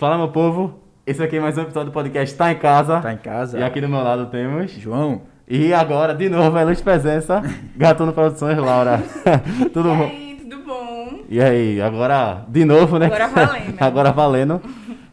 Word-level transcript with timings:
Fala, 0.00 0.16
meu 0.16 0.28
povo. 0.28 0.80
Esse 1.06 1.22
aqui 1.22 1.36
é 1.36 1.40
mais 1.40 1.58
um 1.58 1.60
episódio 1.60 1.90
do 1.90 1.92
podcast 1.92 2.34
Tá 2.34 2.50
em 2.50 2.54
Casa. 2.56 3.02
Tá 3.02 3.12
em 3.12 3.18
casa. 3.18 3.58
E 3.58 3.62
aqui 3.62 3.82
do 3.82 3.86
meu 3.86 4.02
lado 4.02 4.30
temos... 4.30 4.70
João. 4.72 5.20
E 5.46 5.74
agora, 5.74 6.14
de 6.14 6.26
novo, 6.26 6.56
a 6.56 6.62
Luz 6.62 6.80
Presença, 6.80 7.42
Gatuno 7.76 8.10
Produções, 8.14 8.56
Laura. 8.56 9.02
Tudo 9.74 9.90
e 9.90 9.94
bom? 9.94 10.04
aí, 10.04 10.38
tudo 10.40 10.64
bom? 10.64 11.18
E 11.28 11.38
aí, 11.38 11.82
agora, 11.82 12.46
de 12.48 12.64
novo, 12.64 12.98
né? 12.98 13.08
Agora 13.08 13.28
valendo. 13.28 13.76
agora 13.78 14.10
valendo. 14.12 14.62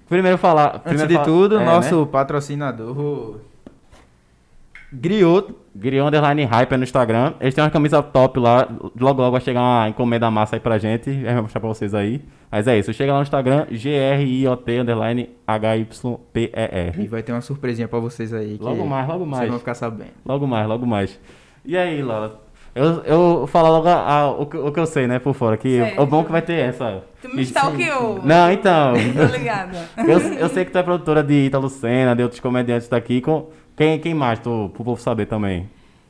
Primeiro 0.07 0.37
falar... 0.37 0.75
Antes 0.75 0.83
primeiro 0.83 1.09
de 1.09 1.15
fala- 1.15 1.25
tudo, 1.25 1.59
é, 1.59 1.65
nosso 1.65 1.99
Né? 1.99 2.07
patrocinador, 2.09 2.97
o 2.97 3.41
Griot. 4.93 5.53
Griot 5.79 6.07
Underline 6.07 6.43
Hyper 6.45 6.77
no 6.77 6.83
Instagram. 6.83 7.33
Eles 7.39 7.53
têm 7.53 7.63
uma 7.63 7.69
camisa 7.69 8.01
top 8.01 8.39
lá. 8.39 8.67
Logo, 8.99 9.21
logo 9.21 9.31
vai 9.31 9.41
chegar 9.41 9.61
uma 9.61 9.87
encomenda 9.89 10.29
massa 10.31 10.55
aí 10.55 10.59
pra 10.59 10.77
gente. 10.77 11.09
A 11.27 11.33
vai 11.33 11.41
mostrar 11.41 11.59
pra 11.61 11.69
vocês 11.69 11.93
aí. 11.93 12.21
Mas 12.51 12.67
é 12.67 12.77
isso. 12.79 12.91
Chega 12.93 13.11
lá 13.11 13.19
no 13.19 13.23
Instagram, 13.23 13.65
G-R-I-O-T 13.69 14.79
Underline 14.79 15.29
H-Y-P-E-R. 15.45 17.01
E 17.03 17.07
vai 17.07 17.21
ter 17.23 17.31
uma 17.31 17.41
surpresinha 17.41 17.87
pra 17.87 17.99
vocês 17.99 18.33
aí. 18.33 18.57
que 18.57 18.63
Logo 18.63 18.85
mais, 18.85 19.07
logo 19.07 19.25
mais. 19.25 19.39
Vocês 19.39 19.49
vão 19.49 19.59
ficar 19.59 19.73
sabendo. 19.75 20.09
Logo 20.25 20.47
mais, 20.47 20.67
logo 20.67 20.85
mais. 20.85 21.19
E 21.65 21.77
aí, 21.77 22.01
Laura? 22.01 22.33
Eu, 22.73 22.85
eu 23.05 23.17
vou 23.39 23.47
falar 23.47 23.69
logo 23.69 23.87
a- 23.87 24.07
a- 24.07 24.29
o, 24.31 24.45
que, 24.45 24.55
o 24.55 24.71
que 24.71 24.79
eu 24.79 24.85
sei, 24.85 25.07
né, 25.07 25.17
por 25.17 25.33
fora. 25.33 25.57
Que 25.57 25.81
o 25.97 26.05
bom 26.05 26.23
que 26.23 26.31
vai 26.31 26.43
ter 26.43 26.53
essa. 26.59 27.03
Tu 27.21 27.27
me 27.35 27.41
stalkeou. 27.41 28.21
Não, 28.23 28.51
então. 28.51 28.93
Tô 29.17 29.35
ligada. 29.35 29.77
eu, 29.97 30.19
eu 30.33 30.49
sei 30.49 30.63
que 30.63 30.71
tu 30.71 30.77
é 30.77 30.83
produtora 30.83 31.23
de 31.23 31.33
Ítalo 31.47 31.69
Senna, 31.69 32.15
de 32.15 32.21
outros 32.21 32.39
comediantes 32.39 32.87
daqui. 32.87 33.19
Com, 33.19 33.47
quem, 33.77 33.99
quem 33.99 34.13
mais, 34.13 34.39
tu, 34.39 34.71
pro 34.73 34.83
povo 34.83 34.99
saber 34.99 35.27
também? 35.27 35.69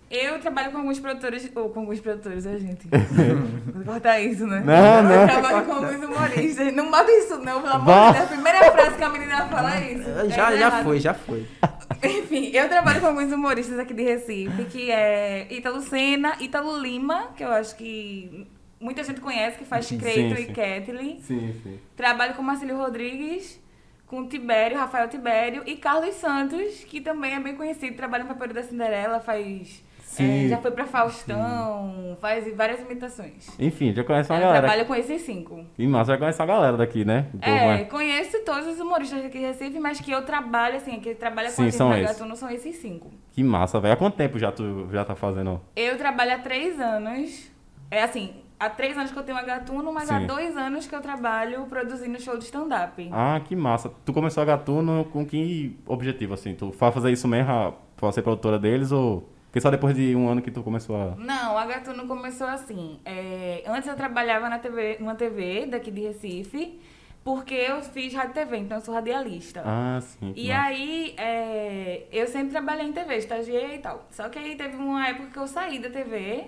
Eu 0.10 0.40
trabalho 0.40 0.72
com 0.72 0.78
alguns 0.78 1.00
produtores, 1.00 1.52
ou 1.54 1.70
com 1.70 1.82
alguns 1.82 2.00
produtores, 2.00 2.48
a 2.48 2.58
gente. 2.58 2.88
Vou 3.76 3.84
cortar 3.84 4.22
isso, 4.22 4.48
né? 4.48 4.64
Não, 4.66 5.04
não. 5.04 5.22
Eu 5.22 5.28
trabalho 5.28 5.66
com 5.66 5.74
alguns 5.74 6.02
humoristas. 6.02 6.74
Não 6.74 6.90
bota 6.90 7.12
isso, 7.12 7.38
não, 7.40 7.62
pelo 7.62 7.74
amor 7.74 7.94
de 7.94 8.14
Deus. 8.14 8.24
A 8.24 8.28
primeira 8.28 8.72
frase 8.72 8.96
que 8.96 9.04
a 9.04 9.10
menina 9.10 9.46
fala 9.48 9.76
é 9.76 9.94
isso. 9.94 10.10
É 10.10 10.30
Já, 10.30 10.36
já 10.36 10.54
errado. 10.54 10.84
foi, 10.86 11.00
já 11.02 11.14
foi. 11.14 11.46
Enfim, 12.02 12.52
eu 12.54 12.70
trabalho 12.70 13.02
com 13.02 13.08
alguns 13.08 13.34
humoristas 13.34 13.78
aqui 13.80 13.94
de 13.94 14.04
Recife, 14.04 14.64
que 14.66 14.90
é 14.90 15.46
Ítalo 15.52 15.82
Senna, 15.82 16.38
Ítalo 16.40 16.80
Lima, 16.80 17.32
que 17.36 17.44
eu 17.44 17.52
acho 17.52 17.76
que 17.76 18.48
muita 18.80 19.04
gente 19.04 19.20
conhece, 19.20 19.58
que 19.58 19.66
faz 19.66 19.90
Creito 19.90 20.40
e. 20.40 20.46
Kathleen. 20.46 21.20
Sim, 21.22 21.54
sim. 21.64 21.80
Trabalho 21.98 22.34
com 22.36 22.42
Marcelo 22.42 22.78
Rodrigues, 22.78 23.60
com 24.08 24.28
Tibério, 24.28 24.78
Rafael 24.78 25.08
Tibério 25.10 25.62
e 25.66 25.76
Carlos 25.76 26.16
Santos, 26.16 26.84
que 26.86 27.02
também 27.02 27.34
é 27.36 27.40
bem 27.40 27.56
conhecido, 27.56 27.96
trabalha 27.96 28.24
no 28.24 28.30
Papel 28.34 28.54
da 28.54 28.64
Cinderela, 28.64 29.20
faz. 29.20 29.86
Sim. 30.02 30.46
é, 30.46 30.50
já 30.50 30.58
foi 30.58 30.72
pra 30.72 30.88
Faustão, 30.88 32.18
faz 32.20 32.52
várias 32.56 32.80
imitações. 32.80 33.48
Enfim, 33.60 33.94
já 33.94 34.04
conhece 34.04 34.32
uma 34.32 34.38
Eu 34.40 34.42
galera. 34.44 34.62
trabalho 34.62 34.86
com 34.88 34.96
esses 34.96 35.22
cinco. 35.22 35.64
E 35.78 35.86
massa, 35.86 36.14
já 36.14 36.18
conhece 36.18 36.40
uma 36.42 36.46
galera 36.48 36.78
daqui, 36.78 37.06
né? 37.06 37.28
O 37.34 37.38
povo, 37.38 37.52
É, 37.56 37.78
né? 37.80 37.84
conheço 37.86 38.40
todos 38.44 38.66
os 38.68 38.80
humoristas 38.80 39.22
daqui 39.22 39.38
de 39.38 39.46
Recife, 39.46 39.80
mas 39.80 40.00
que 40.02 40.10
eu 40.10 40.24
trabalho, 40.24 40.78
assim, 40.78 41.00
que 41.00 41.14
trabalha 41.14 41.50
com 41.50 41.56
Sim, 41.56 41.68
a 41.68 41.72
são 41.72 41.94
esses. 41.96 42.08
Gatuno 42.18 42.36
são 42.36 42.50
esses 42.50 42.78
cinco. 42.78 43.12
Que 43.32 43.44
massa, 43.44 43.80
velho. 43.80 43.94
Há 43.94 43.98
quanto 43.98 44.16
tempo 44.16 44.40
já 44.40 44.52
tu 44.52 44.88
já 44.92 45.06
tá 45.06 45.16
fazendo? 45.16 45.62
Eu 45.76 45.98
trabalho 45.98 46.34
há 46.34 46.40
três 46.40 46.80
anos. 46.80 47.52
É 47.92 48.02
assim, 48.02 48.34
há 48.60 48.70
três 48.70 48.98
anos 48.98 49.12
que 49.12 49.18
eu 49.18 49.24
tenho 49.24 49.38
a 49.38 49.44
Gatuno, 49.44 49.92
mas 49.94 50.10
há 50.10 50.20
Sim. 50.20 50.28
dois 50.28 50.56
anos 50.58 50.88
que 50.88 50.96
eu 50.96 51.02
trabalho 51.02 51.66
produzindo 51.66 52.20
show 52.22 52.38
de 52.38 52.46
stand-up. 52.46 53.10
Ah, 53.12 53.40
que 53.44 53.56
massa. 53.56 53.92
Tu 54.06 54.14
começou 54.14 54.42
a 54.44 54.46
Gatuno 54.46 55.06
com 55.06 55.26
que 55.26 55.78
objetivo, 55.86 56.34
assim? 56.34 56.56
Tu 56.56 56.70
vai 56.72 56.92
fazer 56.92 57.12
isso 57.12 57.28
mesmo 57.28 57.76
pra 57.96 58.12
ser 58.12 58.22
produtora 58.22 58.60
deles 58.60 58.92
ou... 58.92 59.30
Porque 59.46 59.62
só 59.62 59.72
depois 59.72 59.96
de 59.96 60.14
um 60.16 60.28
ano 60.30 60.42
que 60.42 60.52
tu 60.52 60.62
começou 60.62 60.96
a... 60.96 61.16
Não, 61.16 61.58
a 61.58 61.66
Gatuno 61.66 62.06
começou 62.06 62.48
assim. 62.48 63.00
é, 63.06 63.64
antes 63.66 63.88
eu 63.88 63.96
trabalhava 63.96 64.50
na 64.50 64.60
TV, 64.60 64.98
numa 65.00 65.16
TV 65.16 65.66
daqui 65.66 65.90
de 65.90 66.02
Recife, 66.02 66.80
porque 67.24 67.56
eu 67.56 67.82
fiz 67.82 68.14
rádio 68.14 68.34
TV, 68.34 68.58
então 68.58 68.78
eu 68.78 68.82
sou 68.82 68.94
radialista. 68.94 69.64
Ah, 69.66 70.00
sim. 70.02 70.34
E 70.36 70.50
massa. 70.50 70.62
aí, 70.62 71.14
é, 71.18 72.04
eu 72.12 72.28
sempre 72.28 72.52
trabalhei 72.52 72.88
em 72.88 72.92
TV, 72.92 73.18
estagiei 73.18 73.76
e 73.76 73.80
tal. 73.80 74.06
Só 74.12 74.28
que 74.30 74.38
aí 74.38 74.56
teve 74.56 74.76
uma 74.76 75.08
época 75.08 75.30
que 75.30 75.38
eu 75.40 75.48
saí 75.48 75.80
da 75.80 75.90
TV 75.90 76.48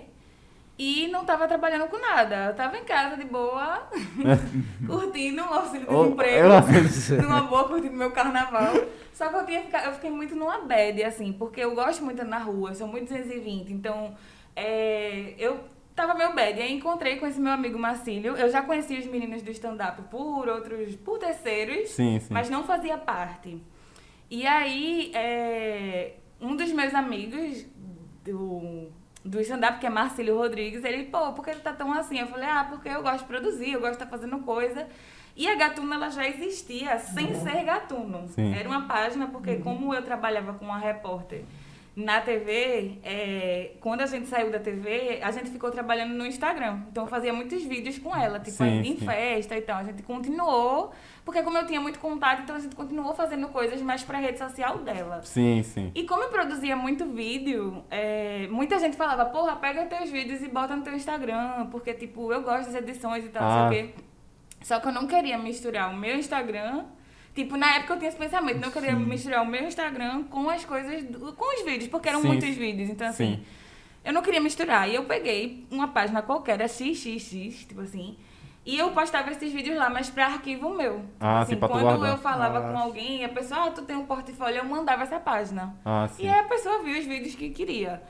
e 0.82 1.08
não 1.08 1.26
tava 1.26 1.46
trabalhando 1.46 1.88
com 1.88 1.98
nada. 2.00 2.46
Eu 2.46 2.54
tava 2.54 2.78
em 2.78 2.84
casa 2.84 3.14
de 3.14 3.24
boa, 3.24 3.86
curtindo 4.86 5.42
o 5.42 5.52
auxílio 5.52 5.86
desemprego, 6.04 6.48
eu- 6.48 7.22
numa 7.22 7.42
boa, 7.42 7.68
curtindo 7.68 7.94
meu 7.96 8.10
carnaval. 8.12 8.72
Só 9.12 9.28
que 9.28 9.34
eu, 9.36 9.44
tinha 9.44 9.60
ficar, 9.62 9.84
eu 9.84 9.92
fiquei 9.92 10.10
muito 10.10 10.34
numa 10.34 10.60
bad, 10.60 11.02
assim, 11.04 11.32
porque 11.34 11.60
eu 11.60 11.74
gosto 11.74 12.02
muito 12.02 12.24
na 12.24 12.38
rua, 12.38 12.74
sou 12.74 12.88
muito 12.88 13.08
220, 13.12 13.70
então 13.74 14.14
é, 14.56 15.34
eu 15.38 15.60
tava 15.94 16.14
meio 16.14 16.34
bad. 16.34 16.58
E 16.58 16.62
aí 16.62 16.72
encontrei 16.72 17.16
com 17.16 17.26
esse 17.26 17.38
meu 17.38 17.52
amigo 17.52 17.78
Marcílio. 17.78 18.34
Eu 18.34 18.48
já 18.48 18.62
conhecia 18.62 18.98
os 18.98 19.04
meninos 19.04 19.42
do 19.42 19.50
stand-up 19.50 20.00
por 20.10 20.48
outros, 20.48 20.96
por 20.96 21.18
terceiros. 21.18 21.90
Sim, 21.90 22.18
sim. 22.20 22.32
Mas 22.32 22.48
não 22.48 22.64
fazia 22.64 22.96
parte. 22.96 23.60
E 24.30 24.46
aí, 24.46 25.12
é, 25.14 26.14
um 26.40 26.56
dos 26.56 26.72
meus 26.72 26.94
amigos 26.94 27.66
do, 28.24 28.88
do 29.24 29.40
stand-up, 29.40 29.78
que 29.78 29.86
é 29.86 29.90
Marcílio 29.90 30.36
Rodrigues, 30.36 30.84
ele, 30.84 31.04
pô, 31.04 31.32
por 31.32 31.44
que 31.44 31.50
ele 31.50 31.60
tá 31.60 31.72
tão 31.72 31.92
assim? 31.92 32.18
Eu 32.18 32.26
falei, 32.26 32.48
ah, 32.48 32.66
porque 32.68 32.88
eu 32.88 33.02
gosto 33.02 33.20
de 33.20 33.24
produzir, 33.24 33.72
eu 33.72 33.80
gosto 33.80 33.98
de 33.98 34.04
estar 34.04 34.06
fazendo 34.06 34.38
coisa. 34.40 34.86
E 35.36 35.46
a 35.48 35.54
Gatuno, 35.54 35.94
ela 35.94 36.10
já 36.10 36.26
existia 36.26 36.98
sem 36.98 37.34
ser 37.34 37.64
Gatuno. 37.64 38.28
Sim. 38.28 38.54
Era 38.54 38.68
uma 38.68 38.86
página, 38.86 39.26
porque 39.28 39.56
como 39.56 39.94
eu 39.94 40.02
trabalhava 40.02 40.54
com 40.54 40.64
uma 40.64 40.78
repórter 40.78 41.44
na 41.96 42.20
TV, 42.20 42.98
é, 43.02 43.72
quando 43.80 44.00
a 44.02 44.06
gente 44.06 44.26
saiu 44.28 44.50
da 44.50 44.58
TV, 44.60 45.20
a 45.22 45.30
gente 45.32 45.50
ficou 45.50 45.70
trabalhando 45.70 46.14
no 46.14 46.24
Instagram. 46.24 46.80
Então 46.90 47.04
eu 47.04 47.08
fazia 47.08 47.32
muitos 47.32 47.62
vídeos 47.64 47.98
com 47.98 48.16
ela, 48.16 48.38
tipo, 48.38 48.56
Sim, 48.58 48.80
em 48.80 48.96
sim. 48.96 49.04
festa 49.04 49.56
e 49.56 49.60
tal. 49.60 49.78
A 49.78 49.84
gente 49.84 50.02
continuou, 50.02 50.92
porque 51.24 51.42
como 51.42 51.58
eu 51.58 51.66
tinha 51.66 51.80
muito 51.80 51.98
contato, 51.98 52.42
então 52.42 52.56
a 52.56 52.60
gente 52.60 52.76
continuou 52.76 53.12
fazendo 53.14 53.48
coisas 53.48 53.82
mais 53.82 54.02
pra 54.02 54.18
rede 54.18 54.38
social 54.38 54.78
dela. 54.78 55.20
Sim, 55.24 55.62
sim. 55.62 55.90
E 55.94 56.04
como 56.04 56.22
eu 56.22 56.28
produzia 56.28 56.76
muito 56.76 57.04
vídeo, 57.06 57.84
é, 57.90 58.46
muita 58.50 58.78
gente 58.78 58.96
falava, 58.96 59.26
porra, 59.26 59.56
pega 59.56 59.84
teus 59.86 60.08
vídeos 60.10 60.42
e 60.42 60.48
bota 60.48 60.76
no 60.76 60.82
teu 60.82 60.94
Instagram, 60.94 61.66
porque, 61.70 61.92
tipo, 61.92 62.32
eu 62.32 62.42
gosto 62.42 62.66
das 62.66 62.76
edições 62.76 63.24
e 63.24 63.28
tal, 63.28 63.42
Ah. 63.42 63.68
sei 63.68 63.82
o 63.82 63.88
quê. 63.88 63.94
Só 64.62 64.78
que 64.78 64.86
eu 64.88 64.92
não 64.92 65.06
queria 65.06 65.38
misturar 65.38 65.90
o 65.92 65.96
meu 65.96 66.16
Instagram. 66.16 66.84
Tipo, 67.34 67.56
na 67.56 67.76
época 67.76 67.94
eu 67.94 67.98
tinha 67.98 68.08
esse 68.08 68.18
pensamento, 68.18 68.60
não 68.60 68.70
queria 68.70 68.92
misturar 68.94 69.42
o 69.42 69.46
meu 69.46 69.64
Instagram 69.64 70.24
com 70.24 70.50
as 70.50 70.64
coisas, 70.64 71.04
do- 71.04 71.32
com 71.32 71.54
os 71.58 71.64
vídeos, 71.64 71.88
porque 71.88 72.08
eram 72.08 72.20
Sim, 72.22 72.26
muitos 72.28 72.54
vídeos. 72.56 72.90
Então, 72.90 73.06
assim, 73.08 73.36
Sim. 73.36 73.44
eu 74.04 74.12
não 74.12 74.20
queria 74.22 74.40
misturar. 74.40 74.88
E 74.88 74.94
eu 74.96 75.04
peguei 75.04 75.64
uma 75.70 75.88
página 75.88 76.22
qualquer, 76.22 76.58
XXX, 76.68 77.66
tipo 77.68 77.80
assim. 77.82 78.16
E 78.66 78.78
eu 78.78 78.90
postava 78.90 79.30
esses 79.30 79.50
vídeos 79.52 79.76
lá, 79.76 79.88
mas 79.88 80.10
pra 80.10 80.26
arquivo 80.26 80.74
meu. 80.74 81.02
Ah, 81.18 81.40
assim, 81.40 81.54
sim, 81.54 81.58
pra 81.58 81.68
quando 81.68 81.82
guardar. 81.84 82.10
eu 82.10 82.18
falava 82.18 82.58
Ah. 82.58 82.72
com 82.72 82.78
alguém, 82.78 83.24
a 83.24 83.28
pessoa, 83.28 83.66
ah, 83.66 83.70
tu 83.70 83.82
tem 83.82 83.96
um 83.96 84.04
portfólio, 84.04 84.58
eu 84.58 84.64
mandava 84.64 85.02
essa 85.04 85.18
página. 85.18 85.74
Ah, 85.84 86.06
sim. 86.08 86.24
E 86.24 86.28
aí 86.28 86.40
a 86.40 86.44
pessoa 86.44 86.82
viu 86.82 86.98
os 86.98 87.06
vídeos 87.06 87.34
que 87.34 87.48
queria. 87.50 88.02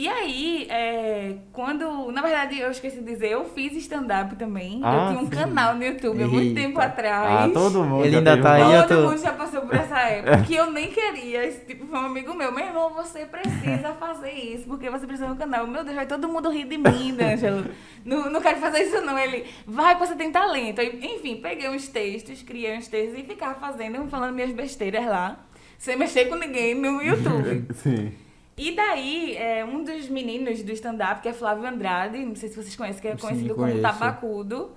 E 0.00 0.08
aí, 0.08 0.64
é, 0.70 1.34
quando. 1.52 2.12
Na 2.12 2.22
verdade, 2.22 2.56
eu 2.60 2.70
esqueci 2.70 2.98
de 2.98 3.02
dizer, 3.04 3.32
eu 3.32 3.44
fiz 3.46 3.72
stand-up 3.78 4.36
também. 4.36 4.80
Ah, 4.84 4.94
eu 4.94 5.08
tinha 5.08 5.18
um 5.18 5.24
sim. 5.24 5.30
canal 5.30 5.74
no 5.74 5.82
YouTube 5.82 6.22
há 6.22 6.28
muito 6.28 6.54
tempo 6.54 6.80
atrás. 6.80 7.50
Ah, 7.50 7.50
todo 7.52 7.82
mundo. 7.82 8.04
Ele 8.04 8.18
ainda 8.18 8.40
tá 8.40 8.50
um- 8.50 8.52
aí, 8.70 8.82
Todo 8.86 9.02
tô- 9.02 9.08
mundo 9.08 9.18
já 9.20 9.32
passou 9.32 9.62
por 9.62 9.74
essa 9.74 9.98
época. 9.98 10.42
que 10.42 10.54
eu 10.54 10.70
nem 10.70 10.86
queria. 10.86 11.44
Esse 11.44 11.64
tipo 11.66 11.84
foi 11.84 11.98
um 11.98 12.06
amigo 12.06 12.32
meu. 12.32 12.52
Meu 12.52 12.64
irmão, 12.64 12.90
você 12.94 13.26
precisa 13.26 13.92
fazer 13.98 14.30
isso, 14.30 14.66
porque 14.68 14.88
você 14.88 15.04
precisa 15.04 15.28
no 15.28 15.34
canal. 15.34 15.66
Meu 15.66 15.82
Deus, 15.82 15.96
vai 15.96 16.06
todo 16.06 16.28
mundo 16.28 16.48
rir 16.48 16.68
de 16.68 16.78
mim, 16.78 17.16
D'Angelo. 17.16 17.64
não, 18.04 18.30
não 18.30 18.40
quero 18.40 18.60
fazer 18.60 18.84
isso, 18.84 19.00
não. 19.00 19.18
Ele, 19.18 19.46
vai 19.66 19.96
que 19.96 20.06
você 20.06 20.14
tem 20.14 20.30
talento. 20.30 20.80
Aí, 20.80 20.96
enfim, 21.02 21.40
peguei 21.42 21.68
uns 21.68 21.88
textos, 21.88 22.40
criei 22.44 22.78
uns 22.78 22.86
textos 22.86 23.18
e 23.18 23.24
ficava 23.24 23.54
fazendo, 23.56 24.06
falando 24.08 24.32
minhas 24.32 24.52
besteiras 24.52 25.04
lá. 25.06 25.40
Sem 25.76 25.96
mexer 25.96 26.26
com 26.26 26.36
ninguém 26.36 26.76
no 26.76 27.02
YouTube. 27.02 27.66
Sim. 27.74 28.12
E 28.58 28.72
daí, 28.72 29.36
é, 29.36 29.64
um 29.64 29.84
dos 29.84 30.08
meninos 30.08 30.62
do 30.62 30.72
stand-up, 30.72 31.22
que 31.22 31.28
é 31.28 31.32
Flávio 31.32 31.64
Andrade, 31.66 32.18
não 32.18 32.34
sei 32.34 32.48
se 32.48 32.56
vocês 32.56 32.74
conhecem, 32.74 33.00
que 33.00 33.08
é 33.08 33.12
Sim, 33.12 33.20
conhecido 33.20 33.54
como 33.54 33.68
conheço. 33.68 33.82
Tabacudo. 33.82 34.72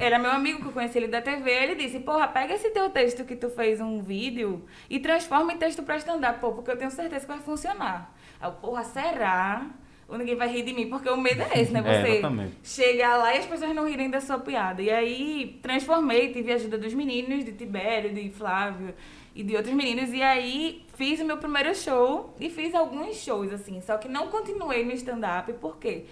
Era 0.00 0.18
meu 0.18 0.30
amigo 0.30 0.60
que 0.60 0.66
eu 0.66 0.72
conheci 0.72 0.98
ele 0.98 1.08
da 1.08 1.22
TV. 1.22 1.50
Ele 1.50 1.74
disse: 1.74 2.00
Porra, 2.00 2.26
pega 2.28 2.54
esse 2.54 2.70
teu 2.70 2.90
texto 2.90 3.24
que 3.24 3.36
tu 3.36 3.48
fez 3.48 3.80
um 3.80 4.02
vídeo 4.02 4.64
e 4.90 4.98
transforma 4.98 5.52
em 5.52 5.58
texto 5.58 5.82
pra 5.82 5.96
stand-up, 5.96 6.40
pô, 6.40 6.52
porque 6.52 6.70
eu 6.70 6.76
tenho 6.76 6.90
certeza 6.90 7.20
que 7.24 7.32
vai 7.32 7.40
funcionar. 7.40 8.12
Aí 8.40 8.48
eu, 8.48 8.52
porra, 8.52 8.82
será? 8.84 9.66
Ou 10.08 10.16
ninguém 10.18 10.36
vai 10.36 10.48
rir 10.48 10.62
de 10.62 10.72
mim? 10.72 10.88
Porque 10.88 11.08
o 11.08 11.16
medo 11.16 11.42
é 11.42 11.60
esse, 11.60 11.72
né? 11.72 11.82
É, 11.86 12.02
Você 12.02 12.08
exatamente. 12.08 12.56
chegar 12.62 13.16
lá 13.16 13.34
e 13.34 13.38
as 13.38 13.46
pessoas 13.46 13.74
não 13.74 13.88
rirem 13.88 14.10
da 14.10 14.20
sua 14.20 14.38
piada. 14.38 14.82
E 14.82 14.90
aí 14.90 15.58
transformei, 15.62 16.32
tive 16.32 16.52
a 16.52 16.56
ajuda 16.56 16.78
dos 16.78 16.94
meninos, 16.94 17.44
de 17.44 17.52
Tibério, 17.52 18.12
de 18.12 18.28
Flávio 18.30 18.94
e 19.36 19.42
de 19.44 19.54
outros 19.54 19.74
meninos. 19.74 20.12
E 20.12 20.22
aí 20.22 20.84
fiz 20.96 21.20
o 21.20 21.24
meu 21.24 21.36
primeiro 21.36 21.74
show 21.74 22.34
e 22.40 22.48
fiz 22.50 22.74
alguns 22.74 23.16
shows, 23.16 23.52
assim. 23.52 23.80
Só 23.80 23.96
que 23.98 24.08
não 24.08 24.28
continuei 24.28 24.84
no 24.84 24.92
stand-up, 24.92 25.52
por 25.54 25.76
quê? 25.76 26.06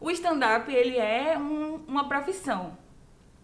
O 0.00 0.10
stand-up, 0.12 0.72
ele 0.72 0.96
é 0.96 1.36
um- 1.36 1.80
uma 1.88 2.08
profissão. 2.08 2.72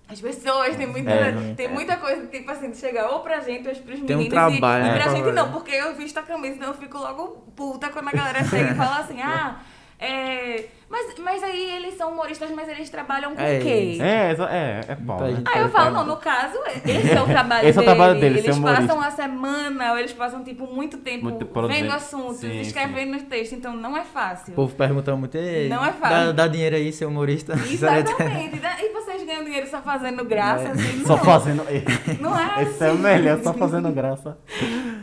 As 0.08 0.20
pessoas 0.20 0.76
têm 0.76 0.86
muita, 0.86 1.10
É, 1.10 1.54
tem 1.56 1.66
muita 1.66 1.96
coisa, 1.96 2.26
tipo 2.26 2.50
assim, 2.50 2.70
de 2.70 2.76
chegar 2.76 3.08
ou 3.10 3.20
pra 3.20 3.40
gente 3.40 3.66
ou 3.66 3.74
pros 3.74 3.98
meninos. 4.00 4.06
Tem 4.06 4.16
um 4.16 4.20
e- 4.22 4.28
trabalho, 4.28 4.84
e, 4.84 4.88
né, 4.88 4.94
pra 4.94 5.02
pra 5.04 5.14
gente 5.14 5.32
não, 5.32 5.50
porque 5.50 5.72
eu 5.72 5.94
visto 5.96 6.18
a 6.18 6.22
camisa, 6.22 6.54
então 6.56 6.68
eu 6.68 6.74
fico 6.74 6.98
logo 6.98 7.28
puta 7.56 7.88
quando 7.88 8.08
a 8.08 8.12
galera 8.12 8.44
chega 8.44 8.72
e 8.72 8.74
fala 8.74 8.98
assim, 8.98 9.20
ah, 9.22 9.60
É, 9.98 10.66
mas, 10.88 11.14
mas 11.18 11.42
aí 11.42 11.70
eles 11.76 11.94
são 11.96 12.10
humoristas, 12.12 12.50
mas 12.50 12.68
eles 12.68 12.88
trabalham 12.90 13.34
com 13.34 13.40
É, 13.42 13.58
o 13.58 13.62
quê? 13.62 13.98
É, 14.00 14.30
exa- 14.32 14.48
é, 14.50 14.80
é. 14.88 14.96
Muita 14.96 15.24
né? 15.24 15.36
gente 15.36 15.48
Aí 15.54 15.62
eu 15.62 15.68
falo, 15.68 15.90
não, 15.92 16.04
no 16.06 16.16
caso, 16.16 16.56
esse 16.84 17.10
é 17.10 17.20
o 17.22 17.26
trabalho 17.26 17.68
Esse 17.68 17.78
é 17.78 17.82
o 17.82 17.84
dele. 17.84 17.96
trabalho 17.96 18.20
dele, 18.20 18.40
ser 18.42 18.48
Eles 18.48 18.58
passam 18.58 19.00
a 19.00 19.10
semana, 19.10 19.92
ou 19.92 19.98
eles 19.98 20.12
passam, 20.12 20.44
tipo, 20.44 20.66
muito 20.66 20.98
tempo 20.98 21.24
Muito 21.24 21.46
vendo 21.68 21.90
assuntos, 21.92 22.38
Sim, 22.38 22.60
escrevendo 22.60 23.20
texto, 23.24 23.54
então 23.54 23.74
não 23.74 23.96
é 23.96 24.04
fácil. 24.04 24.52
O 24.52 24.56
povo 24.56 24.74
pergunta 24.74 25.14
muito, 25.16 25.36
"Ei, 25.36 25.68
Não 25.68 25.84
é 25.84 25.92
fácil. 25.92 26.26
Dá, 26.26 26.32
dá 26.32 26.48
dinheiro 26.48 26.76
aí, 26.76 26.92
ser 26.92 27.06
humorista. 27.06 27.54
Exatamente. 27.70 28.60
E 28.80 28.92
vocês 28.92 29.22
ganham 29.24 29.44
dinheiro 29.44 29.66
só 29.68 29.80
fazendo 29.80 30.24
graça, 30.24 30.68
É. 30.68 30.70
assim, 30.72 30.96
não. 30.98 31.06
Só 31.06 31.16
fazendo. 31.18 31.64
Não 32.20 32.38
é 32.38 32.62
Esse 32.62 32.84
é 32.84 32.88
o 32.88 32.92
assim. 32.92 33.02
melhor, 33.02 33.38
só 33.42 33.52
fazendo 33.54 33.90
graça. 33.92 34.36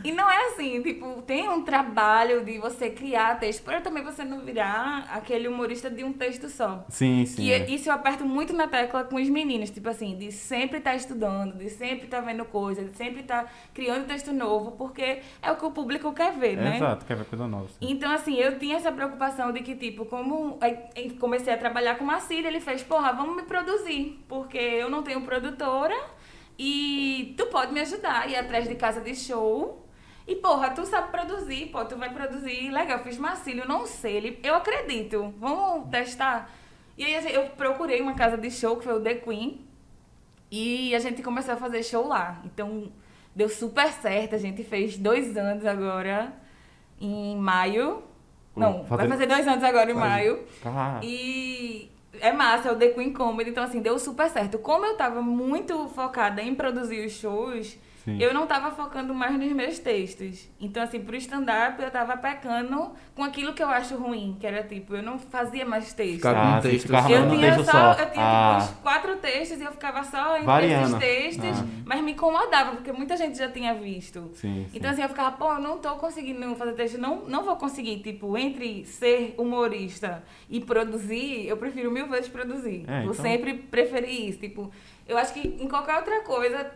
E 0.04 0.12
não 0.12 0.30
é 0.30 0.46
assim, 0.48 0.82
tipo, 0.82 1.22
tem 1.22 1.48
um 1.48 1.62
trabalho 1.62 2.44
de 2.44 2.58
você 2.58 2.90
criar 2.90 3.38
texto, 3.38 3.62
para 3.62 3.80
também 3.80 4.02
você 4.02 4.24
não 4.24 4.40
virar 4.40 5.08
aquele 5.12 5.48
humorista 5.48 5.71
de 5.80 6.04
um 6.04 6.12
texto 6.12 6.48
só. 6.48 6.84
Sim, 6.88 7.24
sim. 7.26 7.42
Que 7.42 7.52
é. 7.52 7.70
isso 7.70 7.88
eu 7.88 7.94
aperto 7.94 8.24
muito 8.24 8.52
na 8.52 8.68
tecla 8.68 9.04
com 9.04 9.16
os 9.16 9.28
meninos, 9.28 9.70
tipo 9.70 9.88
assim, 9.88 10.16
de 10.16 10.30
sempre 10.32 10.78
estar 10.78 10.94
estudando, 10.94 11.56
de 11.56 11.70
sempre 11.70 12.04
estar 12.04 12.20
vendo 12.20 12.44
coisa, 12.44 12.84
de 12.84 12.96
sempre 12.96 13.20
estar 13.20 13.52
criando 13.72 14.06
texto 14.06 14.32
novo, 14.32 14.72
porque 14.72 15.20
é 15.40 15.50
o 15.50 15.56
que 15.56 15.64
o 15.64 15.70
público 15.70 16.12
quer 16.12 16.32
ver, 16.32 16.56
né? 16.56 16.76
Exato, 16.76 17.04
quer 17.04 17.16
ver 17.16 17.24
coisa 17.24 17.46
nova. 17.46 17.68
sim. 17.68 17.74
Então, 17.80 18.10
assim, 18.12 18.34
eu 18.36 18.58
tinha 18.58 18.76
essa 18.76 18.92
preocupação 18.92 19.52
de 19.52 19.60
que, 19.60 19.74
tipo, 19.74 20.04
como 20.04 20.58
aí 20.60 21.10
comecei 21.18 21.52
a 21.52 21.56
trabalhar 21.56 21.96
com 21.96 22.10
a 22.10 22.20
Cília, 22.20 22.48
ele 22.48 22.60
fez, 22.60 22.82
porra, 22.82 23.12
vamos 23.12 23.36
me 23.36 23.42
produzir, 23.42 24.22
porque 24.28 24.58
eu 24.58 24.90
não 24.90 25.02
tenho 25.02 25.22
produtora 25.22 25.94
e 26.58 27.34
tu 27.36 27.46
pode 27.46 27.72
me 27.72 27.80
ajudar, 27.80 28.28
ir 28.28 28.36
atrás 28.36 28.68
de 28.68 28.74
casa 28.74 29.00
de 29.00 29.14
show. 29.14 29.81
E, 30.26 30.36
porra, 30.36 30.70
tu 30.70 30.84
sabe 30.86 31.10
produzir, 31.10 31.66
pô, 31.66 31.84
tu 31.84 31.96
vai 31.96 32.10
produzir. 32.12 32.70
Legal, 32.70 32.98
fiz 33.00 33.18
Marcílio, 33.18 33.66
não 33.66 33.86
sei, 33.86 34.16
ele, 34.16 34.40
eu 34.42 34.54
acredito, 34.54 35.34
vamos 35.38 35.88
testar. 35.90 36.50
E 36.96 37.04
aí 37.04 37.16
assim, 37.16 37.28
eu 37.30 37.46
procurei 37.50 38.00
uma 38.00 38.14
casa 38.14 38.36
de 38.36 38.50
show, 38.50 38.76
que 38.76 38.84
foi 38.84 38.94
o 38.94 39.00
The 39.00 39.14
Queen, 39.16 39.66
e 40.50 40.94
a 40.94 40.98
gente 40.98 41.22
começou 41.22 41.54
a 41.54 41.56
fazer 41.56 41.82
show 41.82 42.06
lá. 42.06 42.40
Então, 42.44 42.92
deu 43.34 43.48
super 43.48 43.90
certo, 43.92 44.34
a 44.34 44.38
gente 44.38 44.62
fez 44.62 44.96
dois 44.98 45.36
anos 45.36 45.64
agora, 45.64 46.32
em 47.00 47.36
maio. 47.36 48.02
Não, 48.54 48.84
Fazer- 48.84 49.02
vai 49.02 49.08
fazer 49.08 49.26
dois 49.26 49.48
anos 49.48 49.64
agora 49.64 49.90
em 49.90 49.94
maio. 49.94 50.44
Ah, 50.64 51.00
E 51.02 51.90
é 52.20 52.30
massa, 52.32 52.68
é 52.68 52.72
o 52.72 52.76
The 52.76 52.88
Queen 52.90 53.12
Comedy, 53.12 53.50
então 53.50 53.64
assim, 53.64 53.80
deu 53.80 53.98
super 53.98 54.28
certo. 54.28 54.58
Como 54.58 54.84
eu 54.84 54.94
tava 54.96 55.22
muito 55.22 55.88
focada 55.88 56.42
em 56.42 56.54
produzir 56.54 57.04
os 57.06 57.12
shows, 57.12 57.78
Sim. 58.04 58.18
eu 58.20 58.34
não 58.34 58.46
tava 58.46 58.70
focando 58.72 59.14
mais 59.14 59.38
nos 59.38 59.52
meus 59.52 59.78
textos. 59.78 60.48
Então, 60.60 60.82
assim, 60.82 61.00
pro 61.00 61.14
stand-up 61.16 61.80
eu 61.82 61.90
tava 61.90 62.16
pecando 62.16 62.90
com 63.14 63.22
aquilo 63.22 63.52
que 63.52 63.62
eu 63.62 63.68
acho 63.68 63.96
ruim, 63.96 64.36
que 64.40 64.46
era 64.46 64.62
tipo, 64.64 64.96
eu 64.96 65.02
não 65.02 65.18
fazia 65.18 65.64
mais 65.64 65.92
texto. 65.92 66.16
Ficar 66.16 66.34
com 66.34 66.40
Ah, 66.40 66.58
um 66.58 66.60
texto 66.60 66.86
ficava. 66.86 67.10
Eu 67.12 67.28
tinha 67.30 67.54
texto 67.54 67.64
só, 67.70 67.94
só. 67.94 68.00
eu 68.02 68.10
tinha 68.10 68.24
Ah. 68.24 68.58
tipo 68.60 68.72
uns 68.72 68.78
quatro 68.82 69.16
textos 69.16 69.60
e 69.60 69.64
eu 69.64 69.72
ficava 69.72 70.02
só 70.04 70.34
entre 70.34 70.46
Variando. 70.46 70.96
esses 70.96 70.98
textos, 70.98 71.60
Ah. 71.60 71.66
mas 71.84 72.00
me 72.02 72.12
incomodava, 72.12 72.72
porque 72.72 72.90
muita 72.92 73.16
gente 73.16 73.38
já 73.38 73.48
tinha 73.50 73.74
visto. 73.74 74.30
sim, 74.34 74.64
sim. 74.64 74.66
Então 74.74 74.90
assim, 74.90 75.02
eu 75.02 75.08
ficava, 75.08 75.32
pô, 75.36 75.52
eu 75.52 75.60
não 75.60 75.78
tô 75.78 75.90
conseguindo 75.96 76.54
fazer 76.56 76.72
texto, 76.72 76.98
não, 76.98 77.22
não 77.26 77.44
vou 77.44 77.56
conseguir, 77.56 77.98
tipo, 78.00 78.36
entre 78.36 78.84
ser 78.84 79.34
humorista 79.38 80.22
e 80.50 80.60
produzir, 80.60 81.46
eu 81.46 81.56
prefiro 81.56 81.90
mil 81.90 82.06
vezes 82.08 82.28
produzir. 82.28 82.84
É, 82.88 83.02
Vou 83.02 83.12
então- 83.12 83.24
sempre 83.24 83.54
preferir 83.54 84.28
isso, 84.28 84.38
tipo, 84.38 84.70
eu 85.06 85.18
acho 85.18 85.34
que 85.34 85.40
em 85.40 85.68
qualquer 85.68 85.96
outra 85.96 86.20
coisa, 86.20 86.70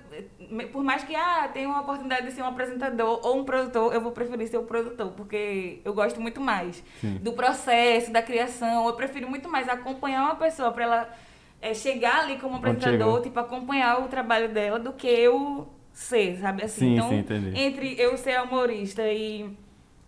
por 0.72 0.82
mais 0.82 1.04
que, 1.04 1.14
ah, 1.14 1.48
tenha 1.52 1.68
uma 1.68 1.80
oportunidade 1.80 2.26
de 2.26 2.32
ser 2.32 2.42
um 2.42 2.46
apresentador 2.46 3.20
ou 3.24 3.38
um 3.38 3.44
produtor, 3.44 3.94
eu 3.94 4.00
vou 4.00 4.12
preferir 4.12 4.48
ser 4.48 4.58
o 4.58 4.64
produtor, 4.64 5.12
porque 5.12 5.80
eu 5.84 5.94
gosto 5.94 6.20
muito 6.20 6.40
mais 6.40 6.82
Sim. 7.00 7.18
do 7.22 7.32
processo, 7.32 8.10
da 8.10 8.22
criação, 8.22 8.88
eu 8.88 8.94
prefiro 8.94 9.28
muito 9.28 9.48
mais 9.48 9.68
acompanhar 9.68 10.24
uma 10.24 10.34
pessoa 10.34 10.72
pra 10.72 10.84
ela 10.84 11.16
eh, 11.62 11.72
chegar 11.72 12.24
ali 12.24 12.38
como 12.38 12.56
apresentador, 12.56 13.22
tipo, 13.22 13.38
acompanhar 13.38 14.02
o 14.04 14.08
trabalho 14.08 14.48
dela, 14.48 14.78
do 14.78 14.92
que 14.92 15.06
eu 15.06 15.68
ser, 15.92 16.36
sabe 16.38 16.64
assim? 16.64 16.80
Sim, 16.80 16.94
então, 16.94 17.08
sim, 17.08 17.18
entendi. 17.18 17.58
entre 17.58 17.94
eu 17.98 18.16
ser 18.16 18.40
humorista 18.42 19.02
e, 19.08 19.48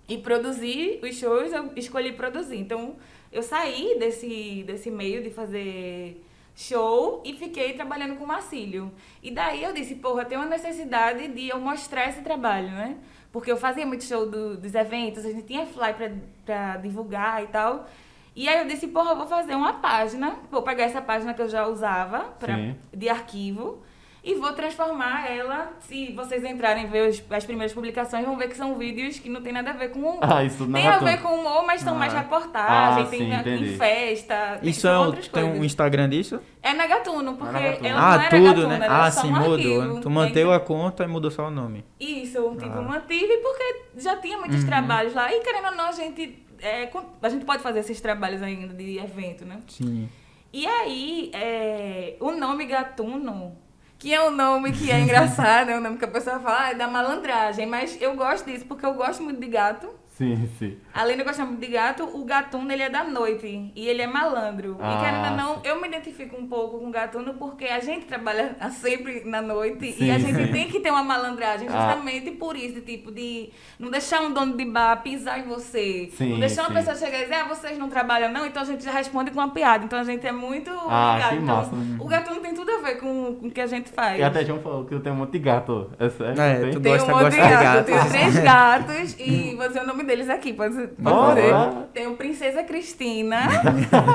e 0.09 0.19
produzir 0.19 0.99
os 1.03 1.17
shows, 1.17 1.53
eu 1.53 1.71
escolhi 1.77 2.13
produzir. 2.13 2.59
Então, 2.59 2.97
eu 3.33 3.43
saí 3.43 3.97
desse, 3.99 4.65
desse 4.67 4.91
meio 4.91 5.23
de 5.23 5.31
fazer 5.31 6.21
show 6.63 7.23
e 7.25 7.35
fiquei 7.35 7.73
trabalhando 7.75 8.17
com 8.17 8.25
o 8.25 8.27
Marcílio. 8.27 8.91
E 9.23 9.31
daí 9.31 9.63
eu 9.63 9.73
disse, 9.73 9.95
porra, 9.95 10.25
tem 10.25 10.37
uma 10.37 10.47
necessidade 10.47 11.29
de 11.29 11.49
eu 11.49 11.61
mostrar 11.61 12.09
esse 12.09 12.21
trabalho, 12.21 12.69
né? 12.71 12.97
Porque 13.31 13.53
eu 13.53 13.57
fazia 13.57 13.87
muito 13.87 14.03
show 14.03 14.29
do- 14.29 14.57
dos 14.57 14.75
eventos, 14.75 15.25
a 15.25 15.31
gente 15.31 15.45
tinha 15.47 15.65
fly 15.67 15.95
pra, 15.95 16.11
pra 16.45 16.77
divulgar 16.79 17.45
e 17.45 17.47
tal. 17.47 17.87
E 18.35 18.49
aí 18.49 18.59
eu 18.59 18.67
disse, 18.67 18.89
porra, 18.89 19.11
eu 19.13 19.17
vou 19.17 19.27
fazer 19.27 19.55
uma 19.55 19.75
página, 19.75 20.37
vou 20.51 20.63
pegar 20.63 20.83
essa 20.85 21.01
página 21.01 21.33
que 21.33 21.43
eu 21.43 21.49
já 21.49 21.65
usava 21.69 22.21
pra, 22.41 22.57
Sim. 22.57 22.77
de 22.93 23.09
arquivo 23.09 23.81
e 24.23 24.35
vou 24.35 24.53
transformar 24.53 25.31
ela. 25.31 25.73
Se 25.81 26.13
vocês 26.13 26.45
entrarem 26.45 26.85
e 26.85 26.87
ver 26.87 27.09
os- 27.09 27.23
as 27.31 27.45
primeiras 27.45 27.73
publicações, 27.73 28.25
vão 28.27 28.37
ver 28.37 28.49
que 28.49 28.57
são 28.57 28.75
vídeos 28.77 29.19
que 29.19 29.29
não 29.29 29.41
tem 29.43 29.53
nada 29.53 29.71
a 29.71 29.73
ver 29.75 29.91
com 29.91 30.01
humor. 30.01 30.19
Ah, 30.21 30.43
isso 30.45 30.65
não 30.67 30.73
tem 30.73 30.87
é 30.87 30.89
a 30.91 30.99
ver 30.99 31.23
com 31.23 31.29
humor, 31.35 31.65
mas 31.67 31.81
são 31.81 31.95
Ah. 31.95 31.99
mais 31.99 32.13
reportagem, 32.13 33.05
Ah, 33.05 33.07
tem 33.07 33.21
sim, 33.21 33.29
na- 33.29 33.41
entendi. 33.41 33.75
em 33.75 33.77
festa, 33.77 34.59
tem, 34.61 34.71
Isso 34.71 34.87
é 34.89 34.99
um, 34.99 35.03
outras 35.07 35.29
tem 35.29 35.43
coisas. 35.45 35.61
um 35.61 35.65
Instagram 35.65 36.09
disso? 36.09 36.41
É 36.63 36.75
na 36.75 36.87
Gatuno, 36.87 37.35
porque 37.37 37.53
na 37.53 37.61
Gatuno. 37.61 37.89
ela 37.89 38.01
ah, 38.01 38.15
não 38.17 38.21
era 38.23 38.31
tudo, 38.31 38.45
Gatuno, 38.45 38.69
né? 38.69 38.85
era 38.85 39.05
Ah, 39.05 39.11
só 39.11 39.21
sim, 39.23 39.29
um 39.29 39.37
mudou. 39.37 39.55
arquivo. 39.55 40.01
Tu 40.01 40.11
manteve 40.11 40.53
a 40.53 40.61
conta 40.61 41.05
e 41.05 41.07
mudou 41.07 41.31
só 41.31 41.47
o 41.47 41.51
nome. 41.51 41.85
Isso, 41.99 42.51
tipo, 42.59 42.79
Ah. 42.79 42.83
mantive 42.83 43.37
porque 43.39 43.83
já 43.97 44.17
tinha 44.17 44.37
muitos 44.39 44.61
Uhum. 44.61 44.67
trabalhos 44.67 45.15
lá. 45.15 45.33
E 45.33 45.41
querendo 45.41 45.67
ou 45.69 45.75
não, 45.77 45.87
a 45.87 45.93
gente, 45.93 46.45
é, 46.61 46.91
a 47.23 47.29
gente 47.29 47.45
pode 47.45 47.63
fazer 47.63 47.79
esses 47.81 48.01
trabalhos 48.01 48.43
ainda 48.43 48.75
de 48.75 48.99
evento, 48.99 49.45
né? 49.45 49.61
Sim. 49.69 50.09
E 50.53 50.67
aí, 50.67 51.31
é, 51.35 52.17
o 52.21 52.33
nome 52.33 52.65
Gatuno, 52.67 53.57
que 53.99 54.15
é 54.15 54.23
um 54.23 54.31
nome 54.31 54.73
que 54.73 54.91
é 54.91 55.01
engraçado, 55.01 55.71
é 55.71 55.77
um 55.77 55.81
nome 55.81 55.99
que 55.99 56.05
a 56.05 56.09
pessoa 56.09 56.39
fala, 56.39 56.67
ah, 56.67 56.71
é 56.71 56.75
da 56.75 56.87
malandragem, 56.89 57.67
mas 57.67 58.01
eu 58.01 58.15
gosto 58.15 58.47
disso 58.47 58.65
porque 58.67 58.87
eu 58.87 58.95
gosto 58.95 59.23
muito 59.23 59.41
de 59.41 59.49
gato. 59.49 59.98
Sim, 60.19 60.49
sim. 60.59 60.77
Além 60.93 61.15
de 61.15 61.23
eu 61.23 61.27
gostar 61.27 61.45
muito 61.45 61.61
de 61.61 61.69
gato, 61.69 62.03
o 62.03 62.25
gatuno 62.25 62.73
ele 62.73 62.83
é 62.83 62.91
da 62.91 63.05
noite 63.05 63.71
e 63.75 63.89
ele 63.89 64.03
é 64.03 64.07
malandro. 64.07 64.77
Ah, 64.81 64.95
e 64.97 65.05
querendo 65.05 65.31
ou 65.31 65.37
não, 65.37 65.61
eu 65.65 65.81
me 65.81 65.87
identifico 65.87 66.37
um 66.37 66.49
pouco 66.49 66.81
com 66.81 66.89
o 66.89 66.91
gatuno 66.91 67.35
porque 67.35 67.67
a 67.67 67.79
gente 67.79 68.05
trabalha 68.05 68.57
sempre 68.81 69.23
na 69.25 69.41
noite 69.41 69.93
Sim, 69.93 70.07
e 70.07 70.11
a 70.11 70.19
gente 70.19 70.35
sim. 70.47 70.53
tem 70.53 70.69
que 70.69 70.81
ter 70.81 70.91
uma 70.91 71.05
malandragem 71.05 71.69
Ah. 71.71 71.91
justamente 71.93 72.33
por 72.33 72.57
isso, 72.57 72.81
tipo, 72.81 73.13
de 73.13 73.51
não 73.79 73.91
deixar 73.93 74.21
um 74.23 74.33
dono 74.33 74.57
de 74.57 74.65
bar 74.65 75.01
pisar 75.05 75.39
em 75.39 75.45
você. 75.45 76.11
Sim, 76.17 76.33
não 76.33 76.41
deixar 76.41 76.65
sim. 76.65 76.71
uma 76.73 76.75
pessoa 76.81 76.97
chegar 76.97 77.19
e 77.21 77.23
dizer, 77.23 77.35
ah, 77.37 77.45
vocês 77.45 77.79
não 77.79 77.89
trabalham 77.89 78.33
não, 78.33 78.45
então 78.45 78.63
a 78.63 78.67
gente 78.67 78.83
já 78.83 78.91
responde 78.91 79.31
com 79.31 79.39
uma 79.39 79.51
piada. 79.51 79.85
Então 79.85 80.01
a 80.01 80.05
gente 80.05 80.27
é 80.27 80.33
muito 80.33 80.71
Ah, 80.89 81.15
ligado. 81.15 81.31
que 81.37 81.43
Então, 81.45 81.57
massa. 81.57 81.71
o 82.01 82.09
gatuno 82.09 82.41
tem 82.41 82.55
tudo 82.55 82.73
a 82.73 82.79
ver 82.79 82.97
com, 82.99 83.37
com 83.37 83.47
o 83.47 83.51
que 83.53 83.61
a 83.61 83.67
gente 83.69 83.89
faz. 83.91 84.19
E 84.19 84.23
até 84.25 84.45
João 84.45 84.59
falou 84.61 84.85
que 84.85 84.95
eu 84.95 85.01
tenho 85.01 85.15
um 85.15 85.19
monte 85.19 85.31
de 85.33 85.39
gato. 85.39 85.93
É 85.97 86.09
sério? 86.09 86.41
É, 86.43 86.71
tu 86.73 86.81
Tem 86.81 86.93
Gosta- 86.93 87.15
um 87.15 87.19
monte 87.23 87.31
de 87.31 87.37
gosta 87.37 87.57
de 87.57 87.63
gato. 87.63 87.63
gato. 87.63 87.79
Eu 87.79 87.85
tenho 87.85 88.11
três 88.11 88.39
gatos 88.41 89.17
e 89.21 89.55
vou 89.55 89.69
dizer 89.69 89.83
o 89.83 89.87
nome 89.87 90.08
deles 90.09 90.29
aqui, 90.29 90.53
pode, 90.53 90.75
pode 90.75 90.95
Bora. 90.99 91.35
dizer. 91.35 91.87
Tenho 91.93 92.17
Princesa 92.17 92.65
Cristina, 92.65 93.43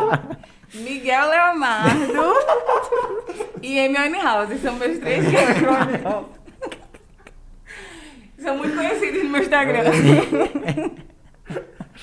Miguel 0.73 1.29
Leonardo 1.29 2.33
e 3.62 3.79
Amy 3.79 4.21
House. 4.21 4.59
São 4.59 4.75
meus 4.75 4.97
três. 5.00 5.23
São 8.38 8.57
muito 8.57 8.75
conhecidos 8.75 9.23
no 9.23 9.29
meu 9.29 9.41
Instagram. 9.41 9.83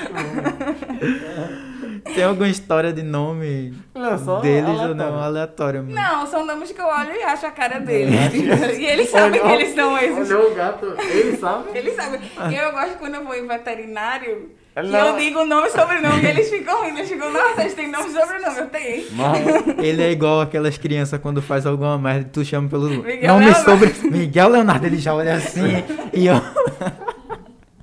Tem 2.15 2.25
alguma 2.25 2.49
história 2.49 2.93
de 2.93 3.03
nome 3.03 3.75
Não, 3.95 4.41
deles 4.41 4.69
ou 4.69 4.75
aleatório. 4.81 4.95
não? 4.95 5.23
Aleatório 5.23 5.83
mesmo. 5.83 6.01
Não, 6.01 6.27
são 6.27 6.45
nomes 6.47 6.71
que 6.73 6.81
eu 6.81 6.87
olho 6.87 7.13
e 7.15 7.23
acho 7.23 7.47
a 7.47 7.51
cara 7.51 7.79
deles. 7.81 8.15
E 8.79 8.85
eles 8.87 9.11
sabem 9.11 9.41
que 9.41 9.47
eles 9.49 9.75
são 9.75 9.97
esses. 9.99 10.31
Olhou 10.31 10.53
o 10.53 10.55
gato, 10.55 10.87
ele 11.01 11.37
sabe? 11.37 11.65
Eles 11.75 11.95
sabem. 11.97 12.21
E 12.51 12.55
eu 12.55 12.73
gosto 12.73 12.99
quando 12.99 13.15
eu 13.15 13.25
vou 13.25 13.35
em 13.35 13.47
veterinário, 13.47 14.51
que 14.75 14.83
Não. 14.83 15.09
eu 15.09 15.17
digo 15.17 15.41
o 15.41 15.47
nome 15.47 15.69
e 15.69 15.71
sobrenome, 15.71 16.23
e 16.23 16.27
eles 16.27 16.51
ficam 16.51 16.85
rindo. 16.85 16.99
Eles 16.99 17.09
ficam, 17.11 17.33
nossa, 17.33 17.63
eles 17.63 17.75
têm 17.75 17.91
nome 17.91 18.09
e 18.09 18.13
sobrenome. 18.13 18.59
Eu 18.59 18.67
tenho. 18.69 19.13
Mano, 19.13 19.37
Ele 19.83 20.03
é 20.03 20.11
igual 20.13 20.41
aquelas 20.43 20.77
crianças 20.79 21.19
quando 21.21 21.41
faz 21.43 21.67
alguma 21.67 21.99
merda, 21.99 22.29
tu 22.33 22.45
chama 22.45 22.69
pelo 22.69 22.89
Miguel 22.89 23.33
nome 23.35 23.47
Leonardo. 23.47 23.65
sobre 23.71 23.95
Miguel 24.11 24.49
Leonardo, 24.49 24.87
ele 24.87 24.99
já 24.99 25.15
olha 25.15 25.35
assim 25.35 25.83
e 26.13 26.27
eu 26.27 26.35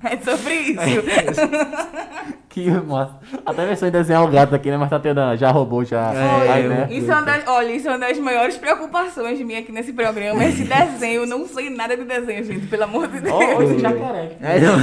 É 0.04 0.16
sobre 0.18 0.54
isso. 0.54 0.80
que 2.54 2.70
massa. 2.86 3.14
Até 3.44 3.66
pensou 3.66 3.88
em 3.88 3.90
desenhar 3.90 4.22
o 4.24 4.28
gato 4.28 4.54
aqui, 4.54 4.70
né? 4.70 4.76
Mas 4.76 4.88
tá 4.88 4.98
tendo, 5.00 5.20
já 5.36 5.50
roubou, 5.50 5.84
já. 5.84 6.12
É, 6.14 6.64
eu- 6.64 6.68
né? 6.70 6.86
Isso 6.90 7.10
é 7.10 7.14
uma 7.14 7.22
das, 7.22 7.42
olha, 7.48 7.72
isso 7.72 7.88
é 7.88 7.90
uma 7.90 7.98
das 7.98 8.18
maiores 8.18 8.56
preocupações 8.56 9.40
minha 9.40 9.58
aqui 9.58 9.72
nesse 9.72 9.92
programa. 9.92 10.44
Esse 10.44 10.62
desenho, 10.64 11.22
eu 11.22 11.26
não 11.26 11.46
sei 11.48 11.68
nada 11.68 11.96
de 11.96 12.04
desenho, 12.04 12.44
gente, 12.44 12.66
pelo 12.68 12.84
amor 12.84 13.08
de 13.08 13.20
Deus. 13.20 13.34
Ó, 13.34 13.62
esse 13.62 13.78
jacaré. 13.80 14.32
É, 14.40 14.60
não. 14.60 14.78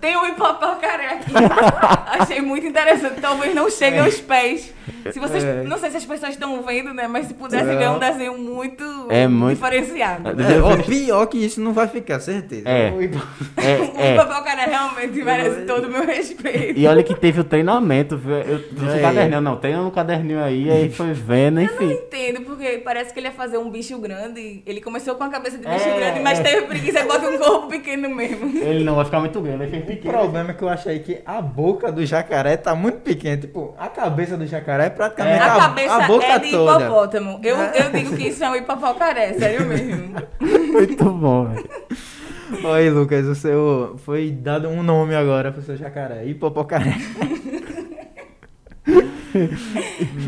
Tem 0.00 0.16
um 0.16 0.26
hipopócaré 0.26 1.06
aqui. 1.14 1.32
Achei 2.18 2.40
muito 2.40 2.66
interessante. 2.66 3.20
Talvez 3.20 3.54
não 3.54 3.70
chegue 3.70 3.98
aos 3.98 4.20
pés. 4.20 4.74
Se 5.12 5.18
vocês, 5.20 5.44
É. 5.44 5.62
não 5.62 5.78
sei 5.78 5.90
se 5.90 5.96
as 5.98 6.04
pessoas 6.04 6.32
estão 6.32 6.60
vendo, 6.62 6.92
né? 6.92 7.06
Mas 7.06 7.26
se 7.26 7.34
pudesse 7.34 7.70
É. 7.70 7.76
ver 7.76 7.88
um 7.90 7.98
desenho 7.98 8.36
muito, 8.38 8.84
É 9.08 9.26
muito- 9.28 9.54
diferenciado. 9.56 10.28
É, 10.30 10.60
ó, 10.60 10.76
pior 10.82 11.26
que 11.26 11.38
isso 11.44 11.60
não 11.60 11.72
vai 11.72 11.86
ficar, 11.86 12.18
certeza. 12.20 12.68
É. 12.68 12.90
O 12.90 13.00
É, 13.02 14.08
é. 14.10 14.14
hipopócaré 14.14 14.64
realmente 14.66 15.22
merece 15.22 15.62
todo 15.62 15.86
o 15.86 15.90
meu 15.90 16.04
respeito. 16.06 16.78
E 16.78 16.86
olha 16.86 16.95
olha 16.96 17.02
que 17.04 17.14
teve 17.14 17.40
o 17.40 17.44
treinamento, 17.44 18.16
viu? 18.16 18.36
Eu 18.36 18.62
trouxe 18.74 18.96
É. 18.96 18.98
o 18.98 19.02
caderninho, 19.02 19.40
não, 19.40 19.56
treina 19.56 19.82
no 19.82 19.90
caderninho 19.90 20.42
aí, 20.42 20.70
aí 20.70 20.90
foi 20.90 21.12
vendo, 21.12 21.60
Eu 21.60 21.66
não 21.66 21.74
enfim. 21.74 21.92
entendo, 21.92 22.40
porque 22.42 22.78
parece 22.84 23.12
que 23.12 23.20
ele 23.20 23.26
ia 23.28 23.32
fazer 23.32 23.58
um 23.58 23.70
bicho 23.70 23.98
grande. 23.98 24.62
Ele 24.66 24.80
começou 24.80 25.14
com 25.14 25.24
a 25.24 25.28
cabeça 25.28 25.58
de 25.58 25.66
bicho 25.68 25.88
É, 25.88 25.96
grande, 25.98 26.20
mas 26.20 26.38
é. 26.40 26.42
teve 26.42 26.66
preguiça 26.66 27.00
e 27.00 27.04
bota 27.04 27.28
um 27.28 27.38
corpo 27.38 27.68
pequeno 27.68 28.08
mesmo. 28.14 28.56
Ele 28.58 28.84
não 28.84 28.94
vai 28.94 29.04
ficar 29.04 29.20
muito 29.20 29.40
grande, 29.40 29.62
ele 29.64 29.70
fez 29.70 29.82
O 29.82 29.86
pequeno. 29.86 30.14
problema 30.14 30.50
é 30.50 30.54
que 30.54 30.62
eu 30.62 30.68
achei 30.68 30.98
que 30.98 31.20
a 31.24 31.40
boca 31.40 31.90
do 31.92 32.04
jacaré 32.04 32.56
tá 32.56 32.74
muito 32.74 32.98
pequena. 33.00 33.36
Tipo, 33.36 33.74
a 33.78 33.88
cabeça 33.88 34.36
do 34.36 34.46
jacaré 34.46 34.86
é 34.86 34.90
praticamente 34.90 35.40
A 35.42 35.54
a, 35.54 35.60
cabeça 35.60 35.94
a 35.94 36.06
boca 36.06 36.26
é 36.26 36.38
de 36.38 36.50
toda. 36.50 36.84
hipopótamo. 36.84 37.40
Eu, 37.42 37.56
eu 37.56 37.90
digo 37.92 38.16
que 38.16 38.28
isso 38.28 38.42
é 38.44 38.50
um 38.50 38.56
hipopocaré, 38.56 39.32
sério 39.34 39.66
mesmo. 39.66 40.14
Muito 40.72 41.04
bom, 41.12 41.46
velho. 41.46 41.68
Aí, 42.74 42.90
Lucas, 42.90 43.26
o 43.26 43.34
seu. 43.34 43.96
Foi 44.04 44.30
dado 44.30 44.68
um 44.68 44.82
nome 44.82 45.14
agora 45.14 45.50
pro 45.52 45.62
seu 45.62 45.76
jacaré. 45.76 46.24
Hipopocaré. 46.26 46.94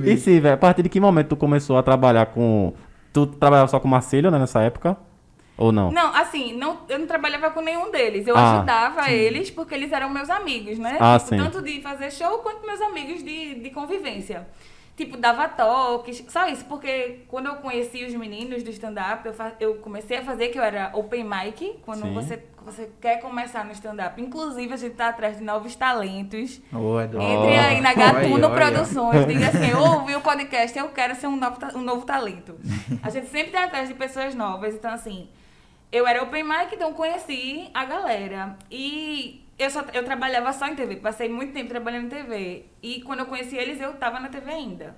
E 0.05 0.17
sim, 0.17 0.41
velho, 0.41 0.55
a 0.55 0.59
partir 0.59 0.83
de 0.83 0.89
que 0.89 1.01
momento 1.01 1.29
tu 1.29 1.37
começou 1.37 1.77
a 1.79 1.83
trabalhar 1.83 2.27
com. 2.27 2.73
Tu 3.13 3.27
trabalhava 3.27 3.69
só 3.69 3.81
com 3.81 3.89
Marcelo, 3.89 4.31
né, 4.31 4.39
nessa 4.39 4.61
época? 4.63 4.97
Ou 5.57 5.73
não? 5.73 5.91
Não, 5.91 6.15
assim, 6.15 6.57
não, 6.57 6.79
eu 6.89 7.01
não 7.01 7.07
trabalhava 7.07 7.51
com 7.51 7.61
nenhum 7.61 7.91
deles. 7.91 8.27
Eu 8.29 8.37
Ah, 8.37 8.57
ajudava 8.59 9.11
eles 9.11 9.51
porque 9.51 9.75
eles 9.75 9.91
eram 9.91 10.09
meus 10.09 10.31
amigos, 10.31 10.79
né? 10.79 10.97
Ah, 11.01 11.19
Tipo, 11.19 11.31
sim. 11.31 11.37
Tanto 11.37 11.63
de 11.63 11.81
fazer 11.81 12.13
show 12.13 12.39
quanto 12.39 12.65
meus 12.65 12.81
amigos 12.81 13.25
de, 13.25 13.57
de 13.57 13.71
convivência. 13.71 14.47
Tipo, 14.99 15.17
dava 15.17 15.49
toques, 15.49 16.25
só 16.27 16.49
isso, 16.49 16.65
porque 16.65 17.21
quando 17.29 17.47
eu 17.47 17.55
conheci 17.59 18.05
os 18.05 18.13
meninos 18.15 18.65
do 18.65 18.71
stand-up, 18.71 19.25
eu, 19.25 19.35
eu 19.61 19.75
comecei 19.77 20.17
a 20.17 20.25
fazer, 20.25 20.49
que 20.49 20.59
eu 20.59 20.63
era 20.65 20.91
open 20.93 21.23
mic, 21.23 21.79
quando 21.83 22.03
Sim. 22.03 22.13
você, 22.13 22.43
você 22.65 22.91
quer 23.01 23.21
começar 23.21 23.65
no 23.65 23.71
stand-up. 23.71 24.21
Inclusive, 24.21 24.75
a 24.75 24.77
gente 24.77 24.97
tá 24.97 25.11
atrás 25.11 25.39
de 25.39 25.45
novos 25.45 25.77
talentos. 25.77 26.61
Eduardo. 26.73 27.23
Entre 27.23 27.57
aí 27.57 27.81
na 27.81 27.95
Gatuno 27.95 28.49
olha. 28.49 28.57
Produções, 28.57 29.25
diga 29.25 29.47
assim, 29.47 29.71
eu 29.71 29.79
ouvi 29.79 30.17
o 30.17 30.21
podcast, 30.21 30.77
eu 30.77 30.89
quero 30.89 31.15
ser 31.15 31.29
um 31.29 31.37
novo, 31.37 31.59
um 31.77 31.83
novo 31.83 32.05
talento. 32.05 32.57
A 33.01 33.09
gente 33.09 33.29
sempre 33.29 33.53
tá 33.53 33.67
atrás 33.67 33.87
de 33.87 33.95
pessoas 33.95 34.35
novas, 34.35 34.75
então 34.75 34.91
assim, 34.91 35.29
eu 35.93 36.09
era 36.09 36.25
open 36.25 36.43
mic, 36.43 36.75
então 36.75 36.93
conheci 36.93 37.71
a 37.73 37.85
galera. 37.85 38.57
E 38.69 39.47
eu, 39.59 39.71
só, 39.71 39.85
eu 39.93 40.05
trabalhava 40.05 40.53
só 40.53 40.67
em 40.67 40.75
TV, 40.75 40.97
passei 40.97 41.29
muito 41.29 41.53
tempo 41.53 41.69
trabalhando 41.69 42.07
em 42.07 42.09
TV. 42.09 42.67
E 42.83 43.01
quando 43.03 43.21
eu 43.21 43.27
conheci 43.27 43.57
eles, 43.57 43.81
eu 43.81 43.95
tava 43.95 44.21
na 44.21 44.29
TV 44.29 44.51
ainda. 44.51 44.97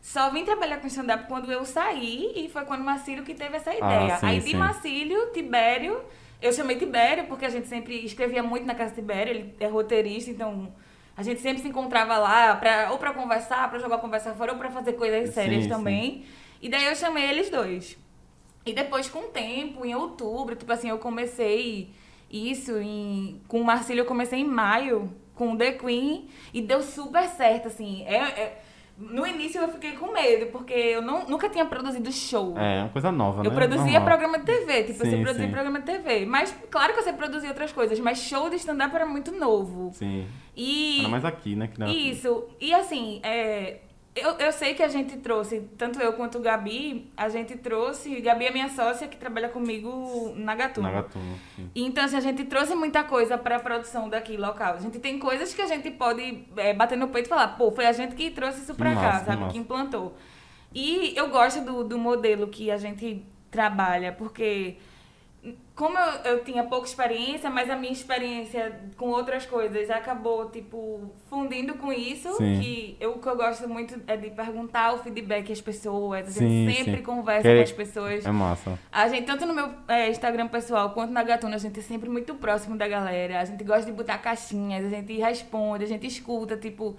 Só 0.00 0.30
vim 0.30 0.44
trabalhar 0.44 0.78
com 0.78 0.86
stand-up 0.88 1.26
quando 1.28 1.50
eu 1.50 1.64
saí 1.64 2.32
e 2.34 2.48
foi 2.48 2.64
quando 2.64 2.80
o 2.80 2.84
Marcílio 2.84 3.22
que 3.22 3.34
teve 3.34 3.56
essa 3.56 3.72
ideia. 3.72 4.18
sim, 4.18 4.26
Aí 4.26 4.40
de 4.40 4.50
sim. 4.50 4.56
Marcílio, 4.56 5.32
Tibério, 5.32 6.02
eu 6.42 6.52
chamei 6.52 6.76
Tibério 6.76 7.26
porque 7.26 7.44
a 7.44 7.48
gente 7.48 7.68
sempre 7.68 8.04
escrevia 8.04 8.42
muito 8.42 8.66
na 8.66 8.74
casa 8.74 8.90
de 8.90 8.96
Tibério, 8.96 9.30
ele 9.30 9.54
é 9.60 9.66
roteirista, 9.68 10.30
então 10.30 10.74
a 11.16 11.22
gente 11.22 11.40
sempre 11.40 11.62
se 11.62 11.68
encontrava 11.68 12.18
lá 12.18 12.56
pra, 12.56 12.90
ou 12.90 12.98
pra 12.98 13.14
conversar, 13.14 13.70
pra 13.70 13.78
jogar 13.78 13.98
conversa 13.98 14.34
fora, 14.34 14.52
ou 14.52 14.58
pra 14.58 14.70
fazer 14.70 14.94
coisas 14.94 15.32
sérias 15.32 15.64
sim. 15.64 15.68
também. 15.68 16.24
E 16.60 16.68
daí 16.68 16.84
eu 16.84 16.96
chamei 16.96 17.30
eles 17.30 17.48
dois. 17.48 17.96
E 18.66 18.72
depois, 18.72 19.08
com 19.08 19.20
o 19.20 19.28
tempo, 19.28 19.84
em 19.84 19.94
outubro, 19.94 20.56
tipo 20.56 20.72
assim, 20.72 20.88
eu 20.88 20.98
comecei 20.98 21.92
isso 22.32 22.78
em, 22.78 23.40
com 23.46 23.60
o 23.60 23.64
Marcílio, 23.64 24.00
eu 24.02 24.06
comecei 24.06 24.40
em 24.40 24.44
maio 24.44 25.12
com 25.34 25.52
o 25.52 25.56
The 25.56 25.72
Queen 25.72 26.28
e 26.52 26.60
deu 26.62 26.82
super 26.82 27.24
certo, 27.28 27.68
assim. 27.68 28.04
É, 28.06 28.16
é- 28.16 28.62
no 28.98 29.26
início 29.26 29.60
eu 29.60 29.68
fiquei 29.68 29.92
com 29.92 30.12
medo, 30.12 30.46
porque 30.52 30.72
eu 30.72 31.02
não, 31.02 31.26
nunca 31.26 31.48
tinha 31.48 31.64
produzido 31.64 32.12
show. 32.12 32.56
É, 32.58 32.80
uma 32.82 32.88
coisa 32.90 33.10
nova, 33.10 33.40
Eu 33.42 33.50
né? 33.50 33.56
produzia 33.56 33.84
Normal. 33.98 34.04
programa 34.04 34.38
de 34.38 34.44
TV, 34.44 34.84
tipo, 34.84 35.00
eu 35.00 35.04
Sim, 35.06 35.10
sei 35.10 35.22
produzir 35.22 35.46
sim. 35.46 35.50
programa 35.50 35.80
de 35.80 35.86
TV. 35.86 36.26
Mas, 36.26 36.54
claro 36.70 36.92
que 36.92 36.98
eu 37.00 37.02
sei 37.02 37.12
produzir 37.14 37.48
outras 37.48 37.72
coisas, 37.72 37.98
mas 38.00 38.18
show 38.18 38.48
de 38.50 38.56
stand-up 38.56 38.94
era 38.94 39.06
muito 39.06 39.32
novo. 39.32 39.90
Sim. 39.94 40.26
E. 40.56 40.96
Ainda 40.98 41.08
mais 41.08 41.24
aqui, 41.24 41.56
né? 41.56 41.68
Que 41.68 41.80
não... 41.80 41.88
Isso. 41.88 42.44
E 42.60 42.72
assim, 42.74 43.20
é, 43.24 43.80
eu, 44.14 44.32
eu 44.32 44.52
sei 44.52 44.74
que 44.74 44.82
a 44.82 44.88
gente 44.88 45.16
trouxe, 45.18 45.60
tanto 45.78 45.98
eu 46.00 46.12
quanto 46.12 46.36
o 46.38 46.40
Gabi, 46.42 47.10
a 47.16 47.28
gente 47.30 47.56
trouxe. 47.56 48.20
Gabi 48.20 48.44
é 48.46 48.50
minha 48.50 48.68
sócia 48.68 49.08
que 49.08 49.16
trabalha 49.16 49.48
comigo 49.48 50.32
na 50.36 50.54
Gatuno. 50.54 50.86
Na 50.86 50.92
Gatuno, 51.00 51.38
sim. 51.56 51.70
Então, 51.74 52.04
assim, 52.04 52.16
a 52.16 52.20
gente 52.20 52.44
trouxe 52.44 52.74
muita 52.74 53.02
coisa 53.04 53.38
pra 53.38 53.58
produção 53.58 54.08
daqui 54.10 54.36
local. 54.36 54.74
A 54.74 54.78
gente 54.80 54.98
tem 54.98 55.18
coisas 55.18 55.54
que 55.54 55.62
a 55.62 55.66
gente 55.66 55.90
pode 55.90 56.44
é, 56.56 56.74
bater 56.74 56.98
no 56.98 57.08
peito 57.08 57.26
e 57.26 57.28
falar, 57.30 57.48
pô, 57.56 57.70
foi 57.72 57.86
a 57.86 57.92
gente 57.92 58.14
que 58.14 58.30
trouxe 58.30 58.60
isso 58.60 58.74
pra 58.74 58.90
Que 58.90 58.96
cá, 58.96 59.24
sabe? 59.24 59.40
massa. 59.40 59.52
Que 59.52 59.58
implantou. 59.58 60.14
E 60.74 61.14
eu 61.16 61.28
gosto 61.30 61.62
do, 61.62 61.82
do 61.84 61.98
modelo 61.98 62.48
que 62.48 62.70
a 62.70 62.76
gente 62.76 63.24
trabalha, 63.50 64.12
porque 64.12 64.76
como 65.82 65.98
eu, 65.98 66.12
eu 66.32 66.44
tinha 66.44 66.62
pouca 66.62 66.86
experiência, 66.86 67.50
mas 67.50 67.68
a 67.68 67.74
minha 67.74 67.92
experiência 67.92 68.80
com 68.96 69.06
outras 69.08 69.44
coisas 69.44 69.90
acabou, 69.90 70.48
tipo, 70.48 71.10
fundindo 71.28 71.74
com 71.74 71.92
isso, 71.92 72.32
Sim. 72.36 72.60
que 72.60 72.96
eu, 73.00 73.14
o 73.14 73.18
que 73.18 73.26
eu 73.26 73.34
gosto 73.36 73.68
muito 73.68 74.00
é 74.06 74.16
de 74.16 74.30
perguntar 74.30 74.94
o 74.94 74.98
feedback 74.98 75.50
às 75.50 75.60
pessoas, 75.60 76.36
a 76.36 76.40
gente 76.40 76.72
sempre 76.76 76.98
sim. 76.98 77.02
conversa 77.02 77.42
Quer- 77.42 77.56
com 77.56 77.62
as 77.64 77.72
pessoas. 77.72 78.24
É 78.24 78.30
massa. 78.30 78.78
A 78.92 79.08
gente, 79.08 79.26
tanto 79.26 79.44
no 79.44 79.52
meu 79.52 79.70
é, 79.88 80.08
Instagram 80.08 80.46
pessoal 80.46 80.90
quanto 80.90 81.10
na 81.12 81.24
Gatuna, 81.24 81.56
a 81.56 81.58
gente 81.58 81.80
é 81.80 81.82
sempre 81.82 82.08
muito 82.08 82.36
próximo 82.36 82.76
da 82.76 82.86
galera. 82.86 83.40
A 83.40 83.44
gente 83.44 83.64
gosta 83.64 83.84
de 83.86 83.90
botar 83.90 84.18
caixinhas, 84.18 84.84
a 84.84 84.88
gente 84.88 85.12
responde, 85.18 85.82
a 85.82 85.88
gente 85.88 86.06
escuta, 86.06 86.56
tipo. 86.56 86.96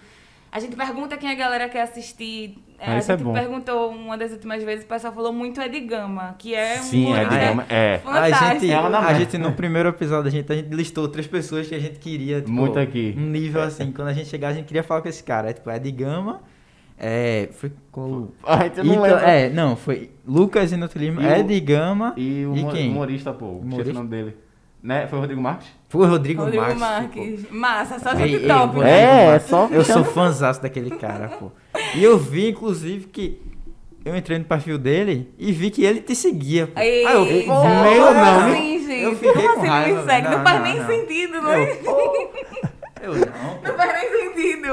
A 0.54 0.60
gente 0.60 0.76
pergunta 0.76 1.18
quem 1.18 1.32
a 1.32 1.36
galera 1.36 1.68
quer 1.68 1.82
assistir. 1.82 2.60
É, 2.80 2.86
Ah, 2.92 2.94
a 2.96 2.98
isso 3.00 3.12
é 3.12 3.18
gente 3.18 3.24
bom. 3.26 3.34
perguntou 3.34 3.90
uma 3.90 4.16
das 4.18 4.32
últimas 4.34 4.62
vezes, 4.64 4.86
o 4.86 4.88
pessoal 4.88 5.12
falou 5.14 5.34
muito 5.34 5.60
Ed 5.60 5.80
Gama, 5.82 6.36
que 6.38 6.54
é 6.54 6.76
um 6.80 6.84
Sim, 6.84 7.06
é, 7.06 7.08
humorista 7.08 7.30
digamos, 7.40 7.66
é. 7.70 8.02
A 8.06 8.30
gente, 8.54 8.72
a 8.74 8.90
merda. 8.90 9.16
gente, 9.16 9.38
no 9.38 9.52
primeiro 9.54 9.90
episódio, 9.90 10.28
a 10.28 10.32
gente, 10.32 10.52
a 10.52 10.56
gente 10.56 10.70
listou 10.70 11.08
três 11.08 11.26
pessoas 11.26 11.68
que 11.68 11.74
a 11.74 11.80
gente 11.80 11.98
queria. 11.98 12.40
Tipo, 12.42 12.52
Muito 12.52 12.78
aqui. 12.78 13.16
Um 13.18 13.22
nível 13.30 13.62
assim. 13.64 13.92
Quando 13.92 14.10
a 14.10 14.14
gente 14.14 14.28
chegar, 14.30 14.50
a 14.50 14.54
gente 14.54 14.66
queria 14.68 14.84
falar 14.84 15.02
com 15.02 15.10
esse 15.10 15.24
cara. 15.24 15.50
É 15.50 15.54
tipo, 15.54 15.70
é 15.70 15.80
de 15.80 15.92
Gama. 15.92 16.42
É. 17.00 17.50
Foi 17.54 17.72
com. 17.92 18.30
A 18.46 18.64
gente 18.66 18.78
não 18.84 18.94
Ita- 18.94 19.02
lembra. 19.02 19.22
é, 19.32 19.50
não, 19.50 19.76
foi 19.76 20.12
Lucas 20.28 20.72
Inuto 20.72 20.98
Lima, 21.00 21.24
E 21.24 21.26
o- 21.26 21.36
Ed 21.38 21.60
Gama 21.62 22.14
E 22.16 22.46
o 22.46 22.56
E 22.56 22.66
quem? 22.72 22.92
humorista, 22.92 23.34
pô. 23.34 23.48
Humorista? 23.48 23.92
o 23.92 23.96
nome 23.96 24.10
dele. 24.10 24.38
Né? 24.84 25.08
Foi 25.08 25.18
o 25.18 25.22
Rodrigo 25.22 25.42
Marques? 25.42 25.68
foi 25.88 26.08
Rodrigo, 26.08 26.42
Rodrigo 26.44 26.62
Marques. 26.64 26.80
Marques. 26.82 27.52
Massa, 27.52 28.00
só 28.00 28.12
Ei, 28.14 28.18
gente 28.28 28.42
ei, 28.42 28.48
top, 28.48 28.66
Rodrigo 28.76 28.84
né? 28.84 29.26
É, 29.32 29.36
é 29.36 29.40
só- 29.40 29.68
Eu 29.72 29.84
sou 29.86 30.04
fãzaço 30.04 30.62
daquele 30.62 30.90
cara, 30.98 31.30
pô. 31.30 31.52
E 31.96 32.04
eu 32.04 32.18
vi, 32.18 32.50
inclusive, 32.50 33.06
que 33.08 33.40
eu 34.04 34.14
entrei 34.16 34.38
no 34.40 34.44
perfil 34.44 34.78
dele 34.78 35.34
e 35.38 35.52
vi 35.54 35.70
que 35.72 35.86
ele 35.86 36.02
te 36.02 36.14
seguia, 36.14 36.68
pô. 36.68 36.74
Aí 36.80 37.04
eu, 37.04 37.26
pô, 37.46 37.64
meu 37.64 38.04
como 38.08 38.14
não. 38.16 38.52
assim, 38.52 38.80
gente? 38.86 39.02
Eu 39.04 39.16
fiquei 39.16 39.32
como 39.34 39.44
com 39.44 39.52
assim 39.52 39.62
não 39.68 39.74
raiva, 39.74 40.02
me 40.02 40.06
segue? 40.10 40.28
Não, 40.28 40.38
não, 40.38 40.44
faz 40.44 40.58
não, 40.60 40.66
nem 40.66 40.80
não. 40.80 40.88
sentido, 40.88 41.42
não 41.42 41.54
é? 41.54 41.72
Eu, 41.72 41.76
pô, 41.78 42.30
eu 43.04 43.14
não, 43.16 43.24
pô. 43.64 43.73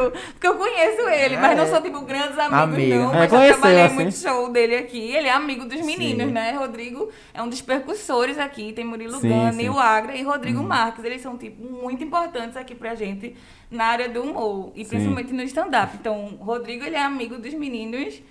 Sentido. 0.04 0.32
Porque 0.32 0.46
eu 0.46 0.54
conheço 0.56 1.08
ele, 1.08 1.36
mas 1.36 1.56
não 1.56 1.64
É. 1.64 1.66
sou, 1.66 1.80
tipo, 1.82 2.00
grandes 2.02 2.38
amigos, 2.38 2.58
Amiga. 2.74 2.96
não. 2.96 3.10
É, 3.14 3.18
Mas 3.18 3.30
já 3.30 3.36
conheceu, 3.36 3.60
trabalhei 3.60 3.82
assim. 3.84 3.94
muito 3.94 4.16
show 4.16 4.48
dele 4.52 4.76
aqui. 4.76 5.12
Ele 5.14 5.28
é 5.28 5.32
amigo 5.32 5.64
dos 5.64 5.80
meninos, 5.84 6.26
Sim. 6.26 6.32
né? 6.32 6.52
Rodrigo 6.52 7.10
é 7.34 7.42
um 7.42 7.48
dos 7.48 7.60
percussores 7.60 8.38
aqui. 8.38 8.72
Tem 8.72 8.84
Murilo 8.84 9.20
Gana, 9.20 9.62
o 9.72 9.78
Agra 9.78 10.16
e 10.16 10.22
Rodrigo 10.22 10.62
Marques. 10.62 11.04
Eles 11.04 11.20
são, 11.20 11.36
tipo, 11.36 11.62
muito 11.62 12.02
importantes 12.02 12.56
aqui 12.56 12.74
pra 12.74 12.94
gente 12.94 13.34
na 13.70 13.84
área 13.84 14.08
do 14.08 14.22
humor. 14.22 14.72
E 14.74 14.84
Sim. 14.84 14.90
principalmente 14.90 15.32
no 15.32 15.42
stand-up. 15.42 15.96
Então, 16.00 16.36
Rodrigo, 16.40 16.84
ele 16.84 16.96
é 16.96 17.02
amigo 17.02 17.38
dos 17.38 17.54
meninos 17.54 18.22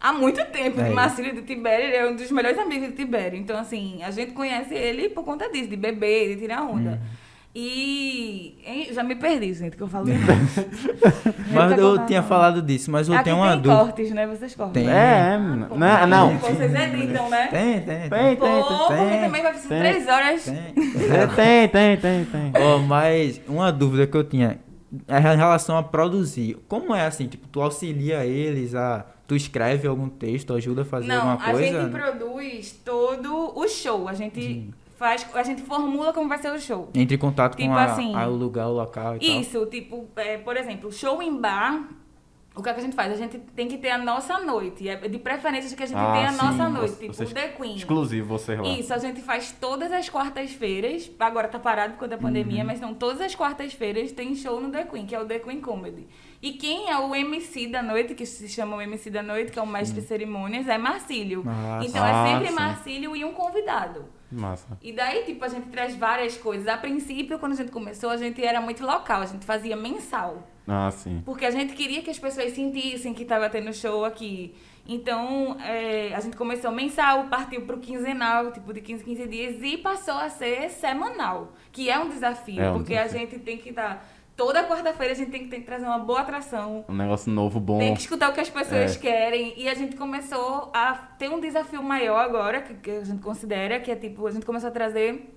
há 0.00 0.12
muito 0.12 0.44
tempo. 0.46 0.80
É. 0.80 0.84
De 0.84 0.90
Marcílio 0.90 1.30
e 1.30 1.34
do 1.34 1.42
Tibério, 1.42 1.86
ele 1.86 1.96
é 1.96 2.06
um 2.06 2.14
dos 2.14 2.30
melhores 2.30 2.58
amigos 2.58 2.88
do 2.88 2.94
Tibério. 2.94 3.38
Então, 3.38 3.58
assim, 3.58 4.02
a 4.02 4.10
gente 4.10 4.32
conhece 4.32 4.74
ele 4.74 5.08
por 5.08 5.24
conta 5.24 5.48
disso, 5.50 5.68
de 5.68 5.76
beber, 5.76 6.34
de 6.34 6.40
tirar 6.42 6.62
onda. 6.62 7.00
E 7.56 8.58
hein, 8.66 8.88
já 8.92 9.04
me 9.04 9.14
perdi, 9.14 9.54
gente, 9.54 9.76
que 9.76 9.82
eu 9.82 9.86
falo. 9.86 10.06
Mas 11.52 11.78
eu 11.78 12.04
tinha 12.04 12.20
falado 12.22 12.60
disso, 12.60 12.90
mas 12.90 13.06
eu 13.08 13.14
Aqui 13.14 13.24
tenho 13.24 13.36
uma 13.36 13.52
tem 13.52 13.60
dúvida. 13.60 13.80
cortes, 13.84 14.10
né? 14.10 14.26
Vocês 14.26 14.54
cortam. 14.56 14.72
Tem. 14.72 14.90
É, 14.90 15.38
Pô, 15.68 15.76
não, 15.76 16.06
não. 16.08 16.38
Vocês 16.38 16.74
editam, 16.74 17.30
né? 17.30 17.46
Tem, 17.46 17.80
tem, 17.80 17.84
Tem, 17.84 18.10
tem. 18.10 18.10
tem, 18.10 18.36
Pô, 18.36 18.44
tem. 18.44 18.62
porque 18.62 18.94
tem, 18.94 19.20
também 19.20 19.42
vai 19.42 19.52
precisar 19.52 19.68
tem. 19.68 19.78
três 19.92 20.08
horas. 20.08 20.44
tem. 20.44 20.56
É, 20.56 21.26
Tem, 21.28 21.68
tem, 21.68 21.96
tem, 21.96 22.24
tem. 22.24 22.52
Ó, 22.60 22.78
mas 22.78 23.40
uma 23.46 23.70
dúvida 23.70 24.06
que 24.06 24.16
eu 24.16 24.24
tinha 24.24 24.58
é 25.06 25.18
em 25.18 25.36
relação 25.36 25.76
a 25.76 25.82
produzir. 25.82 26.56
Como 26.66 26.92
é 26.92 27.06
assim? 27.06 27.28
Tipo, 27.28 27.46
tu 27.46 27.60
auxilia 27.62 28.24
eles 28.26 28.74
a. 28.74 29.06
Tu 29.28 29.36
escreve 29.36 29.86
algum 29.88 30.08
texto, 30.08 30.52
ajuda 30.54 30.82
a 30.82 30.84
fazer 30.84 31.06
Não, 31.06 31.30
alguma 31.30 31.34
a 31.34 31.50
coisa? 31.52 31.82
gente 31.82 31.90
produz 31.92 32.72
todo 32.84 33.52
o 33.58 33.68
show. 33.68 34.06
A 34.08 34.12
gente 34.12 34.68
faz, 35.04 35.26
a 35.34 35.42
gente 35.42 35.60
formula 35.62 36.12
como 36.14 36.28
vai 36.28 36.38
ser 36.38 36.50
o 36.50 36.58
show. 36.58 36.88
Entre 36.94 37.16
em 37.16 37.18
contato 37.18 37.56
Tipo 37.56 37.68
com 37.68 37.76
a, 37.76 37.84
assim, 37.84 38.14
a- 38.14 38.26
o 38.26 38.34
lugar, 38.34 38.68
o 38.68 38.72
local 38.72 39.16
e 39.16 39.18
tal. 39.20 39.40
Isso, 39.40 39.66
tipo, 39.66 40.08
é, 40.16 40.38
por 40.38 40.56
exemplo, 40.56 40.90
show 40.90 41.22
em 41.22 41.36
bar. 41.38 41.88
O 42.56 42.62
que, 42.62 42.68
é 42.68 42.72
que 42.72 42.78
a 42.78 42.82
gente 42.84 42.94
faz? 42.94 43.12
A 43.12 43.16
gente 43.16 43.36
tem 43.56 43.66
que 43.66 43.76
ter 43.76 43.90
a 43.90 43.98
nossa 43.98 44.38
noite. 44.38 44.88
É 44.88 44.96
de 45.08 45.18
preferência 45.18 45.76
que 45.76 45.82
a 45.82 45.86
gente 45.86 45.98
Ah, 45.98 46.12
tenha 46.12 46.28
a 46.28 46.32
sim, 46.32 46.38
nossa 46.46 46.68
noite. 46.68 46.90
você- 46.92 47.00
Tipo, 47.00 47.12
vocês- 47.14 47.32
The 47.32 47.48
Queen. 47.48 47.74
Exclusivo 47.74 48.28
vocês 48.28 48.56
lá. 48.60 48.68
Isso, 48.68 48.94
a 48.94 48.98
gente 48.98 49.20
faz 49.22 49.50
todas 49.60 49.90
as 49.90 50.08
quartas-feiras. 50.08 51.10
Agora 51.18 51.48
tá 51.48 51.58
parado 51.58 51.94
por 51.94 51.98
conta 52.00 52.16
da 52.16 52.22
pandemia, 52.22 52.60
Uhum. 52.60 52.66
mas 52.68 52.80
não, 52.80 52.94
todas 52.94 53.20
as 53.20 53.34
quartas-feiras 53.34 54.12
tem 54.12 54.36
show 54.36 54.60
no 54.60 54.70
The 54.70 54.84
Queen, 54.84 55.04
que 55.04 55.14
é 55.16 55.20
o 55.20 55.26
The 55.26 55.40
Queen 55.40 55.60
Comedy. 55.60 56.06
E 56.40 56.52
quem 56.52 56.88
é 56.90 56.96
o 56.96 57.12
MC 57.12 57.66
da 57.66 57.82
noite, 57.82 58.14
que 58.14 58.24
se 58.24 58.48
chama 58.48 58.76
o 58.76 58.80
MC 58.80 59.10
da 59.10 59.22
noite, 59.22 59.50
que 59.50 59.58
é 59.58 59.62
o 59.62 59.66
mestre 59.66 60.00
de 60.00 60.06
cerimônias, 60.06 60.68
é 60.68 60.78
Marcílio. 60.78 61.42
Massa. 61.44 61.86
Então 61.88 62.04
Ah, 62.04 62.08
é 62.08 62.30
sempre 62.34 62.48
sim. 62.50 62.54
Marcílio 62.54 63.16
e 63.16 63.24
um 63.24 63.32
convidado. 63.32 64.04
Massa. 64.30 64.76
E 64.82 64.92
daí, 64.92 65.22
tipo, 65.24 65.44
a 65.44 65.48
gente 65.48 65.68
traz 65.68 65.94
várias 65.96 66.36
coisas. 66.36 66.66
A 66.66 66.76
princípio, 66.76 67.38
quando 67.38 67.52
a 67.52 67.56
gente 67.56 67.70
começou, 67.70 68.10
a 68.10 68.16
gente 68.16 68.42
era 68.44 68.60
muito 68.60 68.84
local, 68.84 69.22
a 69.22 69.26
gente 69.26 69.44
fazia 69.44 69.76
mensal. 69.76 70.48
Ah, 70.66 70.90
sim. 70.90 71.22
Porque 71.24 71.44
a 71.44 71.50
gente 71.50 71.74
queria 71.74 72.02
que 72.02 72.10
as 72.10 72.18
pessoas 72.18 72.52
sentissem 72.52 73.12
que 73.14 73.22
estava 73.22 73.48
tendo 73.50 73.72
show 73.72 74.04
aqui. 74.04 74.54
Então, 74.86 75.56
é, 75.60 76.14
a 76.14 76.20
gente 76.20 76.36
começou 76.36 76.70
mensal, 76.70 77.24
partiu 77.28 77.62
para 77.62 77.76
o 77.76 77.78
quinzenal, 77.80 78.52
tipo 78.52 78.72
de 78.72 78.80
15 78.80 79.02
15 79.04 79.26
dias, 79.28 79.62
e 79.62 79.78
passou 79.78 80.14
a 80.14 80.28
ser 80.28 80.68
semanal, 80.70 81.52
que 81.72 81.88
é 81.90 81.98
um 81.98 82.08
desafio, 82.08 82.60
É 82.60 82.70
um 82.70 82.74
porque 82.74 82.92
desafio. 82.94 83.16
a 83.16 83.20
gente 83.20 83.38
tem 83.38 83.56
que 83.56 83.72
dar. 83.72 84.06
Toda 84.36 84.64
quarta-feira 84.64 85.12
a 85.12 85.16
gente 85.16 85.30
tem 85.30 85.44
que, 85.44 85.48
tem 85.48 85.60
que 85.60 85.66
trazer 85.66 85.86
uma 85.86 85.98
boa 85.98 86.20
atração, 86.20 86.84
Um 86.88 86.94
negócio 86.94 87.30
novo, 87.32 87.60
bom. 87.60 87.78
tem 87.78 87.94
que 87.94 88.00
escutar 88.00 88.30
o 88.30 88.32
que 88.32 88.40
as 88.40 88.50
pessoas 88.50 88.96
É. 88.96 88.98
querem. 88.98 89.54
E 89.56 89.68
a 89.68 89.74
gente 89.74 89.94
começou 89.96 90.70
a 90.74 90.92
ter 91.18 91.28
um 91.30 91.38
desafio 91.38 91.82
maior 91.82 92.18
agora, 92.18 92.60
que, 92.60 92.74
que 92.74 92.90
a 92.90 93.04
gente 93.04 93.22
considera, 93.22 93.78
que 93.78 93.90
é 93.92 93.96
tipo, 93.96 94.26
a 94.26 94.30
gente 94.32 94.44
começou 94.44 94.68
a 94.68 94.72
trazer 94.72 95.30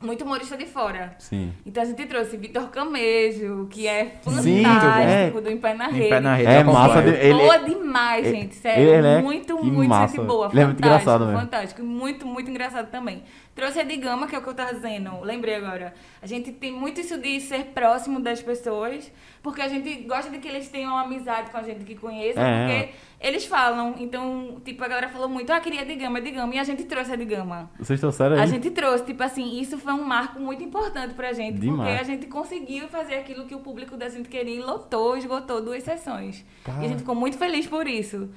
muito 0.00 0.24
humorista 0.24 0.56
de 0.56 0.66
fora. 0.66 1.14
Sim. 1.18 1.52
Então 1.64 1.82
a 1.82 1.86
gente 1.86 2.04
trouxe 2.06 2.36
Vitor 2.36 2.68
Camejo, 2.68 3.66
que 3.70 3.86
é 3.88 4.16
Sim, 4.42 4.62
fantástico, 4.62 5.38
é. 5.38 5.40
do 5.40 5.50
Em 5.50 5.56
Pé 5.56 5.74
na 5.74 5.88
Em 5.88 5.92
Rede. 5.92 6.08
Pé 6.10 6.20
na 6.20 6.34
rede. 6.34 6.50
É 6.50 6.64
massa 6.64 7.02
de- 7.02 7.08
ele- 7.10 7.34
boa 7.38 7.58
demais, 7.58 8.26
ele- 8.26 8.36
gente. 8.36 8.54
Sério. 8.56 8.88
ele 8.94 9.06
é- 9.06 9.22
muito, 9.22 9.56
que 9.56 9.62
muito 9.70 9.88
massa. 9.88 10.16
gente 10.16 10.26
boa. 10.26 10.48
Ele 10.52 10.60
é 10.60 10.64
muito 10.64 10.76
fantástico, 10.76 10.86
engraçado 11.10 11.24
mesmo. 11.26 11.40
fantástico. 11.40 11.82
Muito, 11.82 12.26
muito 12.26 12.50
engraçado 12.50 12.90
também. 12.90 13.22
Trouxe 13.54 13.80
a 13.80 13.84
de 13.84 13.96
Gama, 13.96 14.26
que 14.26 14.34
é 14.34 14.38
o 14.38 14.42
que 14.42 14.48
eu 14.48 14.54
tava 14.54 14.74
dizendo. 14.74 15.18
Lembrei 15.22 15.54
agora. 15.54 15.94
A 16.20 16.26
gente 16.26 16.52
tem 16.52 16.70
muito 16.72 17.00
isso 17.00 17.16
de 17.18 17.40
ser 17.40 17.66
próximo 17.74 18.20
das 18.20 18.42
pessoas, 18.42 19.10
porque 19.42 19.62
a 19.62 19.68
gente 19.68 20.02
gosta 20.02 20.30
de 20.30 20.38
que 20.38 20.46
eles 20.46 20.68
tenham 20.68 20.92
uma 20.92 21.02
amizade 21.04 21.50
com 21.50 21.56
a 21.56 21.62
gente 21.62 21.82
que 21.84 21.94
conheça, 21.94 22.38
É. 22.38 22.66
porque 22.66 22.94
eles 23.20 23.46
falam. 23.46 23.94
Então, 23.98 24.60
tipo, 24.64 24.82
a 24.84 24.88
galera 24.88 25.08
falou 25.08 25.28
muito, 25.28 25.52
ah, 25.52 25.60
queria 25.60 25.82
a 25.82 25.84
de 25.84 25.94
Gama, 25.94 26.20
de 26.20 26.30
Gama. 26.30 26.54
E 26.54 26.58
a 26.58 26.64
gente 26.64 26.84
trouxe 26.84 27.12
a 27.12 27.16
de 27.16 27.24
Gama. 27.24 27.70
Vocês 27.78 27.98
trouxeram 27.98 28.36
aí? 28.36 28.42
A 28.42 28.46
gente 28.46 28.70
trouxe, 28.70 29.04
tipo 29.04 29.22
assim, 29.22 29.58
isso 29.60 29.78
foi 29.78 29.92
um 29.92 30.04
marco 30.04 30.38
muito 30.38 30.62
importante 30.62 31.14
pra 31.14 31.32
gente. 31.32 31.58
Demais. 31.58 31.88
Porque 31.88 32.00
a 32.00 32.04
gente 32.04 32.26
conseguiu 32.26 32.88
fazer 32.88 33.16
aquilo 33.16 33.46
que 33.46 33.54
o 33.54 33.60
público 33.60 33.96
da 33.96 34.08
gente 34.08 34.28
queria 34.28 34.56
e 34.56 34.60
lotou, 34.60 35.16
esgotou 35.16 35.62
duas 35.62 35.82
sessões. 35.82 36.44
Cara. 36.64 36.82
E 36.82 36.86
a 36.86 36.88
gente 36.88 36.98
ficou 36.98 37.14
muito 37.14 37.38
feliz 37.38 37.66
por 37.66 37.86
isso. 37.86 38.28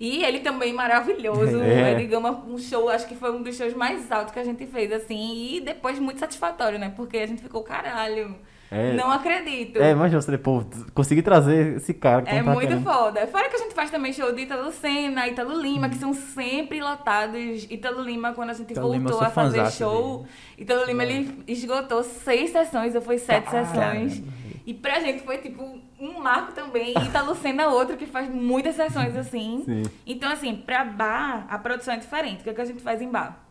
E 0.00 0.22
ele 0.22 0.40
também 0.40 0.72
maravilhoso. 0.72 1.58
É. 1.68 1.92
É. 1.92 1.94
Digamos, 1.96 2.38
um 2.48 2.58
show, 2.58 2.88
acho 2.88 3.06
que 3.08 3.16
foi 3.16 3.32
um 3.32 3.42
dos 3.42 3.56
shows 3.56 3.74
mais 3.74 4.10
altos 4.12 4.32
que 4.32 4.38
a 4.38 4.44
gente 4.44 4.64
fez, 4.66 4.92
assim. 4.92 5.56
E 5.56 5.60
depois 5.60 5.98
muito 5.98 6.20
satisfatório, 6.20 6.78
né? 6.78 6.92
Porque 6.96 7.18
a 7.18 7.26
gente 7.26 7.42
ficou, 7.42 7.62
caralho, 7.62 8.36
É. 8.70 8.92
não 8.92 9.10
acredito. 9.10 9.80
É, 9.80 9.92
imagina 9.92 10.20
você, 10.20 10.36
pô, 10.36 10.62
consegui 10.94 11.22
trazer 11.22 11.76
esse 11.76 11.94
cara 11.94 12.22
que 12.22 12.30
É 12.30 12.42
tá 12.42 12.52
muito 12.52 12.68
querendo. 12.68 12.84
foda. 12.84 13.26
Fora 13.26 13.48
que 13.48 13.56
a 13.56 13.58
gente 13.58 13.74
faz 13.74 13.90
também 13.90 14.12
show 14.12 14.30
de 14.32 14.42
Italo 14.42 14.70
Senna, 14.72 15.26
Italo 15.26 15.60
Lima, 15.60 15.88
que 15.88 15.96
são 15.96 16.12
sempre 16.12 16.80
lotados. 16.80 17.66
Italo 17.70 18.02
Lima, 18.02 18.32
quando 18.34 18.50
a 18.50 18.52
gente 18.52 18.72
Italo 18.72 18.92
Lima, 18.92 19.08
voltou 19.08 19.18
sou 19.20 19.26
a 19.26 19.30
fazer 19.30 19.70
show, 19.72 20.26
Italo 20.58 20.84
Lima 20.84 21.02
ele 21.04 21.42
esgotou 21.48 22.02
seis 22.04 22.50
sessões, 22.50 22.94
ou 22.94 23.00
foi 23.00 23.18
sete 23.18 23.50
sessões. 23.50 24.22
E 24.66 24.74
pra 24.74 25.00
gente 25.00 25.22
foi 25.22 25.38
tipo 25.38 25.80
um 25.98 26.20
marco 26.20 26.52
também. 26.52 26.92
E 26.98 27.04
Italo 27.06 27.34
Senna 27.34 27.62
é 27.62 27.68
outro 27.68 27.96
que 27.96 28.04
faz 28.04 28.28
muitas 28.28 28.74
sessões 28.76 29.16
assim. 29.16 29.62
Sim. 29.64 29.82
Então, 30.06 30.30
assim, 30.30 30.54
pra 30.54 30.84
bar, 30.84 31.46
a 31.48 31.58
produção 31.58 31.94
é 31.94 31.96
diferente. 31.96 32.40
O 32.40 32.44
que, 32.44 32.50
é 32.50 32.52
que 32.52 32.60
a 32.60 32.64
gente 32.66 32.82
faz 32.82 33.00
em 33.00 33.08
bar? 33.08 33.44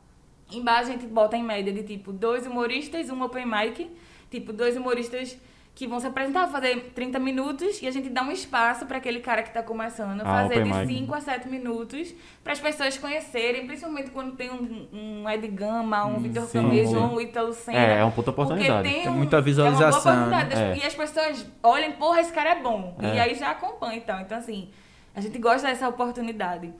Em 0.51 0.63
bar 0.63 0.77
a 0.77 0.83
gente 0.83 1.07
bota 1.07 1.35
em 1.35 1.43
média 1.43 1.73
de 1.73 1.81
tipo 1.81 2.13
dois 2.13 2.45
humoristas, 2.45 3.09
um 3.09 3.19
open 3.23 3.47
mic. 3.47 3.89
Tipo, 4.29 4.51
dois 4.51 4.75
humoristas 4.75 5.37
que 5.77 5.85
vão 5.85 5.99
se 5.99 6.07
apresentar, 6.07 6.47
fazer 6.47 6.91
30 6.95 7.19
minutos 7.19 7.83
e 7.83 7.87
a 7.87 7.91
gente 7.91 8.09
dá 8.09 8.23
um 8.23 8.31
espaço 8.31 8.87
para 8.87 8.97
aquele 8.97 9.19
cara 9.19 9.43
que 9.43 9.51
tá 9.51 9.61
começando 9.61 10.21
Ah, 10.21 10.41
fazer 10.41 10.63
de 10.63 10.73
mic. 10.73 10.87
5 10.87 11.13
a 11.13 11.21
7 11.21 11.47
minutos 11.47 12.15
para 12.43 12.53
as 12.53 12.59
pessoas 12.59 12.97
conhecerem, 12.97 13.67
principalmente 13.67 14.09
quando 14.09 14.35
tem 14.35 14.49
um, 14.49 14.87
um 14.91 15.29
Ed 15.29 15.47
Gama, 15.49 16.03
um 16.05 16.17
Vitor 16.17 16.45
sim, 16.47 16.63
Camejo, 16.63 16.89
sim. 16.89 16.97
um 16.97 17.21
Ítalo 17.21 17.53
Senna. 17.53 17.77
É, 17.77 17.99
é 17.99 18.03
uma 18.03 18.11
puta 18.11 18.31
oportunidade. 18.31 18.89
tem, 18.89 19.03
Tem 19.03 19.11
um, 19.11 19.17
muita 19.17 19.35
É 19.35 19.39
uma 19.39 19.43
visualização, 19.43 20.01
boa 20.01 20.27
oportunidade. 20.27 20.79
É. 20.79 20.83
E 20.83 20.87
as 20.87 20.95
pessoas 20.95 21.45
olhem, 21.61 21.91
porra, 21.91 22.21
esse 22.21 22.33
cara 22.33 22.53
é 22.53 22.59
bom. 22.59 22.97
É. 22.99 23.15
E 23.15 23.19
aí 23.19 23.35
já 23.35 23.51
acompanha 23.51 23.97
e 23.97 24.01
tal. 24.01 24.19
Então, 24.21 24.35
assim, 24.35 24.69
a 25.13 25.21
gente 25.21 25.37
gosta 25.37 25.67
dessa 25.67 25.87
oportunidade. 25.87 26.73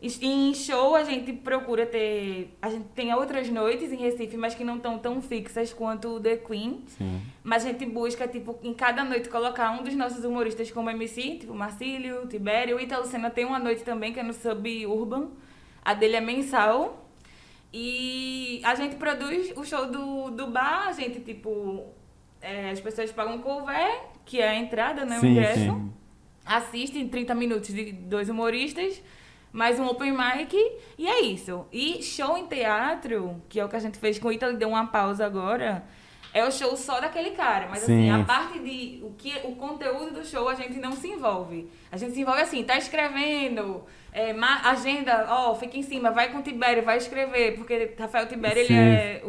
Em 0.00 0.52
show 0.52 0.94
a 0.94 1.04
gente 1.04 1.32
procura 1.32 1.86
ter. 1.86 2.54
A 2.60 2.68
gente 2.68 2.84
tem 2.94 3.12
outras 3.14 3.48
noites 3.48 3.90
em 3.90 3.96
Recife, 3.96 4.36
mas 4.36 4.54
que 4.54 4.62
não 4.62 4.76
estão 4.76 4.98
tão 4.98 5.22
fixas 5.22 5.72
quanto 5.72 6.16
o 6.16 6.20
The 6.20 6.36
Queen. 6.36 6.84
Sim. 6.86 7.22
Mas 7.42 7.64
a 7.64 7.68
gente 7.68 7.86
busca, 7.86 8.28
tipo, 8.28 8.58
em 8.62 8.74
cada 8.74 9.02
noite 9.02 9.28
colocar 9.30 9.70
um 9.70 9.82
dos 9.82 9.94
nossos 9.94 10.22
humoristas 10.22 10.70
como 10.70 10.90
MC, 10.90 11.38
tipo 11.38 11.54
Marcílio, 11.54 12.26
Tibério. 12.28 12.76
O 12.76 12.80
Italo 12.80 13.06
Senna 13.06 13.30
tem 13.30 13.46
uma 13.46 13.58
noite 13.58 13.82
também, 13.84 14.12
que 14.12 14.20
é 14.20 14.22
no 14.22 14.34
Suburban. 14.34 15.30
A 15.82 15.94
dele 15.94 16.16
é 16.16 16.20
mensal. 16.20 17.08
E 17.72 18.60
a 18.64 18.74
gente 18.74 18.96
produz 18.96 19.52
o 19.56 19.64
show 19.64 19.86
do, 19.90 20.30
do 20.30 20.46
bar, 20.48 20.88
a 20.88 20.92
gente, 20.92 21.20
tipo, 21.20 21.84
é, 22.40 22.70
as 22.70 22.80
pessoas 22.80 23.10
pagam 23.12 23.38
cover, 23.38 24.00
que 24.24 24.40
é 24.40 24.48
a 24.48 24.54
entrada, 24.54 25.04
né? 25.04 25.18
o 25.18 25.20
Sim, 25.20 25.28
ingresso. 25.28 25.60
sim. 25.60 25.92
Assistem 26.44 27.08
30 27.08 27.34
minutos 27.34 27.74
de 27.74 27.92
dois 27.92 28.28
humoristas, 28.28 29.02
mais 29.52 29.80
um 29.80 29.86
open 29.86 30.12
mic, 30.12 30.54
e 30.98 31.06
é 31.06 31.20
isso. 31.20 31.66
E 31.72 32.02
show 32.02 32.36
em 32.36 32.46
teatro, 32.46 33.40
que 33.48 33.58
é 33.58 33.64
o 33.64 33.68
que 33.68 33.76
a 33.76 33.80
gente 33.80 33.98
fez 33.98 34.18
com 34.18 34.28
o 34.28 34.32
Ítalo, 34.32 34.56
deu 34.56 34.68
uma 34.68 34.86
pausa 34.86 35.24
agora, 35.24 35.84
é 36.36 36.44
o 36.44 36.52
show 36.52 36.76
só 36.76 37.00
daquele 37.00 37.30
cara. 37.30 37.66
Mas 37.68 37.80
Sim. 37.80 38.10
assim, 38.10 38.22
a 38.22 38.24
parte 38.24 38.58
de 38.58 39.00
o, 39.02 39.14
que, 39.16 39.32
o 39.44 39.56
conteúdo 39.56 40.20
do 40.20 40.26
show 40.26 40.48
a 40.48 40.54
gente 40.54 40.78
não 40.78 40.92
se 40.92 41.08
envolve. 41.08 41.70
A 41.90 41.96
gente 41.96 42.12
se 42.12 42.20
envolve 42.20 42.42
assim, 42.42 42.62
tá 42.62 42.76
escrevendo, 42.76 43.84
é, 44.12 44.34
agenda, 44.64 45.26
ó, 45.30 45.54
fica 45.54 45.78
em 45.78 45.82
cima, 45.82 46.10
vai 46.10 46.30
com 46.30 46.38
o 46.38 46.42
Tibério, 46.42 46.82
vai 46.82 46.98
escrever, 46.98 47.54
porque 47.54 47.94
Rafael 47.98 48.26
Tibério, 48.26 48.66
Sim. 48.66 48.74
ele 48.74 48.94
é 48.94 49.22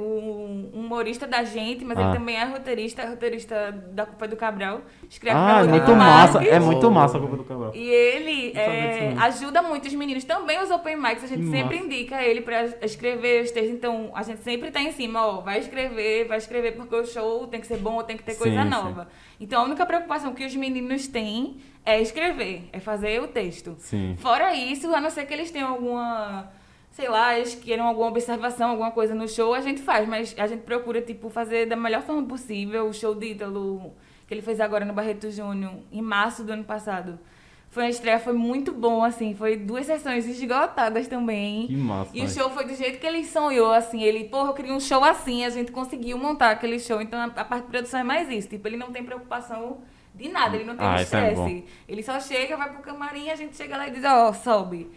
um 0.73 0.81
humorista 0.81 1.25
da 1.27 1.43
gente, 1.43 1.83
mas 1.85 1.97
Ah. 1.97 2.01
ele 2.09 2.13
também 2.17 2.35
é 2.35 2.43
roteirista, 2.45 3.01
é 3.01 3.07
roteirista 3.07 3.71
da 3.91 4.05
Culpa 4.05 4.27
do 4.27 4.35
Cabral. 4.35 4.81
Escreve 5.09 5.37
Ah, 5.37 5.61
é 5.61 5.67
muito 5.67 5.95
massa. 5.95 6.33
Marques. 6.33 6.53
É 6.53 6.59
muito 6.59 6.91
massa 6.91 7.17
a 7.17 7.19
culpa 7.19 7.37
do 7.37 7.43
Cabral. 7.43 7.71
E 7.75 7.89
ele 7.89 8.51
é, 8.57 9.13
ajuda 9.19 9.61
muito 9.61 9.87
os 9.87 9.93
meninos. 9.93 10.23
Também 10.23 10.61
os 10.61 10.69
open 10.71 10.95
mics, 10.97 11.23
a 11.23 11.27
gente 11.27 11.41
Que 11.45 11.51
sempre 11.51 11.75
massa. 11.75 11.85
indica 11.87 12.23
ele 12.23 12.41
pra 12.41 12.65
escrever 12.81 13.43
os 13.43 13.51
textos. 13.51 13.73
Então, 13.73 14.11
a 14.15 14.23
gente 14.23 14.41
sempre 14.41 14.71
tá 14.71 14.81
em 14.81 14.91
cima, 14.91 15.25
ó, 15.25 15.41
vai 15.41 15.59
escrever, 15.59 16.27
vai 16.27 16.37
escrever 16.37 16.73
porque 16.75 16.95
o 16.95 17.05
show 17.05 17.47
tem 17.47 17.59
que 17.61 17.67
ser 17.67 17.77
bom, 17.77 18.01
tem 18.03 18.17
que 18.17 18.23
ter 18.23 18.35
coisa 18.35 18.63
Sim, 18.63 18.69
nova. 18.69 19.07
Então, 19.39 19.61
a 19.61 19.65
única 19.65 19.85
preocupação 19.85 20.33
que 20.33 20.45
os 20.45 20.55
meninos 20.55 21.07
têm 21.07 21.57
é 21.85 22.01
escrever, 22.01 22.67
é 22.73 22.79
fazer 22.79 23.21
o 23.21 23.27
texto. 23.27 23.75
Sim. 23.79 24.15
Fora 24.17 24.53
isso, 24.55 24.93
a 24.93 24.99
não 24.99 25.09
ser 25.09 25.25
que 25.25 25.33
eles 25.33 25.51
tenham 25.51 25.69
alguma, 25.69 26.49
sei 26.97 27.07
lá, 27.07 27.37
eles 27.37 27.53
queiram 27.53 27.85
alguma 27.85 28.07
observação, 28.07 28.71
alguma 28.71 28.89
coisa 28.89 29.13
no 29.13 29.27
show, 29.27 29.53
a 29.53 29.61
gente 29.61 29.83
faz, 29.83 30.09
mas 30.09 30.33
a 30.35 30.47
gente 30.47 30.63
procura, 30.63 30.99
tipo, 30.99 31.29
fazer 31.29 31.67
da 31.67 31.75
melhor 31.75 32.01
forma 32.01 32.23
possível. 32.23 32.87
O 32.87 32.93
show 32.93 33.13
de 33.13 33.33
Ítalo, 33.33 33.93
que 34.27 34.33
ele 34.33 34.41
fez 34.41 34.59
agora 34.59 34.83
no 34.83 34.93
Barreto 34.93 35.29
Júnior, 35.29 35.73
em 35.91 36.01
março 36.01 36.43
do 36.43 36.51
ano 36.51 36.63
passado. 36.63 37.19
Foi 37.69 37.83
uma 37.83 37.89
estreia, 37.91 38.17
foi 38.17 38.33
muito 38.33 38.73
bom, 38.73 39.03
assim, 39.03 39.35
foi 39.35 39.57
duas 39.57 39.85
sessões 39.85 40.25
esgotadas 40.25 41.07
também. 41.07 41.67
Que 41.67 41.77
massa. 41.77 42.09
E 42.15 42.23
o 42.23 42.27
show 42.27 42.49
foi 42.49 42.65
do 42.65 42.73
jeito 42.73 42.97
que 42.97 43.05
ele 43.05 43.23
sonhou, 43.23 43.71
assim. 43.71 44.01
Ele, 44.01 44.23
porra, 44.23 44.49
eu 44.49 44.53
queria 44.55 44.73
um 44.73 44.79
show 44.79 45.03
assim. 45.03 45.45
A 45.45 45.51
gente 45.51 45.71
conseguiu 45.71 46.17
montar 46.17 46.49
aquele 46.49 46.79
show. 46.79 46.99
Então, 46.99 47.21
a, 47.21 47.45
parte 47.45 47.65
de 47.65 47.69
produção 47.69 47.99
é 47.99 48.03
mais 48.03 48.27
isso. 48.31 48.49
Tipo, 48.49 48.67
ele 48.67 48.77
não 48.77 48.91
tem 48.91 49.03
preocupação 49.03 49.81
de 50.15 50.29
nada. 50.29 50.55
Ele 50.55 50.65
não 50.65 50.75
tem 50.75 50.87
Ah, 50.87 50.97
é 50.97 51.03
estresse. 51.03 51.65
ele 51.87 52.01
só 52.01 52.19
chega, 52.19 52.57
vai 52.57 52.71
pro 52.71 52.81
camarim, 52.81 53.29
a 53.29 53.35
gente 53.35 53.55
chega 53.55 53.77
lá 53.77 53.87
e 53.87 53.91
diz, 53.91 54.03
ó, 54.03 54.33
sobe. 54.33 54.89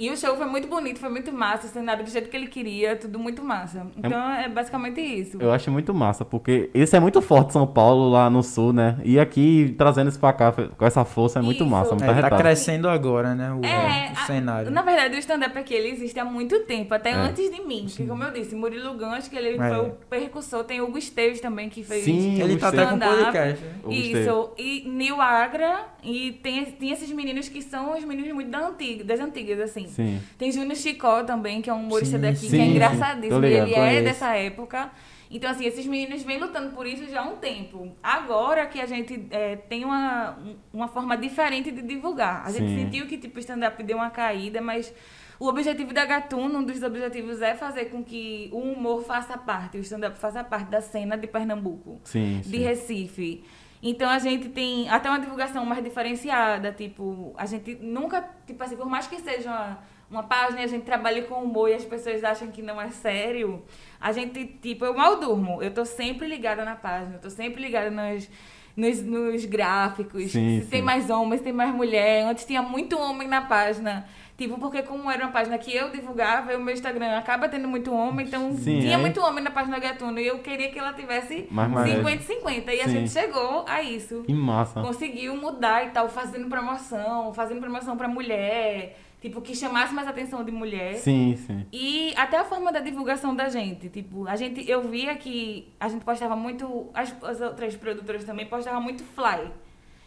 E 0.00 0.10
o 0.10 0.16
show 0.16 0.34
foi 0.34 0.46
muito 0.46 0.66
bonito, 0.66 0.98
foi 0.98 1.10
muito 1.10 1.30
massa. 1.30 1.66
O 1.66 1.70
cenário 1.70 2.02
do 2.02 2.10
jeito 2.10 2.30
que 2.30 2.36
ele 2.36 2.46
queria, 2.46 2.96
tudo 2.96 3.18
muito 3.18 3.44
massa. 3.44 3.86
Então, 3.98 4.30
é, 4.32 4.48
basicamente 4.48 4.98
isso. 4.98 5.36
Eu 5.38 5.52
acho 5.52 5.70
muito 5.70 5.92
massa, 5.92 6.24
porque 6.24 6.70
isso 6.72 6.96
é 6.96 7.00
muito 7.00 7.20
forte 7.20 7.52
São 7.52 7.66
Paulo 7.66 8.08
lá 8.08 8.30
no 8.30 8.42
sul, 8.42 8.72
né? 8.72 8.96
E 9.04 9.20
aqui 9.20 9.74
trazendo 9.76 10.08
isso 10.08 10.18
pra 10.18 10.32
cá 10.32 10.52
com 10.52 10.86
essa 10.86 11.04
força 11.04 11.38
é 11.38 11.42
muito 11.42 11.62
Isso. 11.64 11.70
massa, 11.70 11.90
muito 11.94 12.04
É, 12.10 12.22
tá 12.22 12.34
crescendo 12.34 12.88
agora, 12.88 13.34
né? 13.34 13.52
O, 13.52 13.62
É, 13.62 14.08
o 14.08 14.18
a- 14.18 14.24
cenário. 14.26 14.70
na 14.70 14.80
verdade, 14.80 15.16
o 15.16 15.18
stand-up 15.18 15.58
aqui 15.58 15.74
ele 15.74 15.88
existe 15.90 16.18
há 16.18 16.24
muito 16.24 16.60
tempo, 16.60 16.94
até 16.94 17.10
É. 17.10 17.14
antes 17.14 17.50
de 17.54 17.60
mim. 17.60 17.84
Que, 17.86 18.06
como 18.06 18.24
eu 18.24 18.30
disse, 18.32 18.54
Murilo 18.54 18.94
Gans, 18.94 19.28
que 19.28 19.36
ele 19.36 19.58
É. 19.62 19.68
foi 19.68 19.86
o 19.86 19.90
percussor, 20.08 20.64
tem 20.64 20.80
o 20.80 20.84
Hugo 20.84 20.96
Esteves 20.96 21.40
também, 21.42 21.68
que 21.68 21.84
fez. 21.84 22.04
Sim, 22.04 22.40
Ele 22.40 22.56
tá 22.56 22.68
até 22.68 22.86
com 22.86 22.94
stand-up. 22.94 23.24
podcast. 23.24 23.64
né? 23.64 23.94
Isso, 23.94 24.50
e 24.56 24.88
Nil 24.88 25.20
Agra, 25.20 25.84
e 26.02 26.32
tem, 26.42 26.64
tem 26.64 26.90
esses 26.90 27.10
meninos 27.12 27.50
que 27.50 27.60
são 27.60 27.92
os 27.98 28.02
meninos 28.02 28.32
muito 28.32 28.50
da 28.50 28.66
antiga, 28.66 29.04
das 29.04 29.20
antigas, 29.20 29.60
assim. 29.60 29.89
Sim. 29.90 30.20
Tem 30.38 30.50
Júnior 30.50 30.76
Chicó 30.76 31.22
também, 31.24 31.60
que 31.60 31.68
é 31.68 31.74
um 31.74 31.82
humorista 31.82 32.16
Sim, 32.16 32.22
daqui, 32.22 32.38
sim, 32.38 32.50
que 32.50 32.56
é 32.56 32.64
sim. 32.64 32.70
engraçadíssimo. 32.70 33.40
Ligado, 33.40 33.68
ele 33.68 33.74
é 33.74 34.02
dessa 34.02 34.34
época. 34.34 34.90
Então, 35.30 35.48
assim, 35.48 35.64
esses 35.64 35.86
meninos 35.86 36.22
vêm 36.22 36.38
lutando 36.38 36.70
por 36.74 36.86
isso 36.86 37.08
já 37.08 37.20
há 37.20 37.24
um 37.24 37.36
tempo. 37.36 37.94
Agora 38.02 38.66
que 38.66 38.80
a 38.80 38.86
gente 38.86 39.26
é, 39.30 39.54
tem 39.54 39.84
uma, 39.84 40.36
uma 40.72 40.88
forma 40.88 41.16
diferente 41.16 41.70
de 41.70 41.82
divulgar. 41.82 42.42
A 42.44 42.50
gente 42.50 42.74
sentiu 42.74 43.06
que, 43.06 43.16
tipo, 43.16 43.36
o 43.36 43.40
stand-up 43.40 43.80
deu 43.84 43.96
uma 43.96 44.10
caída, 44.10 44.60
mas 44.60 44.92
o 45.38 45.46
objetivo 45.46 45.94
da 45.94 46.04
Gatuno, 46.04 46.58
um 46.58 46.64
dos 46.64 46.82
objetivos 46.82 47.40
é 47.40 47.54
fazer 47.54 47.86
com 47.86 48.02
que 48.04 48.50
o 48.52 48.58
humor 48.58 49.04
faça 49.04 49.38
parte, 49.38 49.78
o 49.78 49.80
stand-up 49.80 50.18
faça 50.18 50.42
parte 50.44 50.68
da 50.68 50.82
cena 50.82 51.16
de 51.16 51.26
Pernambuco 51.26 52.00
Sim, 52.04 52.40
de 52.44 52.50
sim. 52.50 52.58
Recife. 52.58 53.44
Então 53.82 54.10
a 54.10 54.18
gente 54.18 54.48
tem 54.50 54.88
até 54.88 55.08
uma 55.08 55.18
divulgação 55.18 55.64
mais 55.64 55.82
diferenciada, 55.82 56.70
tipo, 56.70 57.32
a 57.36 57.46
gente 57.46 57.76
nunca, 57.76 58.28
tipo 58.46 58.62
assim, 58.62 58.76
por 58.76 58.86
mais 58.86 59.06
que 59.06 59.18
seja 59.20 59.48
uma, 59.48 59.78
uma 60.10 60.22
página 60.22 60.60
e 60.60 60.64
a 60.64 60.66
gente 60.66 60.84
trabalhe 60.84 61.22
com 61.22 61.36
humor 61.36 61.70
e 61.70 61.74
as 61.74 61.84
pessoas 61.84 62.22
acham 62.22 62.48
que 62.48 62.60
não 62.60 62.80
é 62.80 62.90
sério, 62.90 63.64
a 63.98 64.12
gente, 64.12 64.44
tipo, 64.44 64.84
eu 64.84 64.94
mal 64.94 65.18
durmo. 65.18 65.62
Eu 65.62 65.72
tô 65.72 65.84
sempre 65.84 66.26
ligada 66.26 66.64
na 66.64 66.76
página, 66.76 67.14
eu 67.14 67.20
tô 67.20 67.30
sempre 67.30 67.62
ligada 67.62 67.90
nas, 67.90 68.28
nos, 68.76 69.02
nos 69.02 69.44
gráficos. 69.44 70.32
Sim, 70.32 70.60
se 70.60 70.66
tem 70.66 70.80
sim. 70.80 70.84
mais 70.84 71.08
homens, 71.08 71.38
se 71.38 71.44
tem 71.44 71.52
mais 71.52 71.74
mulher. 71.74 72.24
Antes 72.26 72.44
tinha 72.44 72.62
muito 72.62 72.98
homem 72.98 73.28
na 73.28 73.42
página. 73.42 74.06
Tipo, 74.40 74.56
porque 74.56 74.82
como 74.82 75.10
era 75.10 75.22
uma 75.24 75.32
página 75.32 75.58
que 75.58 75.70
eu 75.76 75.90
divulgava, 75.90 76.56
o 76.56 76.64
meu 76.64 76.72
Instagram 76.72 77.18
acaba 77.18 77.46
tendo 77.46 77.68
muito 77.68 77.92
homem, 77.92 78.24
então 78.26 78.50
Sim, 78.56 78.80
tinha 78.80 78.94
é. 78.94 78.96
muito 78.96 79.20
homem 79.20 79.44
na 79.44 79.50
página 79.50 79.78
Gatuno. 79.78 80.18
E 80.18 80.26
eu 80.26 80.38
queria 80.38 80.70
que 80.70 80.78
ela 80.78 80.94
tivesse 80.94 81.46
Mais 81.50 81.68
mulher. 81.70 82.02
50-50. 82.02 82.68
E 82.72 82.80
a 82.80 82.84
Sim. 82.84 82.90
gente 82.90 83.10
chegou 83.10 83.66
a 83.68 83.82
isso 83.82 84.22
Que 84.22 84.32
massa. 84.32 84.80
conseguiu 84.80 85.36
mudar 85.36 85.84
e 85.86 85.90
tal, 85.90 86.08
fazendo 86.08 86.48
promoção, 86.48 87.34
fazendo 87.34 87.60
promoção 87.60 87.98
pra 87.98 88.08
mulher, 88.08 88.96
tipo, 89.20 89.42
que 89.42 89.54
chamasse 89.54 89.92
mais 89.92 90.08
atenção 90.08 90.42
de 90.42 90.50
mulher. 90.50 90.94
Sim, 90.94 91.36
sim. 91.46 91.66
E 91.70 92.14
até 92.16 92.38
a 92.38 92.44
forma 92.44 92.72
da 92.72 92.80
divulgação 92.80 93.36
da 93.36 93.50
gente, 93.50 93.90
tipo, 93.90 94.26
a 94.26 94.36
gente, 94.36 94.66
eu 94.66 94.80
via 94.88 95.16
que 95.16 95.70
a 95.78 95.86
gente 95.86 96.02
postava 96.02 96.34
muito, 96.34 96.88
as, 96.94 97.14
as 97.22 97.42
outras 97.42 97.76
produtoras 97.76 98.24
também 98.24 98.46
postavam 98.46 98.80
muito 98.80 99.04
fly, 99.04 99.50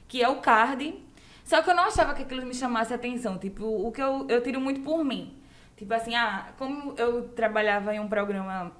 que 0.07 0.23
é 0.23 0.27
o 0.27 0.37
card, 0.37 0.95
só 1.43 1.61
que 1.61 1.69
eu 1.69 1.75
não 1.75 1.83
achava 1.83 2.13
que 2.13 2.23
aquilo 2.23 2.45
me 2.45 2.53
chamasse 2.53 2.93
atenção, 2.93 3.37
tipo, 3.37 3.65
o 3.65 3.91
que 3.91 4.01
eu, 4.01 4.25
eu 4.29 4.41
tiro 4.41 4.59
muito 4.61 4.81
por 4.81 5.03
mim. 5.03 5.37
Tipo 5.75 5.93
assim, 5.93 6.15
ah, 6.15 6.49
como 6.57 6.93
eu 6.97 7.29
trabalhava 7.29 7.93
em 7.93 7.99
um 7.99 8.07
programa 8.07 8.71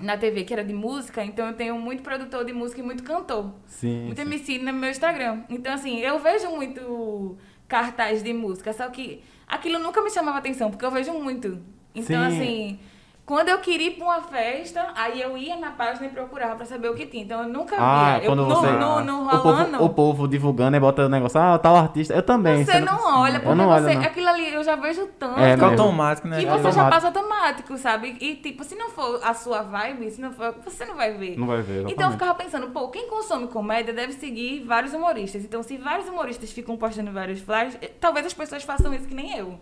na 0.00 0.16
TV 0.16 0.44
que 0.44 0.52
era 0.52 0.64
de 0.64 0.72
música, 0.72 1.24
então 1.24 1.48
eu 1.48 1.54
tenho 1.54 1.78
muito 1.78 2.02
produtor 2.02 2.44
de 2.44 2.52
música 2.52 2.80
e 2.80 2.84
muito 2.84 3.02
cantor. 3.02 3.52
Sim. 3.66 4.06
Muito 4.06 4.16
sim. 4.16 4.26
MC 4.26 4.58
no 4.58 4.72
meu 4.72 4.90
Instagram. 4.90 5.42
Então, 5.50 5.72
assim, 5.74 5.98
eu 5.98 6.18
vejo 6.18 6.48
muito 6.50 7.36
cartaz 7.66 8.22
de 8.22 8.32
música, 8.32 8.72
só 8.72 8.88
que 8.88 9.22
aquilo 9.46 9.78
nunca 9.78 10.00
me 10.00 10.10
chamava 10.10 10.38
atenção, 10.38 10.70
porque 10.70 10.84
eu 10.84 10.90
vejo 10.90 11.12
muito. 11.12 11.60
Então, 11.94 12.30
Sim. 12.30 12.36
assim, 12.36 12.80
quando 13.28 13.50
eu 13.50 13.58
queria 13.58 13.88
ir 13.88 13.90
pra 13.90 14.06
uma 14.06 14.22
festa, 14.22 14.88
aí 14.96 15.20
eu 15.20 15.36
ia 15.36 15.54
na 15.58 15.70
página 15.72 16.06
e 16.06 16.08
procurava 16.08 16.56
pra 16.56 16.64
saber 16.64 16.88
o 16.88 16.94
que 16.94 17.04
tinha. 17.04 17.22
Então, 17.22 17.42
eu 17.42 17.48
nunca 17.50 17.76
Ah, 17.78 18.14
via. 18.14 18.24
Eu, 18.24 18.30
quando 18.30 18.46
no, 18.46 18.54
você. 18.54 18.70
no, 18.70 19.00
no 19.04 19.18
o, 19.18 19.24
rolando, 19.36 19.70
povo, 19.72 19.84
o 19.84 19.88
povo 19.90 20.26
divulgando 20.26 20.78
e 20.78 20.80
bota 20.80 21.04
o 21.04 21.08
negócio, 21.10 21.38
ah, 21.38 21.58
tal 21.58 21.76
artista. 21.76 22.14
Eu 22.14 22.22
também. 22.22 22.64
você 22.64 22.80
não 22.80 23.20
olha, 23.20 23.36
Eu 23.36 23.40
porque 23.42 23.54
não 23.54 23.68
olho, 23.68 23.84
você, 23.84 23.94
não. 23.96 24.02
aquilo 24.02 24.28
ali 24.28 24.54
eu 24.54 24.64
já 24.64 24.76
vejo 24.76 25.06
tanto. 25.18 25.38
É, 25.38 25.52
Fica 25.52 25.66
mesmo. 25.68 25.82
automático, 25.82 26.26
né? 26.26 26.40
Que 26.40 26.46
É 26.46 26.48
você 26.48 26.72
já 26.72 26.80
automático. 26.84 26.90
passa 26.90 27.06
automático, 27.08 27.76
sabe? 27.76 28.16
E, 28.18 28.36
tipo, 28.36 28.64
se 28.64 28.74
não 28.74 28.88
for 28.88 29.20
a 29.22 29.34
sua 29.34 29.60
vibe, 29.60 30.10
se 30.10 30.22
não 30.22 30.32
for, 30.32 30.54
você 30.64 30.86
não 30.86 30.96
vai 30.96 31.12
ver. 31.12 31.38
Não 31.38 31.46
vai 31.46 31.60
ver. 31.60 31.80
Então 31.80 31.88
eu 31.88 31.92
exatamente. 31.92 32.12
ficava 32.14 32.34
pensando, 32.34 32.68
pô, 32.70 32.88
quem 32.88 33.10
consome 33.10 33.46
comédia 33.48 33.92
deve 33.92 34.14
seguir 34.14 34.64
vários 34.64 34.94
humoristas. 34.94 35.44
Então, 35.44 35.62
se 35.62 35.76
vários 35.76 36.08
humoristas 36.08 36.50
ficam 36.50 36.78
postando 36.78 37.12
vários 37.12 37.40
flyers, 37.40 37.76
eh, 37.82 37.90
talvez 38.00 38.24
as 38.24 38.32
pessoas 38.32 38.62
façam 38.64 38.94
isso 38.94 39.06
que 39.06 39.14
nem 39.14 39.36
eu. 39.36 39.60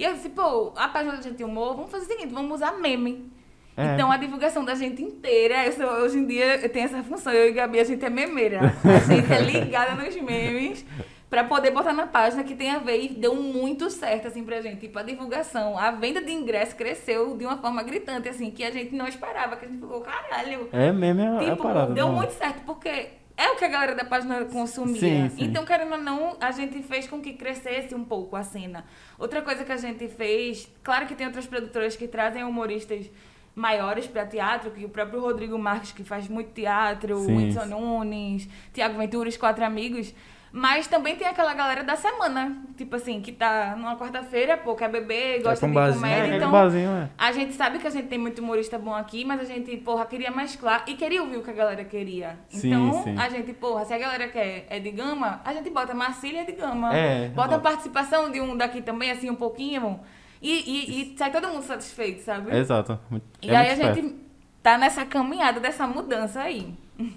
E 0.00 0.04
eu 0.04 0.14
disse, 0.14 0.30
pô, 0.30 0.72
a 0.76 0.88
página 0.88 1.16
da 1.16 1.20
gente 1.22 1.34
tem 1.36 1.44
humor, 1.44 1.74
vamos 1.76 1.90
fazer 1.90 2.06
o 2.06 2.08
seguinte, 2.08 2.32
vamos 2.32 2.52
usar 2.54 2.72
meme. 2.78 3.30
É. 3.76 3.94
Então 3.94 4.10
a 4.10 4.16
divulgação 4.16 4.64
da 4.64 4.74
gente 4.74 5.02
inteira, 5.02 5.66
eu 5.66 5.72
sou- 5.72 5.86
hoje 6.02 6.18
em 6.18 6.26
dia 6.26 6.56
eu 6.56 6.68
tenho 6.70 6.86
essa 6.86 7.02
função, 7.02 7.32
eu 7.32 7.48
e 7.48 7.52
Gabi, 7.52 7.78
a 7.80 7.84
gente 7.84 8.04
é 8.04 8.08
memeira. 8.10 8.60
A 8.84 8.98
gente 9.00 9.32
é 9.32 9.40
ligada 9.40 10.02
nos 10.02 10.14
memes 10.16 10.84
pra 11.28 11.44
poder 11.44 11.70
botar 11.70 11.92
na 11.92 12.06
página 12.06 12.42
que 12.42 12.54
tem 12.54 12.70
a 12.70 12.78
ver 12.78 13.04
e 13.04 13.08
deu 13.08 13.34
muito 13.36 13.88
certo 13.90 14.26
assim 14.28 14.42
pra 14.42 14.60
gente. 14.62 14.80
Tipo, 14.80 14.98
a 14.98 15.02
divulgação, 15.02 15.78
a 15.78 15.90
venda 15.92 16.20
de 16.22 16.32
ingresso 16.32 16.74
cresceu 16.76 17.36
de 17.36 17.44
uma 17.44 17.58
forma 17.58 17.82
gritante, 17.82 18.28
assim, 18.28 18.50
que 18.50 18.64
a 18.64 18.70
gente 18.70 18.94
não 18.94 19.06
esperava, 19.06 19.54
que 19.56 19.66
a 19.66 19.68
gente 19.68 19.80
ficou, 19.80 20.00
caralho. 20.00 20.68
É 20.72 20.90
mesmo, 20.90 21.20
é, 21.22 21.24
é 21.44 21.48
a 21.48 21.50
Tipo, 21.52 21.62
parada. 21.62 21.92
deu 21.94 22.08
não. 22.08 22.14
muito 22.16 22.32
certo, 22.32 22.62
porque 22.66 23.08
é 23.40 23.52
o 23.52 23.56
que 23.56 23.64
a 23.64 23.68
galera 23.68 23.94
da 23.94 24.04
página 24.04 24.44
consumia. 24.44 25.00
Sim, 25.00 25.30
sim. 25.30 25.44
Então, 25.44 25.64
querendo 25.64 25.92
ou 25.92 25.98
não, 25.98 26.36
a 26.38 26.50
gente 26.50 26.82
fez 26.82 27.08
com 27.08 27.22
que 27.22 27.32
crescesse 27.32 27.94
um 27.94 28.04
pouco 28.04 28.36
a 28.36 28.42
cena. 28.42 28.84
Outra 29.18 29.40
coisa 29.40 29.64
que 29.64 29.72
a 29.72 29.78
gente 29.78 30.06
fez, 30.08 30.70
claro 30.82 31.06
que 31.06 31.14
tem 31.14 31.26
outras 31.26 31.46
produtoras 31.46 31.96
que 31.96 32.06
trazem 32.06 32.44
humoristas 32.44 33.10
maiores 33.54 34.06
para 34.06 34.26
teatro, 34.26 34.70
que 34.70 34.84
o 34.84 34.90
próprio 34.90 35.20
Rodrigo 35.20 35.58
Marques, 35.58 35.90
que 35.90 36.04
faz 36.04 36.28
muito 36.28 36.52
teatro, 36.52 37.16
Sim. 37.16 37.34
Whindersson 37.34 37.64
Nunes, 37.64 38.46
Tiago 38.74 38.98
Ventura, 38.98 39.28
os 39.28 39.38
quatro 39.38 39.64
amigos. 39.64 40.14
Mas 40.52 40.88
também 40.88 41.14
tem 41.14 41.28
aquela 41.28 41.54
galera 41.54 41.84
da 41.84 41.94
semana, 41.94 42.56
tipo 42.76 42.96
assim, 42.96 43.20
que 43.20 43.30
tá 43.30 43.74
numa 43.76 43.96
quarta-feira, 43.96 44.56
pô, 44.56 44.74
quer 44.74 44.90
beber, 44.90 45.42
gosta 45.42 45.64
de 45.66 45.72
comédia, 45.72 46.26
É, 46.26 46.30
é 46.30 46.36
então... 46.36 46.50
é. 46.96 47.08
A 47.16 47.30
gente 47.30 47.52
sabe 47.52 47.78
que 47.78 47.86
a 47.86 47.90
gente 47.90 48.08
tem 48.08 48.18
muito 48.18 48.40
humorista 48.40 48.76
bom 48.76 48.92
aqui, 48.92 49.24
mas 49.24 49.40
a 49.40 49.44
gente, 49.44 49.76
porra, 49.76 50.04
queria 50.06 50.30
mais 50.32 50.56
claro 50.56 50.82
e 50.88 50.94
queria 50.94 51.22
ouvir 51.22 51.36
o 51.36 51.42
que 51.42 51.50
a 51.50 51.54
galera 51.54 51.84
queria. 51.84 52.36
Sim, 52.48 52.68
Então, 52.68 53.04
sim. 53.04 53.16
a 53.16 53.28
gente, 53.28 53.52
porra, 53.52 53.84
se 53.84 53.94
a 53.94 53.98
galera 53.98 54.26
quer 54.28 54.66
é 54.68 54.80
de 54.80 54.90
gama, 54.90 55.40
a 55.44 55.52
gente 55.52 55.70
bota 55.70 55.94
Marcília 55.94 56.44
de 56.44 56.52
gama. 56.52 56.96
É, 56.96 57.28
bota 57.28 57.54
a 57.54 57.60
participação 57.60 58.30
de 58.30 58.40
um 58.40 58.56
daqui 58.56 58.82
também, 58.82 59.12
assim, 59.12 59.30
um 59.30 59.36
pouquinho. 59.36 60.00
E, 60.42 60.50
e, 60.50 61.12
e 61.14 61.18
sai 61.18 61.30
todo 61.30 61.46
mundo 61.48 61.62
satisfeito, 61.62 62.22
sabe? 62.22 62.56
Exato. 62.56 62.98
Muito- 63.08 63.26
e 63.40 63.50
é 63.50 63.56
aí 63.56 63.70
a 63.70 63.74
gente 63.76 64.16
tá 64.62 64.76
nessa 64.76 65.04
caminhada 65.04 65.60
dessa 65.60 65.86
mudança 65.86 66.40
aí. 66.40 66.74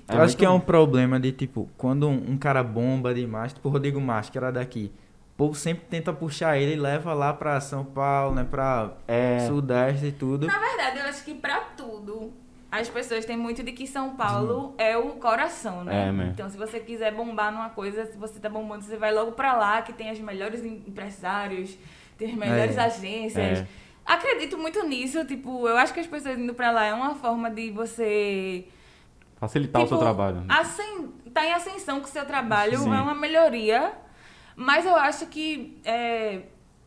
Eu 0.08 0.22
acho 0.22 0.36
que 0.38 0.46
é 0.46 0.50
um 0.50 0.60
problema 0.60 1.20
de, 1.20 1.32
tipo, 1.32 1.70
quando 1.78 2.08
um, 2.08 2.32
um 2.32 2.38
cara 2.38 2.64
bomba 2.64 3.14
demais, 3.14 3.54
tipo 3.54 3.68
o 3.70 3.72
Rodrigo 3.72 4.00
Márcio, 4.02 4.32
que 4.32 4.38
era 4.38 4.52
daqui, 4.52 4.92
o 5.34 5.38
povo 5.38 5.56
sempre 5.56 5.86
tenta 5.90 6.14
puxar 6.14 6.58
ele 6.58 6.74
e 6.74 6.76
leva 6.80 7.14
lá 7.14 7.34
pra 7.34 7.60
São 7.60 7.84
Paulo, 7.84 8.36
né, 8.36 8.46
pra 8.50 8.92
É. 9.08 9.40
Sudeste 9.48 10.08
e 10.08 10.12
tudo. 10.12 10.46
Na 10.48 10.58
verdade, 10.60 11.00
eu 11.00 11.06
acho 11.06 11.24
que 11.26 11.34
pra 11.34 11.60
tudo, 11.76 12.32
as 12.72 12.88
pessoas 12.90 13.26
têm 13.26 13.38
muito 13.38 13.64
de 13.64 13.72
que 13.72 13.86
São 13.88 14.16
Paulo 14.16 14.74
é 14.78 14.96
o 14.98 15.10
coração, 15.14 15.84
né? 15.84 16.08
É, 16.08 16.12
mesmo. 16.12 16.32
Então, 16.32 16.50
se 16.50 16.58
você 16.58 16.80
quiser 16.80 17.14
bombar 17.14 17.52
numa 17.52 17.70
coisa, 17.70 18.06
se 18.06 18.18
você 18.18 18.40
tá 18.40 18.50
bombando, 18.50 18.84
você 18.84 18.98
vai 18.98 19.14
logo 19.14 19.32
pra 19.34 19.56
lá, 19.56 19.82
que 19.82 19.92
tem 19.94 20.12
os 20.12 20.20
melhores 20.20 20.64
em- 20.64 20.84
empresários, 20.88 21.78
tem 22.18 22.30
as 22.30 22.36
melhores 22.36 22.78
É. 22.78 22.82
agências. 22.82 23.60
É. 23.60 23.68
Acredito 24.06 24.58
muito 24.58 24.84
nisso, 24.86 25.24
tipo, 25.26 25.68
eu 25.68 25.78
acho 25.78 25.94
que 25.94 26.00
as 26.00 26.08
pessoas 26.08 26.38
indo 26.38 26.54
pra 26.54 26.72
lá 26.72 26.86
é 26.86 26.94
uma 26.94 27.16
forma 27.16 27.50
de 27.50 27.72
você 27.72 28.66
Facilitar 29.44 29.82
o 29.82 29.88
seu 29.88 29.98
Tipo, 29.98 30.06
trabalho. 30.06 30.46
Assim, 30.48 31.12
tá 31.34 31.46
em 31.46 31.52
ascensão 31.52 32.00
com 32.00 32.06
o 32.06 32.10
seu 32.10 32.26
trabalho, 32.26 32.78
Sim. 32.78 32.96
é 32.96 33.02
uma 33.02 33.14
melhoria. 33.14 33.92
Mas 34.56 34.86
eu 34.86 34.96
acho 34.96 35.26
que 35.26 35.82
é, 35.84 36.44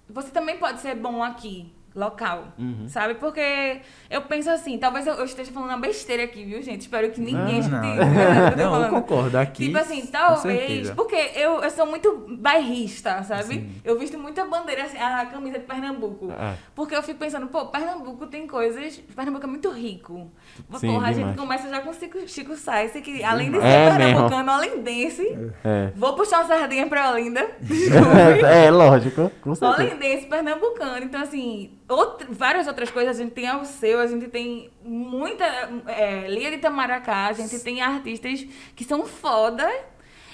você 0.09 0.31
também 0.31 0.57
pode 0.57 0.81
ser 0.81 0.95
bom 0.95 1.23
aqui, 1.23 1.71
local. 1.96 2.48
Uhum. 2.59 2.87
Sabe? 2.87 3.14
Porque 3.14 3.80
eu 4.11 4.20
penso 4.22 4.50
assim, 4.50 4.76
talvez 4.78 5.06
eu, 5.06 5.14
eu 5.14 5.24
esteja 5.24 5.50
falando 5.50 5.70
uma 5.70 5.78
besteira 5.78 6.24
aqui, 6.24 6.44
viu, 6.44 6.62
gente? 6.62 6.82
Espero 6.82 7.11
que 7.11 7.20
ninguém 7.20 7.61
Não, 7.61 7.61
esteja 7.61 8.04
não. 8.04 8.50
tô 8.52 8.56
Não, 8.56 8.82
eu 8.85 8.90
concordo. 8.90 9.38
Aqui, 9.38 9.66
Tipo 9.66 9.78
assim, 9.78 10.06
talvez. 10.06 10.90
Porque 10.90 11.16
eu, 11.35 11.62
eu 11.62 11.70
sou 11.70 11.87
muito 11.87 12.26
bairrista, 12.38 13.22
sabe? 13.22 13.44
Sim. 13.54 13.70
Eu 13.82 13.98
visto 13.98 14.18
muita 14.18 14.44
bandeira, 14.44 14.85
assim, 14.85 14.98
a 14.98 15.24
camisa 15.26 15.59
de 15.59 15.64
Pernambuco. 15.64 16.30
É. 16.30 16.54
Porque 16.74 16.94
eu 16.94 17.02
fico 17.02 17.18
pensando, 17.18 17.46
pô, 17.46 17.66
Pernambuco 17.66 18.26
tem 18.26 18.46
coisas. 18.46 18.98
Pernambuco 19.14 19.46
é 19.46 19.48
muito 19.48 19.70
rico. 19.70 20.30
Sim, 20.78 20.88
Porra, 20.92 21.09
a 21.09 21.12
gente 21.12 21.18
demais. 21.18 21.37
começa 21.40 21.68
já 21.70 21.80
com 21.80 21.92
Chico, 21.94 22.28
Chico 22.28 22.56
Sainz, 22.56 22.92
que 22.92 23.24
além 23.24 23.50
de 23.50 23.59
ser 23.59 23.64
É 23.66 23.90
mesmo. 23.90 23.98
pernambucano, 24.28 24.52
olindense. 24.52 25.38
É. 25.64 25.90
Vou 25.96 26.14
puxar 26.14 26.40
uma 26.40 26.46
sardinha 26.46 26.87
pra 26.87 27.11
Olinda. 27.12 27.40
é, 28.46 28.70
lógico. 28.70 29.30
Com 29.40 29.54
certeza. 29.54 29.82
Olindense, 29.90 30.26
pernambucano. 30.26 31.04
Então, 31.04 31.20
assim, 31.22 31.70
outra- 31.88 32.27
várias 32.31 32.66
outras 32.66 32.90
coisas. 32.90 33.18
A 33.18 33.22
gente 33.22 33.33
tem 33.33 33.46
Alceu, 33.46 34.01
a 34.01 34.07
gente 34.07 34.29
tem 34.29 34.70
muita. 34.85 35.44
É, 35.87 36.27
Lia 36.29 36.51
de 36.51 36.59
Tamaracá, 36.59 37.27
a 37.29 37.33
gente 37.33 37.59
tem 37.61 37.81
artistas 37.83 38.46
que 38.75 38.85
são 38.85 39.05
foda. 39.07 39.68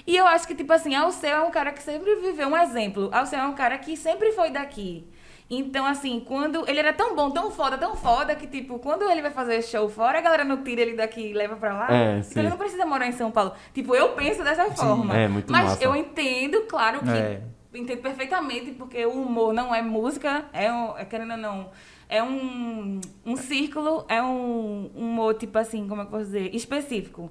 E 0.07 0.17
eu 0.17 0.27
acho 0.27 0.47
que, 0.49 0.55
tipo 0.55 0.73
assim, 0.73 0.95
Alceu 0.95 1.31
é 1.31 1.41
um 1.41 1.51
cara 1.51 1.71
que 1.73 1.83
sempre 1.83 2.15
viveu 2.17 2.49
um 2.49 2.57
exemplo. 2.57 3.09
Alceu 3.13 3.39
é 3.39 3.47
um 3.47 3.55
cara 3.55 3.79
que 3.79 3.97
sempre 3.97 4.33
foi 4.33 4.51
daqui. 4.51 5.07
Então, 5.55 5.85
assim, 5.85 6.19
quando. 6.27 6.65
Ele 6.69 6.79
era 6.79 6.93
tão 6.95 7.15
bom, 7.15 7.31
tão 7.31 7.51
foda, 7.51 7.77
tão 7.77 7.95
foda, 7.95 8.35
que, 8.35 8.47
tipo, 8.47 8.79
quando 8.79 9.03
ele 9.11 9.21
vai 9.21 9.31
fazer 9.31 9.61
show 9.63 9.87
fora, 9.89 10.19
a 10.19 10.21
galera 10.23 10.45
não 10.45 10.65
tira 10.65 10.81
ele 10.81 10.95
daqui 10.95 11.21
e 11.29 11.33
leva 11.35 11.57
pra 11.57 11.75
lá. 11.75 11.93
É, 11.95 12.23
sim. 12.23 12.31
então 12.31 12.43
ele 12.43 12.51
não 12.51 12.57
precisa 12.57 12.87
morar 12.87 13.07
em 13.07 13.13
São 13.13 13.31
Paulo. 13.31 13.53
Tipo, 13.75 13.95
eu 13.95 14.09
penso 14.11 14.43
dessa 14.43 14.65
forma. 14.71 15.15
é, 15.17 15.29
muito 15.29 15.53
Mas 15.53 15.65
massa. 15.65 15.85
eu 15.85 15.95
entendo, 15.95 16.63
claro 16.63 17.01
que 17.01 17.11
É. 17.11 17.43
entendo 17.75 18.01
perfeitamente, 18.03 18.73
porque 18.73 19.05
o 19.07 19.13
humor 19.13 19.53
não 19.53 19.75
é 19.75 19.81
música, 19.83 20.45
é, 20.53 20.73
um, 20.73 20.97
é 20.97 21.05
querendo 21.05 21.33
ou 21.33 21.37
não, 21.39 21.71
é 22.09 22.23
um, 22.23 23.01
um 23.25 23.37
círculo, 23.37 24.05
é 24.09 24.23
um 24.23 24.91
humor, 24.95 25.35
tipo 25.35 25.57
assim, 25.59 25.87
como 25.89 26.03
é 26.03 26.05
que 26.05 26.09
eu 26.09 26.19
posso 26.19 26.27
dizer, 26.27 26.55
específico. 26.55 27.31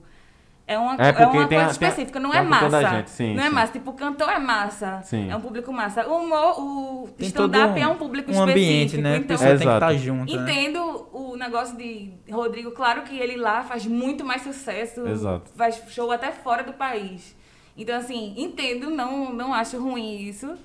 É 0.68 0.78
uma, 0.78 0.94
É, 0.96 1.10
é 1.10 1.12
porque 1.14 1.38
uma 1.38 1.48
coisa 1.48 1.66
a- 1.66 1.72
específica, 1.72 2.18
não 2.20 2.34
é 2.34 2.42
massa. 2.42 2.90
gente, 2.90 3.10
sim, 3.10 3.34
não 3.34 3.44
é 3.44 3.50
sim. 3.50 3.54
massa. 3.56 3.74
Tipo, 3.74 3.92
o 3.92 3.94
cantor 3.94 4.30
é 4.30 4.40
massa. 4.40 5.02
Sim. 5.04 5.30
É 5.30 5.36
um 5.36 5.42
público 5.42 5.74
massa. 5.74 6.08
O 6.08 6.24
humor, 6.24 6.60
o 6.62 7.10
stand-up 7.20 7.74
um, 7.78 7.84
é 7.84 7.88
um 7.88 7.96
público 7.96 8.30
um 8.30 8.34
específico. 8.34 8.52
ambiente, 8.52 8.98
né? 8.98 9.18
Então, 9.18 9.28
pessoa 9.38 9.50
tem 9.58 9.68
que 9.68 9.74
estar 9.74 9.94
junto, 9.96 10.34
né? 10.34 10.42
Entendo 10.42 11.10
o 11.12 11.36
negócio 11.36 11.76
de 11.76 12.14
Rodrigo, 12.32 12.72
claro 12.72 13.02
que 13.02 13.18
ele 13.20 13.36
lá 13.36 13.64
faz 13.64 13.86
muito 13.86 14.24
mais 14.24 14.44
sucesso, 14.44 15.06
Exato. 15.06 15.52
faz 15.58 15.82
show 15.90 16.10
até 16.10 16.32
fora 16.32 16.64
do 16.64 16.72
país. 16.74 17.36
Então, 17.78 17.96
assim, 17.98 18.34
entendo, 18.38 18.90
não, 18.90 19.34
não 19.34 19.54
acho 19.54 19.80
ruim 19.82 20.18
isso, 20.22 20.56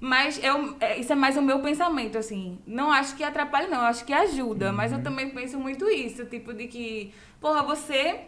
mas 0.00 0.42
eu, 0.42 0.74
é, 0.80 0.98
isso 0.98 1.12
é 1.12 1.16
mais 1.16 1.36
o 1.36 1.42
meu 1.42 1.60
pensamento, 1.60 2.16
assim. 2.18 2.58
Não 2.66 2.90
acho 2.90 3.14
que 3.16 3.22
atrapalha, 3.24 3.68
não, 3.68 3.80
acho 3.82 4.04
que 4.04 4.12
ajuda, 4.12 4.72
mas 4.72 4.92
Uhum. 4.92 4.98
eu 4.98 5.04
também 5.04 5.30
penso 5.30 5.58
muito 5.58 5.88
isso, 5.90 6.24
tipo 6.26 6.52
de 6.52 6.66
que, 6.68 7.12
porra, 7.40 7.62
você 7.62 8.20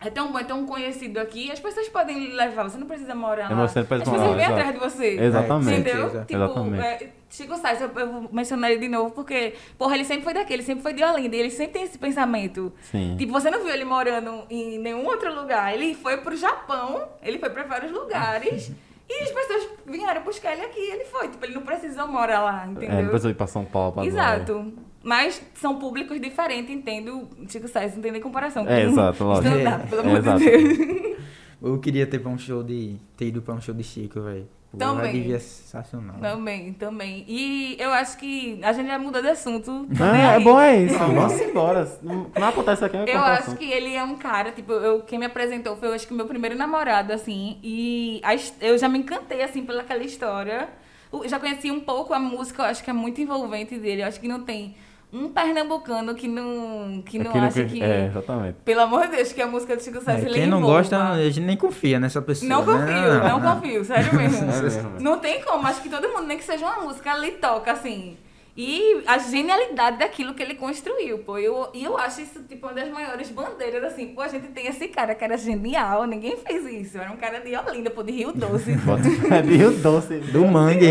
é 0.00 0.10
tão 0.10 0.30
bom, 0.32 0.38
é 0.38 0.44
tão 0.44 0.66
conhecido 0.66 1.18
aqui, 1.18 1.50
as 1.50 1.60
pessoas 1.60 1.88
podem 1.88 2.32
levar, 2.34 2.64
você 2.64 2.76
não 2.78 2.86
precisa 2.86 3.14
morar 3.14 3.50
É, 3.50 3.54
lá. 3.54 3.66
você 3.66 3.80
não 3.80 3.86
precisa 3.86 4.10
as 4.10 4.16
pessoas 4.18 4.20
morar, 4.20 4.34
vêm 4.34 4.44
exato. 4.44 4.60
atrás 4.60 4.72
de 4.74 4.80
você. 4.80 5.20
Exatamente. 5.20 5.80
Entendeu? 5.80 6.00
certeza. 6.10 6.24
Tipo, 6.26 6.42
Exatamente. 6.44 6.84
é, 6.84 7.12
Chico 7.36 7.56
Sainz, 7.56 7.80
eu, 7.80 7.90
eu 7.96 8.12
vou 8.12 8.28
mencionar 8.32 8.70
ele 8.70 8.78
de 8.80 8.88
novo, 8.88 9.10
porque, 9.10 9.54
porra, 9.76 9.96
ele 9.96 10.04
sempre 10.04 10.22
foi 10.22 10.32
daqui, 10.34 10.52
ele 10.52 10.62
sempre 10.62 10.82
foi 10.84 10.92
de 10.92 11.02
Olinda, 11.02 11.34
e 11.34 11.40
ele 11.40 11.50
sempre 11.50 11.72
tem 11.72 11.82
esse 11.82 11.98
pensamento. 11.98 12.72
Sim. 12.82 13.16
Tipo, 13.18 13.32
você 13.32 13.50
não 13.50 13.58
viu 13.60 13.74
ele 13.74 13.84
morando 13.84 14.44
em 14.48 14.78
nenhum 14.78 15.04
outro 15.04 15.34
lugar. 15.34 15.74
Ele 15.74 15.94
foi 15.94 16.16
pro 16.18 16.36
Japão, 16.36 17.08
ele 17.22 17.38
foi 17.40 17.50
pra 17.50 17.64
vários 17.64 17.90
lugares, 17.90 18.70
e 19.10 19.22
as 19.24 19.30
pessoas 19.32 19.68
vieram 19.84 20.22
buscar 20.22 20.52
ele 20.52 20.62
aqui, 20.62 20.78
e 20.78 20.90
ele 20.92 21.04
foi. 21.06 21.26
Tipo, 21.28 21.44
ele 21.44 21.54
não 21.54 21.62
precisou 21.62 22.06
morar 22.06 22.40
lá, 22.40 22.66
entendeu? 22.68 22.98
É, 22.98 23.02
não 23.02 23.08
precisa 23.08 23.30
ir 23.30 23.34
pra 23.34 23.46
São 23.48 23.64
Paulo 23.64 23.92
pra 23.94 24.04
Exato. 24.06 24.72
Mas 25.02 25.42
são 25.54 25.76
públicos 25.78 26.18
diferentes, 26.20 26.70
entendo. 26.74 27.28
Chico 27.48 27.66
Sainz 27.68 27.94
não 27.96 28.00
tem 28.00 28.12
nem 28.12 28.20
comparação. 28.22 28.66
É, 28.66 28.84
exato, 28.84 29.22
lógico. 29.24 29.48
stand-up, 29.54 29.86
pelo 29.88 30.00
É, 30.00 30.04
amor 30.06 30.18
exato. 30.18 30.38
de 30.38 30.44
Deus. 30.50 31.04
Eu 31.62 31.78
queria 31.78 32.06
ter 32.06 32.18
pra 32.18 32.30
um 32.30 32.38
show 32.38 32.62
de. 32.62 32.96
ter 33.16 33.26
ido 33.26 33.42
pra 33.42 33.54
um 33.54 33.60
show 33.60 33.74
de 33.74 33.82
Chico, 33.82 34.20
velho. 34.20 34.46
Também. 34.78 35.12
devia 35.12 35.38
ser 35.38 35.62
sensacional. 35.62 36.16
Também, 36.20 36.72
também. 36.72 37.24
E 37.28 37.76
eu 37.78 37.92
acho 37.92 38.18
que 38.18 38.58
a 38.62 38.72
gente 38.72 38.88
já 38.88 38.98
mudou 38.98 39.22
de 39.22 39.28
assunto. 39.28 39.86
tô 39.96 40.02
Ah, 40.02 40.12
nem 40.12 40.22
é 40.22 40.40
bom 40.40 40.60
é 40.60 40.82
isso. 40.82 40.98
Vamos 40.98 41.40
embora. 41.40 41.98
Não, 42.02 42.30
não 42.38 42.48
acontece 42.48 42.84
aqui, 42.84 42.96
é 42.96 43.14
Eu 43.14 43.20
acho 43.20 43.56
que 43.56 43.70
ele 43.70 43.94
é 43.94 44.02
um 44.02 44.16
cara, 44.16 44.50
tipo, 44.50 44.72
eu, 44.72 45.02
quem 45.02 45.18
me 45.18 45.26
apresentou 45.26 45.76
foi, 45.76 45.88
eu 45.88 45.92
acho 45.92 46.06
que 46.06 46.14
meu 46.14 46.26
primeiro 46.26 46.56
namorado, 46.56 47.12
assim, 47.12 47.58
e 47.62 48.20
a 48.22 48.34
eu 48.60 48.76
já 48.76 48.88
me 48.88 48.98
encantei, 48.98 49.42
assim, 49.42 49.64
pelaquela 49.64 50.02
história. 50.02 50.68
Eu 51.12 51.28
já 51.28 51.38
conheci 51.38 51.70
um 51.70 51.80
pouco 51.80 52.12
a 52.12 52.18
música, 52.18 52.62
eu 52.62 52.66
acho 52.66 52.82
que 52.82 52.90
é 52.90 52.92
muito 52.92 53.20
envolvente 53.20 53.78
dele, 53.78 54.02
eu 54.02 54.06
acho 54.08 54.18
que 54.18 54.26
não 54.26 54.42
tem 54.42 54.74
um 55.14 55.28
pernambucano 55.28 56.14
que 56.14 56.26
não, 56.26 57.00
que 57.06 57.18
não 57.18 57.30
Aquilo 57.30 57.44
acha 57.46 57.64
que... 57.64 57.80
É, 57.82 58.06
exatamente. 58.06 58.56
Pelo 58.64 58.80
amor 58.80 59.06
de 59.06 59.16
Deus, 59.16 59.32
que 59.32 59.40
a 59.40 59.46
música 59.46 59.76
do 59.76 59.82
Chico 59.82 60.00
Sainz, 60.00 60.24
É, 60.24 60.26
ele 60.26 60.34
quem 60.34 60.46
não 60.46 60.58
envolva. 60.58 60.78
gosta, 60.78 61.10
a 61.10 61.22
gente 61.22 61.40
nem 61.40 61.56
confia 61.56 62.00
nessa 62.00 62.20
pessoa. 62.20 62.48
Não 62.48 62.66
né? 62.66 62.72
confio, 62.72 63.28
não 63.28 63.40
confio, 63.40 63.84
sério 63.84 64.14
mesmo. 64.14 64.46
Mesmo. 64.64 64.90
Não 65.00 65.18
tem 65.18 65.40
como, 65.42 65.66
acho 65.66 65.80
que 65.80 65.88
todo 65.88 66.08
mundo, 66.08 66.26
nem 66.26 66.36
que 66.36 66.44
seja 66.44 66.66
uma 66.66 66.82
música, 66.82 67.12
ali 67.12 67.32
toca, 67.32 67.70
assim. 67.72 68.16
E 68.56 69.02
a 69.06 69.18
genialidade 69.18 69.98
daquilo 69.98 70.32
que 70.32 70.40
ele 70.42 70.54
construiu, 70.54 71.18
pô. 71.18 71.38
E 71.38 71.44
eu, 71.44 71.68
e 71.74 71.84
eu 71.84 71.98
acho 71.98 72.20
isso, 72.20 72.40
tipo, 72.48 72.66
uma 72.66 72.72
das 72.72 72.88
maiores 72.88 73.28
bandeiras, 73.30 73.82
assim. 73.82 74.08
Pô, 74.14 74.20
a 74.22 74.28
gente 74.28 74.46
tem 74.48 74.68
esse 74.68 74.86
cara 74.88 75.12
que 75.14 75.24
era 75.24 75.36
genial, 75.36 76.04
ninguém 76.04 76.36
fez 76.36 76.64
isso. 76.64 76.98
Era 76.98 77.10
um 77.10 77.16
cara 77.16 77.40
de 77.40 77.54
Olinda, 77.56 77.90
pô, 77.90 78.02
de 78.02 78.12
Rio 78.12 78.32
Doce. 78.32 78.72
É 79.30 79.42
de 79.42 79.56
Rio 79.56 79.72
Doce. 79.72 80.18
Do 80.18 80.46
mangue. 80.46 80.86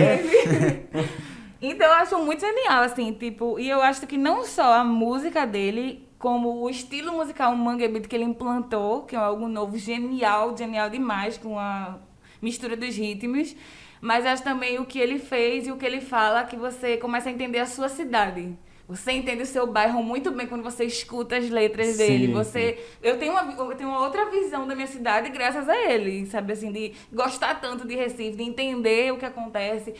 Então 1.65 1.87
eu 1.87 1.93
acho 1.93 2.19
muito 2.19 2.41
genial, 2.41 2.83
assim, 2.83 3.13
tipo, 3.13 3.57
e 3.57 3.69
eu 3.69 3.81
acho 3.81 4.05
que 4.05 4.17
não 4.17 4.43
só 4.43 4.73
a 4.73 4.83
música 4.83 5.47
dele, 5.47 6.05
como 6.19 6.61
o 6.61 6.69
estilo 6.69 7.13
musical 7.13 7.55
Mangue 7.55 7.87
Beat 7.87 8.05
que 8.05 8.15
ele 8.17 8.25
implantou, 8.25 9.03
que 9.03 9.15
é 9.15 9.19
algo 9.19 9.47
novo, 9.47 9.77
genial, 9.77 10.57
genial 10.57 10.89
demais, 10.89 11.37
com 11.37 11.57
a 11.57 11.99
mistura 12.41 12.75
dos 12.75 12.97
ritmos, 12.97 13.55
mas 14.01 14.25
acho 14.25 14.43
também 14.43 14.77
o 14.77 14.85
que 14.85 14.99
ele 14.99 15.17
fez 15.17 15.65
e 15.65 15.71
o 15.71 15.77
que 15.77 15.85
ele 15.85 16.01
fala, 16.01 16.43
que 16.43 16.57
você 16.57 16.97
começa 16.97 17.29
a 17.29 17.31
entender 17.31 17.59
a 17.59 17.65
sua 17.65 17.87
cidade. 17.87 18.57
Você 18.85 19.13
entende 19.13 19.43
o 19.43 19.45
seu 19.45 19.65
bairro 19.65 20.03
muito 20.03 20.29
bem 20.31 20.45
quando 20.45 20.61
você 20.61 20.83
escuta 20.83 21.37
as 21.37 21.49
letras 21.49 21.87
Sim, 21.87 21.97
dele. 21.97 22.33
Você, 22.33 22.77
eu 23.01 23.17
tenho 23.17 23.31
uma, 23.31 23.71
eu 23.71 23.75
tenho 23.77 23.89
uma 23.89 24.01
outra 24.01 24.29
visão 24.29 24.67
da 24.67 24.75
minha 24.75 24.87
cidade 24.87 25.29
graças 25.29 25.69
a 25.69 25.89
ele, 25.89 26.25
sabe 26.25 26.51
assim, 26.51 26.69
de 26.73 26.91
gostar 27.11 27.61
tanto 27.61 27.87
de 27.87 27.95
Recife, 27.95 28.35
de 28.35 28.43
entender 28.43 29.13
o 29.13 29.17
que 29.17 29.25
acontece, 29.25 29.93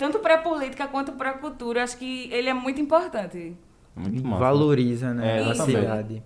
tanto 0.00 0.18
para 0.18 0.36
a 0.36 0.38
política 0.38 0.88
quanto 0.88 1.12
para 1.12 1.30
a 1.30 1.32
cultura. 1.34 1.84
Acho 1.84 1.96
que 1.98 2.28
ele 2.32 2.48
é 2.48 2.54
muito 2.54 2.80
importante. 2.80 3.54
Muito 3.94 4.26
massa. 4.26 4.40
Valoriza, 4.40 5.12
né? 5.12 5.38
É, 5.40 5.50
a 5.50 5.54
cidade. 5.54 6.22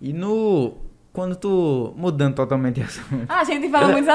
E 0.00 0.12
no. 0.12 0.74
Quando 1.12 1.34
tu. 1.34 1.92
Mudando 1.96 2.34
totalmente 2.36 2.76
de 2.76 2.82
assunto. 2.82 3.26
Ah, 3.28 3.40
a 3.40 3.44
gente 3.44 3.68
fala 3.68 3.88
muitos 3.88 4.08
Ah, 4.08 4.14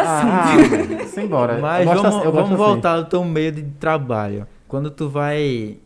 assuntos. 0.54 1.02
ah, 1.02 1.06
simbora. 1.12 1.58
Mas 1.60 1.86
vamos, 1.86 2.06
assim- 2.06 2.24
vamos 2.24 2.40
assim. 2.44 2.56
voltar 2.56 2.96
ao 2.96 3.06
teu 3.06 3.24
meio 3.26 3.52
de 3.52 3.64
trabalho. 3.64 4.48
Quando 4.68 4.90
tu 4.90 5.10
vai. 5.10 5.78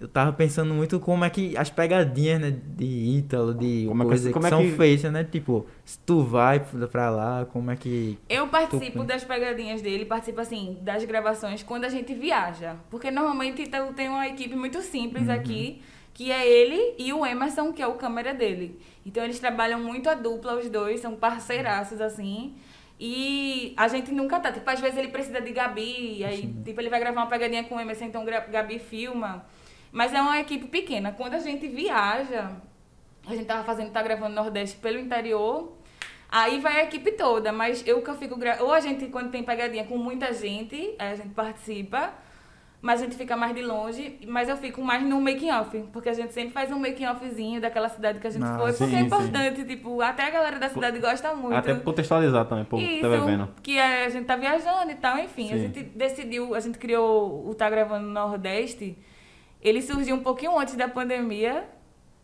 Eu 0.00 0.08
tava 0.08 0.32
pensando 0.32 0.72
muito 0.72 0.98
como 0.98 1.26
é 1.26 1.28
que 1.30 1.54
as 1.58 1.68
pegadinhas, 1.68 2.40
né, 2.40 2.50
de 2.50 2.86
Ítalo, 2.86 3.52
de 3.52 3.84
Como 3.86 4.02
é 4.02 4.04
que- 4.06 4.08
coisa 4.08 4.32
como 4.32 4.40
que 4.42 4.46
é 4.46 4.50
são 4.50 4.62
que- 4.62 4.72
feitas, 4.72 5.12
né? 5.12 5.24
Tipo, 5.24 5.66
se 5.84 5.98
tu 5.98 6.22
vai 6.24 6.58
pra 6.90 7.10
lá, 7.10 7.44
como 7.44 7.70
é 7.70 7.76
que. 7.76 8.18
Eu 8.26 8.48
participo 8.48 9.00
Tu- 9.00 9.04
das 9.04 9.24
pegadinhas 9.24 9.82
dele, 9.82 10.06
participo 10.06 10.40
assim 10.40 10.78
das 10.80 11.04
gravações 11.04 11.62
quando 11.62 11.84
a 11.84 11.90
gente 11.90 12.14
viaja. 12.14 12.76
Porque 12.90 13.10
normalmente 13.10 13.60
então, 13.60 13.92
tem 13.92 14.08
uma 14.08 14.26
equipe 14.26 14.56
muito 14.56 14.80
simples 14.80 15.28
aqui, 15.28 15.82
que 16.14 16.32
é 16.32 16.48
ele 16.50 16.94
e 16.98 17.12
o 17.12 17.24
Emerson, 17.26 17.70
que 17.70 17.82
é 17.82 17.86
o 17.86 17.94
câmera 17.94 18.32
dele. 18.32 18.80
Então 19.04 19.22
eles 19.22 19.38
trabalham 19.38 19.78
muito 19.80 20.08
a 20.08 20.14
dupla, 20.14 20.58
os 20.58 20.68
dois, 20.70 21.00
são 21.00 21.14
parceiraços 21.14 22.00
assim. 22.00 22.54
E 22.98 23.72
a 23.76 23.86
gente 23.88 24.12
nunca 24.12 24.40
tá. 24.40 24.50
Tipo, 24.50 24.68
às 24.70 24.80
vezes 24.80 24.98
ele 24.98 25.08
precisa 25.08 25.40
de 25.42 25.52
Gabi, 25.52 26.24
aí 26.24 26.54
tipo, 26.64 26.80
ele 26.80 26.88
vai 26.90 27.00
gravar 27.00 27.20
uma 27.20 27.26
pegadinha 27.28 27.64
com 27.64 27.76
o 27.76 27.80
Emerson, 27.80 28.06
então 28.06 28.24
Gabi 28.24 28.78
filma. 28.78 29.44
Mas 29.92 30.12
é 30.14 30.20
uma 30.20 30.38
equipe 30.38 30.66
pequena. 30.66 31.12
Quando 31.12 31.34
a 31.34 31.38
gente 31.40 31.66
viaja, 31.66 32.50
a 33.26 33.34
gente 33.34 33.44
tava 33.46 33.64
fazendo, 33.64 33.90
tá 33.90 34.02
gravando 34.02 34.34
Nordeste 34.34 34.76
pelo 34.78 34.98
interior. 34.98 35.72
Aí 36.32 36.60
vai 36.60 36.80
a 36.80 36.84
equipe 36.84 37.10
toda, 37.12 37.50
mas 37.50 37.84
eu 37.86 38.00
que 38.02 38.08
eu 38.08 38.14
fico 38.14 38.36
gra... 38.36 38.58
ou 38.60 38.72
a 38.72 38.78
gente 38.78 39.06
quando 39.06 39.30
tem 39.32 39.42
pegadinha 39.42 39.84
com 39.84 39.98
muita 39.98 40.32
gente, 40.32 40.94
aí 40.96 41.10
a 41.10 41.14
gente 41.16 41.30
participa, 41.30 42.12
mas 42.80 43.00
a 43.00 43.04
gente 43.04 43.16
fica 43.16 43.36
mais 43.36 43.52
de 43.52 43.62
longe, 43.62 44.16
mas 44.28 44.48
eu 44.48 44.56
fico 44.56 44.80
mais 44.80 45.02
no 45.02 45.20
making 45.20 45.50
off, 45.50 45.76
porque 45.92 46.08
a 46.08 46.12
gente 46.12 46.32
sempre 46.32 46.52
faz 46.52 46.70
um 46.70 46.78
making 46.78 47.04
offzinho 47.06 47.60
daquela 47.60 47.88
cidade 47.88 48.20
que 48.20 48.26
a 48.28 48.30
gente 48.30 48.44
Ah, 48.44 48.56
foi, 48.60 48.72
porque 48.72 48.84
sim, 48.92 48.94
é 48.94 48.98
sim. 49.00 49.06
importante, 49.06 49.64
tipo, 49.64 50.00
até 50.00 50.22
a 50.28 50.30
galera 50.30 50.60
da 50.60 50.68
cidade 50.68 51.00
gosta 51.00 51.34
muito. 51.34 51.56
Até 51.56 51.74
contextualizar 51.74 52.44
também, 52.46 52.64
pô, 52.64 52.78
Isso, 52.78 53.00
tá 53.02 53.08
bebendo. 53.08 53.48
que 53.60 53.76
é, 53.76 54.04
a 54.04 54.08
gente 54.08 54.24
tá 54.24 54.36
viajando 54.36 54.92
e 54.92 54.94
tal, 54.94 55.18
enfim. 55.18 55.46
A 55.46 55.56
Sim. 55.56 55.62
gente 55.62 55.82
decidiu, 55.82 56.54
a 56.54 56.60
gente 56.60 56.78
criou 56.78 57.44
o 57.44 57.52
Tá 57.56 57.68
Gravando 57.68 58.06
no 58.06 58.12
Nordeste. 58.12 58.96
Ele 59.62 59.82
surgiu 59.82 60.16
um 60.16 60.20
pouquinho 60.22 60.58
antes 60.58 60.74
da 60.74 60.88
pandemia, 60.88 61.64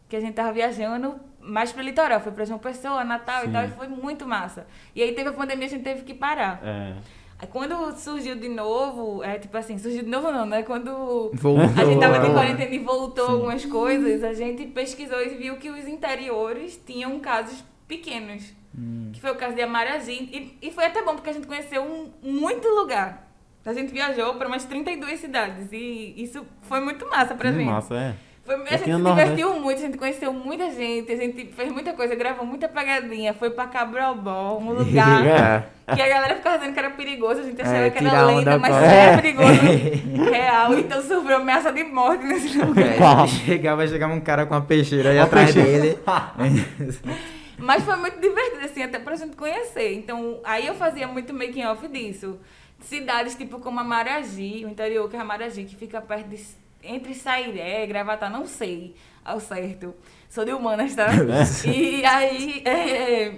que 0.08 0.16
a 0.16 0.20
gente 0.20 0.34
tava 0.34 0.52
viajando 0.52 1.16
mais 1.40 1.72
pro 1.72 1.82
litoral. 1.82 2.20
Foi 2.20 2.32
pra 2.32 2.44
João 2.44 2.58
Pessoa, 2.58 3.04
Natal 3.04 3.42
Sim. 3.42 3.48
e 3.48 3.52
tal, 3.52 3.64
e 3.64 3.68
foi 3.68 3.88
muito 3.88 4.26
massa. 4.26 4.66
E 4.94 5.02
aí 5.02 5.12
teve 5.12 5.28
a 5.28 5.32
pandemia, 5.32 5.66
a 5.66 5.70
gente 5.70 5.82
teve 5.84 6.02
que 6.02 6.14
parar. 6.14 6.60
É. 6.64 6.94
Aí 7.38 7.46
quando 7.48 7.92
surgiu 7.98 8.34
de 8.36 8.48
novo, 8.48 9.22
é 9.22 9.38
tipo 9.38 9.54
assim, 9.58 9.76
surgiu 9.78 10.02
de 10.02 10.08
novo 10.08 10.32
não, 10.32 10.46
né? 10.46 10.62
Quando 10.62 11.30
Voltou. 11.34 11.64
a 11.64 11.84
gente 11.84 12.00
tava 12.00 12.18
de 12.20 12.26
a- 12.28 12.32
quarentena 12.32 12.74
e 12.74 12.78
voltou 12.78 13.26
Sim. 13.26 13.32
algumas 13.32 13.64
coisas, 13.66 14.24
a 14.24 14.32
gente 14.32 14.64
pesquisou 14.68 15.20
e 15.22 15.30
viu 15.36 15.56
que 15.58 15.68
os 15.68 15.86
interiores 15.86 16.80
tinham 16.86 17.20
casos 17.20 17.62
pequenos. 17.86 18.54
Hum. 18.78 19.10
Que 19.12 19.20
foi 19.20 19.30
o 19.30 19.36
caso 19.36 19.54
de 19.54 19.60
Amaragi. 19.62 20.12
E, 20.12 20.58
e 20.68 20.70
foi 20.70 20.86
até 20.86 21.02
bom, 21.02 21.14
porque 21.14 21.28
a 21.30 21.32
gente 21.32 21.46
conheceu 21.46 21.82
um, 21.82 22.10
muito 22.22 22.66
lugar. 22.68 23.25
A 23.66 23.72
gente 23.74 23.92
viajou 23.92 24.34
para 24.34 24.46
umas 24.46 24.64
32 24.64 25.18
cidades. 25.20 25.68
E 25.72 26.14
isso 26.16 26.46
foi 26.62 26.80
muito 26.80 27.06
massa 27.08 27.34
pra 27.34 27.50
Que 27.50 27.58
gente. 27.58 27.66
massa, 27.66 27.94
é. 27.94 28.14
Foi, 28.44 28.54
a 28.54 28.58
gente 28.76 28.84
se 28.84 28.90
no 28.92 28.98
Nordeste- 29.00 29.34
divertiu 29.34 29.60
muito, 29.60 29.78
a 29.78 29.80
gente 29.86 29.98
conheceu 29.98 30.32
muita 30.32 30.70
gente, 30.70 31.10
a 31.10 31.16
gente 31.16 31.46
fez 31.46 31.72
muita 31.72 31.92
coisa, 31.94 32.14
gravou 32.14 32.46
muita 32.46 32.68
pegadinha, 32.68 33.34
foi 33.34 33.50
pra 33.50 33.66
Cabrobó, 33.66 34.56
um 34.58 34.70
lugar 34.78 35.66
que 35.92 36.00
a 36.00 36.08
galera 36.08 36.36
ficava 36.36 36.56
dizendo 36.56 36.72
que 36.72 36.78
era 36.78 36.90
perigoso, 36.90 37.40
a 37.40 37.42
gente 37.42 37.60
achava 37.60 37.76
É, 37.78 37.90
que 37.90 38.04
era 38.06 38.24
lenda, 38.24 38.56
mas 38.56 38.72
era 38.72 38.86
É. 38.86 39.16
perigoso 39.16 39.50
real, 40.30 40.78
então 40.78 41.02
sofreu 41.02 41.38
ameaça 41.38 41.72
de 41.72 41.82
morte 41.82 42.24
nesse 42.24 42.56
lugar. 42.56 42.84
É, 43.24 43.26
chegava, 43.26 43.84
chegava 43.88 44.12
um 44.14 44.20
cara 44.20 44.46
com 44.46 44.54
uma 44.54 44.60
peixeira 44.62 45.10
aí 45.10 45.18
atrás 45.18 45.52
peixeira. 45.52 45.80
dele. 45.82 45.98
Mas 47.58 47.82
foi 47.84 47.96
muito 47.96 48.20
divertido, 48.20 48.64
assim, 48.64 48.82
até 48.82 48.98
pra 48.98 49.16
gente 49.16 49.34
conhecer. 49.34 49.94
Então, 49.94 50.38
aí 50.44 50.66
eu 50.66 50.74
fazia 50.74 51.08
muito 51.08 51.32
making 51.32 51.64
off 51.64 51.88
disso. 51.88 52.38
Cidades 52.86 53.34
tipo 53.34 53.58
como 53.58 53.80
Amaragi, 53.80 54.64
o 54.64 54.68
interior 54.68 55.08
que 55.10 55.16
é 55.16 55.18
Amaragi, 55.20 55.64
que 55.64 55.74
fica 55.76 56.00
perto 56.00 56.28
de, 56.28 56.40
entre 56.82 57.14
Sairé, 57.14 57.86
Gravatá, 57.86 58.30
não 58.30 58.46
sei 58.46 58.94
ao 59.24 59.40
certo. 59.40 59.94
Sou 60.28 60.44
de 60.44 60.52
humanas, 60.52 60.94
tá? 60.94 61.06
e 61.66 62.04
aí, 62.04 62.62
é, 62.64 63.32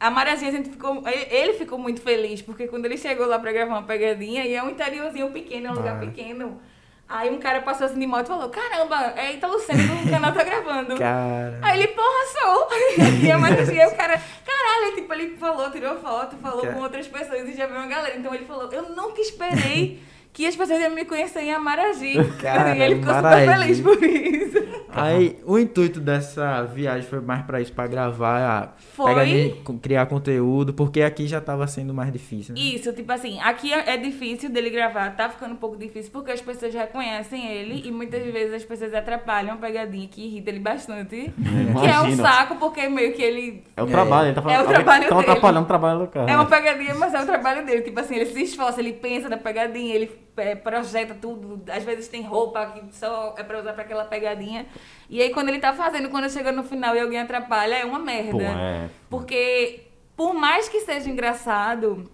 Amaragi, 0.00 0.46
a 0.46 0.50
gente 0.50 0.70
ficou. 0.70 1.02
ele- 1.06 1.52
ficou 1.54 1.78
muito 1.78 2.00
feliz, 2.00 2.40
porque 2.42 2.66
quando 2.68 2.86
ele 2.86 2.96
chegou 2.96 3.26
lá 3.26 3.38
pra 3.38 3.52
gravar 3.52 3.72
uma 3.74 3.82
pegadinha, 3.82 4.44
e 4.46 4.54
é 4.54 4.62
um 4.62 4.70
interiorzinho 4.70 5.30
pequeno, 5.30 5.66
é 5.68 5.70
um 5.70 5.74
lugar 5.74 5.96
Ah. 5.96 6.00
pequeno. 6.00 6.60
Aí 7.08 7.30
um 7.30 7.38
cara 7.38 7.62
passou 7.62 7.86
assim 7.86 8.00
de 8.00 8.06
moto 8.06 8.24
e 8.24 8.28
falou: 8.28 8.48
Caramba, 8.48 9.12
é 9.16 9.32
Italo 9.34 9.60
Senna 9.60 9.80
do 9.94 10.10
canal 10.10 10.32
tá 10.32 10.42
gravando. 10.42 10.96
Cara. 10.96 11.56
Aí 11.62 11.78
ele, 11.78 11.88
porra, 11.88 12.26
sou! 12.32 12.68
E 13.22 13.30
a 13.30 13.38
Maragia, 13.38 13.84
aí 13.86 13.92
o 13.92 13.96
cara, 13.96 14.20
caralho, 14.66 14.86
aí, 14.86 14.94
tipo, 14.94 15.12
ele 15.12 15.36
falou, 15.36 15.70
tirou 15.70 15.96
foto, 15.98 16.36
falou 16.36 16.62
Cara. 16.62 16.74
com 16.74 16.80
outras 16.80 17.06
pessoas 17.06 17.48
e 17.48 17.54
já 17.54 17.66
viu 17.66 17.76
uma 17.76 17.86
galera. 17.86 18.16
Então 18.16 18.34
ele 18.34 18.44
falou, 18.44 18.70
eu 18.72 18.90
nunca 18.94 19.20
esperei 19.20 20.02
que 20.36 20.46
as 20.46 20.54
pessoas 20.54 20.78
iam 20.82 20.90
me 20.90 21.06
conhecer 21.06 21.40
em 21.40 21.52
Amaragi. 21.54 22.12
Cara, 22.42 22.76
e 22.76 22.82
ele 22.82 22.96
ficou 22.96 23.10
Maraji. 23.14 23.40
super 23.46 23.58
feliz 23.58 23.80
por 23.80 24.02
isso. 24.04 24.66
Aí, 24.90 25.38
o 25.44 25.58
intuito 25.58 25.98
dessa 26.00 26.62
viagem 26.62 27.02
foi 27.08 27.20
mais 27.20 27.42
pra 27.44 27.60
isso, 27.60 27.72
pra 27.72 27.86
gravar, 27.86 28.76
Foi. 28.94 29.60
co- 29.64 29.74
criar 29.78 30.06
conteúdo, 30.06 30.72
porque 30.74 31.02
aqui 31.02 31.26
já 31.26 31.38
tava 31.40 31.66
sendo 31.66 31.92
mais 31.92 32.10
difícil. 32.12 32.54
Né? 32.54 32.60
Isso, 32.60 32.92
tipo 32.92 33.10
assim, 33.12 33.38
aqui 33.40 33.72
é 33.72 33.94
é 33.94 33.96
difícil 33.96 34.48
dele 34.50 34.68
gravar, 34.70 35.14
tá 35.16 35.28
ficando 35.28 35.52
um 35.52 35.56
pouco 35.56 35.76
difícil 35.76 36.10
porque 36.12 36.32
as 36.32 36.40
pessoas 36.40 36.72
reconhecem 36.74 37.46
ele 37.46 37.82
e 37.86 37.90
muitas 37.90 38.22
vezes 38.24 38.54
as 38.54 38.64
pessoas 38.64 38.92
atrapalham 38.94 39.54
a 39.54 39.56
pegadinha 39.56 40.06
que 40.08 40.22
irrita 40.22 40.50
ele 40.50 40.60
bastante. 40.60 41.32
Que 41.80 41.86
é 41.86 42.00
um 42.00 42.16
saco, 42.16 42.56
porque 42.56 42.88
meio 42.88 43.12
que 43.14 43.22
ele 43.22 43.64
É 43.76 43.82
o 43.82 43.86
trabalho, 43.86 44.28
ele 44.28 44.34
tá 44.34 44.42
falando. 44.42 44.58
É 44.58 44.62
o 44.62 44.66
trabalho 44.68 45.08
dele. 45.08 45.20
atrapalhando 45.20 45.64
o 45.64 45.68
trabalho 45.68 45.98
do 46.00 46.06
cara. 46.08 46.30
É 46.30 46.34
uma 46.34 46.46
pegadinha, 46.46 46.94
mas 46.94 47.12
é 47.14 47.22
o 47.22 47.26
trabalho 47.26 47.64
dele. 47.66 47.82
Tipo 47.82 48.00
assim, 48.00 48.16
ele 48.16 48.26
se 48.26 48.42
esforça, 48.42 48.80
ele 48.80 48.92
pensa 48.94 49.28
na 49.28 49.36
pegadinha, 49.36 49.94
ele 49.94 50.10
é, 50.36 50.54
projeta 50.54 51.14
tudo. 51.14 51.62
Às 51.70 51.84
vezes 51.84 52.08
tem 52.08 52.22
roupa 52.22 52.66
que 52.66 52.94
só 52.94 53.34
é 53.36 53.42
pra 53.42 53.60
usar 53.60 53.72
pra 53.72 53.82
aquela 53.82 54.04
pegadinha. 54.04 54.66
E 55.08 55.20
aí 55.22 55.30
quando 55.30 55.48
ele 55.48 55.58
tá 55.58 55.72
fazendo, 55.72 56.08
quando 56.08 56.30
chega 56.30 56.52
no 56.52 56.62
final 56.62 56.94
e 56.96 57.00
alguém 57.00 57.20
atrapalha, 57.20 57.74
é 57.74 57.84
uma 57.84 57.98
merda. 57.98 58.32
Pô, 58.32 58.40
é. 58.40 58.90
Porque 59.08 59.86
por 60.16 60.32
mais 60.32 60.68
que 60.68 60.80
seja 60.80 61.10
engraçado, 61.10 62.10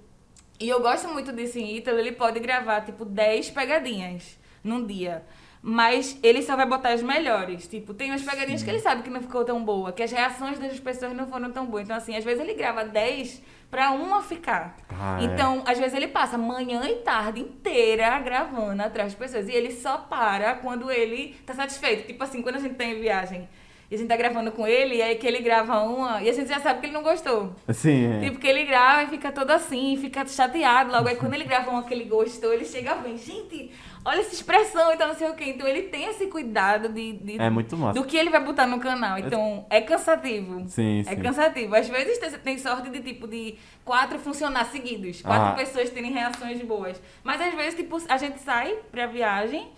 e 0.59 0.69
eu 0.69 0.81
gosto 0.81 1.09
muito 1.09 1.33
disso 1.33 1.59
em 1.59 1.77
Ítalo, 1.77 1.99
ele 1.99 2.13
pode 2.13 2.41
gravar, 2.41 2.83
tipo, 2.83 3.05
10 3.05 3.51
pegadinhas 3.51 4.39
num 4.63 4.85
dia. 4.87 5.25
Mas 5.61 6.19
ele 6.23 6.43
só 6.43 6.57
vai 6.57 6.67
botar 6.67 6.91
as 6.91 7.03
melhores. 7.03 7.69
Tipo, 7.69 7.95
tem 7.95 8.11
umas 8.11 8.23
pegadinhas 8.23 8.63
que 8.63 8.71
ele 8.71 8.81
sabe 8.81 9.03
que 9.03 9.11
não 9.11 9.21
ficou 9.21 9.45
tão 9.45 9.65
boa, 9.65 9.93
que 9.93 10.03
as 10.03 10.11
reações 10.11 10.59
das 10.59 10.81
pessoas 10.81 11.15
não 11.15 11.29
foram 11.29 11.53
tão 11.53 11.67
boas. 11.67 11.85
Então, 11.85 11.97
assim, 11.97 12.17
às 12.17 12.25
vezes 12.25 12.41
ele 12.41 12.55
grava 12.55 12.85
10 12.85 13.41
pra 13.73 13.91
uma 13.91 14.21
ficar. 14.21 14.77
Ah, 14.91 15.19
é. 15.19 15.25
então, 15.25 15.63
às 15.67 15.79
vezes 15.79 15.95
ele 15.95 16.09
passa 16.09 16.37
manhã 16.37 16.83
e 16.85 16.97
tarde 16.97 17.41
inteira 17.41 18.19
gravando 18.19 18.83
atrás 18.83 19.15
das 19.15 19.19
pessoas. 19.19 19.49
E 19.49 19.53
ele 19.53 19.73
só 19.73 19.97
para 19.97 20.57
quando 20.57 20.91
ele 20.91 21.35
tá 21.47 21.55
satisfeito. 21.55 22.07
Tipo 22.07 22.23
assim, 22.23 22.43
quando 22.43 22.57
a 22.57 22.59
gente 22.59 22.75
tá 22.75 22.85
em 22.85 23.01
viagem 23.01 23.49
e 23.91 23.95
a 23.95 23.99
gente 23.99 24.09
tá 24.09 24.17
gravando 24.17 24.53
com 24.53 24.67
ele, 24.67 24.97
e 24.97 25.03
aí 25.03 25.17
que 25.17 25.27
ele 25.27 25.41
grava 25.41 25.81
uma, 25.81 26.23
e 26.23 26.29
a 26.29 26.33
gente 26.33 26.49
já 26.49 26.61
sabe 26.61 26.81
que 26.81 26.87
ele 26.87 26.93
não 26.93 27.03
gostou. 27.03 27.55
Sim, 27.71 28.13
é. 28.13 28.21
Tipo, 28.21 28.39
que 28.39 28.47
ele 28.47 28.65
grava 28.67 29.05
e 29.05 29.07
fica 29.07 29.33
todo 29.33 29.51
assim, 29.51 29.97
fica 29.97 30.27
chateado 30.27 30.93
logo. 30.93 31.09
Aí 31.09 31.17
quando 31.17 31.33
ele 31.33 31.45
grava 31.45 31.71
uma 31.71 31.83
que 31.83 31.95
ele 31.95 32.05
gostou, 32.05 32.53
ele 32.53 32.67
chega 32.67 32.95
bem, 32.97 33.17
gente, 33.17 33.71
olha 34.05 34.21
essa 34.21 34.35
expressão 34.35 34.93
e 34.93 34.97
tal, 34.97 35.09
não 35.09 35.15
sei 35.15 35.29
o 35.31 35.35
quê. 35.35 35.45
Então 35.47 35.67
ele 35.67 35.83
tem 35.85 36.05
esse 36.07 36.27
cuidado 36.27 36.89
de, 36.89 37.13
de- 37.15 37.41
É 37.41 37.49
muito 37.51 37.77
massa. 37.77 37.99
do 38.01 38.07
que 38.07 38.17
ele 38.17 38.31
vai 38.31 38.43
botar 38.43 38.67
no 38.67 38.79
canal. 38.81 39.19
Então 39.19 39.67
é 39.71 39.81
cansativo. 39.81 40.65
Sim, 40.69 41.01
É 41.01 41.05
sim. 41.15 41.17
cansativo. 41.23 41.75
Às 41.75 41.89
vezes 41.89 42.19
tem, 42.19 42.31
tem 42.33 42.59
sorte 42.59 42.91
de 42.91 43.01
tipo 43.01 43.27
de 43.29 43.57
quatro 43.85 44.19
funcionar 44.19 44.65
seguidos, 44.67 45.23
quatro 45.23 45.49
Ah. 45.49 45.53
pessoas 45.53 45.91
terem 45.91 46.13
reações 46.13 46.61
boas. 46.63 47.01
Mas 47.25 47.41
às 47.41 47.55
vezes, 47.55 47.75
tipo, 47.75 47.97
a 48.09 48.17
gente 48.17 48.39
sai 48.41 48.75
pra 48.91 49.07
viagem, 49.07 49.71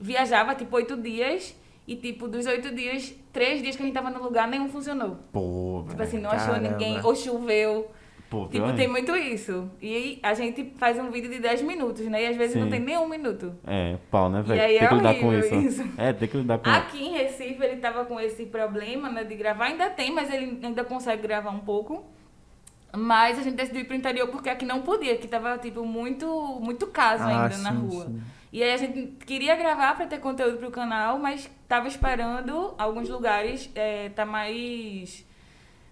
viajava 0.00 0.54
tipo 0.54 0.74
oito 0.76 0.96
dias. 0.96 1.54
E, 1.86 1.94
tipo, 1.96 2.26
dos 2.26 2.46
oito 2.46 2.74
dias, 2.74 3.14
três 3.30 3.60
dias 3.60 3.76
que 3.76 3.82
a 3.82 3.84
gente 3.84 3.94
tava 3.94 4.08
no 4.08 4.22
lugar, 4.22 4.48
nenhum 4.48 4.70
funcionou. 4.70 5.18
Pô, 5.30 5.84
Tipo 5.86 6.02
assim, 6.02 6.18
não 6.18 6.30
achou 6.30 6.54
Caramba. 6.54 6.70
ninguém, 6.70 6.98
ou 7.04 7.14
choveu. 7.14 7.90
Pô, 8.34 8.48
Tipo, 8.48 8.72
tem 8.72 8.88
muito 8.88 9.14
isso. 9.14 9.70
E 9.80 10.18
a 10.22 10.34
gente 10.34 10.72
faz 10.76 10.98
um 10.98 11.10
vídeo 11.10 11.30
de 11.30 11.38
10 11.38 11.62
minutos, 11.62 12.04
né? 12.06 12.24
E 12.24 12.26
às 12.26 12.36
vezes 12.36 12.54
Sim. 12.54 12.60
não 12.60 12.68
tem 12.68 12.80
nem 12.80 12.98
um 12.98 13.08
minuto. 13.08 13.54
É, 13.66 13.96
pau, 14.10 14.28
né, 14.28 14.42
velho? 14.42 14.60
Tem 14.60 14.76
é 14.78 14.88
que 14.88 14.94
lidar 14.94 15.14
com 15.14 15.34
isso. 15.34 15.54
isso. 15.54 15.84
É, 15.96 16.12
tem 16.12 16.28
que 16.28 16.36
lidar 16.36 16.58
com 16.58 16.68
Aqui 16.68 17.04
em 17.04 17.12
Recife 17.12 17.62
ele 17.62 17.76
tava 17.76 18.04
com 18.04 18.18
esse 18.18 18.46
problema, 18.46 19.08
né, 19.08 19.22
de 19.22 19.34
gravar. 19.36 19.66
Ainda 19.66 19.88
tem, 19.90 20.10
mas 20.12 20.32
ele 20.32 20.58
ainda 20.62 20.82
consegue 20.82 21.22
gravar 21.22 21.50
um 21.50 21.60
pouco. 21.60 22.04
Mas 22.96 23.38
a 23.38 23.42
gente 23.42 23.56
decidiu 23.56 23.80
ir 23.82 23.84
pro 23.84 23.96
interior 23.96 24.28
porque 24.28 24.48
aqui 24.48 24.64
não 24.64 24.82
podia, 24.82 25.16
que 25.16 25.26
tava, 25.26 25.58
tipo, 25.58 25.84
muito, 25.84 26.26
muito 26.60 26.86
caso 26.88 27.24
Ah, 27.24 27.44
ainda 27.44 27.58
na 27.58 27.72
sim, 27.72 27.78
rua. 27.78 28.06
sim. 28.06 28.20
E 28.52 28.62
aí 28.62 28.72
a 28.72 28.76
gente 28.76 29.16
queria 29.26 29.56
gravar 29.56 29.96
pra 29.96 30.06
ter 30.06 30.18
conteúdo 30.18 30.58
pro 30.58 30.70
canal, 30.70 31.18
mas 31.18 31.50
tava 31.66 31.88
esperando 31.88 32.72
alguns 32.78 33.08
lugares 33.08 33.68
é, 33.74 34.10
tá 34.10 34.24
mais 34.24 35.26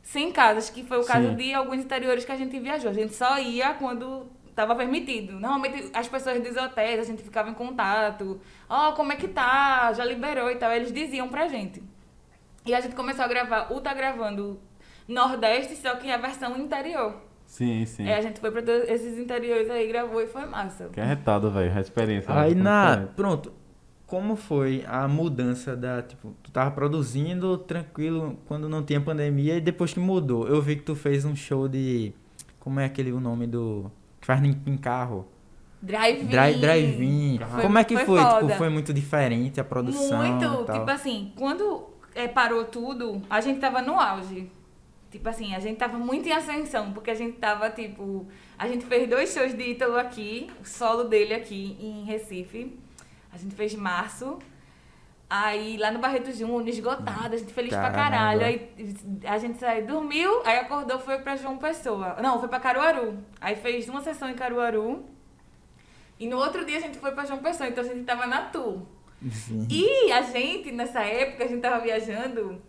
sem 0.03 0.33
casas, 0.33 0.69
que 0.69 0.83
foi 0.83 0.99
o 0.99 1.05
caso 1.05 1.29
Sim. 1.29 1.37
de 1.37 1.55
alguns 1.55 1.79
interiores 1.79 2.25
que 2.25 2.33
a 2.33 2.37
gente 2.37 2.59
viajou. 2.59 2.91
A 2.91 2.95
gente 2.95 3.15
só 3.15 3.39
ia 3.39 3.75
quando 3.75 4.27
tava 4.55 4.75
permitido. 4.75 5.33
Normalmente 5.35 5.91
as 5.95 6.09
pessoas 6.09 6.43
dos 6.43 6.57
hotéis, 6.57 7.01
a 7.01 7.05
gente 7.05 7.23
ficava 7.23 7.49
em 7.49 7.55
contato. 7.55 8.41
Ó, 8.69 8.93
como 8.93 9.13
é 9.13 9.17
que 9.17 9.29
tá? 9.29 9.93
Já 9.93 10.05
liberou 10.05 10.51
e 10.51 10.57
tal. 10.57 10.71
Eles 10.73 10.93
diziam 10.93 11.29
pra 11.29 11.49
gente. 11.49 11.83
E 12.67 12.75
a 12.75 12.81
gente 12.81 12.95
começou 12.95 13.25
a 13.25 13.29
gravar. 13.29 13.73
O 13.73 13.81
tá 13.81 13.95
gravando 13.95 14.61
Nordeste, 15.09 15.77
só 15.77 15.97
que 15.97 16.11
a 16.11 16.17
versão 16.17 16.57
interior. 16.59 17.17
Sim, 17.47 17.85
sim. 17.85 18.09
É, 18.09 18.17
a 18.17 18.21
gente 18.21 18.41
foi 18.41 18.51
pra 18.51 18.63
todos 18.63 18.89
esses 18.89 19.19
interiores 19.19 19.69
aí, 19.69 19.87
gravou 19.87 20.23
e 20.23 20.27
foi 20.27 20.47
massa. 20.47 20.89
Que 20.93 21.01
é 21.01 21.05
retado, 21.05 21.51
velho. 21.51 21.77
A 21.77 21.81
experiência. 21.81 22.33
Aí 22.35 22.55
né? 22.55 22.63
na. 22.63 22.91
Diferente. 22.91 23.15
Pronto. 23.15 23.53
Como 24.13 24.37
foi 24.37 24.85
a 24.87 25.09
mudança 25.09 25.75
da. 25.75 26.03
Tipo, 26.03 26.35
tu 26.43 26.51
tava 26.51 26.71
produzindo 26.71 27.57
tranquilo 27.57 28.37
quando 28.47 28.69
não 28.69 28.83
tinha 28.83 29.01
pandemia 29.01 29.57
e 29.57 29.61
depois 29.63 29.95
que 29.95 30.01
mudou? 30.01 30.47
Eu 30.47 30.61
vi 30.61 30.77
que 30.77 30.83
tu 30.83 30.95
fez 30.95 31.25
um 31.25 31.35
show 31.35 31.67
de. 31.67 32.13
Como 32.61 32.79
é 32.79 32.85
aquele 32.85 33.11
o 33.11 33.19
nome 33.19 33.47
do. 33.47 33.91
Que 34.21 34.27
faz 34.27 34.45
em, 34.45 34.77
carro? 34.77 35.27
Drive-in. 35.81 36.27
Drive- 36.27 36.61
Drive-in. 36.61 37.39
Como 37.63 37.79
é 37.79 37.85
que 37.85 37.97
foi 37.97 38.05
foi? 38.05 38.19
Tipo, 38.43 38.59
foi 38.59 38.69
muito 38.69 38.93
diferente 38.93 39.59
a 39.59 39.65
produção? 39.65 40.19
Muito. 40.19 40.71
Tipo 40.71 40.91
assim, 40.91 41.33
quando 41.35 41.85
é, 42.15 42.29
parou 42.29 42.67
tudo, 42.67 43.23
a 43.31 43.41
gente 43.41 43.61
tava 43.61 43.81
no 43.81 43.99
auge. 43.99 44.53
Tipo 45.11 45.27
assim, 45.31 45.55
a 45.55 45.59
gente 45.59 45.79
tava 45.79 45.97
muito 45.97 46.29
em 46.29 46.33
ascensão, 46.33 46.93
porque 46.93 47.11
a 47.11 47.15
gente 47.15 47.39
tava, 47.39 47.71
tipo. 47.71 48.27
A 48.59 48.69
gente 48.69 48.85
fez 48.85 49.09
dois 49.09 49.33
shows 49.33 49.55
de 49.57 49.71
Ítalo 49.71 49.97
aqui, 49.97 50.51
o 50.61 50.67
solo 50.67 51.05
dele 51.05 51.33
aqui 51.33 51.79
em 51.81 52.05
Recife. 52.05 52.82
A 53.33 53.37
gente 53.39 53.55
fez 53.55 53.75
março. 53.75 54.39
Aí 55.29 55.79
lá 55.79 55.91
no 55.91 55.99
Barreto 55.99 56.31
Júnior, 56.31 56.69
esgotado, 56.69 57.35
a 57.35 57.39
gente 57.39 57.55
feliz 57.55 57.71
pra 57.71 57.91
Caramba. 57.91 58.03
caralho. 58.03 58.45
Aí 58.45 58.71
a 59.25 59.39
gente 59.39 59.59
saiu, 59.59 59.87
dormiu, 59.87 60.43
aí 60.45 60.59
acordou, 60.59 60.99
foi 60.99 61.19
pra 61.21 61.37
João 61.37 61.57
Pessoa. 61.57 62.17
Não, 62.21 62.39
foi 62.39 62.49
pra 62.49 62.61
Caruaru. 62.61 63.19
Aí 63.41 63.57
fez 63.57 63.89
uma 63.89 64.03
sessão 64.03 64.29
em 64.29 64.35
Caruaru. 64.35 65.07
E 66.21 66.29
no 66.29 66.37
outro 66.37 66.67
dia 66.67 66.77
a 66.77 66.81
gente 66.81 66.99
foi 66.99 67.13
pra 67.13 67.25
João 67.25 67.39
Pessoa, 67.39 67.67
então 67.69 67.83
a 67.83 67.87
gente 67.87 68.05
tava 68.05 68.27
na 68.27 68.43
tour. 68.43 68.83
Sim. 69.31 69.67
E 69.71 70.13
a 70.13 70.21
gente, 70.21 70.71
nessa 70.71 71.01
época, 71.01 71.45
a 71.45 71.49
gente 71.49 71.63
tava 71.63 71.79
viajando 71.81 72.61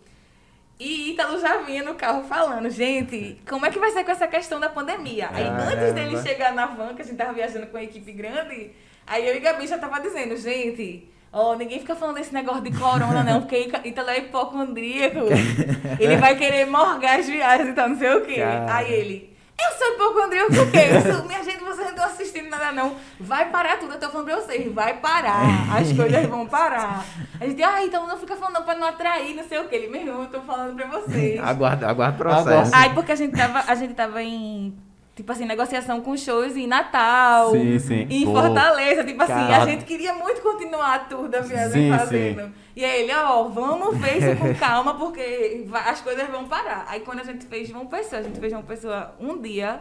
e 0.78 1.12
Ítalo 1.12 1.38
já 1.38 1.58
vinha 1.58 1.84
no 1.84 1.94
carro 1.94 2.24
falando, 2.24 2.68
gente, 2.68 3.40
como 3.48 3.64
é 3.64 3.70
que 3.70 3.78
vai 3.78 3.92
ser 3.92 4.04
com 4.04 4.10
essa 4.10 4.26
questão 4.26 4.58
da 4.58 4.68
pandemia? 4.68 5.28
Aí 5.30 5.44
Caramba. 5.44 5.62
antes 5.62 5.92
dele 5.92 6.22
chegar 6.22 6.52
na 6.52 6.66
van, 6.66 6.94
que 6.94 7.02
a 7.02 7.04
gente 7.04 7.16
tava 7.16 7.32
viajando 7.32 7.66
com 7.68 7.76
uma 7.76 7.84
equipe 7.84 8.10
grande, 8.10 8.72
aí 9.06 9.28
eu 9.28 9.36
e 9.36 9.40
Gabi 9.40 9.66
já 9.66 9.78
tava 9.78 10.00
dizendo, 10.00 10.36
gente, 10.36 11.08
ó, 11.32 11.54
ninguém 11.54 11.78
fica 11.80 11.94
falando 11.96 12.16
desse 12.16 12.32
negócio 12.34 12.62
de 12.62 12.72
corona 12.78 13.22
não, 13.22 13.40
porque 13.42 13.70
Ítalo 13.84 14.10
é 14.10 14.18
hipocondríaco, 14.18 15.18
ele 16.00 16.16
vai 16.16 16.36
querer 16.36 16.66
morgar 16.66 17.18
as 17.20 17.26
viagens 17.28 17.68
e 17.68 17.72
tal, 17.72 17.88
não 17.88 17.98
sei 17.98 18.14
o 18.14 18.20
quê. 18.24 18.36
Caramba. 18.36 18.74
Aí 18.74 18.92
ele... 18.92 19.34
Eu 19.56 19.78
sou 19.78 19.94
hipocondríaco 19.94 20.52
o 20.52 20.70
quê? 20.72 20.78
Eu 20.90 21.14
sou- 21.14 21.24
minha 21.28 21.42
gente, 21.44 21.60
vocês 21.62 21.78
não 21.78 21.90
estão 21.90 22.04
assistindo 22.06 22.50
nada 22.50 22.72
não. 22.72 22.96
Vai 23.20 23.50
parar 23.50 23.78
tudo, 23.78 23.92
eu 23.94 24.00
tô 24.00 24.08
falando 24.10 24.26
pra 24.26 24.36
vocês. 24.40 24.72
Vai 24.72 24.94
parar. 24.98 25.76
As 25.78 25.92
coisas 25.92 26.26
vão 26.26 26.44
parar. 26.44 27.04
A 27.40 27.46
gente, 27.46 27.62
ah, 27.62 27.84
então 27.84 28.04
não 28.04 28.18
fica 28.18 28.34
falando 28.34 28.64
pra 28.64 28.74
não 28.74 28.88
atrair, 28.88 29.32
não 29.36 29.44
sei 29.44 29.60
o 29.60 29.68
quê. 29.68 29.76
Ele, 29.76 29.86
meu 29.88 30.00
irmão, 30.00 30.22
eu 30.22 30.28
tô 30.28 30.40
falando 30.40 30.74
pra 30.74 30.86
vocês. 30.88 31.40
Aguarda, 31.40 31.88
aguarda 31.88 32.16
o 32.16 32.18
processo. 32.18 32.72
Aí 32.74 32.90
porque 32.94 33.12
a 33.12 33.14
gente 33.14 33.36
tava, 33.36 33.62
a 33.70 33.74
gente 33.76 33.94
tava 33.94 34.20
em, 34.20 34.76
tipo 35.14 35.30
assim, 35.30 35.44
negociação 35.44 36.00
com 36.00 36.16
shows 36.16 36.56
em 36.56 36.66
Natal, 36.66 37.50
Sim, 37.52 37.78
sim. 37.78 38.06
em 38.10 38.24
Pô. 38.24 38.32
Fortaleza, 38.32 39.04
tipo 39.04 39.22
assim, 39.22 39.32
Cara. 39.32 39.62
a 39.62 39.66
gente 39.66 39.84
queria 39.84 40.12
muito 40.14 40.40
continuar 40.42 40.94
a 40.94 40.98
tour 41.00 41.28
da 41.28 41.40
viagem 41.40 41.90
Sim, 41.92 41.96
fazendo. 41.98 42.52
E 42.74 42.84
aí 42.84 43.02
ele, 43.02 43.12
ó, 43.14 43.44
vamos 43.44 43.96
ver 43.98 44.18
isso 44.18 44.36
com 44.40 44.52
calma, 44.56 44.94
porque 44.94 45.64
as 45.86 46.00
coisas 46.00 46.28
vão 46.28 46.46
parar. 46.48 46.84
Aí 46.88 47.00
quando 47.00 47.20
a 47.20 47.24
gente 47.24 47.46
fez 47.46 47.68
João 47.68 47.86
Pessoa, 47.86 48.20
a 48.20 48.24
gente 48.24 48.40
fez 48.40 48.50
João 48.50 48.64
Pessoa 48.64 49.14
um 49.20 49.40
dia. 49.40 49.78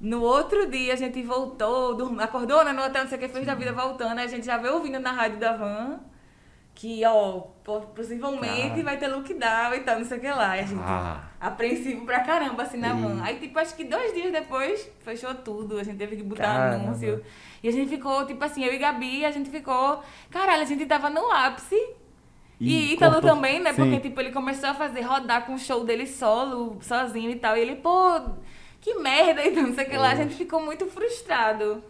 No 0.00 0.22
outro 0.22 0.70
dia 0.70 0.92
a 0.92 0.96
gente 0.96 1.20
voltou, 1.24 1.96
dorm- 1.96 2.20
acordou 2.20 2.64
né, 2.64 2.72
no 2.72 2.82
hotel, 2.84 3.02
não 3.02 3.08
sei 3.08 3.18
o 3.18 3.20
que, 3.20 3.28
fez 3.28 3.44
da 3.44 3.56
vida 3.56 3.72
voltando. 3.72 4.16
A 4.18 4.26
gente 4.28 4.46
já 4.46 4.56
veio 4.56 4.74
ouvindo 4.74 5.00
na 5.00 5.10
rádio 5.10 5.38
da 5.38 5.56
van 5.56 5.98
que, 6.80 7.04
ó, 7.04 7.40
po- 7.64 7.80
possivelmente 7.92 8.68
Cara. 8.70 8.82
vai 8.84 8.96
ter 8.98 9.08
lockdown 9.08 9.74
e 9.74 9.80
tal, 9.80 9.98
não 9.98 10.04
sei 10.06 10.18
o 10.18 10.20
que 10.20 10.28
lá. 10.30 10.56
E 10.56 10.60
a 10.60 10.62
gente 10.62 10.80
Ah. 10.80 11.24
apreensivo 11.40 12.06
pra 12.06 12.20
caramba, 12.20 12.62
assim, 12.62 12.76
na 12.78 12.92
van. 12.92 13.20
Aí, 13.20 13.36
tipo, 13.40 13.58
acho 13.58 13.74
que 13.74 13.82
dois 13.82 14.14
dias 14.14 14.30
depois, 14.30 14.88
fechou 15.00 15.34
tudo. 15.34 15.76
A 15.78 15.82
gente 15.82 15.98
teve 15.98 16.14
que 16.14 16.22
botar 16.22 16.44
Caramba. 16.44 16.84
anúncio. 16.84 17.20
E 17.64 17.68
a 17.68 17.72
gente 17.72 17.88
ficou, 17.88 18.24
tipo 18.26 18.44
assim, 18.44 18.64
eu 18.64 18.72
e 18.72 18.78
Gabi, 18.78 19.24
a 19.24 19.32
gente 19.32 19.50
ficou... 19.50 20.00
Caralho, 20.30 20.62
a 20.62 20.64
gente 20.66 20.86
tava 20.86 21.10
no 21.10 21.28
ápice. 21.32 21.74
E, 22.60 22.92
Ítalo 22.92 23.14
cortou- 23.14 23.30
também, 23.34 23.58
né? 23.58 23.72
Porque, 23.72 23.90
Sim. 23.96 24.00
tipo, 24.00 24.20
ele 24.20 24.30
começou 24.30 24.68
a 24.70 24.74
fazer, 24.74 25.00
rodar 25.00 25.46
com 25.46 25.54
o 25.54 25.58
show 25.58 25.84
dele 25.84 26.06
solo, 26.06 26.78
sozinho 26.80 27.30
e 27.30 27.36
tal. 27.36 27.56
E 27.56 27.60
ele, 27.60 27.74
pô, 27.74 28.20
que 28.80 28.94
merda, 28.94 29.42
então, 29.46 29.64
não 29.64 29.74
sei 29.74 29.84
o 29.84 29.90
que 29.90 29.96
lá. 29.96 30.10
A 30.10 30.14
gente 30.14 30.36
ficou 30.36 30.60
muito 30.62 30.86
frustrado. 30.86 31.82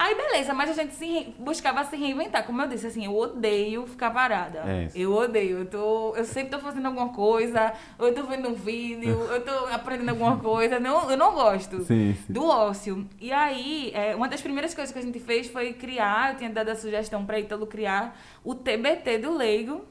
Aí, 0.00 0.14
beleza, 0.14 0.54
mas 0.54 0.70
a 0.70 0.74
gente 0.74 0.94
se 0.94 1.04
re- 1.04 1.34
buscava 1.40 1.82
se 1.84 1.96
reinventar. 1.96 2.46
Como 2.46 2.62
eu 2.62 2.68
disse, 2.68 2.86
assim, 2.86 3.04
eu 3.04 3.16
odeio 3.16 3.84
ficar 3.84 4.12
parada. 4.12 4.60
É. 4.64 4.88
Eu 4.94 5.12
odeio. 5.12 5.58
Eu, 5.58 5.66
tô, 5.66 6.14
eu 6.14 6.24
sempre 6.24 6.50
tô 6.50 6.60
fazendo 6.60 6.86
alguma 6.86 7.08
coisa, 7.08 7.72
ou 7.98 8.06
eu 8.06 8.14
tô 8.14 8.22
vendo 8.22 8.48
um 8.48 8.54
vídeo, 8.54 9.10
eu 9.28 9.44
tô 9.44 9.50
aprendendo 9.74 10.10
alguma 10.10 10.38
coisa. 10.38 10.78
Não, 10.78 11.10
eu 11.10 11.16
não 11.16 11.32
gosto 11.34 11.82
Sim, 11.82 12.14
sim. 12.14 12.32
do 12.32 12.46
ócio. 12.46 13.08
E 13.20 13.32
aí, 13.32 13.90
é, 13.92 14.14
uma 14.14 14.28
das 14.28 14.40
primeiras 14.40 14.72
coisas 14.72 14.92
que 14.92 15.00
a 15.00 15.02
gente 15.02 15.18
fez 15.18 15.48
foi 15.48 15.72
criar, 15.72 16.30
eu 16.32 16.36
tinha 16.38 16.50
dado 16.50 16.68
a 16.68 16.76
sugestão 16.76 17.26
para 17.26 17.40
Ítalo 17.40 17.66
criar 17.66 18.16
o 18.44 18.54
TBT 18.54 19.18
do 19.18 19.36
Leigo 19.36 19.84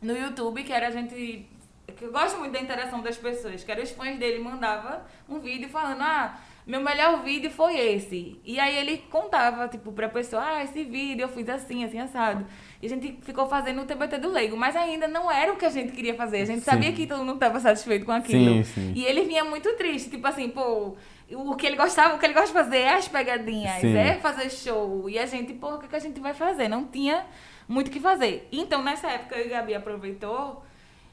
no 0.00 0.16
YouTube, 0.16 0.64
que 0.64 0.72
era 0.72 0.88
a 0.88 0.90
gente. 0.90 1.46
Que 1.98 2.06
eu 2.06 2.10
gosto 2.12 2.38
muito 2.38 2.52
da 2.52 2.60
interação 2.60 3.02
das 3.02 3.18
pessoas, 3.18 3.62
que 3.62 3.70
era 3.70 3.82
os 3.82 3.90
fãs 3.90 4.18
dele 4.18 4.42
mandava 4.42 5.04
um 5.28 5.38
vídeo 5.38 5.68
falando, 5.68 6.00
ah, 6.00 6.38
meu 6.66 6.80
melhor 6.80 7.22
vídeo 7.22 7.50
foi 7.50 7.78
esse. 7.78 8.40
E 8.44 8.58
aí 8.58 8.76
ele 8.78 8.98
contava, 9.10 9.68
tipo, 9.68 9.92
pra 9.92 10.08
pessoa, 10.08 10.42
ah, 10.42 10.64
esse 10.64 10.82
vídeo 10.84 11.24
eu 11.24 11.28
fiz 11.28 11.48
assim, 11.48 11.84
assim, 11.84 11.98
assado. 12.00 12.46
E 12.80 12.86
a 12.86 12.88
gente 12.88 13.18
ficou 13.22 13.46
fazendo 13.46 13.82
o 13.82 13.84
TBT 13.84 14.18
do 14.18 14.30
Leigo, 14.30 14.56
mas 14.56 14.74
ainda 14.74 15.06
não 15.06 15.30
era 15.30 15.52
o 15.52 15.56
que 15.56 15.64
a 15.66 15.70
gente 15.70 15.92
queria 15.92 16.14
fazer. 16.14 16.38
A 16.42 16.44
gente 16.46 16.60
Sim. 16.60 16.70
sabia 16.70 16.92
que 16.92 17.06
todo 17.06 17.18
mundo 17.18 17.34
estava 17.34 17.60
satisfeito 17.60 18.06
com 18.06 18.12
aquilo. 18.12 18.64
Sim, 18.64 18.64
sim. 18.64 18.92
E 18.96 19.04
ele 19.04 19.22
vinha 19.24 19.44
muito 19.44 19.70
triste, 19.76 20.08
tipo 20.10 20.26
assim, 20.26 20.48
pô, 20.48 20.96
O 21.30 21.56
que 21.56 21.66
ele 21.66 21.76
gostava, 21.76 22.14
o 22.14 22.18
que 22.18 22.26
ele 22.26 22.34
gosta 22.34 22.48
de 22.48 22.52
fazer 22.52 22.78
é 22.78 22.94
as 22.94 23.08
pegadinhas, 23.08 23.80
Sim. 23.80 23.96
é 23.96 24.14
fazer 24.16 24.50
show. 24.50 25.08
E 25.08 25.18
a 25.18 25.24
gente, 25.26 25.54
porra, 25.54 25.76
o 25.76 25.78
que, 25.80 25.88
que 25.88 25.96
a 25.96 25.98
gente 25.98 26.20
vai 26.20 26.34
fazer? 26.34 26.68
Não 26.68 26.84
tinha 26.84 27.24
muito 27.66 27.88
o 27.88 27.90
que 27.90 27.98
fazer. 27.98 28.46
Então, 28.52 28.82
nessa 28.82 29.08
época, 29.08 29.34
eu 29.36 29.48
e 29.48 29.54
a 29.54 29.58
Gabi 29.60 29.74
aproveitou 29.74 30.62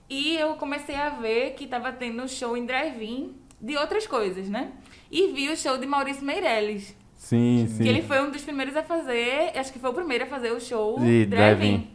e 0.09 0.35
eu 0.35 0.55
comecei 0.55 0.95
a 0.95 1.09
ver 1.09 1.51
que 1.55 1.65
tava 1.65 1.91
tendo 1.93 2.27
show 2.27 2.57
em 2.57 2.65
drive-in 2.65 3.33
de 3.59 3.77
outras 3.77 4.05
coisas, 4.05 4.49
né? 4.49 4.71
E 5.11 5.33
vi 5.33 5.49
o 5.49 5.57
show 5.57 5.77
de 5.77 5.85
Maurício 5.85 6.23
Meirelles. 6.23 6.95
Sim, 7.17 7.67
sim. 7.67 7.83
Que 7.83 7.89
ele 7.89 8.01
foi 8.01 8.21
um 8.21 8.31
dos 8.31 8.41
primeiros 8.43 8.75
a 8.75 8.81
fazer, 8.81 9.51
acho 9.55 9.71
que 9.71 9.77
foi 9.77 9.89
o 9.89 9.93
primeiro 9.93 10.23
a 10.23 10.27
fazer 10.27 10.51
o 10.51 10.59
show 10.59 10.99
De 10.99 11.25
drive-in. 11.25 11.87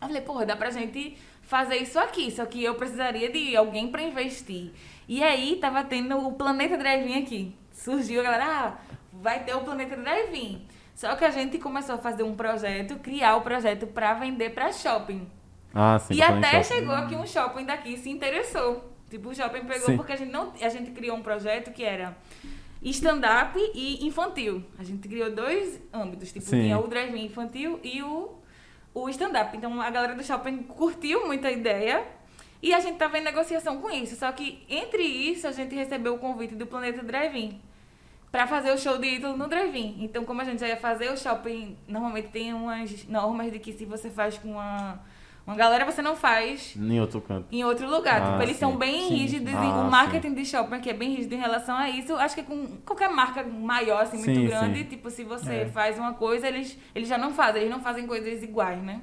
Eu 0.00 0.08
falei, 0.08 0.22
porra, 0.22 0.46
dá 0.46 0.56
pra 0.56 0.70
gente 0.70 1.16
fazer 1.42 1.76
isso 1.76 1.98
aqui, 1.98 2.30
só 2.30 2.44
que 2.46 2.64
eu 2.64 2.74
precisaria 2.74 3.30
de 3.30 3.56
alguém 3.56 3.88
pra 3.88 4.02
investir. 4.02 4.72
E 5.08 5.22
aí 5.22 5.56
tava 5.56 5.84
tendo 5.84 6.16
o 6.18 6.32
Planeta 6.32 6.76
Drive-In 6.76 7.22
aqui. 7.22 7.54
Surgiu 7.72 8.20
a 8.20 8.24
galera, 8.24 8.44
ah, 8.44 8.78
vai 9.12 9.44
ter 9.44 9.54
o 9.54 9.60
Planeta 9.60 9.96
Drive-In. 9.96 10.66
Só 10.94 11.14
que 11.14 11.24
a 11.24 11.30
gente 11.30 11.58
começou 11.58 11.94
a 11.94 11.98
fazer 11.98 12.22
um 12.22 12.34
projeto, 12.34 12.96
criar 12.96 13.36
o 13.36 13.42
projeto 13.42 13.86
pra 13.86 14.14
vender 14.14 14.50
pra 14.50 14.72
shopping. 14.72 15.28
Ah, 15.74 15.98
sim. 15.98 16.14
e 16.14 16.22
até 16.22 16.62
chegou 16.62 16.94
aqui 16.94 17.14
um 17.14 17.26
shopping 17.26 17.66
daqui 17.66 17.98
se 17.98 18.10
interessou. 18.10 18.95
Tipo, 19.08 19.30
o 19.30 19.34
shopping 19.34 19.64
pegou 19.64 19.86
Sim. 19.86 19.96
porque 19.96 20.12
a 20.12 20.16
gente 20.16 20.32
não, 20.32 20.52
a 20.60 20.68
gente 20.68 20.90
criou 20.90 21.16
um 21.16 21.22
projeto 21.22 21.72
que 21.72 21.84
era 21.84 22.16
stand-up 22.82 23.58
e 23.74 24.06
infantil. 24.06 24.64
A 24.78 24.84
gente 24.84 25.08
criou 25.08 25.30
dois 25.30 25.80
âmbitos, 25.92 26.32
tipo, 26.32 26.46
Sim. 26.46 26.62
tinha 26.62 26.78
o 26.78 26.86
drive-in 26.86 27.24
infantil 27.24 27.80
e 27.82 28.02
o, 28.02 28.34
o 28.94 29.08
stand-up. 29.08 29.56
Então 29.56 29.80
a 29.80 29.90
galera 29.90 30.14
do 30.14 30.24
shopping 30.24 30.64
curtiu 30.64 31.26
muito 31.26 31.46
a 31.46 31.52
ideia 31.52 32.04
e 32.62 32.74
a 32.74 32.80
gente 32.80 32.98
tava 32.98 33.18
em 33.18 33.22
negociação 33.22 33.80
com 33.80 33.90
isso. 33.90 34.16
Só 34.16 34.30
que 34.32 34.64
entre 34.68 35.02
isso 35.02 35.46
a 35.46 35.52
gente 35.52 35.74
recebeu 35.74 36.14
o 36.14 36.18
convite 36.18 36.54
do 36.54 36.66
Planeta 36.66 37.02
Drive-in 37.02 37.60
para 38.30 38.46
fazer 38.46 38.70
o 38.72 38.78
show 38.78 38.98
de 38.98 39.06
ídolo 39.06 39.36
no 39.36 39.48
drive-in. 39.48 39.96
Então, 40.00 40.24
como 40.24 40.42
a 40.42 40.44
gente 40.44 40.60
já 40.60 40.68
ia 40.68 40.76
fazer 40.76 41.10
o 41.10 41.16
shopping, 41.16 41.76
normalmente 41.88 42.28
tem 42.28 42.52
umas 42.52 43.06
normas 43.08 43.50
de 43.50 43.58
que 43.58 43.72
se 43.72 43.84
você 43.84 44.10
faz 44.10 44.36
com 44.36 44.52
uma, 44.52 45.00
uma 45.46 45.54
galera, 45.54 45.84
você 45.84 46.02
não 46.02 46.16
faz 46.16 46.74
Em 46.76 47.00
outro 47.00 47.20
canto. 47.20 47.46
em 47.52 47.64
outro 47.64 47.88
lugar. 47.88 48.20
Ah, 48.20 48.30
tipo, 48.32 48.42
eles 48.42 48.54
sim. 48.56 48.60
são 48.60 48.76
bem 48.76 49.08
Sim. 49.08 49.14
rígidos. 49.14 49.54
Ah, 49.54 49.86
o 49.86 49.90
marketing 49.90 50.34
de 50.34 50.44
shopping 50.44 50.80
que 50.80 50.90
é 50.90 50.92
bem 50.92 51.14
rígido 51.14 51.34
em 51.34 51.38
relação 51.38 51.76
a 51.76 51.88
isso. 51.88 52.14
Acho 52.16 52.34
que 52.34 52.42
com 52.42 52.66
qualquer 52.84 53.08
marca 53.10 53.44
maior, 53.44 54.02
assim, 54.02 54.16
muito 54.16 54.34
Sim, 54.40 54.46
grande, 54.46 54.78
sim. 54.80 54.84
tipo, 54.86 55.08
se 55.10 55.22
você 55.22 55.54
É. 55.62 55.66
faz 55.66 55.98
uma 55.98 56.14
coisa, 56.14 56.48
eles, 56.48 56.76
eles 56.94 57.08
já 57.08 57.16
não 57.16 57.32
fazem. 57.32 57.62
Eles 57.62 57.72
não 57.72 57.80
fazem 57.80 58.06
coisas 58.06 58.42
iguais, 58.42 58.82
né? 58.82 59.00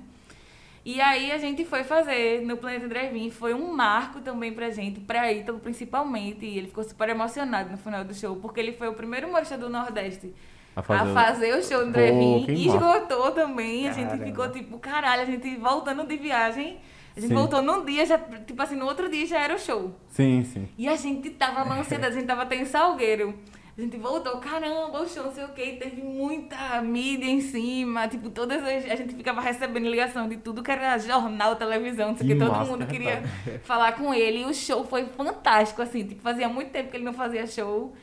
E 0.86 1.00
aí 1.00 1.32
a 1.32 1.38
gente 1.38 1.64
foi 1.64 1.86
fazer 1.86 2.42
no 2.46 2.58
Planeta 2.58 2.90
Drive-In. 2.90 3.30
Foi 3.32 3.54
um 3.54 3.74
marco 3.74 4.20
também 4.20 4.52
pra 4.52 4.70
gente, 4.70 5.00
pra 5.00 5.32
Ítalo 5.32 5.60
principalmente. 5.60 6.46
E 6.46 6.58
ele 6.58 6.68
ficou 6.68 6.84
super 6.84 7.08
emocionado 7.08 7.70
no 7.72 7.78
final 7.78 8.04
do 8.04 8.14
show, 8.14 8.36
porque 8.36 8.60
ele 8.60 8.74
foi 8.74 8.90
o 8.90 8.94
primeiro 8.94 9.30
humorista 9.30 9.58
do 9.58 9.70
Nordeste 9.70 10.34
A 10.76 10.80
a 10.80 10.84
fazer, 10.84 11.10
o- 11.10 11.14
fazer 11.14 11.56
o 11.58 11.64
show 11.64 11.86
drive-in. 11.92 12.46
que 12.46 12.52
E 12.52 12.68
esgotou 12.68 13.32
também. 13.32 13.88
A 13.88 13.92
gente 13.94 14.06
Caramba. 14.08 14.26
ficou 14.26 14.50
tipo, 14.50 14.80
caralho, 14.80 15.22
a 15.22 15.26
gente 15.26 15.56
voltando 15.58 16.06
de 16.06 16.18
viagem. 16.18 16.78
A 17.16 17.20
gente 17.20 17.30
Sim. 17.30 17.36
voltou 17.36 17.62
num 17.62 17.86
dia, 17.86 18.06
já, 18.06 18.18
tipo 18.18 18.60
assim, 18.62 18.76
no 18.76 18.86
outro 18.88 19.08
dia 19.08 19.26
já 19.28 19.40
era 19.40 19.54
o 19.56 19.60
show. 19.60 19.94
Sim, 20.10 20.44
sim. 20.44 20.68
E 20.78 20.88
a 20.88 20.96
gente 20.96 21.30
tava 21.32 21.64
na 21.64 21.76
ansiedade, 21.80 22.16
a 22.16 22.18
gente 22.20 22.28
tava 22.28 22.42
até 22.42 22.56
em 22.56 22.66
Salgueiro. 22.66 23.36
A 23.78 23.82
gente 23.82 23.98
voltou, 23.98 24.38
caramba, 24.38 25.02
o 25.02 25.08
show, 25.08 25.24
não 25.24 25.32
sei 25.32 25.44
o 25.46 25.50
que, 25.50 25.74
teve 25.78 26.02
muita 26.02 26.80
mídia 26.82 27.26
em 27.26 27.42
cima, 27.42 28.08
tipo, 28.08 28.30
todas 28.30 28.62
as, 28.64 28.86
a 28.86 28.96
gente 28.96 29.16
ficava 29.16 29.42
recebendo 29.42 29.90
ligação 29.90 30.28
de 30.30 30.38
tudo 30.38 30.62
que 30.62 30.70
era 30.72 30.96
jornal, 31.00 31.56
televisão, 31.56 32.10
não 32.10 32.18
sei 32.18 32.26
o 32.26 32.30
Que 32.34 32.36
todo 32.46 32.66
mundo 32.68 32.86
queria 32.86 33.24
falar 33.64 33.94
com 33.94 34.14
ele. 34.14 34.42
E 34.42 34.46
o 34.46 34.54
show 34.54 34.84
foi 34.84 35.06
fantástico, 35.06 35.82
assim, 35.82 36.04
tipo, 36.06 36.22
fazia 36.22 36.48
muito 36.50 36.70
tempo 36.72 36.90
que 36.92 36.98
ele 36.98 37.04
não 37.06 37.14
fazia 37.14 37.46
show. 37.48 37.94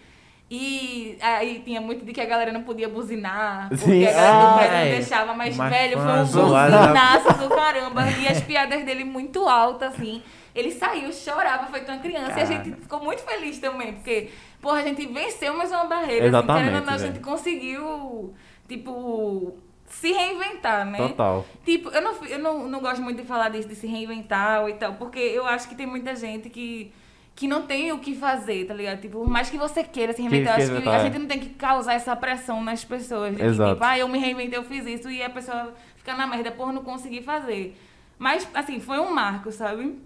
E 0.51 1.17
aí 1.21 1.63
tinha 1.65 1.81
muito 1.81 2.05
de 2.05 2.13
que 2.13 2.21
a 2.21 2.25
galera 2.25 2.53
não 2.53 2.65
podia 2.65 2.89
buzinar, 2.89 3.69
porque 3.69 3.85
Sim, 3.85 4.05
a 4.05 4.13
galera 4.13 4.41
do 4.41 4.59
prédio 4.59 4.79
não 4.79 4.99
deixava, 4.99 5.35
mas, 5.35 5.57
Mas 5.57 5.71
velho, 5.73 5.97
foi 5.97 6.07
foi 6.07 6.43
um 6.43 6.49
buzinaço 6.49 7.39
do 7.39 7.49
caramba. 7.55 8.11
E 8.11 8.27
as 8.27 8.41
piadas 8.41 8.85
dele 8.85 9.05
muito 9.05 9.49
altas, 9.49 9.95
assim. 9.95 10.21
Ele 10.53 10.73
saiu, 10.73 11.13
chorava, 11.13 11.67
feito 11.67 11.89
uma 11.93 11.99
criança. 11.99 12.37
E 12.37 12.43
a 12.43 12.45
gente 12.45 12.71
Cara. 12.71 12.83
ficou 12.83 13.01
muito 13.01 13.23
feliz 13.23 13.61
também, 13.61 13.93
porque, 13.93 14.31
porra, 14.61 14.81
a 14.81 14.83
gente 14.83 15.07
venceu 15.07 15.57
mais 15.57 15.71
uma 15.71 15.85
barreira. 15.85 16.27
Exatamente, 16.27 16.51
Assim, 16.51 16.65
querendo 16.65 16.81
ou 16.81 16.87
não, 16.87 16.95
a 16.95 16.99
gente 16.99 17.21
conseguiu, 17.21 18.35
tipo, 18.69 19.57
se 19.87 20.13
reinventar, 20.13 20.85
né? 20.85 20.99
Total. 20.99 21.47
Tipo, 21.65 21.91
eu, 21.91 22.03
não, 22.03 22.25
eu 22.25 22.39
não, 22.41 22.69
não 22.69 22.81
gosto 22.81 23.01
muito 23.01 23.23
de 23.23 23.27
falar 23.27 23.51
disso, 23.51 23.69
de 23.69 23.77
se 23.77 23.87
reinventar 23.87 24.69
e 24.69 24.75
tal, 24.75 24.95
porque 24.95 25.21
eu 25.21 25.47
acho 25.47 25.69
que 25.69 25.77
tem 25.77 25.87
muita 25.87 26.17
gente 26.17 26.51
que, 26.51 26.93
que 27.41 27.49
não 27.49 27.63
tem 27.63 27.91
o 27.91 27.99
que 27.99 28.15
fazer, 28.15 28.67
tá 28.67 28.75
ligado? 28.75 29.01
Tipo, 29.01 29.21
por 29.21 29.29
mais 29.31 29.49
que 29.49 29.57
você 29.57 29.83
queira 29.83 30.13
se 30.13 30.21
reinventar, 30.21 30.57
Que- 30.57 30.61
eu 30.61 30.67
acho 30.67 30.77
que 30.77 30.83
que- 30.83 30.89
a 30.91 30.99
gente 31.05 31.19
não 31.19 31.27
tem 31.27 31.39
que 31.41 31.49
causar 31.55 31.95
essa 31.95 32.15
pressão 32.15 32.63
nas 32.63 32.85
pessoas. 32.85 33.31
De 33.31 33.39
que, 33.39 33.43
Exato. 33.47 33.73
tipo, 33.73 33.83
ah, 33.85 33.99
eu 33.99 34.07
me 34.09 34.19
reinventei, 34.19 34.59
eu 34.59 34.63
fiz 34.63 34.85
isso, 34.87 35.11
e 35.11 35.23
a 35.23 35.31
pessoa 35.31 35.73
fica 35.97 36.15
na 36.15 36.27
merda 36.27 36.51
por 36.53 36.71
não 36.71 36.85
conseguir 36.85 37.23
fazer. 37.23 37.75
Mas, 38.19 38.47
assim, 38.53 38.79
foi 38.79 38.99
um 39.01 39.11
marco, 39.15 39.51
sabe? 39.51 39.99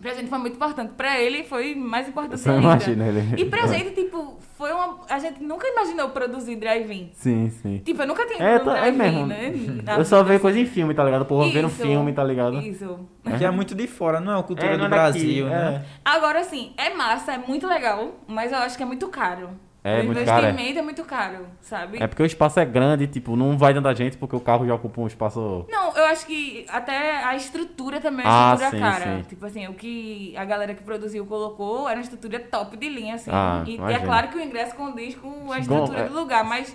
Pra 0.00 0.12
gente 0.12 0.28
foi 0.28 0.38
muito 0.38 0.54
importante. 0.56 0.92
Pra 0.94 1.18
ele 1.20 1.42
foi 1.44 1.74
mais 1.74 2.06
importante 2.08 2.38
Você 2.38 2.50
ainda. 2.50 2.62
imagina 2.62 3.06
ele. 3.08 3.40
E 3.40 3.44
pra 3.46 3.66
gente, 3.66 3.92
tipo, 3.94 4.38
foi 4.56 4.70
uma... 4.70 5.00
A 5.08 5.18
gente 5.18 5.42
nunca 5.42 5.66
imaginou 5.66 6.10
produzir 6.10 6.54
drive-in. 6.56 7.10
Sim, 7.14 7.48
sim. 7.48 7.78
Tipo, 7.84 8.02
eu 8.02 8.06
nunca 8.06 8.26
tinha 8.26 8.38
É, 8.46 8.56
ido 8.56 8.64
tá- 8.66 8.70
no 8.72 8.76
é 8.76 8.90
drive-in, 8.92 9.24
mesmo. 9.24 9.82
né? 9.82 9.96
Eu 9.98 10.04
só 10.04 10.22
vejo 10.22 10.40
coisa 10.40 10.60
em 10.60 10.66
filme, 10.66 10.92
tá 10.94 11.02
ligado? 11.02 11.24
Porra, 11.24 11.50
vendo 11.50 11.70
filme, 11.70 12.12
tá 12.12 12.22
ligado? 12.22 12.58
Isso. 12.60 13.00
Que 13.38 13.44
é 13.44 13.50
muito 13.50 13.74
de 13.74 13.86
fora, 13.86 14.20
não 14.20 14.32
é 14.32 14.36
uma 14.36 14.42
cultura 14.42 14.72
É, 14.74 14.76
do 14.76 14.84
é 14.84 14.88
Brasil, 14.88 15.46
é. 15.46 15.50
né? 15.50 15.84
Agora, 16.04 16.40
assim, 16.40 16.72
é 16.76 16.90
massa, 16.94 17.32
é 17.32 17.38
muito 17.38 17.66
legal, 17.66 18.16
mas 18.28 18.52
eu 18.52 18.58
acho 18.58 18.76
que 18.76 18.82
é 18.82 18.86
muito 18.86 19.08
caro. 19.08 19.50
É, 19.88 20.00
o 20.00 20.04
muito 20.06 20.24
caro, 20.24 20.46
é. 20.46 20.50
investimento 20.50 20.78
é. 20.78 20.82
muito 20.82 21.04
caro, 21.04 21.46
sabe? 21.60 22.02
É 22.02 22.06
porque 22.06 22.22
o 22.22 22.26
espaço 22.26 22.58
é 22.58 22.64
grande, 22.64 23.06
tipo, 23.06 23.36
não 23.36 23.56
vai 23.56 23.72
tanta 23.72 23.94
gente 23.94 24.16
porque 24.16 24.34
o 24.34 24.40
carro 24.40 24.66
já 24.66 24.74
ocupa 24.74 25.00
um 25.00 25.06
espaço. 25.06 25.64
Não, 25.70 25.96
eu 25.96 26.04
acho 26.06 26.26
que 26.26 26.66
até 26.68 27.24
a 27.24 27.36
estrutura 27.36 28.00
também 28.00 28.26
é 28.26 28.28
Ah, 28.28 28.46
uma 28.48 28.54
estrutura 28.54 28.70
sim, 28.92 28.98
cara. 29.00 29.16
sim. 29.18 29.22
Tipo 29.28 29.46
assim, 29.46 29.66
o 29.68 29.74
que 29.74 30.34
a 30.36 30.44
galera 30.44 30.74
que 30.74 30.82
produziu 30.82 31.24
colocou 31.26 31.88
era 31.88 31.98
uma 31.98 32.02
estrutura 32.02 32.40
top 32.40 32.76
de 32.76 32.88
linha, 32.88 33.14
assim. 33.14 33.30
Ah, 33.32 33.62
e, 33.66 33.76
e 33.76 33.92
é 33.92 33.98
claro 34.00 34.28
que 34.28 34.36
o 34.38 34.42
ingresso 34.42 34.74
condiz 34.74 35.14
com 35.14 35.28
a 35.52 35.54
Bom, 35.54 35.56
estrutura 35.58 36.00
é- 36.00 36.08
do 36.08 36.14
lugar, 36.14 36.42
mas 36.44 36.74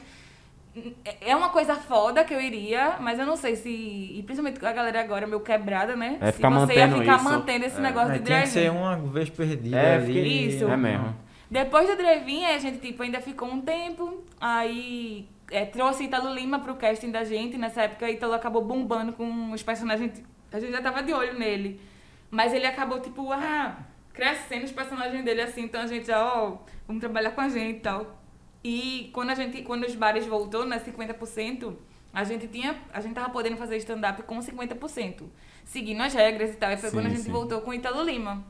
é 1.19 1.35
uma 1.35 1.49
coisa 1.49 1.75
foda 1.75 2.23
que 2.23 2.33
eu 2.33 2.39
iria, 2.39 2.95
mas 3.01 3.19
eu 3.19 3.25
não 3.25 3.35
sei 3.35 3.57
se. 3.57 3.69
E 3.69 4.23
principalmente 4.25 4.65
a 4.65 4.71
galera 4.71 5.01
agora 5.01 5.27
meio 5.27 5.41
quebrada, 5.41 5.97
né? 5.97 6.17
É, 6.21 6.27
se 6.27 6.37
ficar 6.37 6.49
você 6.49 6.73
ia 6.75 6.87
mantendo 6.87 6.99
ficar 7.01 7.15
isso. 7.17 7.23
mantendo 7.25 7.65
esse 7.65 7.77
É. 7.77 7.81
negócio 7.81 8.07
Mas 8.09 8.19
de 8.19 8.25
tinha 8.25 8.41
que 8.43 8.49
drive-in. 8.49 8.71
ser 8.71 8.71
uma 8.71 8.95
vez 8.95 9.29
perdida 9.29 9.77
É, 9.77 9.95
ali. 9.95 10.05
fiquei- 10.13 10.47
Isso. 10.47 10.63
É 10.69 10.77
mesmo. 10.77 11.13
Depois 11.51 11.85
do 11.85 11.97
drive-in, 11.97 12.45
a 12.45 12.57
gente 12.57 12.77
tipo, 12.79 13.03
ainda 13.03 13.19
ficou 13.19 13.49
um 13.49 13.59
tempo, 13.59 14.23
aí 14.39 15.27
é, 15.51 15.65
trouxe 15.65 16.05
Italo 16.05 16.33
Lima 16.33 16.59
pro 16.59 16.75
casting 16.75 17.11
da 17.11 17.25
gente. 17.25 17.57
Nessa 17.57 17.81
época, 17.81 18.09
Italo 18.09 18.33
acabou 18.33 18.63
bombando 18.63 19.11
com 19.11 19.51
os 19.51 19.61
personagens. 19.61 20.23
A 20.49 20.61
gente 20.61 20.71
já 20.71 20.81
tava 20.81 21.03
de 21.03 21.11
olho 21.11 21.37
nele. 21.37 21.81
Mas 22.29 22.53
ele 22.53 22.65
acabou, 22.65 23.01
tipo, 23.01 23.29
ah, 23.33 23.77
crescendo 24.13 24.63
os 24.63 24.71
personagens 24.71 25.25
dele 25.25 25.41
assim. 25.41 25.63
Então 25.63 25.81
a 25.81 25.87
gente 25.87 26.07
já, 26.07 26.23
ó, 26.23 26.57
vamos 26.87 27.01
trabalhar 27.01 27.31
com 27.31 27.41
a 27.41 27.49
gente 27.49 27.79
e 27.79 27.81
tal. 27.81 28.21
E 28.63 29.09
quando 29.13 29.31
a 29.31 29.35
gente, 29.35 29.61
quando 29.63 29.83
os 29.83 29.93
bares 29.93 30.25
voltou, 30.25 30.65
né, 30.65 30.79
50%, 30.79 31.75
a 32.13 32.23
gente 32.23 32.47
tinha, 32.47 32.79
a 32.93 33.01
gente 33.01 33.13
tava 33.13 33.29
podendo 33.29 33.57
fazer 33.57 33.75
stand-up 33.75 34.23
com 34.23 34.39
50%, 34.39 35.23
seguindo 35.65 36.01
as 36.01 36.13
regras 36.13 36.51
e 36.51 36.55
tal. 36.55 36.71
E 36.71 36.77
foi 36.77 36.91
Sim, 36.91 36.95
quando 36.95 37.05
a 37.07 37.09
gente 37.09 37.23
sim. 37.23 37.31
voltou 37.31 37.59
com 37.59 37.71
o 37.71 37.73
Italo 37.73 38.01
Lima. 38.03 38.41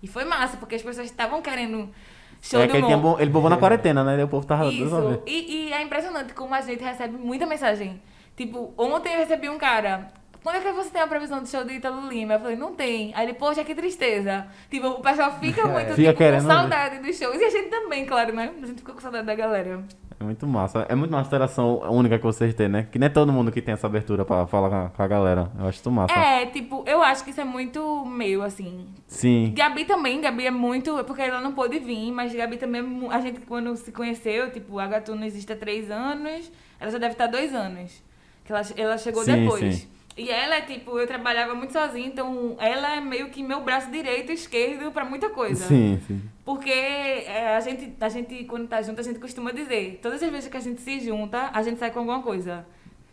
E 0.00 0.06
foi 0.06 0.24
massa, 0.24 0.56
porque 0.56 0.76
as 0.76 0.82
pessoas 0.82 1.06
estavam 1.06 1.42
querendo 1.42 1.92
show 2.44 2.60
é 2.60 2.68
que 2.68 2.76
ele, 2.76 2.96
bom- 2.96 3.18
ele 3.18 3.30
bombou 3.30 3.50
na 3.50 3.56
quarentena, 3.56 4.04
né? 4.04 4.20
E 4.20 4.22
o 4.24 4.28
povo 4.28 4.46
tava 4.46 4.66
Isso. 4.66 5.22
E, 5.26 5.68
e 5.68 5.72
é 5.72 5.82
impressionante 5.82 6.32
como 6.34 6.54
a 6.54 6.60
gente 6.60 6.82
recebe 6.82 7.16
muita 7.16 7.46
mensagem. 7.46 8.00
Tipo, 8.36 8.72
ontem 8.76 9.12
eu 9.14 9.18
recebi 9.18 9.48
um 9.48 9.58
cara. 9.58 10.08
Quando 10.42 10.56
é 10.56 10.60
que 10.60 10.72
você 10.72 10.90
tem 10.90 11.00
a 11.00 11.06
previsão 11.06 11.40
do 11.40 11.48
show 11.48 11.64
do 11.64 11.72
Italo 11.72 12.06
Lima? 12.06 12.34
Eu 12.34 12.40
falei, 12.40 12.56
não 12.56 12.74
tem. 12.74 13.12
Aí 13.14 13.24
ele, 13.24 13.32
poxa, 13.32 13.64
que 13.64 13.74
tristeza. 13.74 14.46
Tipo, 14.70 14.88
o 14.88 15.00
pessoal 15.00 15.32
fica 15.40 15.64
muito 15.68 15.94
Fica 15.94 16.12
tipo, 16.12 16.22
com 16.22 16.30
ver. 16.30 16.40
saudade 16.42 16.98
dos 16.98 17.16
shows. 17.18 17.40
E 17.40 17.44
a 17.44 17.48
gente 17.50 17.70
também, 17.70 18.04
claro, 18.04 18.34
né? 18.34 18.50
A 18.62 18.66
gente 18.66 18.78
ficou 18.80 18.94
com 18.94 19.00
saudade 19.00 19.24
da 19.26 19.34
galera. 19.34 19.82
É 20.18 20.24
muito 20.24 20.46
massa. 20.46 20.86
É 20.88 20.94
muito 20.94 21.10
massa 21.10 21.26
a 21.26 21.28
interação 21.28 21.80
única 21.90 22.18
que 22.18 22.24
vocês 22.24 22.54
têm, 22.54 22.68
né? 22.68 22.86
Que 22.90 22.98
não 22.98 23.06
é 23.06 23.10
todo 23.10 23.32
mundo 23.32 23.50
que 23.50 23.60
tem 23.60 23.74
essa 23.74 23.86
abertura 23.86 24.24
pra 24.24 24.46
falar 24.46 24.90
com 24.90 25.02
a, 25.02 25.06
galera. 25.06 25.50
Eu 25.58 25.66
acho 25.66 25.80
isso 25.80 25.90
massa. 25.90 26.14
É, 26.14 26.46
tipo, 26.46 26.84
eu 26.86 27.02
acho 27.02 27.24
que 27.24 27.30
isso 27.30 27.40
é 27.40 27.44
muito 27.44 28.04
meu, 28.04 28.42
assim. 28.42 28.86
Sim. 29.06 29.52
Gabi 29.54 29.84
também, 29.84 30.20
Gabi 30.20 30.46
é 30.46 30.50
muito. 30.50 31.02
Porque 31.04 31.22
ela 31.22 31.40
não 31.40 31.52
pôde 31.52 31.78
vir, 31.78 32.12
mas 32.12 32.34
Gabi 32.34 32.56
também. 32.56 32.82
é 33.10 33.14
A 33.14 33.20
gente, 33.20 33.40
quando 33.40 33.74
se 33.76 33.92
conheceu, 33.92 34.50
tipo, 34.50 34.78
a 34.78 34.86
Gatuno 34.86 35.24
existe 35.24 35.52
há 35.52 35.56
três 35.56 35.90
anos, 35.90 36.50
ela 36.78 36.90
já 36.90 36.98
deve 36.98 37.12
estar 37.12 37.24
há 37.24 37.28
dois 37.28 37.54
anos. 37.54 38.02
Que 38.44 38.52
ela, 38.52 38.62
ela 38.76 38.98
chegou 38.98 39.24
Sim, 39.24 39.44
depois. 39.44 39.74
sim. 39.74 39.88
E 40.16 40.30
ela 40.30 40.56
é 40.56 40.60
tipo, 40.60 40.96
eu 40.96 41.06
trabalhava 41.06 41.54
muito 41.54 41.72
sozinha, 41.72 42.06
então 42.06 42.56
ela 42.60 42.94
é 42.94 43.00
meio 43.00 43.30
que 43.30 43.42
meu 43.42 43.60
braço 43.62 43.90
direito 43.90 44.30
e 44.30 44.34
esquerdo 44.34 44.92
pra 44.92 45.04
muita 45.04 45.28
coisa. 45.28 45.66
Sim, 45.66 46.00
sim. 46.06 46.22
Porque 46.44 46.70
é, 46.70 47.56
a, 47.56 47.60
gente, 47.60 47.92
a 48.00 48.08
gente, 48.08 48.44
quando 48.44 48.68
tá 48.68 48.80
junto, 48.80 49.00
a 49.00 49.04
gente 49.04 49.18
costuma 49.18 49.50
dizer, 49.50 49.98
todas 50.00 50.22
as 50.22 50.30
vezes 50.30 50.48
que 50.48 50.56
a 50.56 50.60
gente 50.60 50.80
se 50.80 51.00
junta, 51.00 51.50
a 51.52 51.62
gente 51.62 51.80
sai 51.80 51.90
com 51.90 51.98
alguma 51.98 52.22
coisa. 52.22 52.64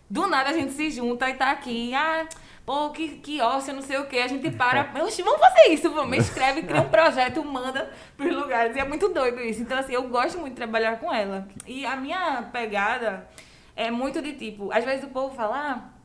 Do 0.07 0.27
nada 0.27 0.49
a 0.49 0.53
gente 0.53 0.73
se 0.73 0.91
junta 0.91 1.27
e 1.29 1.33
tá 1.33 1.51
aqui, 1.51 1.95
ah, 1.95 2.27
pô, 2.65 2.89
que, 2.89 3.07
que 3.17 3.41
ócio, 3.41 3.73
não 3.73 3.81
sei 3.81 3.97
o 3.97 4.05
quê. 4.05 4.17
A 4.17 4.27
gente 4.27 4.51
para, 4.51 4.91
oxe, 5.01 5.23
vamos 5.23 5.39
fazer 5.39 5.69
isso, 5.69 5.89
vamos, 5.89 6.17
escreve, 6.17 6.63
cria 6.63 6.81
um 6.81 6.89
projeto, 6.89 7.43
manda 7.43 7.89
pros 8.15 8.35
lugares. 8.35 8.75
E 8.75 8.79
é 8.79 8.85
muito 8.85 9.09
doido 9.09 9.39
isso. 9.39 9.61
Então, 9.61 9.77
assim, 9.77 9.93
eu 9.93 10.03
gosto 10.09 10.37
muito 10.37 10.51
de 10.51 10.57
trabalhar 10.57 10.99
com 10.99 11.11
ela. 11.11 11.47
E 11.65 11.83
a 11.83 11.95
minha 11.95 12.43
pegada 12.51 13.27
é 13.75 13.89
muito 13.89 14.21
de 14.21 14.33
tipo, 14.33 14.71
às 14.71 14.83
vezes 14.83 15.05
o 15.05 15.07
povo 15.07 15.33
fala, 15.33 15.55
ah, 15.57 16.00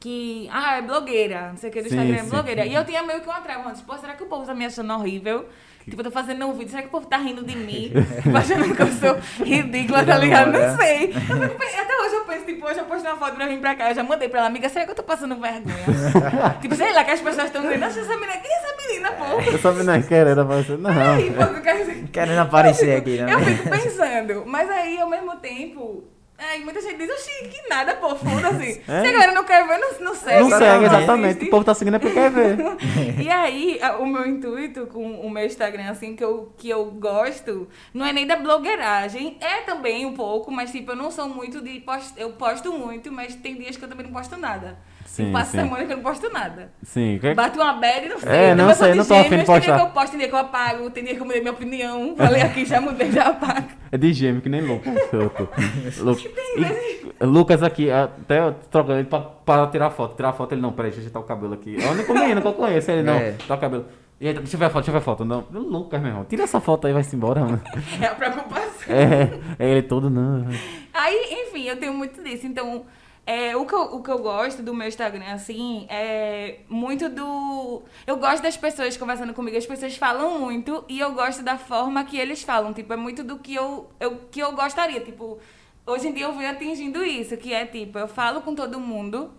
que, 0.00 0.48
ah, 0.50 0.78
é 0.78 0.82
blogueira, 0.82 1.50
não 1.50 1.56
sei 1.58 1.68
o 1.68 1.72
que, 1.72 1.82
do 1.82 1.88
Sim, 1.90 1.94
Instagram 1.96 2.16
é 2.16 2.24
sim. 2.24 2.30
blogueira. 2.30 2.64
E 2.66 2.74
eu 2.74 2.84
tinha 2.86 3.02
meio 3.02 3.20
que 3.20 3.28
uma 3.28 3.40
trava 3.42 3.68
antes, 3.68 3.82
pô, 3.82 3.96
será 3.98 4.14
que 4.14 4.22
o 4.22 4.26
povo 4.26 4.46
tá 4.46 4.54
me 4.54 4.64
achando 4.64 4.92
horrível? 4.94 5.46
Tipo, 5.84 6.00
eu 6.00 6.04
tô 6.04 6.10
fazendo 6.10 6.46
um 6.46 6.52
vídeo, 6.52 6.70
será 6.70 6.82
que 6.82 6.88
o 6.88 6.90
povo 6.90 7.06
tá 7.06 7.16
rindo 7.16 7.42
de 7.42 7.56
mim? 7.56 7.90
Tipo, 8.22 8.36
achando 8.36 8.74
que 8.74 8.82
eu 8.82 8.86
sou 8.92 9.18
ridícula, 9.44 10.04
tá 10.04 10.16
ligado? 10.18 10.52
Não 10.52 10.76
sei. 10.76 11.12
Eu 11.12 11.82
Até 11.82 11.98
hoje 12.02 12.14
eu 12.14 12.24
penso, 12.26 12.44
tipo, 12.46 12.66
hoje 12.66 12.78
eu 12.78 12.84
postei 12.84 13.10
uma 13.10 13.18
foto 13.18 13.34
pra 13.34 13.46
vir 13.46 13.58
pra 13.60 13.74
cá, 13.74 13.90
eu 13.90 13.94
já 13.94 14.02
mandei 14.02 14.28
pra 14.28 14.40
ela, 14.40 14.48
amiga, 14.48 14.68
será 14.68 14.84
que 14.84 14.90
eu 14.92 14.94
tô 14.94 15.02
passando 15.02 15.34
vergonha? 15.40 15.76
tipo, 16.62 16.74
sei 16.76 16.92
lá, 16.92 17.02
que 17.04 17.10
as 17.10 17.20
pessoas 17.20 17.46
estão 17.46 17.62
dizendo, 17.62 17.80
nossa, 17.80 18.00
essa 18.00 18.14
menina, 18.14 18.36
quem 18.38 18.50
é 18.50 18.56
essa 18.56 18.76
menina, 18.86 19.12
pô? 19.12 19.40
Eu 19.50 19.58
só 19.58 19.72
vi 19.72 19.82
na 19.82 20.00
querendo 20.02 20.40
aparecer. 20.42 20.78
Não. 20.78 20.90
Aí, 21.14 21.30
pô, 21.30 21.42
eu 21.42 21.62
quero- 21.62 22.08
Querendo 22.08 22.38
aparecer 22.40 22.96
aqui, 22.96 23.18
né? 23.18 23.32
eu 23.34 23.40
fico 23.40 23.68
pensando, 23.70 24.44
mas 24.46 24.70
aí 24.70 24.98
ao 25.00 25.08
mesmo 25.08 25.36
tempo. 25.36 26.04
Aí 26.42 26.64
muita 26.64 26.80
gente 26.80 26.96
diz, 26.96 27.10
oxi, 27.10 27.48
que 27.48 27.68
nada, 27.68 27.94
pô, 27.96 28.14
foda-se. 28.16 28.74
Se 28.84 28.90
É. 28.90 28.98
a 28.98 29.12
galera 29.12 29.32
não 29.32 29.44
quer 29.44 29.66
ver, 29.66 29.78
não, 29.78 30.00
não 30.00 30.14
segue. 30.14 30.40
Não 30.48 30.58
segue, 30.58 30.84
Exatamente. 30.86 31.44
O 31.44 31.50
povo 31.50 31.64
tá 31.64 31.74
seguindo 31.74 31.96
é 31.96 31.98
porque 31.98 32.14
quer 32.14 32.30
ver. 32.30 32.56
E 33.20 33.28
aí, 33.28 33.78
o 33.98 34.06
meu 34.06 34.26
intuito 34.26 34.86
com 34.86 35.20
o 35.20 35.30
meu 35.30 35.44
Instagram, 35.44 35.90
assim, 35.90 36.16
que 36.16 36.24
eu, 36.24 36.52
que 36.56 36.68
eu 36.68 36.86
gosto, 36.86 37.68
não 37.92 38.06
é 38.06 38.12
nem 38.12 38.26
da 38.26 38.36
blogueiragem, 38.36 39.36
é 39.40 39.58
também 39.62 40.06
um 40.06 40.14
pouco, 40.14 40.50
mas 40.50 40.70
tipo, 40.72 40.92
eu 40.92 40.96
não 40.96 41.10
sou 41.10 41.28
muito 41.28 41.60
de 41.60 41.80
post... 41.80 42.12
Eu 42.16 42.30
posto 42.32 42.72
muito, 42.72 43.12
mas 43.12 43.34
tem 43.34 43.56
dias 43.56 43.76
que 43.76 43.84
eu 43.84 43.88
também 43.88 44.06
não 44.06 44.12
posto 44.12 44.36
nada. 44.36 44.78
Sim, 45.10 45.26
Sim, 45.26 45.32
Passa 45.32 45.50
sim. 45.50 45.58
semana 45.58 45.84
que 45.84 45.92
eu 45.92 45.96
não 45.96 46.04
posto 46.04 46.32
nada. 46.32 46.70
Sim. 46.84 47.18
Que... 47.20 47.34
Bate 47.34 47.58
uma 47.58 47.72
bad 47.72 48.06
e 48.06 48.08
não 48.08 48.18
sei. 48.20 48.30
É, 48.32 48.54
não 48.54 48.66
sei, 48.72 48.74
sou 48.76 48.94
não 48.94 49.02
de 49.02 49.08
tô 49.08 49.14
afim 49.14 49.22
de 49.22 49.28
gêmeos, 49.30 49.46
Tem 49.46 49.60
dia 49.60 49.70
postar. 49.72 49.76
que 49.76 49.82
eu 49.82 49.90
posto, 49.90 50.10
tem 50.10 50.18
dia 50.20 50.28
que 50.28 50.34
eu 50.34 50.38
apago, 50.38 50.90
tem 50.90 51.04
dia 51.04 51.14
que 51.16 51.20
eu 51.20 51.26
mudei 51.26 51.40
minha 51.40 51.52
opinião. 51.52 52.14
Falei 52.16 52.42
aqui, 52.42 52.64
já 52.64 52.80
mudei, 52.80 53.10
já 53.10 53.26
apago. 53.26 53.66
É 53.90 53.98
de 53.98 54.12
gêmeo, 54.12 54.40
que 54.40 54.48
nem 54.48 54.62
tô- 55.10 56.04
Lu- 56.04 56.16
E- 56.56 57.24
Lucas 57.26 57.62
aqui, 57.64 57.90
até 57.90 58.38
eu 58.38 58.54
troco 58.70 58.92
ele 58.92 59.02
pra, 59.04 59.18
pra 59.20 59.66
tirar 59.66 59.90
foto. 59.90 60.14
Tirar 60.14 60.32
foto, 60.32 60.52
ele 60.52 60.60
não, 60.60 60.70
peraí, 60.72 60.90
deixa 60.92 61.00
eu 61.00 61.02
ajeitar 61.02 61.20
o 61.22 61.24
cabelo 61.24 61.54
aqui. 61.54 61.76
É 61.82 61.86
o 61.88 61.90
único 61.90 62.14
menino 62.14 62.40
que 62.40 62.46
eu 62.46 62.52
conheço, 62.52 62.90
ele 62.92 63.02
não. 63.02 63.14
É. 63.14 63.32
Tá 63.48 63.56
o 63.56 63.58
cabelo. 63.58 63.86
E 64.20 64.28
aí, 64.28 64.34
deixa 64.34 64.54
eu 64.54 64.58
ver 64.60 64.66
a 64.66 64.70
foto, 64.70 64.84
deixa 64.84 64.90
eu 64.90 64.92
ver 64.92 64.98
a 64.98 65.02
foto. 65.02 65.24
Não, 65.24 65.44
Lucas, 65.52 66.00
meu 66.00 66.10
irmão, 66.10 66.24
tira 66.24 66.44
essa 66.44 66.60
foto 66.60 66.86
aí, 66.86 66.92
vai-se 66.92 67.16
embora, 67.16 67.40
mano. 67.40 67.60
É 68.00 68.06
a 68.06 68.14
preocupação. 68.14 68.70
É, 68.94 69.30
é 69.58 69.70
ele 69.70 69.82
todo, 69.82 70.08
não. 70.08 70.46
Aí, 70.94 71.44
enfim, 71.48 71.64
eu 71.64 71.76
tenho 71.76 71.94
muito 71.94 72.22
disso. 72.22 72.46
Então, 72.46 72.84
é, 73.26 73.54
o, 73.56 73.64
que 73.64 73.74
eu, 73.74 73.82
o 73.82 74.02
que 74.02 74.10
eu 74.10 74.18
gosto 74.18 74.62
do 74.62 74.74
meu 74.74 74.88
Instagram, 74.88 75.32
assim, 75.32 75.86
é 75.88 76.60
muito 76.68 77.08
do. 77.08 77.82
Eu 78.06 78.16
gosto 78.16 78.42
das 78.42 78.56
pessoas 78.56 78.96
conversando 78.96 79.32
comigo, 79.32 79.56
as 79.56 79.66
pessoas 79.66 79.96
falam 79.96 80.40
muito 80.40 80.84
e 80.88 80.98
eu 80.98 81.12
gosto 81.12 81.42
da 81.42 81.56
forma 81.56 82.04
que 82.04 82.18
eles 82.18 82.42
falam. 82.42 82.72
Tipo, 82.72 82.92
é 82.92 82.96
muito 82.96 83.22
do 83.22 83.38
que 83.38 83.54
eu, 83.54 83.88
eu, 84.00 84.16
que 84.30 84.40
eu 84.40 84.52
gostaria. 84.52 85.00
Tipo, 85.00 85.38
hoje 85.86 86.08
em 86.08 86.12
dia 86.12 86.24
eu 86.24 86.32
venho 86.32 86.50
atingindo 86.50 87.04
isso, 87.04 87.36
que 87.36 87.52
é 87.52 87.64
tipo, 87.66 87.98
eu 87.98 88.08
falo 88.08 88.40
com 88.40 88.54
todo 88.54 88.80
mundo, 88.80 89.32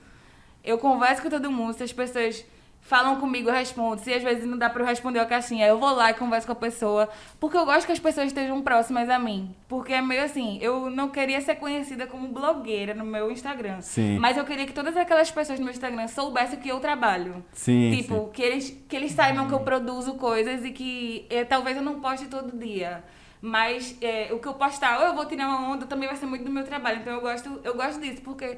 eu 0.63 0.77
converso 0.77 1.21
com 1.21 1.29
todo 1.29 1.51
mundo, 1.51 1.73
se 1.73 1.83
as 1.83 1.91
pessoas. 1.93 2.45
Falam 2.91 3.21
comigo, 3.21 3.47
eu 3.47 3.53
respondo. 3.53 4.01
Se 4.01 4.13
às 4.13 4.21
vezes 4.21 4.45
não 4.45 4.57
dá 4.57 4.69
pra 4.69 4.83
eu 4.83 4.85
responder 4.85 5.19
a 5.19 5.25
caixinha, 5.25 5.65
eu 5.65 5.79
vou 5.79 5.95
lá 5.95 6.11
e 6.11 6.13
converso 6.13 6.45
com 6.45 6.51
a 6.51 6.55
pessoa. 6.57 7.07
Porque 7.39 7.55
eu 7.55 7.63
gosto 7.63 7.85
que 7.85 7.93
as 7.93 7.99
pessoas 7.99 8.27
estejam 8.27 8.61
próximas 8.61 9.09
a 9.09 9.17
mim. 9.17 9.55
Porque 9.69 9.93
é 9.93 10.01
meio 10.01 10.21
assim, 10.21 10.59
eu 10.61 10.89
não 10.89 11.07
queria 11.07 11.39
ser 11.39 11.55
conhecida 11.55 12.05
como 12.05 12.27
blogueira 12.27 12.93
no 12.93 13.05
meu 13.05 13.31
Instagram. 13.31 13.79
Sim. 13.79 14.19
Mas 14.19 14.35
eu 14.35 14.43
queria 14.43 14.65
que 14.65 14.73
todas 14.73 14.97
aquelas 14.97 15.31
pessoas 15.31 15.57
no 15.57 15.63
meu 15.63 15.73
Instagram 15.73 16.05
soubessem 16.09 16.59
que 16.59 16.67
eu 16.67 16.81
trabalho. 16.81 17.41
Sim, 17.53 17.95
Tipo, 17.95 18.25
sim. 18.25 18.29
Que, 18.33 18.41
eles, 18.41 18.83
que 18.89 18.95
eles 18.97 19.13
saibam 19.13 19.47
que 19.47 19.53
eu 19.53 19.61
produzo 19.61 20.15
coisas 20.15 20.65
e 20.65 20.71
que 20.71 21.25
eh, 21.29 21.45
talvez 21.45 21.77
eu 21.77 21.83
não 21.83 22.01
poste 22.01 22.25
todo 22.25 22.59
dia. 22.59 23.05
Mas 23.41 23.97
eh, 24.01 24.27
o 24.33 24.39
que 24.39 24.47
eu 24.49 24.53
postar, 24.53 24.99
ou 24.99 25.05
eu 25.07 25.15
vou 25.15 25.25
tirar 25.25 25.47
uma 25.47 25.71
onda, 25.71 25.85
também 25.85 26.09
vai 26.09 26.17
ser 26.17 26.25
muito 26.25 26.43
do 26.43 26.51
meu 26.51 26.65
trabalho. 26.65 26.99
Então 26.99 27.13
eu 27.13 27.21
gosto, 27.21 27.61
eu 27.63 27.73
gosto 27.73 28.01
disso, 28.01 28.21
porque 28.21 28.57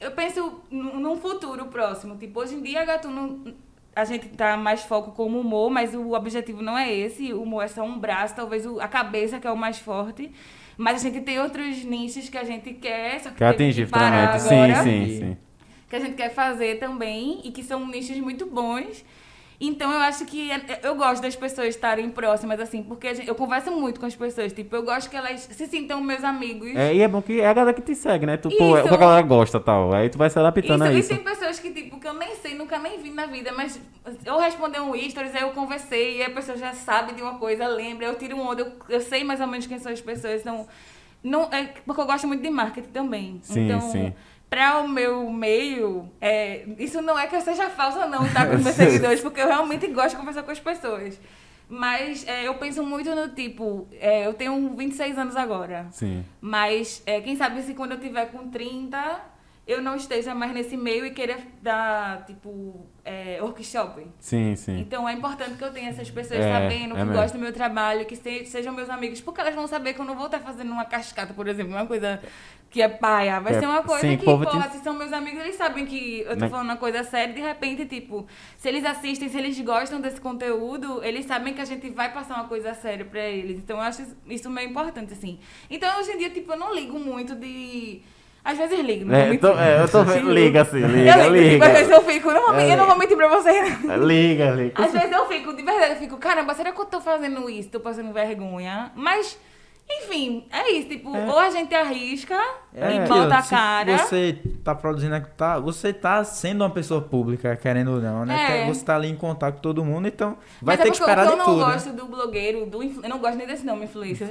eu 0.00 0.10
penso 0.12 0.62
num 0.70 1.16
futuro 1.16 1.66
próximo. 1.66 2.16
Tipo, 2.16 2.40
hoje 2.40 2.54
em 2.54 2.62
dia, 2.62 2.84
Gatuno, 2.84 3.54
a 3.94 4.04
gente 4.04 4.28
tá 4.30 4.56
mais 4.56 4.82
foco 4.82 5.12
como 5.12 5.38
humor, 5.38 5.70
mas 5.70 5.94
o 5.94 6.12
objetivo 6.12 6.62
não 6.62 6.76
é 6.76 6.92
esse. 6.92 7.32
O 7.32 7.42
humor 7.42 7.64
é 7.64 7.68
só 7.68 7.82
um 7.82 7.98
braço, 7.98 8.34
talvez 8.34 8.66
a 8.78 8.88
cabeça 8.88 9.38
que 9.38 9.46
é 9.46 9.52
o 9.52 9.56
mais 9.56 9.78
forte. 9.78 10.32
Mas 10.76 11.04
a 11.04 11.10
gente 11.10 11.20
tem 11.22 11.38
outros 11.38 11.84
nichos 11.84 12.30
que 12.30 12.38
a 12.38 12.44
gente 12.44 12.72
quer, 12.72 13.20
só 13.20 13.30
que 13.30 13.44
atingir 13.44 13.84
que 13.84 13.92
parar. 13.92 14.40
Sim, 14.40 14.54
agora 14.54 14.82
sim, 14.82 15.18
sim. 15.18 15.36
que 15.90 15.96
a 15.96 16.00
gente 16.00 16.14
quer 16.14 16.30
fazer 16.30 16.78
também 16.78 17.42
e 17.44 17.50
que 17.52 17.62
são 17.62 17.86
nichos 17.86 18.16
muito 18.18 18.46
bons. 18.46 19.04
Então 19.60 19.92
eu 19.92 19.98
acho 19.98 20.24
que 20.24 20.50
é- 20.50 20.80
eu 20.82 20.94
gosto 20.94 21.20
das 21.20 21.36
pessoas 21.36 21.68
estarem 21.68 22.08
próximas, 22.08 22.58
assim, 22.58 22.82
porque 22.82 23.14
gente- 23.14 23.28
eu 23.28 23.34
converso 23.34 23.70
muito 23.70 24.00
com 24.00 24.06
as 24.06 24.16
pessoas. 24.16 24.54
Tipo, 24.54 24.74
eu 24.74 24.82
gosto 24.82 25.10
que 25.10 25.16
elas 25.16 25.40
se 25.42 25.66
sintam 25.66 26.00
meus 26.00 26.24
amigos. 26.24 26.74
É, 26.74 26.94
e 26.94 27.02
é 27.02 27.06
bom 27.06 27.20
que 27.20 27.40
é 27.42 27.46
a 27.46 27.52
galera 27.52 27.74
que 27.74 27.82
te 27.82 27.94
segue, 27.94 28.24
né? 28.24 28.38
Tu, 28.38 28.48
pô, 28.48 28.74
é 28.76 28.78
o 28.78 28.78
Isso. 28.78 28.88
que 28.88 28.94
a 28.94 28.96
galera 28.96 29.20
gosta 29.20 29.60
tal. 29.60 29.92
Aí 29.92 30.08
tu 30.08 30.16
vai 30.16 30.30
se 30.30 30.38
adaptando 30.38 30.80
a 30.82 30.86
Isso, 30.86 30.96
e 30.96 31.00
isso. 31.00 31.08
tem 31.10 31.18
pessoas 31.18 31.58
que, 31.58 31.70
tipo, 31.72 32.00
que 32.00 32.08
eu 32.08 32.14
nem 32.14 32.34
sei, 32.36 32.54
nunca 32.54 32.78
nem 32.78 33.02
vi 33.02 33.10
na 33.10 33.26
vida, 33.26 33.52
mas 33.54 33.78
eu 34.24 34.38
responder 34.38 34.80
um 34.80 34.94
stories, 35.10 35.34
aí 35.36 35.42
eu 35.42 35.50
conversei, 35.50 36.18
e 36.18 36.22
a 36.22 36.30
pessoa 36.30 36.56
já 36.56 36.72
sabe 36.72 37.12
de 37.12 37.20
uma 37.20 37.34
coisa, 37.38 37.68
lembra, 37.68 38.06
eu 38.06 38.14
tiro 38.14 38.36
um 38.36 38.48
onda, 38.48 38.62
eu, 38.62 38.72
eu 38.88 39.00
sei 39.02 39.24
mais 39.24 39.42
ou 39.42 39.46
menos 39.46 39.66
quem 39.66 39.78
são 39.78 39.92
as 39.92 40.00
pessoas, 40.00 40.40
então. 40.40 40.66
Não, 41.22 41.50
é 41.52 41.64
porque 41.84 42.00
eu 42.00 42.06
gosto 42.06 42.26
muito 42.26 42.42
de 42.42 42.48
marketing 42.48 42.88
também. 42.88 43.40
Sim, 43.42 43.66
então, 43.66 43.80
sim. 43.82 44.14
Pra 44.50 44.80
o 44.80 44.88
meu 44.88 45.30
meio, 45.30 46.10
é, 46.20 46.64
isso 46.76 47.00
não 47.00 47.16
é 47.16 47.28
que 47.28 47.36
eu 47.36 47.40
seja 47.40 47.70
falsa, 47.70 48.08
não, 48.08 48.28
tá? 48.32 48.44
Com 48.46 48.58
meus 48.60 48.74
seguidores, 48.74 49.20
porque 49.20 49.40
eu 49.40 49.46
realmente 49.46 49.86
gosto 49.86 50.10
de 50.10 50.16
conversar 50.16 50.42
com 50.42 50.50
as 50.50 50.58
pessoas. 50.58 51.20
Mas 51.68 52.26
é, 52.26 52.48
eu 52.48 52.54
penso 52.54 52.82
muito 52.82 53.14
no 53.14 53.28
tipo, 53.28 53.86
é, 53.92 54.26
eu 54.26 54.34
tenho 54.34 54.74
26 54.74 55.16
anos 55.16 55.36
agora. 55.36 55.86
Sim. 55.92 56.24
Mas 56.40 57.00
é, 57.06 57.20
quem 57.20 57.36
sabe 57.36 57.62
se 57.62 57.74
quando 57.74 57.92
eu 57.92 58.00
tiver 58.00 58.26
com 58.32 58.50
30, 58.50 59.20
eu 59.70 59.80
não 59.80 59.94
esteja 59.96 60.34
mais 60.34 60.52
nesse 60.52 60.76
meio 60.76 61.04
e 61.06 61.10
queira 61.10 61.38
dar, 61.62 62.24
tipo, 62.26 62.86
é, 63.04 63.38
workshop. 63.40 64.06
Sim, 64.18 64.56
sim. 64.56 64.80
Então 64.80 65.08
é 65.08 65.12
importante 65.12 65.56
que 65.56 65.64
eu 65.64 65.72
tenha 65.72 65.90
essas 65.90 66.10
pessoas 66.10 66.40
É, 66.40 66.52
sabendo 66.52 66.94
é 66.94 66.98
que 66.98 67.04
mesmo. 67.04 67.12
gostam 67.12 67.40
do 67.40 67.44
meu 67.44 67.52
trabalho, 67.52 68.04
que 68.06 68.16
se- 68.16 68.44
sejam 68.46 68.72
meus 68.74 68.90
amigos, 68.90 69.20
porque 69.20 69.40
elas 69.40 69.54
vão 69.54 69.66
saber 69.66 69.94
que 69.94 70.00
eu 70.00 70.04
não 70.04 70.16
vou 70.16 70.26
estar 70.26 70.40
fazendo 70.40 70.70
uma 70.72 70.84
cascata, 70.84 71.32
por 71.34 71.46
exemplo, 71.48 71.72
uma 71.72 71.86
coisa 71.86 72.20
que 72.70 72.80
é 72.80 72.88
paia. 72.88 73.40
Vai 73.40 73.54
É, 73.54 73.60
ser 73.60 73.66
uma 73.66 73.82
coisa 73.82 74.06
sim, 74.06 74.16
que, 74.16 74.24
porra, 74.24 74.68
te- 74.68 74.76
se 74.78 74.84
são 74.84 74.94
meus 74.94 75.12
amigos, 75.12 75.40
eles 75.40 75.56
sabem 75.56 75.84
que 75.86 76.20
eu 76.20 76.34
tô 76.34 76.40
Né? 76.42 76.48
falando 76.48 76.66
uma 76.66 76.76
coisa 76.76 77.02
séria, 77.02 77.34
de 77.34 77.40
repente, 77.40 77.84
tipo, 77.86 78.26
se 78.56 78.68
eles 78.68 78.84
assistem, 78.84 79.28
se 79.28 79.36
eles 79.38 79.58
gostam 79.60 80.00
desse 80.00 80.20
conteúdo, 80.20 81.02
eles 81.02 81.24
sabem 81.26 81.52
que 81.52 81.60
a 81.60 81.64
gente 81.64 81.90
vai 81.90 82.12
passar 82.12 82.34
uma 82.36 82.48
coisa 82.48 82.72
séria 82.74 83.04
pra 83.04 83.24
eles. 83.24 83.58
Então 83.58 83.76
eu 83.76 83.82
acho 83.82 84.02
isso 84.26 84.48
meio 84.50 84.70
importante, 84.70 85.12
assim. 85.12 85.38
Então 85.68 85.98
hoje 86.00 86.12
em 86.12 86.18
dia, 86.18 86.30
tipo, 86.30 86.52
eu 86.52 86.56
não 86.58 86.74
ligo 86.74 86.98
muito 86.98 87.34
de. 87.34 88.02
Às 88.44 88.56
vezes 88.56 88.80
ligo, 88.80 89.04
não 89.04 89.14
É, 89.14 89.30
eu 89.30 89.38
tô, 89.38 89.48
é, 89.58 89.82
eu 89.82 89.88
tô 89.88 90.02
vendo. 90.02 90.30
Liga 90.32 90.62
assim, 90.62 90.80
eu 90.80 90.88
liga, 90.88 91.14
ligo, 91.16 91.34
tipo, 91.34 91.34
liga. 91.34 91.66
às 91.66 91.72
vezes 91.72 91.90
eu 91.90 92.02
fico, 92.02 92.30
não 92.32 92.54
É, 92.54 92.72
eu 92.72 92.76
não 92.76 92.86
vou 92.86 92.98
mentir 92.98 93.16
pra 93.16 93.28
vocês, 93.28 93.84
não. 93.84 93.96
Liga, 93.96 94.50
liga. 94.52 94.82
Às 94.82 94.92
vezes 94.92 95.12
eu 95.12 95.26
fico, 95.26 95.52
de 95.54 95.62
verdade, 95.62 95.92
eu 95.94 95.96
fico, 95.96 96.16
caramba, 96.16 96.54
será 96.54 96.72
que 96.72 96.80
eu 96.80 96.86
tô 96.86 97.00
fazendo 97.00 97.48
isso? 97.50 97.68
Tô 97.68 97.80
passando 97.80 98.12
vergonha? 98.12 98.90
Mas, 98.94 99.38
enfim, 99.90 100.46
é 100.52 100.72
isso, 100.72 100.88
tipo, 100.88 101.14
É. 101.14 101.26
ou 101.26 101.38
a 101.38 101.50
gente 101.50 101.74
arrisca 101.74 102.34
É, 102.74 102.94
e 102.94 102.98
aquilo, 103.00 103.18
bota 103.22 103.36
a 103.38 103.42
cara. 103.42 103.98
Você 103.98 104.38
tá 104.62 104.74
produzindo, 104.74 105.20
tá, 105.36 105.58
você 105.58 105.92
tá 105.92 106.22
sendo 106.22 106.62
uma 106.62 106.70
pessoa 106.70 107.00
pública, 107.02 107.56
querendo 107.56 107.92
ou 107.94 108.00
não, 108.00 108.24
né? 108.24 108.62
É. 108.62 108.66
Você 108.66 108.84
tá 108.84 108.94
ali 108.96 109.08
em 109.08 109.16
contato 109.16 109.56
com 109.56 109.60
todo 109.60 109.84
mundo, 109.84 110.06
então 110.08 110.36
vai 110.62 110.76
Mas 110.76 110.80
é 110.80 110.82
ter 110.84 110.90
que 110.90 110.96
esperar 110.98 111.26
de 111.26 111.32
que 111.32 111.38
eu 111.40 111.44
tudo. 111.44 111.58
não 111.58 111.66
né? 111.66 111.72
gosto 111.74 111.92
do 111.92 112.06
blogueiro, 112.06 112.66
do 112.66 112.82
influ... 112.82 113.02
eu 113.02 113.08
não 113.10 113.18
gosto 113.18 113.36
nem 113.36 113.46
desse 113.46 113.66
nome, 113.66 113.84
influencer. 113.84 114.28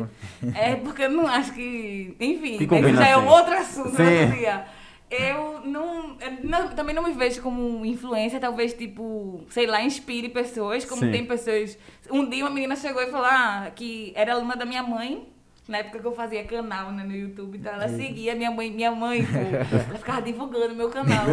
é 0.56 0.76
porque 0.76 1.04
eu 1.04 1.10
não 1.10 1.28
acho 1.28 1.54
que. 1.54 2.16
Enfim, 2.20 2.58
Que 2.58 2.68
né, 2.68 2.80
isso 2.90 2.96
já 2.98 3.08
é 3.08 3.18
um 3.18 3.22
assim. 3.22 3.30
outro 3.30 3.54
assunto 3.58 3.96
Sim. 3.96 4.32
dia. 4.38 4.66
Eu 5.12 5.62
não, 5.66 6.18
eu 6.22 6.32
não- 6.44 6.68
Também 6.70 6.94
não 6.94 7.02
me 7.04 7.12
vejo 7.14 7.42
como 7.42 7.84
influência, 7.84 8.40
talvez, 8.40 8.74
tipo, 8.74 9.44
sei 9.50 9.66
lá, 9.66 9.82
inspire 9.82 10.30
pessoas, 10.30 10.86
como 10.86 11.02
Sim. 11.02 11.12
tem 11.12 11.26
pessoas. 11.26 11.76
Um 12.12 12.30
dia 12.30 12.44
uma 12.46 12.52
menina 12.52 12.76
chegou 12.76 13.02
e 13.02 13.08
falou 13.10 13.26
ah, 13.28 13.72
que 13.76 14.14
era 14.16 14.34
aluna 14.34 14.56
da 14.56 14.66
minha 14.66 14.84
mãe. 14.84 15.28
Na 15.70 15.78
época 15.78 16.00
que 16.00 16.08
eu 16.08 16.12
fazia 16.12 16.44
canal 16.46 16.92
né, 16.92 17.04
no 17.04 17.16
YouTube, 17.16 17.60
então 17.60 17.72
ela 17.72 17.88
seguia 17.88 18.34
minha 18.34 18.50
mãe, 18.50 18.72
minha 18.72 18.92
mãe, 18.92 19.24
pô, 19.24 19.38
ela 19.38 20.00
ficava 20.00 20.20
divulgando 20.20 20.74
meu 20.74 20.90
canal. 20.90 21.26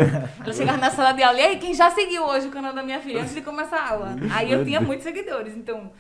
Ela 0.45 0.53
chegava 0.53 0.77
na 0.77 0.91
sala 0.91 1.13
de 1.13 1.23
aula, 1.23 1.41
e 1.41 1.43
aí, 1.43 1.59
quem 1.59 1.73
já 1.73 1.91
seguiu 1.91 2.23
hoje 2.23 2.47
o 2.49 2.51
canal 2.51 2.75
da 2.75 2.83
minha 2.83 3.01
filha 3.01 3.23
antes 3.23 3.35
de 3.35 3.41
começar 3.41 3.79
a 3.79 3.91
aula? 3.93 4.15
Aí 4.31 4.53
eu 4.53 4.63
tinha 4.63 4.79
muitos 4.79 5.05
seguidores, 5.05 5.57
então 5.57 5.91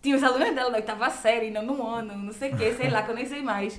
tinha 0.00 0.16
os 0.16 0.22
alunos 0.22 0.54
dela 0.54 0.70
da 0.70 0.78
oitava 0.78 1.10
série, 1.10 1.50
nono 1.50 1.86
ano, 1.86 2.16
não 2.16 2.32
sei 2.32 2.52
o 2.52 2.56
que, 2.56 2.72
sei 2.72 2.88
lá, 2.88 3.02
que 3.02 3.10
eu 3.10 3.14
nem 3.14 3.26
sei 3.26 3.42
mais. 3.42 3.78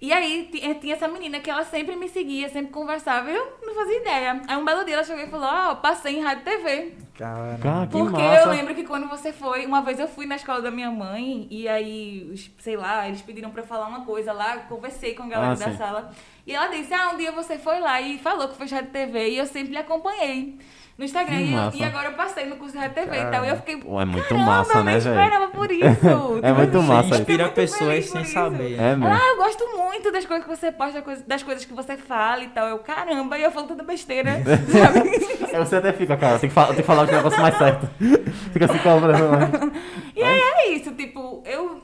E 0.00 0.12
aí 0.12 0.48
ti- 0.52 0.74
tinha 0.76 0.94
essa 0.94 1.08
menina 1.08 1.40
que 1.40 1.50
ela 1.50 1.64
sempre 1.64 1.96
me 1.96 2.08
seguia, 2.08 2.48
sempre 2.48 2.70
conversava, 2.70 3.28
e 3.30 3.34
eu 3.34 3.58
não 3.64 3.74
fazia 3.74 3.96
ideia. 4.00 4.40
Aí 4.46 4.56
um 4.56 4.64
belo 4.64 4.84
dia 4.84 4.94
ela 4.94 5.02
chegou 5.02 5.24
e 5.24 5.28
falou, 5.28 5.48
ó, 5.50 5.74
passei 5.74 6.16
em 6.18 6.22
rádio 6.22 6.42
e 6.42 6.44
TV. 6.56 6.92
Cara, 7.18 7.58
Cara, 7.60 7.86
que 7.88 7.92
Porque 7.98 8.22
massa. 8.22 8.42
eu 8.44 8.50
lembro 8.50 8.74
que 8.76 8.84
quando 8.84 9.08
você 9.08 9.32
foi, 9.32 9.66
uma 9.66 9.82
vez 9.82 9.98
eu 9.98 10.06
fui 10.06 10.24
na 10.24 10.36
escola 10.36 10.62
da 10.62 10.70
minha 10.70 10.88
mãe, 10.88 11.48
e 11.50 11.66
aí, 11.66 12.32
sei 12.60 12.76
lá, 12.76 13.08
eles 13.08 13.22
pediram 13.22 13.50
pra 13.50 13.62
eu 13.62 13.66
falar 13.66 13.88
uma 13.88 14.04
coisa 14.04 14.32
lá, 14.32 14.58
conversei 14.68 15.14
com 15.14 15.24
a 15.24 15.26
galera 15.26 15.52
Ah, 15.54 15.56
da 15.56 15.70
sim. 15.72 15.76
sala. 15.76 16.12
E 16.46 16.54
ela 16.54 16.68
disse, 16.68 16.94
ah, 16.94 17.10
um 17.12 17.16
dia 17.16 17.32
você 17.32 17.58
foi 17.58 17.80
lá 17.80 18.00
e 18.00 18.18
falou 18.18 18.46
que 18.48 18.56
foi 18.56 18.68
Rádio 18.68 18.92
TV. 18.92 19.30
E 19.30 19.38
eu 19.38 19.46
sempre 19.46 19.72
lhe 19.72 19.78
acompanhei 19.78 20.58
no 20.98 21.04
Instagram. 21.04 21.40
E, 21.40 21.52
eu- 21.54 21.70
e 21.74 21.84
agora 21.84 22.08
eu 22.08 22.14
passei 22.14 22.44
no 22.46 22.56
curso 22.56 22.72
de 22.72 22.78
Rádio 22.78 22.94
TV 22.96 23.16
e 23.16 23.30
tal. 23.30 23.44
E 23.44 23.48
eu 23.48 23.56
fiquei, 23.56 23.76
Pô, 23.76 24.00
é 24.00 24.04
muito 24.04 24.28
caramba, 24.28 24.44
massa, 24.46 24.78
eu 24.78 24.84
né, 24.84 24.92
não 24.94 25.00
velho? 25.00 25.14
esperava 25.20 25.48
por 25.52 25.70
isso. 25.72 26.40
É 26.42 26.52
muito 26.52 26.70
Tipo, 26.72 26.82
massa 26.82 27.14
eu 27.14 27.18
Inspira 27.20 27.48
pessoas 27.50 28.10
sem 28.10 28.24
saber. 28.24 28.72
É 28.78 28.96
mesmo. 28.96 29.06
Ah, 29.06 29.20
eu 29.30 29.36
gosto 29.36 29.64
muito 29.76 30.10
das 30.10 30.26
coisas 30.26 30.44
que 30.46 30.56
você 30.56 30.72
posta, 30.72 31.02
das 31.26 31.42
coisas- 31.44 31.64
que 31.64 31.72
você 31.72 31.96
fala 31.96 32.42
e 32.42 32.48
tal. 32.48 32.66
Eu, 32.66 32.78
caramba, 32.80 33.38
e 33.38 33.42
eu 33.44 33.50
falo 33.52 33.68
tanta 33.68 33.84
besteira, 33.84 34.32
sabe? 34.42 35.10
Aí 35.54 35.58
você 35.64 35.76
até 35.76 35.92
fica, 35.92 36.16
cara, 36.16 36.38
tem 36.38 36.50
que, 36.50 36.54
tem 36.54 36.74
que 36.74 36.82
falar 36.82 37.04
os 37.04 37.10
negócios 37.10 37.40
mais 37.40 37.56
certos. 37.56 37.88
Fica 38.52 38.64
assim 38.66 38.78
cobrando. 38.78 39.72
E 40.16 40.22
aí 40.22 40.40
é 40.40 40.70
isso, 40.72 40.92
tipo, 40.92 41.42
eu 41.46 41.82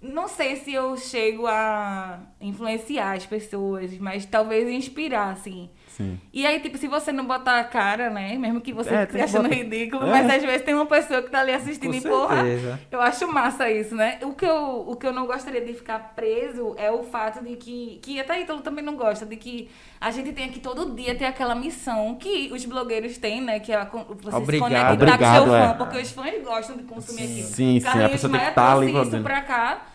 não 0.00 0.28
sei 0.28 0.56
se 0.56 0.72
eu 0.72 0.96
chego 0.96 1.46
a 1.46 2.20
influenciar 2.40 3.12
as 3.16 3.26
pessoas, 3.26 3.96
mas 3.98 4.24
talvez 4.24 4.68
inspirar, 4.68 5.30
assim. 5.30 5.68
Sim. 5.96 6.20
E 6.30 6.44
aí, 6.46 6.60
tipo, 6.60 6.76
se 6.76 6.86
você 6.86 7.10
não 7.10 7.24
botar 7.24 7.58
a 7.58 7.64
cara, 7.64 8.10
né? 8.10 8.36
Mesmo 8.36 8.60
que 8.60 8.70
você 8.70 8.90
É, 8.94 9.22
achando 9.22 9.44
botar- 9.44 9.54
ridículo, 9.54 10.04
É. 10.06 10.10
mas 10.10 10.30
às 10.30 10.42
vezes 10.42 10.60
tem 10.62 10.74
uma 10.74 10.84
pessoa 10.84 11.22
que 11.22 11.30
tá 11.30 11.40
ali 11.40 11.52
assistindo 11.52 11.90
Com 11.92 11.96
e, 11.96 12.00
porra, 12.02 12.36
certeza. 12.44 12.80
eu 12.90 13.00
acho 13.00 13.26
massa 13.32 13.70
isso, 13.70 13.94
né? 13.94 14.18
O 14.22 14.34
que 14.34 14.44
eu, 14.44 14.84
o 14.86 14.94
que 14.94 15.06
eu 15.06 15.12
não 15.12 15.26
gostaria 15.26 15.62
de 15.62 15.72
ficar 15.72 16.12
preso 16.14 16.74
é 16.76 16.90
o 16.90 17.02
fato 17.02 17.42
de 17.42 17.56
que, 17.56 17.98
que 18.02 18.20
até 18.20 18.38
Ítalo 18.42 18.60
também 18.60 18.84
não 18.84 18.94
gosta, 18.94 19.24
de 19.24 19.36
que 19.36 19.70
a 19.98 20.10
gente 20.10 20.32
tem 20.32 20.50
que 20.50 20.60
todo 20.60 20.94
dia 20.94 21.14
ter 21.14 21.24
aquela 21.24 21.54
missão 21.54 22.14
que 22.16 22.50
os 22.52 22.62
blogueiros 22.66 23.16
têm, 23.16 23.40
né? 23.40 23.58
Que 23.58 23.72
é 23.72 23.82
você 23.86 24.36
Obrigado. 24.36 24.44
se 24.50 24.58
conectar 24.58 24.92
Obrigado, 24.92 25.18
com 25.18 25.34
seu 25.34 25.46
fã, 25.46 25.70
é. 25.70 25.74
porque 25.74 25.98
os 25.98 26.10
fãs 26.10 26.44
gostam 26.44 26.76
de 26.76 26.82
consumir 26.82 27.22
aquilo. 27.22 27.46
Sim, 27.48 27.80
sim, 27.80 27.86
a 28.04 28.08
pessoa 28.10 28.30
tem 28.38 28.46
que 28.48 28.54
tá 28.54 28.72
ali 28.74 29.00
isso 29.00 29.20
pra 29.22 29.40
cá. 29.40 29.86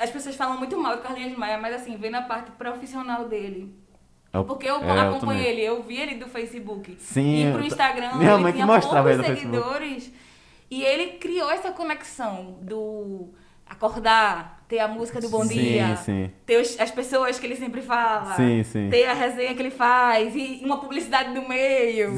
As 0.00 0.08
pessoas 0.08 0.34
falam 0.34 0.56
muito 0.56 0.78
mal 0.80 0.96
do 0.96 1.02
Carlinhos 1.02 1.36
Maia, 1.36 1.58
mas 1.58 1.74
assim, 1.74 1.94
vem 1.98 2.10
na 2.10 2.22
parte 2.22 2.50
profissional 2.52 3.28
dele. 3.28 3.81
Eu- 4.32 4.44
Porque 4.44 4.66
eu 4.68 4.76
é, 4.76 4.78
eu 4.78 5.00
acompanho 5.00 5.20
também. 5.20 5.44
ele, 5.44 5.60
eu 5.62 5.82
vi 5.82 5.96
ele 5.98 6.14
do 6.14 6.26
Facebook. 6.28 6.96
Sim, 6.98 7.48
E 7.48 7.52
pro 7.52 7.60
eu- 7.62 7.66
Instagram, 7.66 8.14
minha 8.16 8.32
ele 8.32 8.42
mãe 8.42 8.52
que 8.52 8.56
tinha 8.58 8.66
mostrava 8.66 9.08
poucos 9.10 9.10
ele 9.10 9.18
no 9.18 9.24
Facebook. 9.36 9.62
seguidores. 9.64 10.12
E 10.70 10.82
ele 10.82 11.06
criou 11.18 11.50
essa 11.50 11.70
conexão 11.70 12.56
do 12.62 13.28
acordar, 13.66 14.64
ter 14.68 14.78
a 14.80 14.88
música 14.88 15.20
do 15.20 15.28
Bom 15.28 15.44
Sim, 15.44 15.54
Dia, 15.58 15.96
sim. 15.96 16.30
ter 16.46 16.58
os- 16.60 16.78
as 16.80 16.90
pessoas 16.90 17.38
que 17.38 17.46
ele 17.46 17.56
sempre 17.56 17.80
fala, 17.82 18.34
Sim, 18.34 18.62
ter 18.90 19.06
a 19.06 19.12
resenha 19.14 19.54
que 19.54 19.60
ele 19.62 19.70
faz, 19.70 20.34
e 20.34 20.60
uma 20.64 20.78
publicidade 20.78 21.32
do 21.34 21.46
meio, 21.48 22.12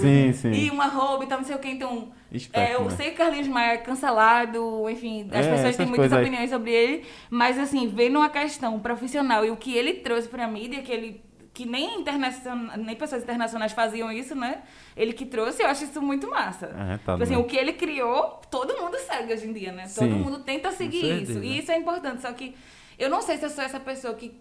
e 0.53 0.71
uma 0.71 0.87
roupa 0.87 1.25
e 1.25 1.27
tal, 1.27 1.39
não 1.39 1.45
sei 1.45 1.55
o 1.57 1.59
que. 1.59 1.69
Então, 1.69 2.13
Esperto, 2.33 2.71
é, 2.73 2.75
eu 2.75 2.85
né? 2.85 2.91
sei 2.91 3.11
que 3.11 3.17
Carlinhos 3.17 3.49
Maia 3.49 3.75
é 3.75 3.77
cancelado, 3.79 4.89
enfim, 4.91 5.29
as 5.33 5.47
É, 5.47 5.51
pessoas 5.51 5.77
têm 5.77 5.87
muitas 5.87 6.03
coisas 6.09 6.19
aí. 6.19 6.25
opiniões 6.25 6.51
sobre 6.51 6.73
ele, 6.73 7.05
mas 7.31 7.59
assim, 7.59 7.89
vendo 7.89 8.19
uma 8.19 8.29
questão 8.29 8.79
profissional 8.81 9.45
e 9.45 9.51
o 9.51 9.57
que 9.57 9.77
ele 9.77 9.95
trouxe 9.95 10.29
pra 10.29 10.47
mídia, 10.49 10.83
que 10.83 10.91
ele 10.93 11.24
que 11.55 11.65
nem, 11.65 12.01
internaciona, 12.01 12.77
nem 12.77 12.97
pessoas 12.97 13.23
internacionais 13.23 13.71
faziam 13.73 14.11
isso, 14.11 14.35
né? 14.35 14.63
Ele 14.97 15.13
que 15.13 15.25
trouxe, 15.25 15.63
eu 15.63 15.69
acho 15.69 15.85
isso 15.85 16.03
muito 16.03 16.29
massa. 16.29 16.67
É, 16.67 16.99
tá 16.99 17.13
Tipo 17.13 17.23
assim, 17.23 17.37
o 17.37 17.45
que 17.45 17.57
ele 17.57 17.73
criou, 17.75 18.41
todo 18.51 18.77
mundo 18.77 18.97
segue 18.99 19.33
hoje 19.33 19.47
em 19.47 19.53
dia, 19.53 19.71
né? 19.71 19.85
Todo 19.85 20.09
Sim. 20.09 20.19
mundo 20.19 20.41
tenta 20.41 20.73
seguir 20.73 21.23
isso. 21.23 21.39
E 21.43 21.59
isso 21.61 21.71
é 21.71 21.77
importante. 21.79 22.23
Só 22.23 22.33
que 22.33 22.57
eu 22.99 23.09
não 23.09 23.23
sei 23.23 23.37
se 23.39 23.45
eu 23.47 23.51
sou 23.51 23.63
essa 23.63 23.79
pessoa 23.79 24.15
que 24.15 24.37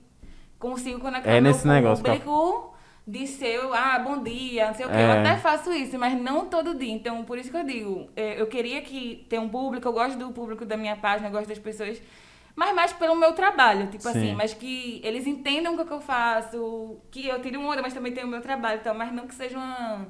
consigo 0.57 0.99
conectar 0.99 1.29
É 1.29 1.39
meu 1.39 1.51
nesse 1.51 1.67
negócio, 1.67 2.03
público 2.03 2.73
de 3.05 3.27
ser, 3.27 3.59
ah, 3.73 3.99
bom 3.99 4.23
dia, 4.23 4.67
não 4.67 4.73
sei 4.73 4.85
o 4.85 4.89
quê. 4.89 4.95
Eu 4.95 4.99
É. 4.99 5.19
até 5.19 5.37
faço 5.37 5.71
isso, 5.73 5.99
mas 5.99 6.19
não 6.19 6.45
todo 6.45 6.73
dia. 6.73 6.91
Então, 6.93 7.23
por 7.25 7.37
isso 7.37 7.51
que 7.51 7.57
eu 7.57 7.63
digo, 7.63 8.09
é, 8.15 8.39
eu 8.41 8.47
queria 8.47 8.81
que 8.81 9.25
ter 9.29 9.39
um 9.39 9.49
público, 9.49 9.87
eu 9.87 9.93
gosto 9.93 10.17
do 10.17 10.31
público 10.31 10.65
da 10.65 10.77
minha 10.77 10.95
página, 10.95 11.27
eu 11.27 11.31
gosto 11.31 11.49
das 11.49 11.59
pessoas, 11.59 12.01
mas 12.55 12.75
mais 12.75 12.93
pelo 12.93 13.15
meu 13.15 13.33
trabalho, 13.33 13.87
tipo 13.87 14.03
Sim. 14.03 14.09
assim, 14.09 14.33
mas 14.35 14.53
que 14.53 15.01
eles 15.03 15.25
entendam 15.25 15.75
o 15.75 15.85
que 15.85 15.91
eu 15.91 16.01
faço, 16.01 16.97
que 17.09 17.27
eu 17.27 17.41
tiro 17.41 17.61
onda, 17.61 17.81
mas 17.81 17.93
também 17.93 18.11
tenho 18.11 18.27
o 18.27 18.29
meu 18.29 18.41
trabalho, 18.41 18.79
então, 18.79 18.93
mas 18.93 19.11
não 19.11 19.27
que 19.27 19.33
seja 19.33 19.57
uma 19.57 20.07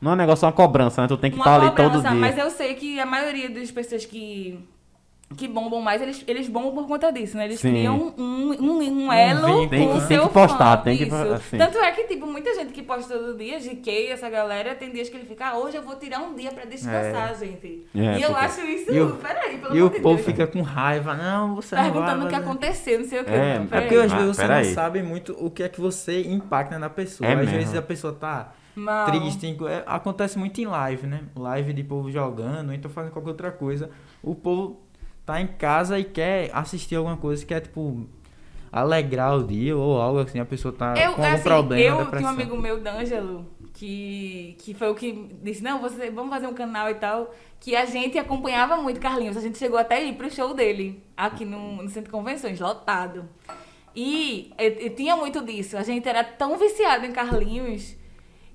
Não 0.00 0.10
é 0.10 0.14
um 0.14 0.16
negócio, 0.16 0.44
é 0.44 0.48
uma 0.48 0.52
cobrança, 0.52 1.00
né? 1.02 1.08
Tu 1.08 1.16
tem 1.16 1.30
que 1.30 1.38
estar 1.38 1.60
ali 1.60 1.74
todo 1.74 2.00
dia. 2.00 2.10
Mas 2.10 2.36
eu 2.36 2.50
sei 2.50 2.74
que 2.74 3.00
a 3.00 3.06
maioria 3.06 3.48
das 3.48 3.70
pessoas 3.70 4.04
que, 4.04 4.60
que 5.36 5.46
bombam 5.46 5.80
mais, 5.82 6.00
eles, 6.00 6.24
eles 6.26 6.48
bombam 6.48 6.72
por 6.74 6.88
conta 6.88 7.12
disso, 7.12 7.36
né? 7.36 7.44
Eles 7.44 7.60
Sim. 7.60 7.68
criam 7.70 8.14
um, 8.16 8.50
um, 8.52 8.78
um 9.06 9.12
elo 9.12 9.68
Tem 9.68 9.86
com 9.86 9.92
que- 9.92 9.98
o 9.98 10.08
tem 10.08 10.16
seu 10.16 10.26
que 10.26 10.32
postar, 10.32 10.78
fã, 10.78 10.82
tem 10.84 10.96
que- 10.96 11.04
assim. 11.04 11.58
Tanto 11.58 11.78
é 11.78 11.92
que, 11.92 12.04
tipo, 12.04 12.26
muita 12.26 12.54
gente 12.54 12.72
que 12.72 12.82
posta 12.82 13.12
todo 13.16 13.36
dia, 13.36 13.60
GK, 13.60 14.08
essa 14.08 14.28
galera, 14.30 14.74
tem 14.74 14.90
dias 14.90 15.08
que 15.10 15.16
ele 15.16 15.26
fica, 15.26 15.48
ah, 15.50 15.58
hoje 15.58 15.76
eu 15.76 15.82
vou 15.82 15.96
tirar 15.96 16.20
um 16.20 16.34
dia 16.34 16.50
pra 16.50 16.64
descansar, 16.64 17.36
gente. 17.38 17.86
É, 17.94 17.98
e 18.18 18.22
eu 18.22 18.30
porque- 18.30 18.44
acho 18.44 18.60
isso, 18.62 18.90
E 18.90 19.00
o- 19.00 19.16
peraí, 19.16 19.58
pelo 19.58 19.76
E 19.76 19.82
o 19.82 19.90
povo 19.90 20.14
Deus. 20.16 20.24
fica 20.26 20.46
com 20.46 20.62
raiva. 20.62 21.14
Não, 21.14 21.54
você 21.56 21.74
não 21.76 21.82
vai 21.82 21.92
Perguntando 21.92 22.24
o 22.24 22.28
que 22.28 22.34
aconteceu, 22.34 22.98
não 23.00 23.06
sei 23.06 23.20
o 23.20 23.24
que. 23.24 23.30
É, 23.30 23.36
é 23.36 23.54
É 23.70 23.80
porque 23.82 23.94
às 23.96 24.12
Ah, 24.12 24.16
vezes 24.16 24.36
você 24.36 24.42
peraí. 24.42 24.66
não 24.66 24.74
sabe 24.74 25.02
muito 25.02 25.36
o 25.38 25.50
que 25.50 25.62
é 25.62 25.68
que 25.68 25.80
você 25.80 26.22
impacta 26.22 26.78
na 26.78 26.88
pessoa. 26.88 27.28
É 27.28 27.34
às 27.34 27.38
mesmo. 27.40 27.52
vezes 27.52 27.74
a 27.76 27.82
pessoa 27.82 28.14
tá 28.14 28.52
Mal. 28.74 29.06
triste. 29.06 29.46
é, 29.68 29.82
Acontece 29.86 30.38
muito 30.38 30.58
em 30.60 30.64
live, 30.66 31.06
né? 31.06 31.20
Live 31.36 31.72
de 31.74 31.84
povo 31.84 32.10
jogando, 32.10 32.68
ou 32.68 32.74
então 32.74 32.90
fazendo 32.90 33.12
qualquer 33.12 33.28
outra 33.30 33.50
coisa. 33.52 33.90
O 34.22 34.34
povo 34.34 34.87
tá 35.28 35.42
em 35.42 35.46
casa 35.46 35.98
e 35.98 36.04
quer 36.04 36.50
assistir 36.54 36.96
alguma 36.96 37.18
coisa, 37.18 37.44
quer, 37.44 37.60
tipo, 37.60 38.08
alegrar 38.72 39.36
o 39.36 39.46
dia 39.46 39.76
ou 39.76 40.00
algo 40.00 40.20
assim. 40.20 40.40
A 40.40 40.44
pessoa 40.46 40.72
tá 40.72 40.94
Eu, 40.96 41.12
com 41.12 41.22
algum 41.22 41.34
assim, 41.34 41.42
problema, 41.44 42.00
eu 42.00 42.10
tinha 42.10 42.22
um 42.22 42.28
amigo 42.28 42.56
meu, 42.56 42.80
D'Angelo, 42.80 43.46
que, 43.74 44.56
que 44.58 44.72
foi 44.72 44.88
o 44.88 44.94
que 44.94 45.28
disse, 45.42 45.62
não, 45.62 45.82
você, 45.82 46.10
vamos 46.10 46.30
fazer 46.30 46.46
um 46.46 46.54
canal 46.54 46.88
e 46.88 46.94
tal, 46.94 47.34
que 47.60 47.76
a 47.76 47.84
gente 47.84 48.18
acompanhava 48.18 48.78
muito 48.78 48.98
Carlinhos. 49.00 49.36
A 49.36 49.40
gente 49.42 49.58
chegou 49.58 49.78
até 49.78 50.02
ir 50.02 50.14
pro 50.14 50.30
show 50.30 50.54
dele, 50.54 51.04
aqui 51.14 51.44
no, 51.44 51.82
no 51.82 51.88
Centro 51.90 52.04
de 52.04 52.10
Convenções, 52.10 52.58
lotado. 52.58 53.28
E 53.94 54.50
eu, 54.58 54.70
eu 54.72 54.94
tinha 54.94 55.14
muito 55.14 55.44
disso. 55.44 55.76
A 55.76 55.82
gente 55.82 56.08
era 56.08 56.24
tão 56.24 56.56
viciado 56.56 57.04
em 57.04 57.12
Carlinhos 57.12 57.94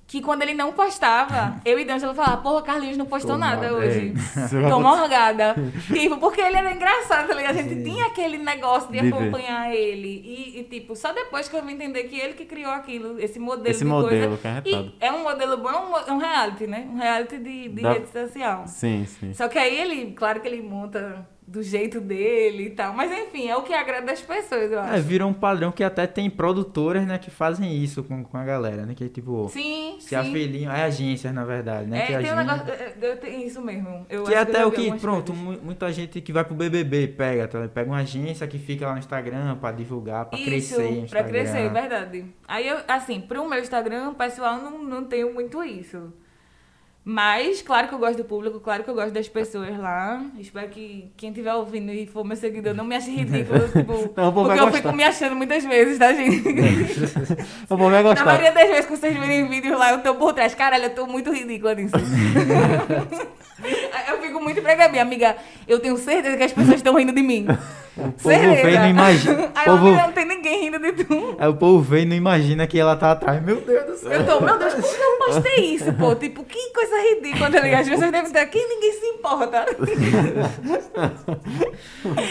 que 0.06 0.20
quando 0.20 0.42
ele 0.42 0.54
não 0.54 0.72
postava, 0.72 1.60
eu 1.64 1.78
e 1.78 1.84
D'Angelo 1.84 2.14
falava, 2.14 2.36
porra, 2.38 2.62
Carlinhos 2.62 2.96
não 2.96 3.06
postou 3.06 3.38
nada 3.38 3.72
hoje. 3.72 4.12
é. 4.36 4.68
Tô 4.68 4.78
morgada. 4.80 5.54
tipo, 5.86 6.18
porque 6.18 6.40
ele 6.40 6.56
era 6.56 6.72
engraçado, 6.72 7.28
tá 7.28 7.34
ligado? 7.34 7.58
A 7.58 7.62
gente 7.62 7.82
tinha 7.82 8.06
aquele 8.06 8.38
negócio 8.38 8.90
de 8.92 9.00
De 9.00 9.10
ver. 9.10 9.14
acompanhar 9.14 9.74
ele. 9.74 10.08
E, 10.24 10.60
e, 10.60 10.64
tipo, 10.64 10.94
só 10.94 11.12
depois 11.12 11.48
que 11.48 11.56
eu 11.56 11.62
vim 11.64 11.72
entender 11.72 12.04
que 12.04 12.18
ele 12.20 12.34
que 12.34 12.44
criou 12.44 12.70
aquilo, 12.72 13.18
esse 13.18 13.38
modelo 13.38 13.68
Esse 13.68 13.78
de 13.80 13.84
modelo 13.86 14.36
coisa. 14.36 14.36
que 14.38 14.46
é 14.48 14.50
retado. 14.52 14.92
E 15.00 15.04
é 15.04 15.10
um 15.12 15.22
modelo 15.22 15.56
bom, 15.56 15.70
é 15.70 15.78
um, 15.78 15.96
é 15.96 16.12
um 16.12 16.18
reality, 16.18 16.66
né? 16.66 16.86
Um 16.92 16.96
reality 16.98 17.38
de, 17.38 17.68
de 17.70 17.82
Da- 17.82 17.92
rede 17.94 18.08
social. 18.10 18.64
Sim, 18.66 19.06
sim. 19.06 19.32
Só 19.32 19.48
que 19.48 19.58
aí 19.58 19.74
ele, 19.76 20.12
claro 20.12 20.40
que 20.40 20.46
ele 20.48 20.60
monta 20.62 21.26
do 21.46 21.62
jeito 21.62 22.00
dele 22.00 22.64
e 22.66 22.70
tal. 22.70 22.94
Mas 22.94 23.12
enfim, 23.12 23.48
é 23.48 23.56
o 23.56 23.62
que 23.62 23.72
agrada 23.74 24.10
as 24.10 24.20
pessoas, 24.20 24.72
eu 24.72 24.80
acho. 24.80 24.94
É, 24.94 25.00
virou 25.00 25.28
um 25.28 25.34
padrão 25.34 25.70
que 25.70 25.84
até 25.84 26.06
tem 26.06 26.30
produtoras, 26.30 27.06
né, 27.06 27.18
que 27.18 27.30
fazem 27.30 27.76
isso 27.76 28.02
com, 28.02 28.24
com 28.24 28.36
a 28.38 28.44
galera, 28.44 28.86
né? 28.86 28.94
Que 28.94 29.08
tipo, 29.08 29.48
Sim, 29.50 29.96
se 30.00 30.08
sim. 30.08 30.14
afiliam. 30.16 30.72
É 30.72 30.84
agências, 30.84 31.32
na 31.34 31.44
verdade, 31.44 31.86
né? 31.88 31.98
É, 31.98 32.00
que 32.06 32.06
tem 32.06 32.16
um 32.16 32.38
agem- 32.38 32.46
negócio. 32.46 32.72
é, 32.72 32.94
é, 33.06 33.16
Tem 33.16 33.46
isso 33.46 33.60
mesmo. 33.60 34.06
Eu 34.08 34.24
Que 34.24 34.32
é 34.34 34.38
acho 34.38 34.50
até 34.50 34.62
eu 34.62 34.68
o 34.68 34.72
que, 34.72 34.98
pronto, 34.98 35.32
coisas. 35.32 35.58
mu- 35.58 35.64
muita 35.66 35.92
gente 35.92 36.20
que 36.20 36.32
vai 36.32 36.44
pro 36.44 36.54
BBB 36.54 37.08
pega, 37.08 37.46
tá? 37.46 37.68
Pega 37.68 37.90
uma 37.90 37.98
agência 37.98 38.46
que 38.46 38.58
fica 38.58 38.86
lá 38.86 38.92
no 38.94 38.98
Instagram 38.98 39.56
pra 39.56 39.70
divulgar, 39.70 40.24
pra 40.24 40.38
Isso, 40.38 40.46
crescer 40.48 40.82
no 40.82 40.88
pra 40.88 41.20
Instagram. 41.20 41.28
crescer, 41.30 41.70
verdade. 41.70 42.24
Aí 42.48 42.66
eu, 42.66 42.78
assim, 42.88 43.20
pro 43.20 43.48
meu 43.48 43.58
Instagram, 43.60 44.14
pessoal, 44.14 44.56
não, 44.56 44.82
não 44.82 45.04
tenho 45.04 45.32
muito 45.34 45.62
isso. 45.62 46.12
Mas, 47.06 47.60
claro 47.60 47.86
que 47.86 47.94
eu 47.94 47.98
gosto 47.98 48.16
do 48.16 48.24
público, 48.24 48.58
claro 48.60 48.82
que 48.82 48.88
eu 48.88 48.94
gosto 48.94 49.10
das 49.10 49.28
pessoas 49.28 49.76
lá. 49.78 50.24
Espero 50.38 50.68
que 50.70 51.12
quem 51.18 51.28
estiver 51.28 51.52
ouvindo 51.52 51.92
e 51.92 52.06
for 52.06 52.24
meu 52.24 52.34
seguidor 52.34 52.72
não 52.72 52.82
me 52.84 52.96
ache 52.96 53.10
ridículo, 53.10 53.68
tipo, 53.68 53.92
Não, 54.16 54.32
porque 54.32 54.52
eu 54.58 54.64
gostar. 54.64 54.72
fico 54.72 54.92
me 54.92 55.04
achando 55.04 55.36
muitas 55.36 55.62
vezes, 55.64 55.98
tá, 55.98 56.14
gente? 56.14 56.42
O 57.64 57.66
povo 57.68 57.90
vai 57.90 58.02
Na 58.02 58.08
gostar. 58.08 58.24
maioria 58.24 58.52
das 58.52 58.68
vezes 58.68 58.86
que 58.86 58.96
vocês 58.96 59.14
verem 59.18 59.46
vídeos 59.48 59.78
lá, 59.78 59.90
eu 59.92 60.02
tô 60.02 60.14
por 60.14 60.32
trás. 60.32 60.54
Caralho, 60.54 60.84
eu 60.84 60.94
tô 60.94 61.06
muito 61.06 61.30
ridícula 61.30 61.74
nisso. 61.74 61.94
Eu 64.08 64.20
fico 64.20 64.40
muito 64.42 64.60
pra 64.60 64.74
Gabi, 64.74 64.98
amiga. 64.98 65.36
Eu 65.66 65.80
tenho 65.80 65.96
certeza 65.96 66.36
que 66.36 66.42
as 66.42 66.52
pessoas 66.52 66.76
estão 66.76 66.94
rindo 66.96 67.12
de 67.12 67.22
mim. 67.22 67.46
O 67.96 68.10
povo 68.10 68.32
e 68.32 68.76
não 68.78 68.88
imagina. 68.88 69.50
Aí 69.54 69.64
povo, 69.66 69.90
não 69.92 70.10
tem 70.12 70.24
ninguém 70.26 70.62
rindo 70.64 70.78
de 70.80 71.04
tu. 71.04 71.36
é, 71.38 71.46
o 71.46 71.54
povo 71.54 71.80
vê 71.80 72.00
e 72.00 72.04
não 72.04 72.16
imagina 72.16 72.66
que 72.66 72.76
ela 72.78 72.96
tá 72.96 73.12
atrás. 73.12 73.40
Meu 73.42 73.60
Deus 73.60 73.86
do 73.86 73.96
céu. 73.96 74.12
Eu 74.12 74.26
tô, 74.26 74.40
meu 74.40 74.58
Deus, 74.58 74.74
por 74.74 74.82
que 74.82 75.00
eu 75.02 75.18
postei 75.26 75.64
isso, 75.74 75.92
pô? 75.92 76.14
Tipo, 76.16 76.42
que 76.44 76.58
coisa 76.72 76.94
ridícula, 77.14 77.50
tá 77.50 77.60
ligado? 77.60 77.82
As 77.82 77.88
pessoas 77.88 78.10
devem 78.10 78.26
estar 78.26 78.40
aqui 78.40 78.58
e 78.58 78.66
ninguém 78.68 78.92
se 78.92 79.06
importa. 79.06 79.64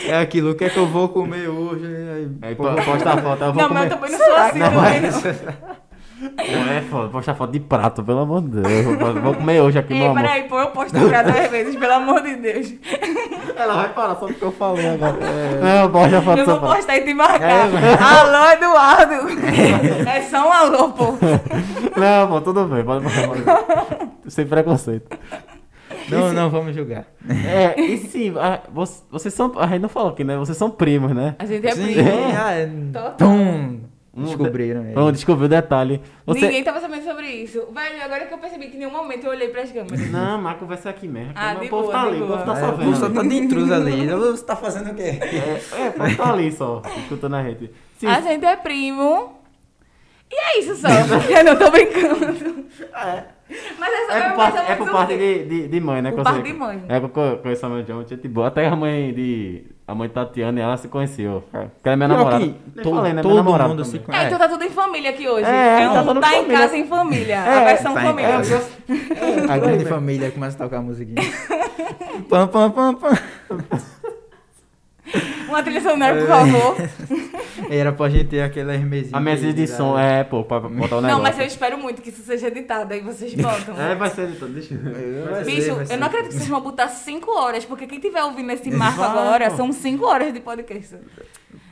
É 0.08 0.18
aquilo, 0.20 0.52
o 0.52 0.56
que 0.56 0.66
é 0.66 0.70
que 0.70 0.78
eu 0.78 0.86
vou 0.88 1.10
comer 1.10 1.48
hoje? 1.50 1.86
Aí, 1.86 2.30
Aí 2.42 2.56
posta 2.56 2.82
a 3.14 3.18
foto, 3.18 3.44
eu 3.44 3.54
vou 3.54 3.64
Não, 3.64 3.70
mas 3.70 3.84
comer. 3.84 3.86
eu 3.86 3.90
também 3.90 4.12
não 4.12 4.20
sou 4.20 4.36
assim 4.36 4.60
Não, 4.60 4.70
também, 4.72 5.02
mas- 5.02 5.24
não. 5.24 5.74
Não 6.24 6.72
é 6.74 6.82
foda, 6.82 7.10
postar 7.10 7.36
foto 7.36 7.52
de 7.52 7.60
prato, 7.60 8.04
pelo 8.04 8.20
amor 8.20 8.42
de 8.42 8.62
Deus. 8.62 8.98
Vou- 9.22 9.34
comer 9.36 9.62
hoje 9.62 9.78
aqui, 9.80 9.94
meu 9.94 10.04
Ei, 10.04 10.08
amor. 10.10 10.22
peraí, 10.22 10.44
pô, 10.44 10.60
eu 10.60 10.68
posto 10.68 10.98
pra 11.08 11.24
duas 11.24 11.50
vezes, 11.50 11.76
pelo 11.76 11.94
amor 11.94 12.22
de 12.22 12.36
Deus. 12.36 12.74
Ela 13.56 13.74
vai 13.76 13.90
parar 13.94 14.16
só 14.16 14.28
porque 14.28 14.44
eu 14.44 14.52
falei 14.52 14.88
agora. 14.90 15.14
Não, 15.82 15.92
posta 15.92 16.18
a 16.18 16.22
foto 16.22 16.40
Eu 16.40 16.46
vou 16.46 16.60
prato. 16.60 16.76
postar 16.76 16.98
e 16.98 17.02
te 17.02 17.14
marcar. 17.14 17.50
É, 17.50 17.94
Alô, 18.02 18.52
Eduardo. 18.52 19.44
É 20.10 20.22
só 20.24 20.48
um 20.48 20.52
alô, 20.52 20.90
pô. 20.90 21.06
Não, 21.98 22.28
pô, 22.28 22.42
tudo 22.42 22.66
bem, 22.66 22.84
pode 22.84 23.04
postar. 23.04 24.08
Sem 24.28 24.46
preconceito. 24.46 25.18
Não, 26.10 26.34
não, 26.34 26.50
vamos 26.50 26.76
julgar. 26.76 27.06
É, 27.30 27.80
e 27.80 27.98
sim, 27.98 28.34
a- 28.38 28.60
vocês, 28.74 29.34
são. 29.34 29.54
A 29.58 29.68
gente 29.68 29.82
não 29.82 29.90
falou 29.90 30.10
aqui, 30.12 30.24
né? 30.24 30.36
Vocês 30.38 30.58
são 30.58 30.70
primos, 30.70 31.12
né? 31.14 31.36
A 31.40 31.46
gente 31.46 31.66
é 31.66 31.72
Sim, 31.72 31.94
primo. 31.94 32.10
é, 32.10 32.70
Total. 32.92 33.14
tum. 33.18 33.80
Um 34.16 34.26
Descobriram. 34.26 34.86
Vamos 34.94 35.14
descobrir 35.14 35.46
o 35.46 35.50
detalhe. 35.50 36.00
Você... 36.24 36.42
Ninguém 36.42 36.64
tava 36.64 36.80
sabendo 36.80 37.04
sobre 37.04 37.26
isso. 37.28 37.66
Velho, 37.74 38.04
agora 38.04 38.26
que 38.28 38.34
eu 38.34 38.38
percebi 38.38 38.68
que 38.68 38.76
em 38.76 38.80
nenhum 38.80 38.92
momento 38.92 39.24
eu 39.26 39.32
olhei 39.32 39.48
pras 39.48 39.72
câmeras. 39.72 40.12
Não, 40.12 40.40
mas 40.40 40.54
a 40.54 40.60
conversa 40.60 40.90
é 40.90 40.92
aqui 40.92 41.08
mesmo. 41.08 41.32
Ah, 41.36 41.56
o 41.58 41.62
de 41.62 41.68
povo 41.68 41.84
boa, 41.84 41.94
tá 41.94 42.02
de 42.04 42.08
ali, 42.10 42.22
o 42.22 42.28
boa. 42.28 42.38
povo 42.40 42.52
tá 42.52 42.58
É, 42.58 42.62
só 42.62 42.68
o 42.70 42.78
povo 42.78 42.96
só 42.96 43.08
vendo. 43.08 43.16
tá 43.16 43.28
de 43.28 43.36
intruso 43.38 43.74
ali. 43.74 44.08
Você 44.08 44.46
tá 44.46 44.56
fazendo 44.56 44.92
o 44.92 44.96
quê? 44.96 45.02
É, 45.20 45.86
é, 45.86 45.90
o 45.90 45.94
povo 45.94 46.16
tá 46.16 46.32
ali 46.32 46.52
só, 46.52 46.82
escutando 46.98 47.36
a 47.38 47.44
gente. 47.44 47.72
Sim, 47.98 48.06
A 48.08 48.22
gente 48.22 48.46
é 48.46 48.56
primo. 48.56 49.40
E 50.32 50.36
é 50.36 50.60
isso 50.60 50.76
só. 50.76 50.88
eu 50.90 51.44
não 51.44 51.56
tô 51.58 51.72
brincando. 51.72 52.66
é, 52.96 53.24
Mas 53.80 53.94
essa 53.94 54.14
é 54.14 54.30
por 54.30 54.36
parte, 54.36 54.58
é 54.72 54.76
por 54.76 54.92
parte 54.92 55.18
de, 55.18 55.44
de, 55.46 55.68
de 55.68 55.80
mãe, 55.80 56.02
né? 56.04 56.12
Por 56.12 56.24
parte 56.24 56.44
de 56.44 56.54
mãe. 56.54 56.84
É, 56.88 56.98
eu 56.98 57.10
conheço 57.40 57.66
a 57.66 57.70
mãe 57.70 57.84
de 57.84 57.92
gente 58.10 58.28
boa. 58.28 58.48
Até 58.48 58.68
a 58.68 58.76
mãe 58.76 59.12
de... 59.12 59.73
A 59.86 59.94
mãe 59.94 60.08
Tatiana, 60.08 60.62
ela 60.62 60.78
se 60.78 60.88
conheceu. 60.88 61.44
Que 61.52 61.58
ela 61.58 61.94
é 61.94 61.96
minha 61.98 62.08
Pior 62.08 62.18
namorada. 62.18 62.46
que 62.46 62.82
todo- 62.82 62.96
falei, 62.96 63.14
né? 63.14 63.22
todo 63.22 63.32
Minha 63.32 63.44
namorada 63.44 63.70
mundo 63.70 63.84
também. 63.84 64.02
se 64.02 64.12
É, 64.12 64.26
então 64.28 64.40
tá 64.40 64.48
tudo 64.48 64.64
em 64.64 64.70
família 64.70 65.10
aqui 65.10 65.28
hoje. 65.28 65.46
É, 65.46 65.82
É, 65.84 65.90
um 65.90 65.94
tá 65.94 66.04
tudo 66.04 66.20
tá, 66.22 66.30
em 66.30 66.36
família. 66.38 66.58
casa 66.60 66.78
em 66.78 66.88
família. 66.88 67.36
É, 67.36 67.58
a 67.62 67.64
versão 67.66 67.94
tá 67.94 68.02
em 68.02 68.06
família. 68.06 68.32
casa. 68.32 68.64
A 69.50 69.58
grande 69.58 69.86
família 69.86 70.32
começa 70.32 70.56
a 70.56 70.66
tocar 70.66 70.78
a 70.78 70.82
musiquinha. 70.82 71.22
pam, 72.30 72.48
pam, 72.48 72.72
pam, 72.72 72.94
pam. 72.96 73.12
Uma 75.48 75.62
trilha 75.62 75.82
sonora, 75.82 76.16
por 76.20 76.28
favor. 76.28 76.76
Era 77.70 77.92
pra 77.92 78.10
gente 78.10 78.26
ter 78.30 78.42
aquela 78.42 78.74
hermesinha. 78.74 79.16
A 79.16 79.20
mesa 79.20 79.54
de 79.54 79.68
som, 79.68 79.98
é, 79.98 80.24
pô, 80.24 80.44
pra 80.44 80.60
botar 80.60 80.72
o 80.98 81.02
negócio. 81.02 81.02
Não, 81.02 81.22
mas 81.22 81.38
eu 81.40 81.46
espero 81.46 81.78
muito 81.78 82.02
que 82.02 82.10
isso 82.10 82.24
seja 82.24 82.48
editado, 82.48 82.94
aí 82.94 83.02
vocês 83.02 83.34
botam. 83.36 83.80
É, 83.80 83.94
vai 83.96 84.10
ser 84.10 84.24
editado, 84.24 84.52
deixa 84.52 84.74
eu 84.74 85.26
Vai 85.32 85.44
ser, 85.44 85.52
Bicho, 85.52 85.86
ser. 85.86 85.94
eu 85.94 86.00
não 86.00 86.08
acredito 86.08 86.32
que 86.32 86.38
vocês 86.38 86.50
vão 86.50 86.62
botar 86.62 86.88
5 86.88 87.32
horas, 87.32 87.66
porque 87.66 87.86
quem 87.88 88.00
tiver 88.00 88.24
ouvindo 88.24 88.52
esse 88.52 88.72
marco 88.72 89.00
Vai, 89.00 89.10
agora, 89.10 89.50
pô. 89.52 89.58
são 89.58 89.72
5 89.72 90.06
horas 90.06 90.34
de 90.34 90.40
podcast. 90.40 90.96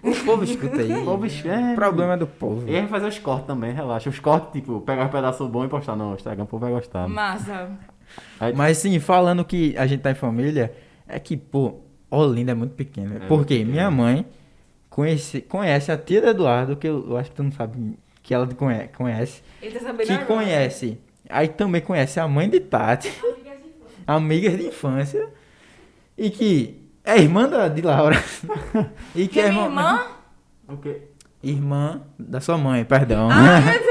O 0.03 0.15
povo 0.25 0.43
escuta 0.43 0.77
aí. 0.81 0.93
O 0.93 1.05
povo 1.05 1.25
é, 1.25 1.71
O 1.73 1.75
problema 1.75 2.13
é 2.13 2.17
do 2.17 2.27
povo. 2.27 2.69
E 2.69 2.87
fazer 2.87 3.07
os 3.07 3.19
cortes 3.19 3.47
também, 3.47 3.73
relaxa. 3.73 4.09
Os 4.09 4.19
cortes, 4.19 4.51
tipo, 4.51 4.81
pegar 4.81 5.05
os 5.05 5.11
pedaços 5.11 5.47
bons 5.49 5.65
e 5.65 5.67
postar 5.67 5.95
no 5.95 6.13
Instagram, 6.13 6.43
o 6.43 6.47
povo 6.47 6.61
vai 6.65 6.71
gostar. 6.73 7.07
Massa. 7.07 7.69
Aí- 8.39 8.53
Mas 8.55 8.77
sim, 8.77 8.99
falando 8.99 9.43
que 9.45 9.75
a 9.77 9.85
gente 9.87 10.01
tá 10.01 10.11
em 10.11 10.15
família, 10.15 10.73
é 11.07 11.19
que, 11.19 11.37
pô, 11.37 11.79
Olinda 12.11 12.51
é 12.51 12.55
muito 12.55 12.73
pequena. 12.75 13.15
É 13.15 13.19
Por 13.27 13.37
muito 13.37 13.47
quê? 13.47 13.55
pequeno. 13.55 13.71
Minha 13.71 13.89
mãe 13.89 14.25
conhece, 14.89 15.41
conhece 15.41 15.91
a 15.91 15.97
tia 15.97 16.21
do 16.21 16.27
Eduardo, 16.27 16.75
que 16.75 16.87
eu, 16.87 17.05
eu 17.09 17.17
acho 17.17 17.29
que 17.29 17.35
tu 17.37 17.43
não 17.43 17.51
sabe 17.51 17.97
que 18.21 18.33
ela 18.33 18.45
conhe- 18.47 18.87
conhece. 18.89 19.41
Ele 19.61 19.73
tá 19.79 19.79
sabendo 19.85 20.07
Que 20.07 20.13
agora. 20.13 20.25
conhece. 20.27 20.97
Aí 21.29 21.47
também 21.47 21.81
conhece 21.81 22.19
a 22.19 22.27
mãe 22.27 22.49
de 22.49 22.59
Tati, 22.59 23.11
amigas 24.05 24.57
de 24.57 24.67
infância. 24.67 25.29
E 26.17 26.29
que 26.29 26.81
é 27.03 27.17
irmã 27.17 27.47
da, 27.47 27.67
de 27.67 27.81
Laura. 27.81 28.15
e 29.15 29.27
Que 29.27 29.39
é 29.39 29.49
minha 29.51 29.65
irmã? 29.65 30.07
O 30.67 30.77
quê? 30.77 31.03
Irmã 31.43 32.01
da 32.19 32.39
sua 32.39 32.57
mãe, 32.57 32.83
perdão. 32.85 33.29
Ah, 33.31 33.61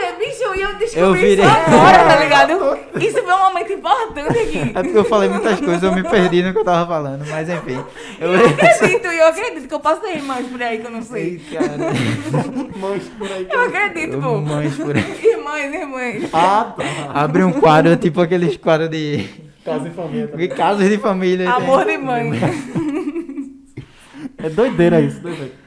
e 0.54 0.60
eu 0.62 0.74
descobri 0.76 1.00
Eu 1.00 1.12
virei- 1.14 1.44
isso 1.44 1.54
agora, 1.66 1.98
tá 2.04 2.16
ligado? 2.16 2.78
Isso 3.00 3.22
foi 3.22 3.32
um 3.32 3.38
momento 3.38 3.72
importante 3.72 4.38
aqui. 4.38 4.58
É 4.74 4.82
porque 4.82 4.98
eu 4.98 5.04
falei 5.04 5.28
muitas 5.28 5.58
coisas, 5.60 5.82
eu 5.82 5.92
me 5.94 6.02
perdi 6.02 6.42
no 6.42 6.52
que 6.52 6.58
eu 6.58 6.64
tava 6.64 6.86
falando, 6.86 7.24
mas 7.28 7.48
enfim. 7.48 7.82
Eu... 8.20 8.32
Eu 8.34 8.46
acredito, 8.48 9.06
eu 9.06 9.26
acredito 9.28 9.68
que 9.68 9.74
eu 9.74 9.80
posso 9.80 10.00
ter 10.00 10.16
irmãs 10.16 10.46
por 10.46 10.62
aí 10.62 10.78
que 10.78 10.86
eu 10.86 10.90
não 10.90 11.02
sei. 11.02 11.22
Ei, 11.50 11.56
cara. 11.58 11.76
Mães 12.76 13.02
por 13.18 13.30
aí. 13.30 13.46
Eu 13.50 13.60
acredito, 13.62 14.18
pô. 14.20 14.40
Mães 14.40 14.74
por 14.76 14.96
aí. 14.96 15.20
Irmãs, 15.22 15.74
irmãs. 15.74 16.30
Ah, 16.32 16.72
tá. 16.76 16.84
Abre 17.14 17.44
um 17.44 17.52
quadro, 17.52 17.96
tipo 17.96 18.20
aqueles 18.20 18.56
quadros 18.56 18.90
de. 18.90 19.28
Casa 19.64 19.88
e 19.88 19.90
família. 19.90 20.26
de 20.28 20.48
Casos 20.48 20.88
de 20.88 20.98
família. 20.98 21.50
Amor 21.50 21.84
tem. 21.84 21.98
de 21.98 22.04
mãe. 22.04 22.30
É 24.38 24.48
doideira 24.48 25.00
isso, 25.00 25.20
doideira. 25.20 25.59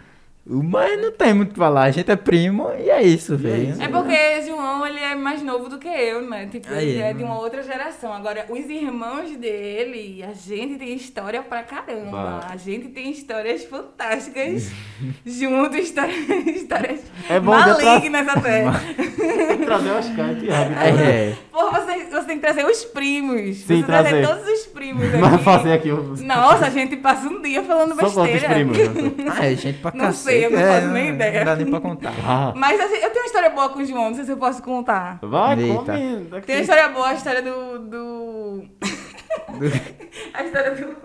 Mas 0.45 1.01
não 1.01 1.09
tem 1.13 1.33
muito 1.33 1.51
o 1.51 1.53
que 1.53 1.59
falar, 1.59 1.83
a 1.83 1.91
gente 1.91 2.11
é 2.11 2.17
primo 2.17 2.69
e 2.77 2.89
é 2.89 3.01
isso, 3.01 3.37
velho. 3.37 3.69
isso. 3.71 3.81
É 3.81 3.87
porque 3.87 4.41
João, 4.45 4.85
ele 4.85 4.99
é 4.99 5.15
mais 5.15 5.41
novo 5.41 5.69
do 5.69 5.77
que 5.77 5.87
eu, 5.87 6.21
né? 6.29 6.47
Tipo, 6.51 6.67
Aí, 6.73 6.89
ele 6.89 7.01
é 7.01 7.13
de 7.13 7.19
né? 7.19 7.25
uma 7.25 7.39
outra 7.39 7.63
geração. 7.63 8.11
Agora, 8.11 8.45
os 8.49 8.65
irmãos 8.69 9.31
dele, 9.37 10.21
a 10.21 10.33
gente 10.33 10.75
tem 10.77 10.93
história 10.95 11.41
pra 11.41 11.63
caramba. 11.63 12.11
Bah. 12.11 12.47
A 12.49 12.57
gente 12.57 12.89
tem 12.89 13.09
histórias 13.09 13.63
fantásticas 13.63 14.69
juntos, 15.25 15.77
histórias, 15.77 16.17
histórias 16.47 16.99
É 17.29 17.39
bom 17.39 17.57
de 17.57 17.83
malignas 17.83 18.27
até. 18.27 18.63
Tem 19.47 19.57
que 19.59 19.65
trazer 19.65 19.89
o 19.91 19.97
Oscar 19.97 20.31
e 20.31 20.35
Thiago. 20.35 20.73
É, 20.73 21.35
Pô, 21.51 21.71
você, 21.71 22.05
você 22.05 22.27
tem 22.27 22.35
que 22.37 22.41
trazer 22.41 22.65
os 22.65 22.83
primos. 22.85 23.57
Sim, 23.57 23.77
você 23.81 23.83
trazer. 23.83 24.21
trazer. 24.21 24.27
todos 24.27 24.47
os 24.59 24.65
primos 24.67 25.05
aqui. 25.05 25.17
Mas 25.17 25.41
fazer 25.41 25.73
aqui. 25.73 25.89
Nossa, 26.23 26.65
a 26.65 26.69
gente 26.69 26.97
passa 26.97 27.27
um 27.27 27.41
dia 27.41 27.63
falando 27.63 27.95
Só 27.95 28.23
besteira. 28.25 28.49
primos? 28.53 28.77
né? 28.77 29.11
Ah, 29.29 29.45
é 29.45 29.55
gente 29.55 29.79
pra 29.79 29.91
Não 29.93 30.05
cacete. 30.05 30.32
Sei, 30.33 30.45
eu 30.45 30.51
não 30.51 30.59
é, 30.59 30.73
faço 30.81 30.87
nem 30.93 31.09
ideia. 31.09 31.39
Não 31.39 31.45
dá 31.45 31.55
nem 31.55 31.65
pra 31.69 31.79
contar. 31.81 32.13
Ah, 32.25 32.53
Mas 32.55 32.79
assim, 32.79 32.95
eu 32.95 33.09
tenho 33.09 33.23
uma 33.23 33.25
história 33.25 33.49
boa 33.49 33.69
com 33.69 33.79
o 33.79 33.85
João, 33.85 34.05
não 34.09 34.15
sei 34.15 34.25
se 34.25 34.31
eu 34.31 34.37
posso 34.37 34.61
contar. 34.63 35.19
vai, 35.21 35.59
Eita. 35.59 35.75
come. 35.75 36.23
daqui. 36.25 36.47
Tem 36.47 36.55
uma 36.55 36.61
história 36.61 36.89
boa, 36.89 37.07
a 37.09 37.13
história 37.13 37.41
do. 37.41 37.79
do... 37.79 38.63
a 40.33 40.43
história 40.43 40.71
do. 40.71 40.95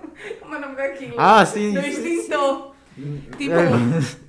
Como 0.40 0.54
é 0.54 0.58
o 0.58 0.60
nome 0.60 0.76
daquilo? 0.76 1.14
Ah, 1.16 1.44
sim. 1.46 1.72
Do 1.72 1.80
extintor. 1.80 2.72
Tipo, 3.36 3.54
É. 3.54 3.68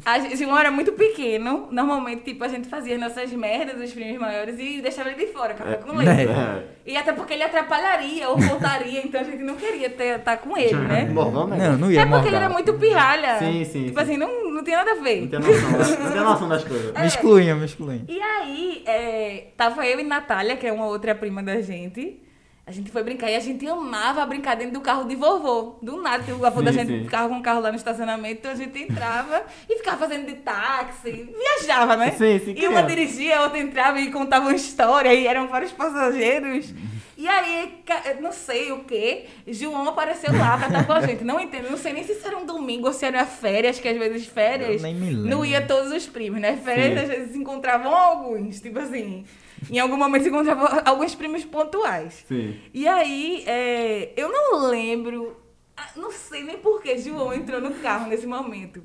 a 0.05 0.19
gente- 0.19 0.35
João 0.37 0.57
era 0.57 0.69
muito 0.71 0.91
pequeno. 0.93 1.67
Normalmente, 1.71 2.23
tipo, 2.23 2.43
a 2.43 2.47
gente 2.47 2.67
fazia 2.67 2.95
as 2.95 3.01
nossas 3.01 3.31
merdas, 3.31 3.81
os 3.81 3.91
primos 3.93 4.19
maiores, 4.19 4.59
e 4.59 4.81
deixava 4.81 5.09
ele 5.11 5.25
de 5.25 5.31
fora, 5.33 5.53
café 5.53 5.75
com 5.75 5.95
leite. 5.95 6.29
É. 6.31 6.63
E 6.85 6.97
até 6.97 7.13
porque 7.13 7.33
ele 7.33 7.43
atrapalharia 7.43 8.29
ou 8.29 8.37
voltaria, 8.37 9.01
então 9.05 9.21
a 9.21 9.23
gente 9.23 9.43
não 9.43 9.55
queria 9.55 9.87
estar 9.87 10.37
com 10.37 10.57
ele, 10.57 10.75
né? 10.75 11.05
Morgão, 11.05 11.47
né? 11.47 11.57
Não, 11.69 11.77
não 11.77 11.91
ia 11.91 12.01
É 12.01 12.05
porque 12.05 12.27
ele 12.27 12.35
era 12.35 12.49
muito 12.49 12.73
pirralha. 12.73 13.37
Sim, 13.39 13.63
sim, 13.65 13.85
Tipo 13.85 13.97
sim. 13.99 14.03
assim, 14.03 14.17
não, 14.17 14.51
não 14.51 14.63
tinha 14.63 14.77
nada 14.77 14.91
a 14.91 14.95
ver. 14.95 15.21
Não 15.21 15.27
tem 15.27 15.39
noção, 15.39 15.71
não 16.03 16.11
tem 16.11 16.21
noção 16.21 16.49
das 16.49 16.63
coisas. 16.63 16.93
Me 16.93 17.07
excluinha, 17.07 17.55
me 17.55 17.65
excluinha. 17.65 18.05
E 18.07 18.21
aí, 18.21 18.83
é, 18.85 19.47
tava 19.57 19.85
eu 19.85 19.99
e 19.99 20.03
Natália, 20.03 20.57
que 20.57 20.65
é 20.67 20.71
uma 20.73 20.85
outra 20.87 21.13
prima 21.15 21.41
da 21.43 21.61
gente. 21.61 22.21
A 22.69 22.71
gente 22.71 22.91
foi 22.91 23.01
brincar 23.01 23.31
e 23.31 23.35
a 23.35 23.39
gente 23.39 23.67
amava 23.67 24.23
brincar 24.27 24.55
dentro 24.55 24.73
do 24.73 24.81
carro 24.81 25.05
de 25.05 25.15
vovô. 25.15 25.77
Do 25.81 25.99
nada, 26.03 26.23
que 26.23 26.31
o 26.31 26.45
avô 26.45 26.61
da 26.61 26.71
Sim, 26.71 26.77
gente 26.77 26.99
sim. 26.99 27.03
ficava 27.03 27.27
com 27.27 27.39
o 27.39 27.41
carro 27.41 27.61
lá 27.61 27.71
no 27.71 27.77
estacionamento, 27.77 28.35
então 28.41 28.51
a 28.51 28.55
gente 28.55 28.77
entrava 28.79 29.41
e 29.67 29.77
ficava 29.77 29.97
fazendo 29.97 30.27
de 30.27 30.35
táxi. 30.35 31.33
Viajava, 31.35 31.97
né? 31.97 32.11
Sim, 32.11 32.37
sim, 32.37 32.53
E 32.55 32.67
uma 32.67 32.83
dirigia, 32.83 33.39
a 33.39 33.41
outra 33.45 33.57
entrava 33.57 33.99
e 33.99 34.11
contava 34.11 34.45
uma 34.45 34.55
história, 34.55 35.11
e 35.11 35.25
eram 35.25 35.47
vários 35.47 35.71
passageiros. 35.71 36.71
E 37.17 37.27
aí, 37.27 37.81
não 38.21 38.31
sei 38.31 38.71
o 38.71 38.83
que, 38.83 39.25
João 39.47 39.89
apareceu 39.89 40.31
lá 40.31 40.55
pra 40.55 40.67
estar 40.67 40.85
com 40.85 40.93
a 40.93 41.01
gente. 41.01 41.23
Não 41.23 41.39
entendo, 41.39 41.71
não 41.71 41.77
sei 41.77 41.91
nem 41.91 42.03
se 42.03 42.11
isso 42.11 42.27
era 42.27 42.37
um 42.37 42.45
domingo 42.45 42.85
ou 42.85 42.93
se 42.93 43.03
era 43.03 43.25
férias, 43.25 43.79
que 43.79 43.87
às 43.87 43.97
vezes 43.97 44.27
férias 44.27 44.79
não 45.25 45.43
ia 45.43 45.59
todos 45.65 45.91
os 45.91 46.05
primos, 46.05 46.39
né? 46.39 46.55
Férias 46.63 46.93
Sim. 46.93 46.99
às 46.99 47.07
vezes 47.09 47.31
se 47.31 47.37
encontravam 47.39 47.95
alguns, 47.95 48.61
tipo 48.61 48.77
assim. 48.77 49.25
Em 49.69 49.79
algum 49.79 49.97
momento 49.97 50.23
se 50.23 50.29
encontravam 50.29 50.67
alguns 50.85 51.15
primos 51.15 51.43
pontuais. 51.45 52.23
Sim. 52.27 52.59
E 52.73 52.87
aí, 52.87 53.43
é, 53.47 54.13
eu 54.15 54.31
não 54.31 54.67
lembro, 54.69 55.35
ah, 55.75 55.87
não 55.95 56.11
sei 56.11 56.43
nem 56.43 56.57
por 56.57 56.81
que 56.81 56.97
João 56.97 57.33
entrou 57.33 57.59
no 57.59 57.71
carro 57.75 58.07
nesse 58.07 58.25
momento. 58.27 58.83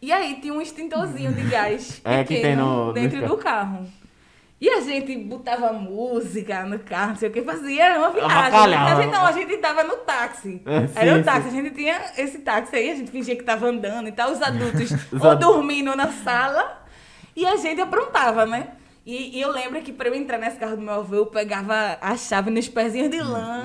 E 0.00 0.12
aí 0.12 0.34
tinha 0.40 0.52
um 0.52 0.60
extintorzinho 0.60 1.32
de 1.32 1.42
gás 1.42 2.00
É, 2.04 2.22
que 2.24 2.40
tem 2.40 2.56
no- 2.56 2.92
dentro 2.92 3.20
no 3.22 3.28
do 3.28 3.36
carro. 3.38 3.86
E 4.58 4.70
a 4.70 4.80
gente 4.80 5.14
botava 5.18 5.70
música 5.72 6.64
no 6.64 6.78
carro, 6.78 7.08
não 7.10 7.16
sei 7.16 7.28
o 7.28 7.32
que, 7.32 7.42
fazia 7.42 7.98
uma 7.98 8.10
viagem. 8.10 8.74
A 8.74 8.94
gente, 9.02 9.12
não, 9.12 9.26
a 9.26 9.32
gente 9.32 9.56
tava 9.58 9.84
no 9.84 9.96
táxi. 9.98 10.62
É, 10.64 10.86
sim, 10.86 10.92
Era 10.96 11.12
o 11.14 11.18
sim. 11.18 11.22
táxi, 11.24 11.48
a 11.48 11.50
gente 11.50 11.70
tinha 11.74 12.00
esse 12.16 12.38
táxi 12.38 12.74
aí, 12.76 12.90
a 12.90 12.94
gente 12.96 13.10
fingia 13.10 13.36
que 13.36 13.42
tava 13.44 13.66
andando 13.66 14.08
e 14.08 14.12
tal, 14.12 14.30
os 14.32 14.40
adultos 14.40 14.90
Os 15.12 15.22
ou 15.22 15.30
adu- 15.30 15.46
dormindo 15.52 15.94
na 15.94 16.10
sala 16.10 16.82
e 17.34 17.44
a 17.44 17.56
gente 17.56 17.82
aprontava, 17.82 18.46
né? 18.46 18.68
E, 19.06 19.38
e 19.38 19.40
eu 19.40 19.52
lembro 19.52 19.80
que 19.82 19.92
pra 19.92 20.08
eu 20.08 20.14
entrar 20.16 20.36
nesse 20.36 20.56
carro 20.56 20.74
do 20.74 20.82
meu 20.82 20.94
avô, 20.94 21.14
eu 21.14 21.26
pegava 21.26 21.96
a 22.00 22.16
chave 22.16 22.50
nos 22.50 22.68
pezinhos 22.68 23.08
de 23.08 23.22
lã, 23.22 23.62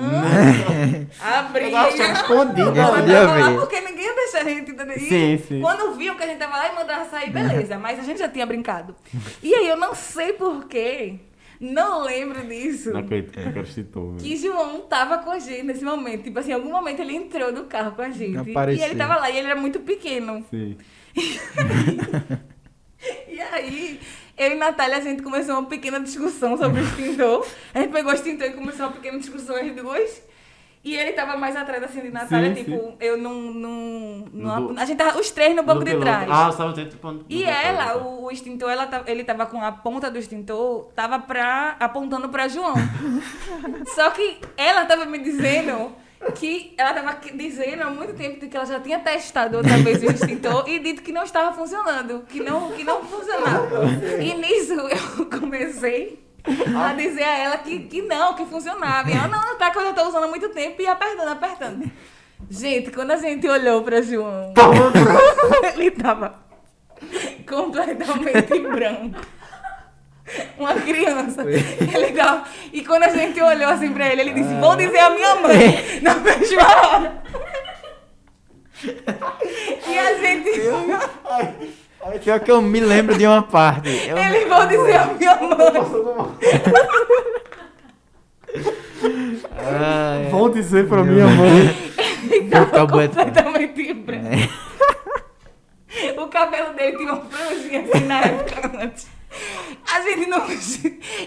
abria. 1.20 1.64
Pegava 1.64 1.88
a 1.88 1.96
chave 1.96 2.12
escondida. 2.12 2.70
Não, 2.70 2.96
eu 2.98 3.56
lá. 3.56 3.60
Porque 3.60 3.80
ninguém 3.80 4.04
ia 4.04 4.14
deixar 4.14 4.42
a 4.42 4.44
gente. 4.44 4.70
entendeu? 4.70 4.98
Sim, 5.00 5.42
sim. 5.48 5.60
Quando 5.60 5.94
viam 5.96 6.14
que 6.14 6.22
a 6.22 6.26
gente 6.28 6.38
tava 6.38 6.56
lá 6.56 6.68
e 6.72 6.74
mandava 6.76 7.04
sair, 7.10 7.30
beleza. 7.30 7.76
Mas 7.76 7.98
a 7.98 8.02
gente 8.04 8.18
já 8.20 8.28
tinha 8.28 8.46
brincado. 8.46 8.94
E 9.42 9.52
aí 9.52 9.66
eu 9.66 9.76
não 9.76 9.96
sei 9.96 10.32
porquê, 10.34 11.16
não 11.60 12.02
lembro 12.04 12.46
disso. 12.46 12.92
Não 12.92 13.00
acredito, 13.00 13.40
não 13.40 13.48
acreditou. 13.48 14.12
velho. 14.12 14.22
Que 14.22 14.36
João 14.36 14.80
tava 14.82 15.18
com 15.18 15.30
a 15.32 15.40
gente 15.40 15.64
nesse 15.64 15.84
momento. 15.84 16.22
Tipo 16.22 16.38
assim, 16.38 16.52
em 16.52 16.54
algum 16.54 16.70
momento 16.70 17.00
ele 17.00 17.16
entrou 17.16 17.50
no 17.50 17.64
carro 17.64 17.92
com 17.96 18.02
a 18.02 18.10
gente. 18.10 18.50
Apareceu. 18.50 18.80
E 18.86 18.90
ele 18.90 18.96
tava 18.96 19.16
lá 19.16 19.28
e 19.28 19.38
ele 19.38 19.46
era 19.48 19.56
muito 19.56 19.80
pequeno. 19.80 20.46
Sim. 20.48 20.76
E 23.28 23.40
aí, 23.40 23.98
eu 24.36 24.52
e 24.52 24.54
Natália, 24.54 24.96
a 24.96 25.00
gente 25.00 25.22
começou 25.22 25.54
uma 25.58 25.66
pequena 25.68 26.00
discussão 26.00 26.56
sobre 26.56 26.80
o 26.80 26.84
extintor. 26.84 27.46
A 27.74 27.80
gente 27.80 27.92
pegou 27.92 28.12
o 28.12 28.14
extintor 28.14 28.46
e 28.48 28.52
começou 28.52 28.86
uma 28.86 28.92
pequena 28.92 29.18
discussão 29.18 29.56
as 29.56 29.72
duas. 29.72 30.22
E 30.84 30.96
ele 30.96 31.12
tava 31.12 31.36
mais 31.36 31.54
atrás 31.54 31.80
assim 31.84 32.00
de 32.00 32.10
Natália, 32.10 32.52
Sim, 32.56 32.64
tipo, 32.64 32.94
eu 32.98 33.16
não. 33.16 33.34
não, 33.34 34.26
não 34.32 34.74
a 34.76 34.84
gente 34.84 34.98
tava 34.98 35.16
os 35.20 35.30
três 35.30 35.54
no 35.54 35.62
banco 35.62 35.84
de 35.84 35.96
trás. 35.96 36.28
Ah, 36.28 36.50
só 36.50 36.66
você 36.72 36.86
tipo. 36.86 37.08
no- 37.12 37.24
E 37.28 37.44
ela, 37.44 37.98
o, 37.98 38.24
o 38.24 38.30
extintor, 38.32 38.68
ela 38.68 38.88
ele 39.06 39.22
tava 39.22 39.46
com 39.46 39.62
a 39.62 39.70
ponta 39.70 40.10
do 40.10 40.18
extintor, 40.18 40.86
tava 40.92 41.20
pra, 41.20 41.76
apontando 41.78 42.28
pra 42.30 42.48
João. 42.48 42.74
Só 43.94 44.10
que 44.10 44.38
ela 44.56 44.84
tava 44.84 45.04
me 45.04 45.18
dizendo 45.18 45.92
que 46.34 46.74
ela 46.78 46.94
tava 46.94 47.14
que- 47.14 47.36
dizendo 47.36 47.82
há 47.82 47.90
muito 47.90 48.14
tempo 48.14 48.46
que 48.46 48.56
ela 48.56 48.64
já 48.66 48.78
tinha 48.80 48.98
testado 48.98 49.56
outra 49.56 49.76
vez 49.78 50.02
o 50.02 50.06
extintor 50.10 50.68
e 50.68 50.78
dito 50.78 51.02
que 51.02 51.10
não 51.12 51.24
estava 51.24 51.52
funcionando, 51.52 52.24
que 52.28 52.40
não, 52.40 52.70
que 52.72 52.84
não 52.84 53.02
funcionava. 53.04 53.68
E 54.20 54.34
nisso 54.34 54.74
eu 54.74 55.26
comecei 55.40 56.22
a 56.76 56.92
dizer 56.94 57.22
a 57.22 57.38
ela 57.38 57.58
que, 57.58 57.80
que 57.80 58.02
não, 58.02 58.34
que 58.34 58.44
funcionava. 58.46 59.10
E 59.10 59.14
ela, 59.14 59.28
não, 59.28 59.56
tá, 59.56 59.70
que 59.70 59.78
eu 59.78 59.82
já 59.84 59.92
tô 59.92 60.08
usando 60.08 60.24
há 60.24 60.28
muito 60.28 60.48
tempo 60.50 60.80
e 60.80 60.86
apertando, 60.86 61.28
apertando. 61.28 61.90
Gente, 62.50 62.90
quando 62.90 63.12
a 63.12 63.16
gente 63.16 63.46
olhou 63.48 63.82
pra 63.82 64.02
João, 64.02 64.52
ele 65.74 65.90
tava 65.92 66.40
completamente 67.48 68.58
branco. 68.60 69.20
Uma 70.58 70.74
criança. 70.74 71.42
Ele 71.42 72.12
tava... 72.12 72.44
E 72.72 72.84
quando 72.84 73.02
a 73.04 73.08
gente 73.08 73.40
olhou 73.42 73.70
assim 73.70 73.92
pra 73.92 74.08
ele, 74.08 74.20
ele 74.22 74.32
disse, 74.34 74.54
vou 74.54 74.76
dizer 74.76 74.98
a 74.98 75.10
minha 75.10 75.34
mãe 75.36 76.00
na 76.00 76.14
mesma 76.14 76.62
hora. 76.62 77.22
E 79.88 79.98
a 79.98 80.14
gente... 80.18 80.50
Pior 82.24 82.40
que 82.40 82.50
eu 82.50 82.60
me 82.62 82.80
lembro 82.80 83.16
de 83.16 83.26
uma 83.26 83.42
parte. 83.42 83.88
Eu, 84.08 84.16
Ele 84.18 84.44
vou 84.46 84.66
dizer 84.66 84.96
a 84.96 85.06
minha 85.06 85.34
mãe. 85.36 85.58
Ai, 89.58 90.28
Vou 90.30 90.48
dizer 90.48 90.88
pra 90.88 91.02
minha 91.04 91.26
mãe. 91.26 91.92
Ele 92.30 92.48
tava 92.50 92.64
Acabou 92.64 93.00
de- 93.00 93.08
completamente 93.08 93.92
branco. 93.94 94.52
O 96.16 96.26
cabelo 96.28 96.72
dele 96.74 96.96
tinha 96.96 97.12
uma 97.12 97.24
franjinha 97.26 97.80
assim 97.82 98.04
na 98.06 98.20
época 98.20 98.70
antes. 98.82 99.06
A 99.92 100.00
gente 100.02 100.26
não. 100.26 100.42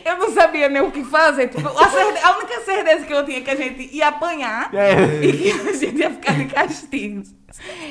Eu 0.05 0.17
não 0.17 0.31
sabia 0.31 0.69
nem 0.69 0.81
o 0.81 0.91
que 0.91 1.03
fazer. 1.03 1.47
Tipo, 1.49 1.67
a, 1.67 2.27
a 2.27 2.37
única 2.37 2.61
certeza 2.61 3.05
que 3.05 3.13
eu 3.13 3.25
tinha 3.25 3.39
é 3.39 3.41
que 3.41 3.51
a 3.51 3.55
gente 3.55 3.95
ia 3.95 4.07
apanhar 4.07 4.73
É. 4.73 5.25
e 5.25 5.33
que 5.33 5.51
a 5.69 5.73
gente 5.73 5.97
ia 5.97 6.09
ficar 6.11 6.33
de 6.33 6.45
castigo. 6.45 7.23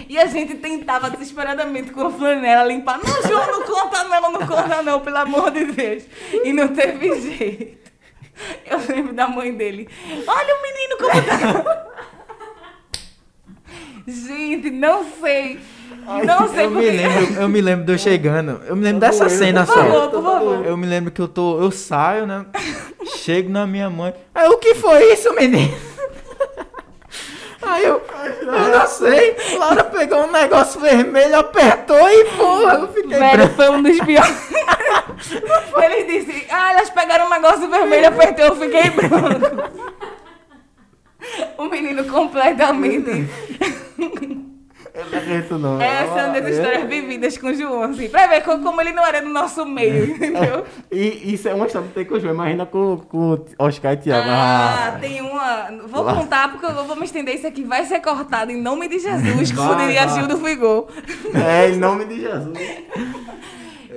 E 0.09 0.19
a 0.19 0.27
gente 0.27 0.55
tentava 0.57 1.09
desesperadamente 1.11 1.91
com 1.91 2.07
a 2.07 2.11
flanela 2.11 2.65
limpar. 2.65 2.99
Não, 3.03 3.23
João, 3.29 3.47
não 3.47 3.62
conta 3.62 4.05
não, 4.05 4.33
não 4.33 4.47
conta 4.47 4.83
não, 4.83 5.01
pelo 5.01 5.17
amor 5.17 5.51
de 5.51 5.65
Deus. 5.67 6.05
E 6.45 6.53
não 6.53 6.69
teve 6.69 7.21
jeito. 7.21 7.85
Eu 8.67 8.79
lembro 8.89 9.12
da 9.15 9.29
mãe 9.29 9.55
dele. 9.55 9.89
Olha 10.27 10.55
o 10.55 10.62
menino 10.62 10.97
como 10.99 11.23
tá. 11.23 11.87
Gente, 14.07 14.71
não 14.71 15.05
sei. 15.21 15.61
Não 16.26 16.48
sei 16.48 16.64
eu 16.66 16.70
me 16.70 16.76
porque- 16.82 16.90
lembro, 16.96 17.40
eu 17.42 17.48
me 17.48 17.61
lembro 17.61 17.84
de 17.86 17.92
eu 17.92 17.98
chegando. 17.98 18.61
Eu 18.66 18.76
me 18.76 18.84
lembro 18.84 19.00
dessa 19.00 19.24
doendo, 19.26 19.38
cena 19.38 19.66
Por 19.66 19.74
só. 19.74 19.80
favor, 19.80 20.11
por 20.11 20.22
favor. 20.22 20.66
Eu 20.66 20.76
me 20.76 20.86
lembro 20.86 21.11
que 21.11 21.20
eu 21.20 21.28
tô. 21.28 21.61
Eu 21.61 21.70
saio, 21.70 22.26
né? 22.26 22.44
Chego 23.16 23.48
na 23.50 23.66
minha 23.66 23.88
mãe. 23.88 24.14
Aí, 24.34 24.48
o 24.48 24.59
que 24.59 24.74
foi 24.74 25.12
isso, 25.12 25.32
menino? 25.34 25.74
Aí 27.62 27.84
eu. 27.84 28.02
Eu 28.42 28.78
não 28.78 28.86
sei. 28.86 29.34
Laura 29.59 29.84
pegou 29.84 30.24
um 30.24 30.30
negócio 30.30 30.78
vermelho, 30.80 31.38
apertou 31.38 32.11
e 32.11 32.24
porra, 32.36 32.74
eu 32.74 32.88
fiquei 32.88 33.18
Velho, 33.18 33.48
foi 33.50 33.70
um 33.70 33.82
dos 33.82 33.98
piores. 34.00 34.50
Ele 35.82 36.05
disse, 36.05 36.46
ah, 36.50 36.72
elas 36.72 36.90
pegaram 36.90 37.26
um 37.26 37.30
negócio 37.30 37.68
vermelho, 37.70 38.09
apertou, 38.09 38.44
eu 38.46 38.57
fiquei 38.57 38.90
branco. 38.90 39.84
O 41.57 41.64
menino 41.64 42.05
completamente. 42.05 43.26
Eu 44.95 45.59
não. 45.59 45.80
Essa 45.80 46.20
é 46.20 46.24
uma 46.26 46.40
das 46.40 46.51
histórias 46.55 46.84
vividas 46.88 47.36
com 47.36 47.49
o 47.49 47.55
João, 47.55 47.82
assim. 47.82 48.09
Pra 48.09 48.28
ver 48.28 48.42
co- 48.42 48.61
como 48.61 48.80
ele 48.80 48.92
não 48.92 49.05
era 49.05 49.20
do 49.20 49.28
nosso 49.28 49.66
meio, 49.66 50.05
entendeu? 50.14 50.64
E 50.90 51.34
isso 51.34 51.49
é 51.49 51.55
uma 51.55 51.66
história 51.66 51.88
que 51.88 51.95
tem 51.95 52.05
com 52.05 52.14
o 52.14 52.20
João. 52.20 52.32
Imagina 52.32 52.64
com, 52.64 52.99
com 53.09 53.38
Oscar 53.59 53.95
e 53.95 53.97
Thiago. 53.97 54.28
Ah, 54.30 54.97
tem 55.01 55.20
uma. 55.20 55.68
Vou 55.88 56.05
contar 56.05 56.53
porque 56.53 56.66
eu 56.66 56.84
vou 56.84 56.95
me 56.95 57.05
estender. 57.07 57.34
Isso 57.34 57.47
aqui 57.47 57.64
vai 57.64 57.84
ser 57.84 58.01
cortado 58.01 58.53
em 58.53 58.61
nome 58.62 58.86
de 58.86 59.01
Jesus, 59.01 59.51
como 59.51 59.74
diria. 59.74 60.07
Gil 60.09 60.28
do 60.28 60.38
Figol. 60.38 60.88
É, 61.34 61.70
em 61.70 61.76
nome 61.76 62.05
de 62.05 62.20
Jesus. 62.20 62.57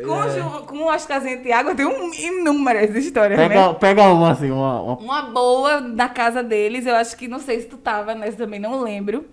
Com, 0.05 0.13
o 0.13 0.29
Ju- 0.29 0.65
com 0.67 0.77
o 0.77 0.93
Oscarzinho 0.93 1.37
e 1.39 1.41
Tiago, 1.41 1.69
eu 1.71 1.75
tenho 1.75 1.89
um- 1.89 2.13
inúmeras 2.13 2.95
histórias, 2.95 3.37
né? 3.37 3.49
Pega, 3.49 3.73
pega 3.73 4.03
uma, 4.03 4.31
assim, 4.31 4.51
uma... 4.51 4.79
uma- 4.81 4.95
Uma 4.99 5.21
boa 5.23 5.81
na 5.81 6.07
casa 6.07 6.43
deles, 6.43 6.85
eu 6.85 6.95
acho 6.95 7.17
que 7.17 7.27
não 7.27 7.39
sei 7.39 7.61
se 7.61 7.65
tu 7.67 7.77
tava 7.77 8.13
nessa 8.13 8.37
também, 8.37 8.59
não 8.59 8.79
lembro. 8.83 9.25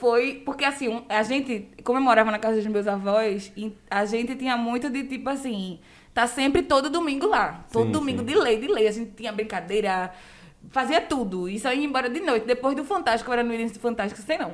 Foi 0.00 0.42
porque 0.46 0.64
assim, 0.64 1.04
a 1.10 1.22
gente, 1.22 1.68
como 1.84 1.98
eu 1.98 2.02
morava 2.02 2.30
na 2.30 2.38
casa 2.38 2.56
dos 2.56 2.66
meus 2.66 2.88
avós, 2.88 3.52
e 3.54 3.76
a 3.90 4.06
gente 4.06 4.34
tinha 4.34 4.56
muito 4.56 4.88
de 4.88 5.04
tipo 5.04 5.28
assim, 5.28 5.78
tá 6.14 6.26
sempre 6.26 6.62
todo 6.62 6.88
domingo 6.88 7.26
lá. 7.26 7.66
Todo 7.70 7.86
Sim, 7.86 7.92
domingo 7.92 8.20
sim. 8.20 8.24
de 8.24 8.34
lei, 8.34 8.58
de 8.58 8.66
lei. 8.66 8.88
A 8.88 8.92
gente 8.92 9.10
tinha 9.12 9.30
brincadeira, 9.30 10.10
fazia 10.70 11.02
tudo. 11.02 11.46
E 11.48 11.58
só 11.60 11.70
ia 11.70 11.84
embora 11.84 12.08
de 12.08 12.20
noite. 12.20 12.46
Depois 12.46 12.74
do 12.74 12.82
Fantástico, 12.82 13.30
eu 13.30 13.34
era 13.34 13.42
no 13.42 13.52
início 13.52 13.76
do 13.76 13.80
Fantástico, 13.80 14.22
sei 14.22 14.38
não. 14.38 14.52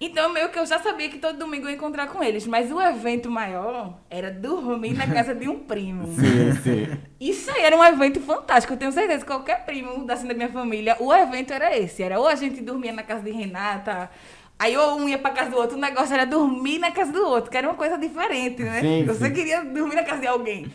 Então, 0.00 0.32
meio 0.32 0.48
que 0.50 0.58
eu 0.58 0.64
já 0.64 0.78
sabia 0.78 1.08
que 1.08 1.18
todo 1.18 1.36
domingo 1.36 1.64
eu 1.64 1.70
ia 1.70 1.76
encontrar 1.76 2.06
com 2.06 2.22
eles. 2.22 2.46
Mas 2.46 2.70
o 2.70 2.80
evento 2.80 3.28
maior 3.28 3.98
era 4.08 4.30
dormir 4.30 4.92
na 4.92 5.08
casa 5.08 5.34
de 5.34 5.48
um 5.48 5.58
primo. 5.58 6.06
Sim, 6.14 6.52
sim. 6.62 6.98
Isso 7.18 7.50
aí 7.50 7.62
era 7.62 7.76
um 7.76 7.82
evento 7.82 8.20
fantástico. 8.20 8.74
Eu 8.74 8.76
tenho 8.76 8.92
certeza 8.92 9.20
que 9.20 9.26
qualquer 9.26 9.64
primo 9.64 10.06
assim, 10.08 10.28
da 10.28 10.34
minha 10.34 10.50
família, 10.50 10.96
o 11.00 11.12
evento 11.12 11.52
era 11.52 11.76
esse. 11.76 12.00
Era 12.02 12.20
ou 12.20 12.28
a 12.28 12.36
gente 12.36 12.60
dormia 12.60 12.92
na 12.92 13.02
casa 13.02 13.22
de 13.22 13.32
Renata, 13.32 14.08
aí 14.58 14.76
ou 14.76 14.98
um 14.98 15.08
ia 15.08 15.18
pra 15.18 15.30
casa 15.30 15.50
do 15.50 15.56
outro. 15.56 15.76
O 15.76 15.80
negócio 15.80 16.12
era 16.14 16.24
dormir 16.26 16.78
na 16.78 16.90
casa 16.90 17.12
do 17.12 17.24
outro, 17.26 17.50
que 17.50 17.56
era 17.56 17.68
uma 17.68 17.76
coisa 17.76 17.96
diferente, 17.98 18.62
né? 18.62 18.80
Sim, 18.80 19.04
Você 19.06 19.26
sim. 19.26 19.32
queria 19.32 19.62
dormir 19.64 19.94
na 19.94 20.02
casa 20.02 20.20
de 20.20 20.26
alguém. 20.26 20.70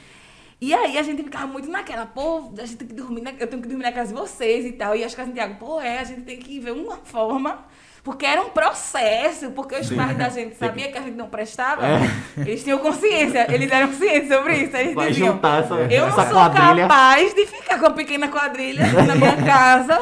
E 0.61 0.73
aí 0.73 0.97
a 0.97 1.03
gente 1.03 1.21
ficava 1.23 1.45
muito 1.45 1.69
naquela, 1.69 2.05
pô, 2.05 2.49
a 2.57 2.65
gente 2.65 2.77
tem 2.77 2.87
que 2.87 2.93
dormir 2.93 3.21
na, 3.21 3.31
eu 3.37 3.47
tenho 3.47 3.61
que 3.61 3.67
dormir 3.67 3.83
na 3.83 3.91
casa 3.91 4.13
de 4.13 4.19
vocês 4.19 4.65
e 4.65 4.71
tal. 4.71 4.95
E 4.95 5.03
as 5.03 5.13
casas 5.13 5.33
de 5.33 5.37
Tiago, 5.39 5.55
pô, 5.55 5.81
é, 5.81 5.99
a 5.99 6.03
gente 6.05 6.21
tem 6.21 6.37
que 6.37 6.59
ver 6.59 6.71
uma 6.71 6.97
forma. 7.03 7.65
Porque 8.01 8.25
era 8.25 8.41
um 8.41 8.49
processo, 8.49 9.51
porque 9.51 9.75
os 9.75 9.87
Sim. 9.87 9.95
pais 9.95 10.17
da 10.17 10.27
gente 10.27 10.55
sabiam 10.59 10.91
que 10.91 10.97
a 10.97 11.01
gente 11.01 11.15
não 11.15 11.27
prestava. 11.27 11.85
É. 11.85 11.99
Eles 12.37 12.61
tinham 12.63 12.79
consciência, 12.79 13.45
eles 13.53 13.71
eram 13.71 13.93
cientes 13.93 14.27
sobre 14.29 14.57
isso. 14.57 14.75
Eles 14.75 14.93
Vai 14.93 15.07
diziam, 15.09 15.33
juntar 15.33 15.63
essa, 15.63 15.73
eu 15.75 16.07
não 16.07 16.13
sou 16.13 16.25
quadrilha. 16.25 16.87
capaz 16.87 17.33
de 17.33 17.45
ficar 17.45 17.79
com 17.79 17.85
a 17.87 17.91
pequena 17.91 18.27
quadrilha 18.27 18.85
na 19.03 19.15
minha 19.15 19.37
casa. 19.43 20.01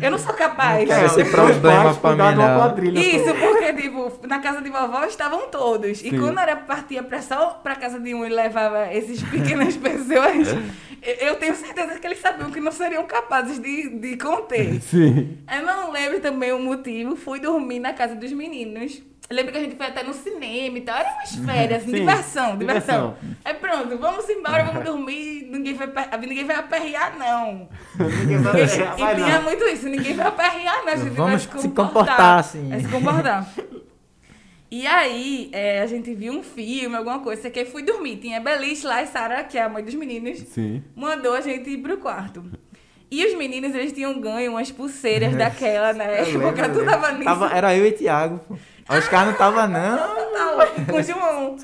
Eu 0.00 0.10
não 0.10 0.18
sou 0.18 0.32
capaz. 0.34 0.88
Quero 0.88 1.06
esse 1.06 1.24
problema 1.26 1.94
pra 1.94 2.10
mim, 2.12 2.36
não. 2.36 2.58
quadrilha. 2.60 2.98
Isso, 2.98 3.34
porque, 3.34 3.72
tipo, 3.74 4.26
na 4.26 4.38
casa 4.40 4.60
de 4.60 4.70
vovó 4.70 5.04
estavam 5.04 5.48
todos. 5.48 6.00
E 6.02 6.10
Sim. 6.10 6.18
quando 6.18 6.38
era 6.38 6.56
partia 6.56 7.02
pra 7.02 7.20
só 7.20 7.60
pra 7.62 7.74
casa 7.76 7.98
de 8.00 8.14
um 8.14 8.24
e 8.24 8.28
levava 8.28 8.92
esses 8.92 9.22
pequenas 9.22 9.76
pessoas, 9.78 10.48
eu- 11.02 11.28
eu 11.28 11.34
tenho 11.36 11.54
certeza 11.54 11.98
que 11.98 12.06
eles 12.06 12.20
sabiam 12.20 12.50
que 12.50 12.60
não 12.60 12.72
seriam 12.72 13.04
capazes 13.04 13.58
de, 13.58 13.88
de 13.98 14.16
conter. 14.16 14.80
Sim. 14.82 15.38
Eu 15.52 15.66
não 15.66 15.90
lembro 15.90 16.20
também 16.20 16.52
o 16.52 16.58
motivo. 16.58 17.16
Fui 17.16 17.38
dormir 17.40 17.78
na 17.80 17.92
casa 17.92 18.14
dos 18.14 18.32
meninos. 18.32 19.02
Eu 19.32 19.36
lembro 19.36 19.50
que 19.52 19.56
a 19.58 19.62
gente 19.62 19.76
foi 19.76 19.86
até 19.86 20.02
no 20.02 20.12
cinema 20.12 20.76
e 20.76 20.80
tal. 20.82 20.94
Era 20.94 21.08
umas 21.14 21.34
férias, 21.36 21.82
assim, 21.82 21.90
Sim, 21.92 22.00
diversão, 22.00 22.58
diversão. 22.58 22.58
diversão. 22.58 23.16
Aí 23.42 23.54
pronto, 23.54 23.96
vamos 23.96 24.28
embora, 24.28 24.64
vamos 24.64 24.84
dormir. 24.84 25.48
Ninguém 25.50 25.72
vai, 25.72 25.88
ninguém 26.20 26.44
vai 26.44 26.56
aperrear, 26.56 27.16
não. 27.18 27.66
Ninguém 27.98 28.38
vai 28.42 28.52
E, 28.52 28.56
deixar, 28.56 28.94
vai 28.94 29.14
tinha 29.14 29.36
não. 29.38 29.42
muito 29.44 29.64
isso, 29.64 29.88
ninguém 29.88 30.14
vai 30.14 30.26
aperrear, 30.26 30.84
não. 30.84 30.92
A 30.92 30.96
gente 30.96 31.08
Vamos 31.14 31.46
vai 31.46 31.60
se 31.62 31.68
comportar, 31.70 32.38
assim. 32.40 32.68
Vai 32.68 32.80
se 32.80 32.88
comportar. 32.88 33.50
E 34.70 34.86
aí, 34.86 35.48
é, 35.52 35.80
a 35.80 35.86
gente 35.86 36.14
viu 36.14 36.32
um 36.34 36.42
filme, 36.42 36.94
alguma 36.94 37.18
coisa, 37.20 37.48
que 37.50 37.64
fui 37.64 37.82
dormir. 37.82 38.16
Tinha 38.16 38.38
Beliche 38.40 38.86
lá 38.86 39.02
e 39.02 39.06
Sara, 39.06 39.44
que 39.44 39.56
é 39.56 39.62
a 39.62 39.68
mãe 39.68 39.82
dos 39.84 39.94
meninos, 39.94 40.38
Sim. 40.40 40.82
mandou 40.94 41.34
a 41.34 41.40
gente 41.40 41.70
ir 41.70 41.78
pro 41.78 41.96
quarto. 41.98 42.44
E 43.10 43.26
os 43.26 43.34
meninos, 43.36 43.74
eles 43.74 43.92
tinham 43.92 44.18
ganho 44.18 44.52
umas 44.52 44.70
pulseiras 44.70 45.34
daquela 45.36 45.92
na 45.92 46.04
época. 46.20 46.62
lembro, 46.62 46.80
Tu 46.80 46.84
tava 46.86 47.12
nisso. 47.12 47.24
Tava- 47.24 47.50
era 47.54 47.74
eu 47.76 47.86
e 47.86 47.92
Thiago. 47.92 48.40
Oscar 48.88 49.26
não 49.26 49.34
tava, 49.34 49.66
não. 49.66 49.98
Total, 49.98 50.66
com 50.90 50.96
o 50.96 51.02
João. 51.02 51.56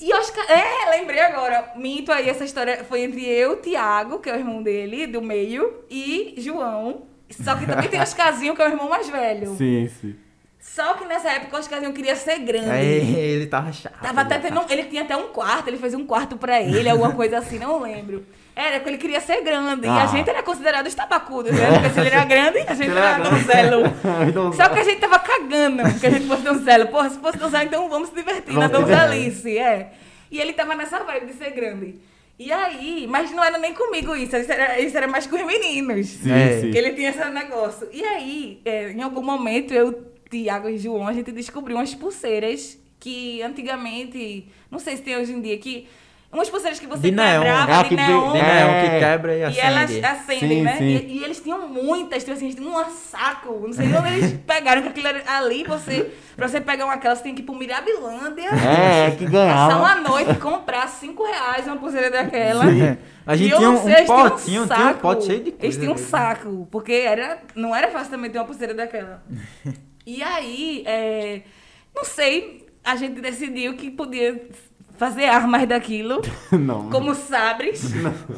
E 0.00 0.12
Oscar. 0.14 0.44
É, 0.50 0.90
lembrei 0.90 1.20
agora. 1.20 1.72
Minto 1.76 2.10
aí, 2.10 2.28
essa 2.28 2.44
história 2.44 2.84
foi 2.84 3.02
entre 3.02 3.24
eu, 3.24 3.60
Tiago, 3.60 4.18
que 4.18 4.28
é 4.28 4.34
o 4.34 4.38
irmão 4.38 4.62
dele, 4.62 5.06
do 5.06 5.22
meio, 5.22 5.84
e 5.90 6.34
João. 6.38 7.02
Só 7.30 7.54
que 7.54 7.66
também 7.66 7.88
tem 7.88 8.00
Oscarzinho, 8.00 8.54
que 8.54 8.62
é 8.62 8.66
o 8.66 8.70
irmão 8.70 8.88
mais 8.88 9.08
velho. 9.08 9.54
Sim, 9.56 9.88
sim. 10.00 10.16
Só 10.58 10.94
que 10.94 11.04
nessa 11.04 11.28
época 11.30 11.56
o 11.56 11.60
Oscarzinho 11.60 11.92
queria 11.92 12.14
ser 12.14 12.38
grande. 12.38 12.70
Aí 12.70 13.14
ele 13.16 13.46
tava 13.46 13.72
chato. 13.72 14.00
Tava 14.00 14.20
até 14.20 14.38
tendo, 14.38 14.64
ele 14.70 14.84
tinha 14.84 15.02
até 15.02 15.16
um 15.16 15.28
quarto, 15.28 15.68
ele 15.68 15.78
fez 15.78 15.92
um 15.92 16.06
quarto 16.06 16.36
pra 16.36 16.60
ele, 16.60 16.88
alguma 16.88 17.12
coisa 17.12 17.38
assim, 17.38 17.58
não 17.58 17.80
lembro. 17.80 18.24
Era 18.54 18.76
porque 18.76 18.90
ele 18.90 18.98
queria 18.98 19.20
ser 19.20 19.40
grande. 19.42 19.86
E 19.86 19.88
Ah. 19.88 20.02
a 20.02 20.06
gente 20.06 20.28
era 20.28 20.42
considerado 20.42 20.86
os 20.86 20.94
tabacudos, 20.94 21.52
né? 21.52 21.72
Porque 21.72 21.90
se 21.90 22.00
ele 22.00 22.08
era 22.10 22.24
grande, 22.24 22.58
a 22.58 22.74
gente 22.74 22.90
era 22.90 23.18
donzelo. 23.18 23.82
Donzelo. 23.82 24.52
Só 24.52 24.68
que 24.68 24.78
a 24.78 24.84
gente 24.84 25.00
tava 25.00 25.18
cagando 25.18 25.82
que 25.98 26.06
a 26.06 26.10
gente 26.10 26.26
fosse 26.26 26.42
donzelo. 26.42 26.88
Porra, 26.88 27.08
se 27.10 27.18
fosse 27.18 27.38
donzelo, 27.38 27.64
então 27.64 27.88
vamos 27.88 28.10
se 28.10 28.14
divertir 28.14 28.52
na 28.54 28.68
Vamos 28.68 28.88
se 28.88 28.94
donzelice, 28.94 29.58
é. 29.58 29.92
E 30.30 30.38
ele 30.40 30.52
tava 30.52 30.74
nessa 30.74 30.98
vibe 31.02 31.26
de 31.26 31.32
ser 31.34 31.50
grande. 31.52 31.94
E 32.38 32.50
aí, 32.52 33.06
mas 33.08 33.30
não 33.30 33.42
era 33.44 33.56
nem 33.58 33.72
comigo 33.72 34.14
isso, 34.16 34.36
isso 34.36 34.50
era, 34.52 34.78
isso 34.80 34.96
era 34.96 35.06
mais 35.06 35.26
com 35.26 35.36
os 35.36 35.44
meninos. 35.46 36.06
Sim, 36.08 36.32
É. 36.32 36.60
sim. 36.60 36.70
Que 36.70 36.78
ele 36.78 36.92
tinha 36.92 37.10
esse 37.10 37.24
negócio. 37.30 37.88
E 37.92 38.04
aí, 38.04 38.60
é, 38.64 38.90
em 38.90 39.00
algum 39.02 39.22
momento, 39.22 39.72
eu, 39.72 40.12
Tiago 40.30 40.68
e 40.68 40.76
João, 40.78 41.06
a 41.06 41.12
gente 41.12 41.30
descobriu 41.32 41.76
umas 41.76 41.94
pulseiras 41.94 42.78
que 42.98 43.42
antigamente, 43.42 44.46
não 44.70 44.78
sei 44.78 44.96
se 44.96 45.02
tem 45.02 45.16
hoje 45.16 45.32
em 45.32 45.40
dia, 45.40 45.56
que 45.58 45.86
Umas 46.32 46.48
pulseiras 46.48 46.80
que 46.80 46.86
você 46.86 47.02
De 47.02 47.10
quebrava, 47.10 47.72
É, 47.72 47.82
de 47.82 47.88
que, 47.90 47.94
neon. 47.96 48.32
de 48.32 48.38
É. 48.38 48.42
neon 48.54 48.80
que 48.90 48.98
quebra 48.98 49.34
e 49.36 49.40
E 49.40 49.44
acende. 49.44 49.60
elas 49.60 50.04
acendem, 50.04 50.48
Sim, 50.48 50.62
né? 50.62 50.76
sim. 50.78 50.84
E, 50.84 51.18
e 51.18 51.24
eles 51.24 51.40
tinham 51.40 51.68
muitas, 51.68 52.22
tipo 52.24 52.32
assim, 52.34 52.46
eles 52.46 52.54
tinham 52.56 52.72
um 52.74 52.90
saco. 52.90 53.60
Não 53.66 53.72
sei 53.74 53.86
de 53.88 53.94
onde 53.94 54.08
eles 54.08 54.32
pegaram, 54.46 54.80
que 54.80 54.88
aquilo 54.88 55.08
era 55.08 55.22
ali, 55.36 55.62
você, 55.64 56.10
pra 56.34 56.48
você 56.48 56.58
pegar 56.58 56.86
uma 56.86 56.94
aquela, 56.94 57.14
você 57.14 57.22
tem 57.22 57.34
que 57.34 57.42
ir 57.42 57.44
pro 57.44 57.54
Mirabilândia, 57.54 58.48
É, 58.48 59.10
que 59.10 59.24
passar 59.26 59.30
ganhava. 59.30 59.76
uma 59.76 59.94
noite 59.96 60.30
e 60.30 60.36
comprar 60.36 60.88
5 60.88 61.22
reais 61.22 61.66
uma 61.66 61.76
pulseira 61.76 62.10
daquela. 62.10 62.64
A 63.26 63.36
gente 63.36 63.48
E 63.48 63.52
eu 63.52 63.58
tinha 63.58 63.68
não 63.70 63.76
um, 63.78 63.82
sei, 63.82 63.92
eles 63.92 64.06
tinham 64.06 64.30
potinho, 64.30 64.66
tinha 64.66 64.86
um 64.88 64.94
pote 64.94 65.26
cheio 65.26 65.38
de 65.44 65.50
coisa. 65.50 65.64
Eles 65.66 65.76
tinham 65.76 65.92
um 65.92 65.98
saco, 65.98 66.66
porque 66.70 66.92
era, 66.92 67.40
não 67.54 67.76
era 67.76 67.88
fácil 67.90 68.10
também 68.10 68.30
ter 68.30 68.38
uma 68.38 68.46
pulseira 68.46 68.72
daquela. 68.72 69.22
E 70.04 70.20
aí, 70.20 70.82
é, 70.84 71.42
não 71.94 72.02
sei, 72.04 72.66
a 72.82 72.96
gente 72.96 73.20
decidiu 73.20 73.76
que 73.76 73.88
podia 73.88 74.48
fazer 75.02 75.24
armas 75.24 75.66
daquilo, 75.66 76.22
Não. 76.52 76.88
como 76.88 77.12
sabres. 77.12 77.90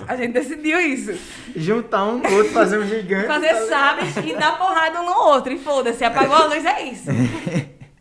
A 0.09 0.17
gente 0.17 0.33
decidiu 0.33 0.81
isso. 0.81 1.13
Juntar 1.55 2.07
um 2.07 2.23
outro, 2.35 2.53
fazer 2.55 2.79
um 2.79 2.87
gigante. 2.87 3.27
Fazer 3.27 3.55
sabres 3.67 4.17
e 4.17 4.35
dar 4.35 4.57
porrada 4.57 5.03
um 5.03 5.05
no 5.05 5.13
outro. 5.13 5.53
E 5.53 5.59
foda-se, 5.59 6.03
apagou 6.03 6.35
a 6.35 6.47
luz, 6.47 6.65
é 6.65 6.85
isso. 6.85 7.11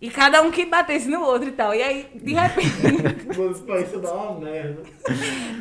E 0.01 0.09
cada 0.09 0.41
um 0.41 0.49
que 0.49 0.64
batesse 0.66 1.09
no 1.09 1.20
outro 1.22 1.49
e 1.49 1.51
tal. 1.51 1.76
E 1.76 1.84
aí, 1.84 2.07
de 2.16 2.34
repente, 2.34 2.70
Isso 3.84 3.99
dá 3.99 4.14
uma 4.14 4.39
merda. 4.39 4.82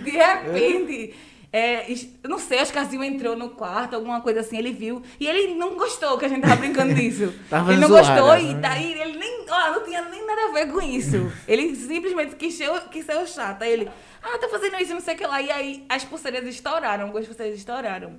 de 0.04 0.10
repente, 0.10 1.14
é, 1.52 1.90
eu 2.22 2.30
não 2.30 2.38
sei, 2.38 2.60
acho 2.60 2.72
que 2.72 2.78
a 2.78 2.84
Zil 2.84 3.04
entrou 3.04 3.36
no 3.36 3.50
quarto, 3.50 3.94
alguma 3.94 4.20
coisa 4.22 4.40
assim, 4.40 4.56
ele 4.56 4.72
viu. 4.72 5.02
E 5.20 5.26
ele 5.26 5.54
não 5.54 5.74
gostou 5.76 6.16
que 6.16 6.24
a 6.24 6.28
gente 6.28 6.40
tava 6.42 6.56
brincando 6.56 6.94
disso. 6.94 7.24
Ele 7.68 7.76
não 7.78 7.88
zoada, 7.88 8.20
gostou 8.22 8.36
e 8.38 8.54
né? 8.54 8.60
daí 8.60 8.92
ele 8.92 9.18
nem. 9.18 9.44
Ó, 9.50 9.70
não 9.72 9.84
tinha 9.84 10.00
nem 10.02 10.26
nada 10.26 10.48
a 10.48 10.52
ver 10.52 10.72
com 10.72 10.80
isso. 10.80 11.30
Ele 11.46 11.74
simplesmente 11.76 12.36
quis 12.36 12.54
ser, 12.54 12.70
o- 12.70 12.88
quis 12.88 13.04
ser 13.04 13.16
o 13.18 13.26
chato. 13.26 13.62
Aí 13.62 13.70
ele, 13.72 13.90
ah, 14.22 14.38
tá 14.38 14.48
fazendo 14.48 14.76
isso, 14.80 14.94
não 14.94 15.00
sei 15.02 15.14
o 15.14 15.18
que 15.18 15.26
lá. 15.26 15.42
E 15.42 15.50
aí 15.50 15.84
as 15.90 16.04
pulseiras 16.04 16.46
estouraram, 16.46 17.04
algumas 17.04 17.26
pulseiras 17.26 17.58
estouraram. 17.58 18.14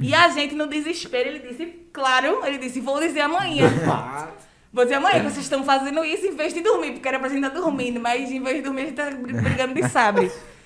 E 0.00 0.14
a 0.14 0.28
gente, 0.28 0.54
no 0.54 0.66
desespero, 0.66 1.30
ele 1.30 1.38
disse, 1.38 1.64
claro, 1.92 2.42
ele 2.44 2.58
disse, 2.58 2.80
vou 2.80 3.00
dizer 3.00 3.20
amanhã. 3.22 3.64
Vou 4.70 4.84
dizer 4.84 4.96
amanhã 4.96 5.20
que 5.20 5.30
vocês 5.30 5.46
estão 5.46 5.64
fazendo 5.64 6.04
isso 6.04 6.26
em 6.26 6.36
vez 6.36 6.52
de 6.52 6.60
dormir, 6.60 6.92
porque 6.92 7.08
era 7.08 7.18
pra 7.18 7.30
gente 7.30 7.42
estar 7.42 7.58
dormindo, 7.58 7.98
mas 7.98 8.30
em 8.30 8.38
vez 8.42 8.56
de 8.56 8.62
dormir 8.62 8.82
a 8.82 8.84
gente 8.84 8.94
tá 8.96 9.10
br- 9.10 9.32
brigando 9.40 9.72
de 9.74 9.88
sabre. 9.88 10.30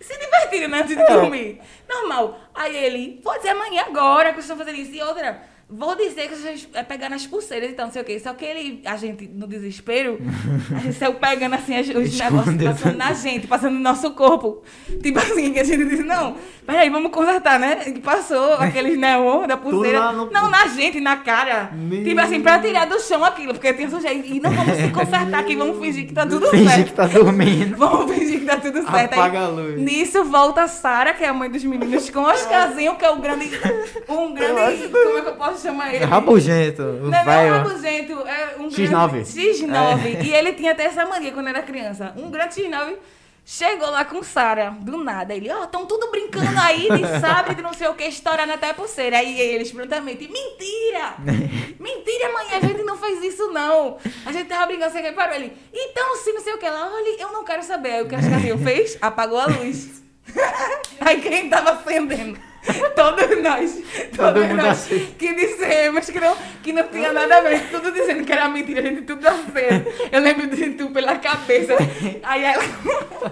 Se 0.00 0.16
divertindo, 0.18 0.68
né? 0.68 0.80
Antes 0.80 0.96
de 0.96 1.06
dormir. 1.06 1.60
Normal. 1.88 2.38
Aí 2.54 2.76
ele, 2.76 3.20
vou 3.22 3.36
dizer 3.36 3.50
amanhã 3.50 3.84
agora 3.86 4.28
que 4.30 4.34
vocês 4.34 4.44
estão 4.44 4.56
fazendo 4.56 4.78
isso. 4.78 4.92
E 4.92 5.02
outra, 5.02 5.42
vou 5.70 5.94
dizer 5.96 6.28
que 6.28 6.34
vocês 6.36 6.68
é, 6.72 6.82
pegaram 6.82 7.14
as 7.14 7.26
pulseiras 7.26 7.70
e 7.70 7.72
tal, 7.74 7.86
não 7.86 7.92
sei 7.92 8.02
o 8.02 8.04
quê. 8.04 8.18
Só 8.18 8.32
que 8.32 8.44
ele, 8.44 8.80
a 8.86 8.96
gente, 8.96 9.28
no 9.28 9.46
desespero, 9.46 10.18
a 10.74 10.78
gente 10.80 10.94
saiu 10.96 11.14
pegando 11.14 11.54
assim 11.54 11.76
as- 11.76 11.88
os 11.88 12.18
negócios, 12.18 12.56
passando 12.64 12.96
na 12.96 13.12
gente, 13.12 13.46
passando 13.46 13.74
no 13.74 13.80
nosso 13.80 14.10
corpo. 14.12 14.62
Tipo 15.02 15.18
assim, 15.18 15.52
que 15.52 15.60
a 15.60 15.64
gente 15.64 15.84
disse, 15.84 16.02
não, 16.04 16.36
peraí, 16.66 16.88
vamos 16.88 17.10
consertar, 17.12 17.58
né? 17.58 17.82
E 17.86 17.98
passou 18.00 18.54
aqueles 18.60 18.98
neon 18.98 19.46
da 19.46 19.56
pulseira. 19.56 20.10
no- 20.12 20.30
Não, 20.30 20.48
na 20.48 20.66
gente, 20.68 21.00
na 21.00 21.16
cara. 21.18 21.70
Meu 21.74 22.02
Tipo 22.04 22.20
assim, 22.20 22.40
pra 22.40 22.58
tirar 22.58 22.86
do 22.86 22.98
chão 23.00 23.22
aquilo, 23.24 23.52
porque 23.52 23.72
tinha 23.74 23.90
sujeito. 23.90 24.26
E 24.26 24.40
não 24.40 24.50
vamos 24.50 24.76
se 24.76 24.88
consertar 24.92 25.40
aqui, 25.40 25.54
vamos 25.54 25.78
fingir 25.78 26.06
que 26.06 26.14
tá 26.14 26.26
tudo 26.26 26.48
Finge 26.50 26.68
certo. 26.68 26.86
que 26.88 26.92
tá 26.94 27.06
dormindo. 27.06 27.76
Vamos 27.78 28.12
fingir 28.14 28.40
que 28.40 28.46
tá 28.46 28.56
tudo 28.56 28.80
certo. 28.82 28.94
Aí, 28.94 29.04
Apaga 29.04 29.40
a 29.44 29.48
luz. 29.48 29.78
Nisso 29.80 30.24
volta 30.24 30.62
a 30.62 30.68
Sara, 30.68 31.12
que 31.14 31.22
é 31.24 31.28
a 31.28 31.34
mãe 31.34 31.50
dos 31.50 31.62
meninos, 31.64 32.08
com 32.10 32.20
o 32.20 32.30
Oscarzinho, 32.30 32.96
que 32.96 33.04
é 33.04 33.10
o 33.10 33.16
grande. 33.16 33.50
Um 34.08 34.32
grande. 34.34 34.88
Como 34.88 35.18
é 35.18 35.22
que 35.22 35.28
eu 35.28 35.34
posso 35.36 35.57
chamar 35.58 35.94
ele? 35.94 36.04
É 36.04 36.06
rabugento. 36.06 36.82
O 36.82 37.02
Não, 37.02 37.10
não 37.10 37.18
é 37.18 37.24
velho. 37.24 37.54
rabugento, 37.54 38.12
é 38.26 38.56
um 38.58 38.68
X9. 38.68 39.10
grande... 39.10 39.30
X9. 39.30 40.24
E 40.24 40.32
ele 40.32 40.52
tinha 40.52 40.72
até 40.72 40.84
essa 40.84 41.04
mania 41.04 41.32
quando 41.32 41.48
era 41.48 41.62
criança. 41.62 42.14
Um 42.16 42.30
grande 42.30 42.54
X9 42.54 42.96
chegou 43.44 43.90
lá 43.90 44.04
com 44.04 44.22
Sara, 44.22 44.76
do 44.78 45.02
nada. 45.02 45.34
Ele, 45.34 45.50
ó, 45.50 45.64
estão 45.64 45.86
tudo 45.86 46.10
brincando 46.10 46.60
aí 46.60 46.86
de 46.86 47.20
sabre, 47.20 47.54
de 47.54 47.62
não 47.62 47.72
sei 47.72 47.88
o 47.88 47.94
que, 47.94 48.04
estourando 48.04 48.52
até 48.52 48.70
a 48.70 48.74
pulseira. 48.74 49.16
Aí 49.16 49.40
eles 49.40 49.72
prontamente, 49.72 50.28
mentira! 50.30 51.14
Mentira, 51.80 52.32
mãe, 52.32 52.46
a 52.54 52.60
gente 52.60 52.82
não 52.82 52.96
fez 52.96 53.22
isso, 53.22 53.50
não. 53.50 53.96
A 54.26 54.32
gente 54.32 54.48
tava 54.48 54.66
brincando, 54.66 54.92
você 54.92 55.12
parou 55.12 55.34
ele. 55.34 55.52
Então, 55.72 56.16
se 56.16 56.32
não 56.32 56.40
sei 56.40 56.54
o 56.54 56.58
que 56.58 56.68
lá, 56.68 56.90
olha, 56.92 57.22
eu 57.22 57.32
não 57.32 57.44
quero 57.44 57.62
saber. 57.62 57.92
Aí 57.92 58.02
o 58.02 58.08
que 58.08 58.14
a 58.14 58.18
Oscarzinho 58.18 58.58
fez? 58.58 58.98
Apagou 59.00 59.38
a 59.38 59.46
luz. 59.46 60.02
Aí 61.00 61.20
quem 61.20 61.48
tava 61.48 61.70
acendendo? 61.70 62.38
Todos 62.94 63.42
nós. 63.42 63.72
Todo 64.16 64.34
Todos 64.34 64.42
mundo 64.48 64.56
nós 64.56 64.66
assim. 64.68 65.14
que 65.18 65.34
dissemos 65.34 66.06
que 66.10 66.20
não, 66.20 66.36
que 66.62 66.72
não 66.72 66.88
tinha 66.88 67.12
nada 67.12 67.38
a 67.38 67.40
ver. 67.40 67.68
Tudo 67.70 67.90
dizendo 67.92 68.24
que 68.24 68.32
era 68.32 68.48
mentira, 68.48 68.80
a 68.80 68.84
gente 68.84 69.02
tudo 69.02 69.26
aceso. 69.26 69.84
Eu 70.12 70.20
lembro 70.20 70.46
de 70.48 70.70
tu 70.70 70.90
pela 70.90 71.16
cabeça. 71.16 71.74
Aí 72.22 72.44
ela, 72.44 72.62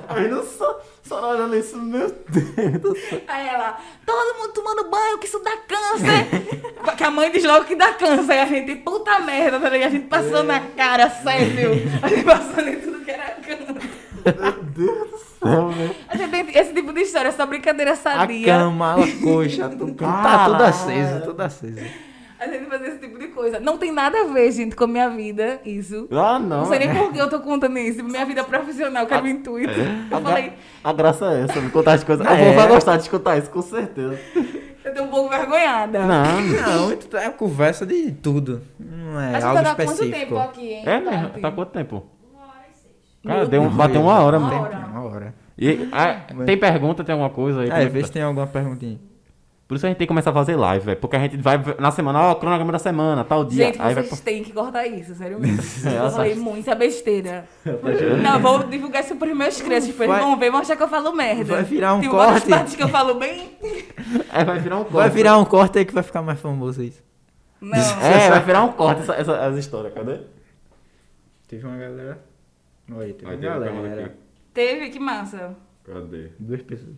Aí 0.09 0.29
não 0.29 0.45
só, 0.45 0.81
só 1.03 1.31
olhando 1.31 1.57
isso, 1.57 1.77
meu 1.79 2.09
Deus 2.29 2.81
do 2.81 2.97
céu. 2.97 3.21
aí 3.29 3.49
ela, 3.49 3.79
todo 4.05 4.39
mundo 4.39 4.53
tomando 4.53 4.89
banho, 4.91 5.19
que 5.19 5.27
isso 5.27 5.39
dá 5.41 5.57
câncer. 5.59 6.95
que 6.97 7.05
a 7.05 7.11
mãe 7.11 7.31
diz 7.31 7.45
logo 7.45 7.65
que 7.65 7.75
dá 7.77 7.93
câncer. 7.95 8.33
Aí 8.33 8.41
a 8.41 8.47
gente, 8.47 8.77
puta 8.77 9.19
merda, 9.21 9.61
tá 9.61 9.69
ligado? 9.69 9.89
A 9.89 9.93
gente 9.93 10.07
passou 10.07 10.43
na 10.43 10.61
cara, 10.61 11.11
sério. 11.11 11.73
A 12.03 12.09
gente 12.09 12.25
passando 12.25 12.69
em 12.69 12.77
tudo 12.81 13.05
que 13.05 13.11
era 13.11 13.37
câncer. 13.37 13.77
Meu 14.25 14.53
Deus 14.65 15.11
do 15.11 15.19
céu, 15.19 15.69
velho. 15.69 15.97
A 16.09 16.17
gente 16.17 16.31
tem 16.31 16.61
esse 16.61 16.73
tipo 16.73 16.93
de 16.93 16.96
história, 17.07 17.29
essa 17.29 17.47
brincadeira 17.47 17.93
A 17.93 17.97
sadia. 17.97 18.47
cama, 18.47 18.95
a 18.95 19.23
coxa, 19.23 19.69
tudo, 19.77 19.95
tá 19.95 20.45
tudo 20.47 20.63
aceso, 20.65 21.21
tudo 21.25 21.41
aceso. 21.41 21.81
A 22.39 22.47
gente 22.49 22.67
fazia 22.67 22.89
esse 22.89 22.99
tipo 22.99 23.19
de 23.19 23.29
coisa. 23.29 23.59
Não 23.59 23.79
tem 23.79 23.91
nada 23.91 24.21
a 24.21 24.25
ver, 24.25 24.53
gente, 24.53 24.77
com 24.77 24.85
a 24.85 24.87
minha 24.87 25.09
vida, 25.09 25.59
isso. 25.65 26.07
Ah, 26.13 26.39
não. 26.39 26.59
Não 26.59 26.67
sei 26.67 26.81
nem 26.81 26.95
por 26.95 27.11
que 27.11 27.19
eu 27.19 27.31
tô 27.31 27.41
contando 27.41 27.79
isso. 27.79 28.05
Minha 28.05 28.27
vida 28.27 28.45
profissional, 28.45 29.07
que 29.07 29.15
era 29.15 29.25
o 29.25 29.27
intuito. 29.29 29.73
Eu 30.11 30.19
A, 30.19 30.21
falei, 30.21 30.53
a 30.85 30.93
graça 30.93 31.33
é 31.33 31.45
essa, 31.45 31.59
me 31.63 31.71
contar 31.71 31.95
as 31.95 32.05
coisas. 32.05 32.25
É. 32.29 32.35
O 32.35 32.37
povo 32.39 32.53
vai 32.55 32.69
gostar 32.69 32.97
de 32.97 33.03
escutar 33.05 33.39
isso, 33.39 33.49
com 33.51 33.63
certeza. 33.63 34.19
eu 34.85 34.95
tô 34.95 35.03
um 35.05 35.09
pouco 35.09 35.31
vergonhada. 35.31 35.99
Não, 36.07 36.41
Não, 36.43 36.93
então 36.93 37.19
é 37.19 37.31
conversa 37.31 37.87
de 37.87 38.13
tudo. 38.13 38.61
Não 38.79 39.19
é 39.19 39.29
A 39.31 39.33
gente 39.41 39.45
algo 39.45 39.63
tá 39.63 39.71
há 39.71 39.75
quanto 39.75 39.91
específico. 39.93 40.19
tempo 40.21 40.39
aqui, 40.39 40.73
hein? 40.75 40.83
é 40.85 41.01
mesmo? 41.01 41.29
Tati? 41.29 41.41
Tá 41.41 41.51
quanto 41.53 41.71
tempo? 41.71 42.07
Meu 43.25 43.35
Cara, 43.35 43.47
deu 43.47 43.61
um, 43.63 43.65
Deus. 43.65 43.75
bateu 43.77 44.01
uma 44.03 44.21
hora, 44.21 44.39
Uma 44.39 44.49
mano. 44.51 44.63
hora. 44.63 44.77
Uma 44.93 45.03
hora. 45.05 45.35
E, 45.59 45.89
ah, 45.93 46.21
tem 46.45 46.57
pergunta, 46.59 47.03
tem 47.03 47.13
alguma 47.15 47.31
coisa 47.31 47.61
aí? 47.63 47.69
Como 47.71 47.81
É, 47.81 47.87
vê 47.87 48.01
tá? 48.01 48.07
se 48.07 48.13
tem 48.13 48.23
alguma 48.23 48.47
perguntinha. 48.47 48.99
Por 49.67 49.75
isso 49.75 49.85
a 49.85 49.89
gente 49.89 49.99
tem 49.99 50.07
que 50.07 50.09
começar 50.09 50.31
a 50.31 50.33
fazer 50.33 50.55
live, 50.55 50.85
velho. 50.85 50.99
Porque 50.99 51.17
a 51.17 51.19
gente 51.19 51.39
vai 51.39 51.59
na 51.81 51.91
semana, 51.91 52.21
ó, 52.21 52.35
cronograma 52.37 52.71
da 52.71 52.79
semana, 52.79 53.25
tal 53.25 53.45
dia. 53.45 53.67
Gente, 53.67 53.83
aí 53.83 53.95
vai 53.95 54.05
vocês 54.05 54.21
têm 54.21 54.45
que 54.45 54.53
cortar 54.53 54.87
isso, 54.87 55.13
sério 55.17 55.41
mesmo. 55.41 55.57
É, 55.91 55.99
eu 56.07 56.11
falei 56.11 56.35
muita 56.37 56.73
besteira. 56.77 57.47
Não, 58.23 58.39
vou 58.39 58.63
divulgar 58.63 59.03
isso 59.03 59.17
pros 59.17 59.37
meus 59.37 59.61
crianças. 59.61 59.89
Tipo, 59.89 60.05
eles 60.05 60.15
Vai- 60.15 60.23
vão 60.23 60.39
ver, 60.39 60.51
vão 60.53 60.61
achar 60.61 60.77
que 60.77 60.83
eu 60.85 60.89
falo 60.89 61.13
merda. 61.13 61.55
Vai 61.55 61.65
virar 61.65 61.95
um 61.95 62.01
Tem 62.01 62.09
corte. 62.11 62.49
partes 62.49 62.77
que 62.77 62.83
eu 62.83 62.89
falo 62.89 63.15
bem. 63.15 63.59
É, 64.33 64.45
vai 64.45 64.61
virar 64.61 64.77
um 64.77 64.85
corte. 64.85 64.93
Vai 64.93 65.11
virar 65.11 65.39
um 65.39 65.45
corte 65.45 65.79
aí 65.81 65.85
que 65.85 65.95
vai 65.95 66.03
ficar 66.05 66.23
mais 66.23 66.39
famoso 66.39 66.81
isso. 66.81 67.03
Não. 67.61 67.77
É, 67.77 68.31
vai 68.31 68.45
virar 68.45 68.63
um 68.63 68.73
corte 68.73 69.01
essa, 69.01 69.15
essa, 69.15 69.47
as 69.47 69.57
histórias, 69.57 69.93
cadê? 69.93 70.19
Teve 71.49 71.67
uma 71.67 71.77
galera. 71.77 72.21
Oi, 72.95 73.13
teve 73.15 73.25
uma 73.27 73.37
tem 73.37 73.49
galera. 73.49 74.15
Teve, 74.57 74.89
que 74.89 74.99
massa. 74.99 75.55
Cadê? 75.85 76.31
Duas 76.39 76.63
pessoas. 76.63 76.97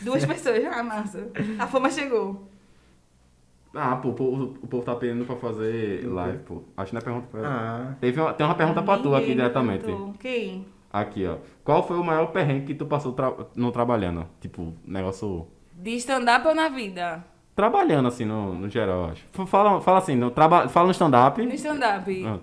Duas 0.00 0.24
pessoas, 0.26 0.64
ah, 0.64 0.82
massa. 0.82 1.30
A 1.58 1.66
fama 1.66 1.90
chegou. 1.90 2.48
Ah, 3.74 3.96
pô, 3.96 4.08
o 4.08 4.14
povo, 4.14 4.44
o 4.62 4.66
povo 4.66 4.82
tá 4.82 4.94
pedindo 4.96 5.26
pra 5.26 5.36
fazer 5.36 6.02
live, 6.10 6.38
pô. 6.38 6.62
Acho 6.74 6.88
que 6.88 6.94
não 6.94 7.00
é 7.02 7.04
pergunta 7.04 7.26
pra 7.30 7.40
Ah. 7.44 7.94
Teve 8.00 8.18
uma, 8.18 8.32
tem 8.32 8.46
uma 8.46 8.54
pergunta 8.54 8.82
pra 8.82 8.98
tu 8.98 9.14
aqui 9.14 9.26
diretamente. 9.34 9.84
perguntou. 9.84 10.14
Quem? 10.18 10.64
Aqui, 10.90 11.26
ó. 11.26 11.36
Qual 11.62 11.86
foi 11.86 11.98
o 11.98 12.02
maior 12.02 12.28
perrengue 12.28 12.64
que 12.68 12.74
tu 12.74 12.86
passou 12.86 13.12
tra 13.12 13.34
no 13.54 13.70
trabalhando? 13.70 14.26
Tipo, 14.40 14.72
negócio. 14.86 15.46
De 15.74 15.90
stand-up 15.96 16.48
ou 16.48 16.54
na 16.54 16.70
vida? 16.70 17.22
Trabalhando 17.54 18.08
assim, 18.08 18.24
no, 18.24 18.54
no 18.54 18.70
geral, 18.70 19.10
acho. 19.10 19.26
Fala, 19.46 19.78
fala 19.82 19.98
assim, 19.98 20.16
no, 20.16 20.30
traba 20.30 20.66
fala 20.70 20.86
no 20.86 20.92
stand-up. 20.92 21.44
No 21.44 21.52
stand-up. 21.52 22.24
Ah, 22.24 22.38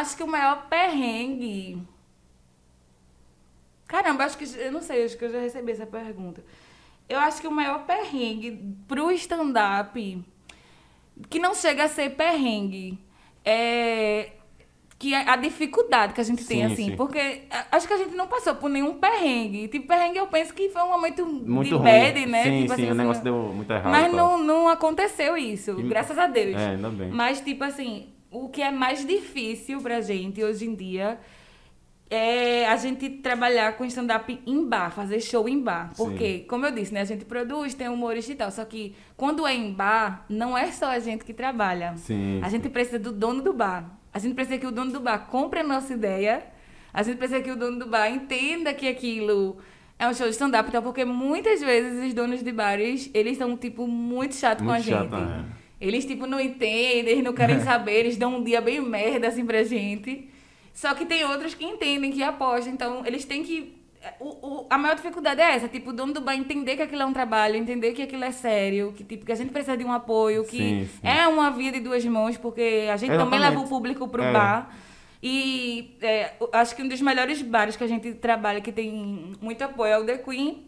Acho 0.00 0.16
que 0.16 0.24
o 0.24 0.26
maior 0.26 0.66
perrengue. 0.68 1.80
Caramba, 3.88 4.24
acho 4.24 4.38
que. 4.38 4.44
Eu 4.58 4.70
não 4.70 4.80
sei, 4.82 5.04
acho 5.04 5.16
que 5.18 5.24
eu 5.24 5.30
já 5.30 5.40
recebi 5.40 5.72
essa 5.72 5.86
pergunta. 5.86 6.44
Eu 7.08 7.18
acho 7.18 7.40
que 7.40 7.48
o 7.48 7.50
maior 7.50 7.84
perrengue 7.86 8.60
pro 8.86 9.10
stand-up, 9.12 10.22
que 11.30 11.38
não 11.38 11.54
chega 11.54 11.84
a 11.84 11.88
ser 11.88 12.10
perrengue, 12.10 12.98
é. 13.44 14.32
Que 14.98 15.14
é 15.14 15.30
a 15.30 15.36
dificuldade 15.36 16.12
que 16.12 16.20
a 16.20 16.24
gente 16.24 16.44
tem, 16.44 16.58
Sim, 16.66 16.72
assim. 16.72 16.84
sim. 16.90 16.96
Porque 16.96 17.42
acho 17.70 17.86
que 17.86 17.94
a 17.94 17.98
gente 17.98 18.16
não 18.16 18.26
passou 18.26 18.56
por 18.56 18.68
nenhum 18.68 18.94
perrengue. 18.94 19.68
Tipo, 19.68 19.86
perrengue 19.86 20.18
eu 20.18 20.26
penso 20.26 20.52
que 20.52 20.68
foi 20.70 20.82
um 20.82 20.88
momento 20.90 21.24
Muito 21.24 21.68
de 21.68 21.74
ruim. 21.76 21.84
bad, 21.84 22.26
né? 22.26 22.42
Sim, 22.42 22.62
tipo 22.62 22.74
sim, 22.74 22.82
assim, 22.82 22.90
o 22.90 22.94
negócio 22.96 23.20
assim, 23.22 23.30
deu 23.30 23.52
muito 23.54 23.72
errado. 23.72 23.92
Mas 23.92 24.10
tal. 24.10 24.16
não, 24.16 24.38
não 24.44 24.68
aconteceu 24.68 25.36
isso, 25.36 25.78
E- 25.78 25.84
graças 25.84 26.18
a 26.18 26.26
Deus. 26.26 26.56
É, 26.60 26.70
ainda 26.70 26.90
bem. 26.90 27.10
Mas, 27.10 27.40
tipo 27.40 27.62
assim, 27.62 28.08
o 28.28 28.48
que 28.48 28.60
é 28.60 28.72
mais 28.72 29.06
difícil 29.06 29.80
pra 29.80 30.00
gente 30.00 30.42
hoje 30.42 30.66
em 30.66 30.74
dia 30.74 31.16
é 32.10 32.66
a 32.66 32.76
gente 32.76 33.08
trabalhar 33.08 33.76
com 33.76 33.84
stand-up 33.84 34.40
em 34.46 34.64
bar, 34.66 34.90
fazer 34.90 35.20
show 35.20 35.48
em 35.48 35.60
bar. 35.60 35.90
Sim. 35.94 36.04
Porque, 36.04 36.38
como 36.48 36.64
eu 36.66 36.70
disse, 36.72 36.92
né, 36.94 37.00
a 37.02 37.04
gente 37.04 37.24
produz, 37.24 37.74
tem 37.74 37.88
humorista 37.88 38.32
e 38.32 38.34
tal. 38.34 38.50
Só 38.50 38.64
que 38.64 38.94
quando 39.16 39.46
é 39.46 39.54
em 39.54 39.72
bar, 39.72 40.24
não 40.28 40.56
é 40.56 40.70
só 40.72 40.86
a 40.86 40.98
gente 40.98 41.24
que 41.24 41.34
trabalha. 41.34 41.94
Sim. 41.96 42.40
A 42.42 42.48
gente 42.48 42.68
precisa 42.68 42.98
do 42.98 43.12
dono 43.12 43.42
do 43.42 43.52
bar. 43.52 43.98
A 44.12 44.18
gente 44.18 44.34
precisa 44.34 44.56
que 44.58 44.66
o 44.66 44.70
dono 44.72 44.90
do 44.90 45.00
bar 45.00 45.26
compre 45.30 45.60
a 45.60 45.62
nossa 45.62 45.92
ideia. 45.92 46.44
A 46.94 47.02
gente 47.02 47.18
precisa 47.18 47.40
que 47.42 47.50
o 47.50 47.56
dono 47.56 47.78
do 47.78 47.86
bar 47.86 48.08
entenda 48.08 48.72
que 48.72 48.88
aquilo 48.88 49.58
É 49.98 50.08
um 50.08 50.14
show 50.14 50.26
de 50.26 50.32
stand-up, 50.32 50.68
então, 50.68 50.80
porque 50.82 51.04
muitas 51.04 51.60
vezes 51.60 52.06
os 52.06 52.14
donos 52.14 52.42
de 52.42 52.52
bares, 52.52 53.10
eles 53.12 53.36
são, 53.36 53.56
tipo, 53.56 53.86
muito 53.86 54.34
chato 54.36 54.62
com 54.62 54.70
a 54.70 54.74
Muito 54.74 54.84
gente. 54.84 55.10
chato, 55.10 55.14
é. 55.16 55.44
Eles, 55.80 56.04
tipo, 56.04 56.24
não 56.26 56.38
entendem, 56.40 57.12
eles 57.12 57.24
não 57.24 57.32
querem 57.32 57.58
saber, 57.66 57.94
eles 58.00 58.16
dão 58.16 58.36
um 58.36 58.42
dia 58.44 58.60
bem 58.60 58.80
merda, 58.80 59.26
assim, 59.28 59.44
pra 59.44 59.62
gente. 59.64 60.28
Só 60.80 60.94
que 60.94 61.04
tem 61.04 61.24
outros 61.24 61.54
que 61.54 61.64
entendem, 61.64 62.12
que 62.12 62.22
apostam, 62.22 62.72
então 62.72 63.04
eles 63.04 63.24
têm 63.24 63.42
que... 63.42 63.76
O, 64.20 64.28
o- 64.60 64.66
a 64.70 64.78
maior 64.78 64.94
dificuldade 64.94 65.40
é 65.40 65.54
essa, 65.56 65.66
tipo, 65.66 65.90
o 65.90 65.92
dono 65.92 66.12
do 66.12 66.20
bar 66.20 66.36
entender 66.36 66.76
que 66.76 66.82
aquilo 66.82 67.02
é 67.02 67.04
um 67.06 67.12
trabalho, 67.12 67.56
entender 67.56 67.92
que 67.94 68.02
aquilo 68.02 68.22
é 68.22 68.30
sério, 68.30 68.92
que, 68.96 69.02
tipo, 69.02 69.26
que 69.26 69.32
a 69.32 69.34
gente 69.34 69.50
precisa 69.50 69.76
de 69.76 69.84
um 69.84 69.92
apoio, 69.92 70.44
que 70.44 70.56
Sim, 70.56 70.88
sim. 70.88 71.00
é 71.02 71.26
uma 71.26 71.50
via 71.50 71.72
de 71.72 71.80
duas 71.80 72.04
mãos, 72.04 72.36
porque 72.36 72.86
a 72.92 72.96
gente 72.96 73.08
também 73.10 73.40
Exatamente. 73.40 73.40
leva 73.50 73.60
o 73.60 73.68
público 73.68 74.06
pro 74.06 74.22
É. 74.22 74.32
bar. 74.32 74.72
E 75.20 75.96
é, 76.00 76.30
acho 76.52 76.76
que 76.76 76.82
um 76.84 76.86
dos 76.86 77.00
melhores 77.00 77.42
bares 77.42 77.74
que 77.76 77.82
a 77.82 77.88
gente 77.88 78.14
trabalha, 78.14 78.60
que 78.60 78.70
tem 78.70 79.34
muito 79.40 79.62
apoio, 79.62 79.92
é 79.92 79.98
o 79.98 80.04
The 80.06 80.18
Queen 80.18 80.64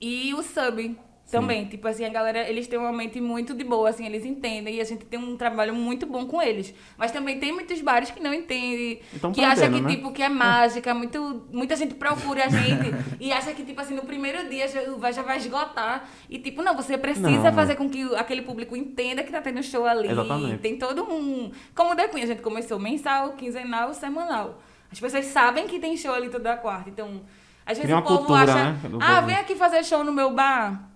e 0.00 0.34
o 0.34 0.42
Sub 0.42 0.98
também. 1.30 1.66
Tipo 1.66 1.86
assim, 1.88 2.04
a 2.04 2.08
galera, 2.08 2.48
eles 2.48 2.66
têm 2.66 2.78
uma 2.78 2.92
mente 2.92 3.20
muito 3.20 3.54
de 3.54 3.64
boa, 3.64 3.88
assim, 3.88 4.06
eles 4.06 4.24
entendem 4.24 4.76
e 4.76 4.80
a 4.80 4.84
gente 4.84 5.04
tem 5.04 5.18
um 5.18 5.36
trabalho 5.36 5.74
muito 5.74 6.06
bom 6.06 6.26
com 6.26 6.40
eles. 6.40 6.74
Mas 6.96 7.10
também 7.12 7.38
tem 7.38 7.52
muitos 7.52 7.80
bares 7.80 8.10
que 8.10 8.20
não 8.22 8.32
entendem, 8.32 9.00
Então, 9.14 9.30
que 9.32 9.42
acha 9.44 9.68
que, 9.70 9.80
né? 9.80 9.90
tipo, 9.90 10.12
que 10.12 10.22
é 10.22 10.28
mágica, 10.28 10.94
muito, 10.94 11.46
muita 11.52 11.76
gente 11.76 11.94
procura 11.94 12.46
a 12.46 12.48
gente 12.48 12.90
e 13.20 13.30
acha 13.32 13.52
que, 13.52 13.62
tipo 13.64 13.80
assim, 13.80 13.94
no 13.94 14.02
primeiro 14.02 14.48
dia 14.48 14.66
já 14.68 14.80
vai, 14.96 15.12
já 15.12 15.22
vai 15.22 15.36
esgotar. 15.36 16.08
E, 16.30 16.38
tipo, 16.38 16.62
não, 16.62 16.74
você 16.74 16.96
precisa 16.98 17.28
Não. 17.30 17.52
fazer 17.52 17.76
com 17.76 17.88
que 17.88 18.02
aquele 18.16 18.42
público 18.42 18.74
entenda 18.76 19.22
que 19.22 19.30
tá 19.30 19.40
tendo 19.40 19.62
show 19.62 19.86
ali. 19.86 20.08
Exatamente. 20.08 20.58
Tem 20.58 20.76
todo 20.78 21.02
um. 21.04 21.50
Como 21.74 21.92
o 21.92 21.96
The 21.96 22.08
Queen, 22.08 22.24
a 22.24 22.26
gente 22.26 22.42
começou 22.42 22.78
mensal, 22.78 23.32
quinzenal, 23.32 23.92
semanal. 23.94 24.60
As 24.90 24.98
pessoas 24.98 25.26
sabem 25.26 25.66
que 25.66 25.78
tem 25.78 25.96
show 25.96 26.14
ali 26.14 26.30
toda 26.30 26.56
quarta. 26.56 26.88
Então, 26.88 27.20
às 27.66 27.76
vezes 27.76 27.92
o 27.94 28.00
povo 28.02 28.16
cultura, 28.18 28.42
acha. 28.44 28.54
né, 28.54 28.78
Ah, 29.00 29.16
povo. 29.16 29.26
vem 29.26 29.36
aqui 29.36 29.54
fazer 29.54 29.84
show 29.84 30.02
no 30.02 30.12
meu 30.12 30.32
bar. 30.32 30.88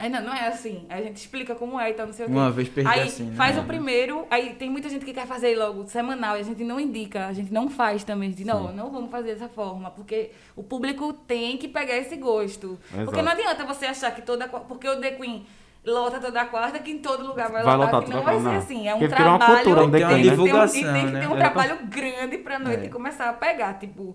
Aí 0.00 0.08
não, 0.08 0.20
não 0.22 0.32
é 0.32 0.46
assim. 0.46 0.86
Aí 0.88 1.02
a 1.02 1.06
gente 1.06 1.16
explica 1.16 1.54
como 1.56 1.78
é, 1.80 1.90
então 1.90 2.06
não 2.06 2.12
sei 2.12 2.26
o 2.26 2.28
quê. 2.28 2.34
Uma 2.34 2.50
vez 2.52 2.68
perdi 2.68 2.88
Aí 2.88 3.00
assim, 3.00 3.24
né? 3.24 3.34
faz 3.36 3.58
o 3.58 3.64
primeiro, 3.64 4.26
aí 4.30 4.54
tem 4.54 4.70
muita 4.70 4.88
gente 4.88 5.04
que 5.04 5.12
quer 5.12 5.26
fazer 5.26 5.56
logo 5.58 5.88
semanal 5.88 6.36
e 6.36 6.40
a 6.40 6.44
gente 6.44 6.62
não 6.62 6.78
indica, 6.78 7.26
a 7.26 7.32
gente 7.32 7.52
não 7.52 7.68
faz 7.68 8.04
também. 8.04 8.28
A 8.28 8.32
gente, 8.32 8.44
não, 8.44 8.72
não 8.72 8.90
vamos 8.92 9.10
fazer 9.10 9.32
dessa 9.34 9.48
forma, 9.48 9.90
porque 9.90 10.30
o 10.54 10.62
público 10.62 11.12
tem 11.12 11.56
que 11.56 11.66
pegar 11.66 11.96
esse 11.96 12.14
gosto. 12.16 12.78
Porque 12.88 13.02
Exato. 13.02 13.22
não 13.22 13.32
adianta 13.32 13.64
você 13.64 13.86
achar 13.86 14.12
que 14.14 14.22
toda. 14.22 14.46
Porque 14.48 14.88
o 14.88 15.00
The 15.00 15.10
Queen 15.12 15.44
lota 15.84 16.20
toda 16.20 16.44
quarta, 16.44 16.78
que 16.78 16.90
em 16.92 16.98
todo 16.98 17.26
lugar 17.26 17.50
vai, 17.50 17.64
Vai 17.64 17.76
lotar, 17.76 17.94
lotar 17.94 18.08
que 18.08 18.14
não 18.14 18.22
vai 18.22 18.36
ser 18.36 18.42
não. 18.44 18.56
assim. 18.56 18.86
É 18.88 18.94
um 18.94 18.98
Porque 19.00 19.14
vira 19.16 19.28
uma 19.30 19.38
trabalho. 19.38 19.64
cultura, 19.64 19.84
um 19.86 19.90
Tem 19.90 20.02
uma 20.04 20.08
tem 20.12 20.22
que 20.22 20.28
um- 20.28 20.30
divulgação, 20.30 20.80
E 20.80 20.84
tem 20.84 21.06
que 21.06 21.12
ter 21.12 21.18
né? 21.18 21.28
um 21.28 21.34
É. 21.34 21.38
trabalho 21.38 21.78
grande 21.86 22.38
pra 22.38 22.58
noite 22.60 22.86
É. 22.86 22.88
começar 22.88 23.28
a 23.30 23.32
pegar. 23.32 23.74
Tipo, 23.74 24.14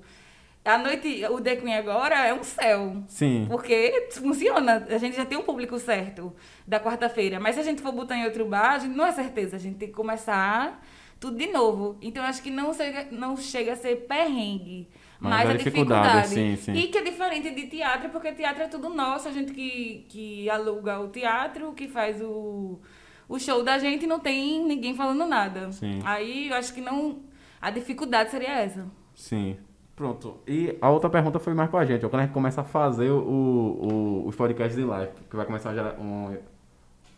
a 0.66 0.78
noite, 0.78 1.26
o 1.30 1.42
The 1.42 1.58
Queen 1.58 1.76
agora 1.76 2.26
é 2.26 2.34
um 2.34 2.44
céu. 2.44 3.04
Sim. 3.08 3.46
Porque 3.50 4.08
funciona, 4.12 4.86
a 4.90 4.98
gente 4.98 5.16
já 5.16 5.26
tem 5.26 5.38
um 5.38 5.44
público 5.44 5.78
certo 5.78 6.34
da 6.66 6.80
quarta-feira. 6.80 7.40
Mas 7.40 7.56
se 7.56 7.62
a 7.62 7.64
gente 7.64 7.82
for 7.82 7.92
botar 7.92 8.16
em 8.18 8.26
outro 8.26 8.46
bar, 8.46 8.76
a 8.76 8.80
gente 8.80 8.96
não 8.96 9.06
é 9.06 9.12
certeza. 9.12 9.58
A 9.58 9.60
gente 9.60 9.78
tem 9.78 9.90
que 9.90 9.94
começar 9.94 10.82
tudo 11.20 11.38
de 11.38 11.48
novo. 11.48 11.98
Então 12.02 12.24
acho 12.24 12.42
que 12.42 12.50
não 12.50 12.74
chega, 12.74 13.08
não 13.12 13.36
chega 13.36 13.74
a 13.74 13.76
ser 13.76 14.08
perrengue. 14.08 14.88
Mas 15.20 15.32
Mas, 15.32 15.50
é 15.50 15.54
a 15.54 15.58
dificuldade, 15.58 16.30
dificuldade. 16.30 16.58
sim, 16.58 16.74
sim. 16.74 16.74
E 16.74 16.88
que 16.88 16.98
é 16.98 17.02
diferente 17.02 17.50
de 17.50 17.68
teatro, 17.68 18.10
porque 18.10 18.32
teatro 18.34 18.64
é 18.64 18.68
tudo 18.68 18.90
nosso. 18.90 19.28
A 19.28 19.32
gente 19.32 19.54
que, 19.54 20.06
que 20.10 20.50
aluga 20.50 21.00
o 21.00 21.08
teatro, 21.10 21.74
que 21.74 21.88
faz 21.88 22.22
o, 22.22 22.80
o 23.28 23.40
show 23.40 23.64
da 23.64 23.78
gente, 23.78 24.06
não 24.08 24.20
tem 24.20 24.64
ninguém 24.66 24.96
falando 24.96 25.26
nada. 25.26 25.72
Sim. 25.72 26.02
Aí 26.06 26.50
eu 26.50 26.56
acho 26.56 26.74
que 26.74 26.82
não. 26.82 27.22
A 27.62 27.70
dificuldade 27.70 28.32
seria 28.32 28.60
essa. 28.60 28.86
Sim. 29.16 29.58
Pronto. 29.96 30.38
E 30.48 30.76
a 30.82 30.90
outra 30.90 31.10
pergunta 31.10 31.38
foi 31.40 31.54
mais 31.54 31.70
pra 31.70 31.86
gente. 31.86 32.06
ó, 32.06 32.10
Quando 32.10 32.22
a 32.22 32.26
gente 32.26 32.34
começa 32.34 32.62
a 32.62 32.64
fazer 32.64 33.10
o, 33.12 33.18
o, 33.20 34.28
os 34.28 34.36
podcasts 34.36 34.76
de 34.76 34.84
live, 34.84 35.12
que 35.30 35.36
vai 35.36 35.46
começar 35.46 35.70
a 35.70 35.74
gerar 35.76 35.96
um. 36.00 36.36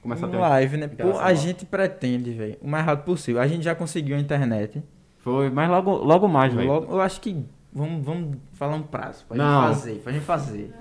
Começar 0.01 0.27
a 0.27 0.29
ter 0.29 0.37
Um 0.37 0.41
live, 0.41 0.77
né? 0.77 0.87
Pô, 0.87 1.17
a 1.17 1.33
gente 1.33 1.65
pretende, 1.65 2.31
velho, 2.31 2.57
o 2.61 2.67
mais 2.67 2.85
rápido 2.85 3.05
possível. 3.05 3.41
A 3.41 3.47
gente 3.47 3.63
já 3.63 3.73
conseguiu 3.73 4.15
a 4.15 4.19
internet. 4.19 4.83
Foi, 5.19 5.49
mas 5.49 5.69
logo, 5.69 5.91
logo 5.95 6.27
mais, 6.27 6.53
velho. 6.53 6.69
Eu 6.89 7.01
acho 7.01 7.19
que 7.21 7.43
vamos, 7.73 8.05
vamos 8.05 8.37
falar 8.53 8.75
um 8.75 8.83
prazo 8.83 9.25
pra 9.27 9.37
Não. 9.37 9.67
gente 9.67 9.75
fazer, 9.75 9.95
pra 10.03 10.11
gente 10.13 10.25
fazer. 10.25 10.73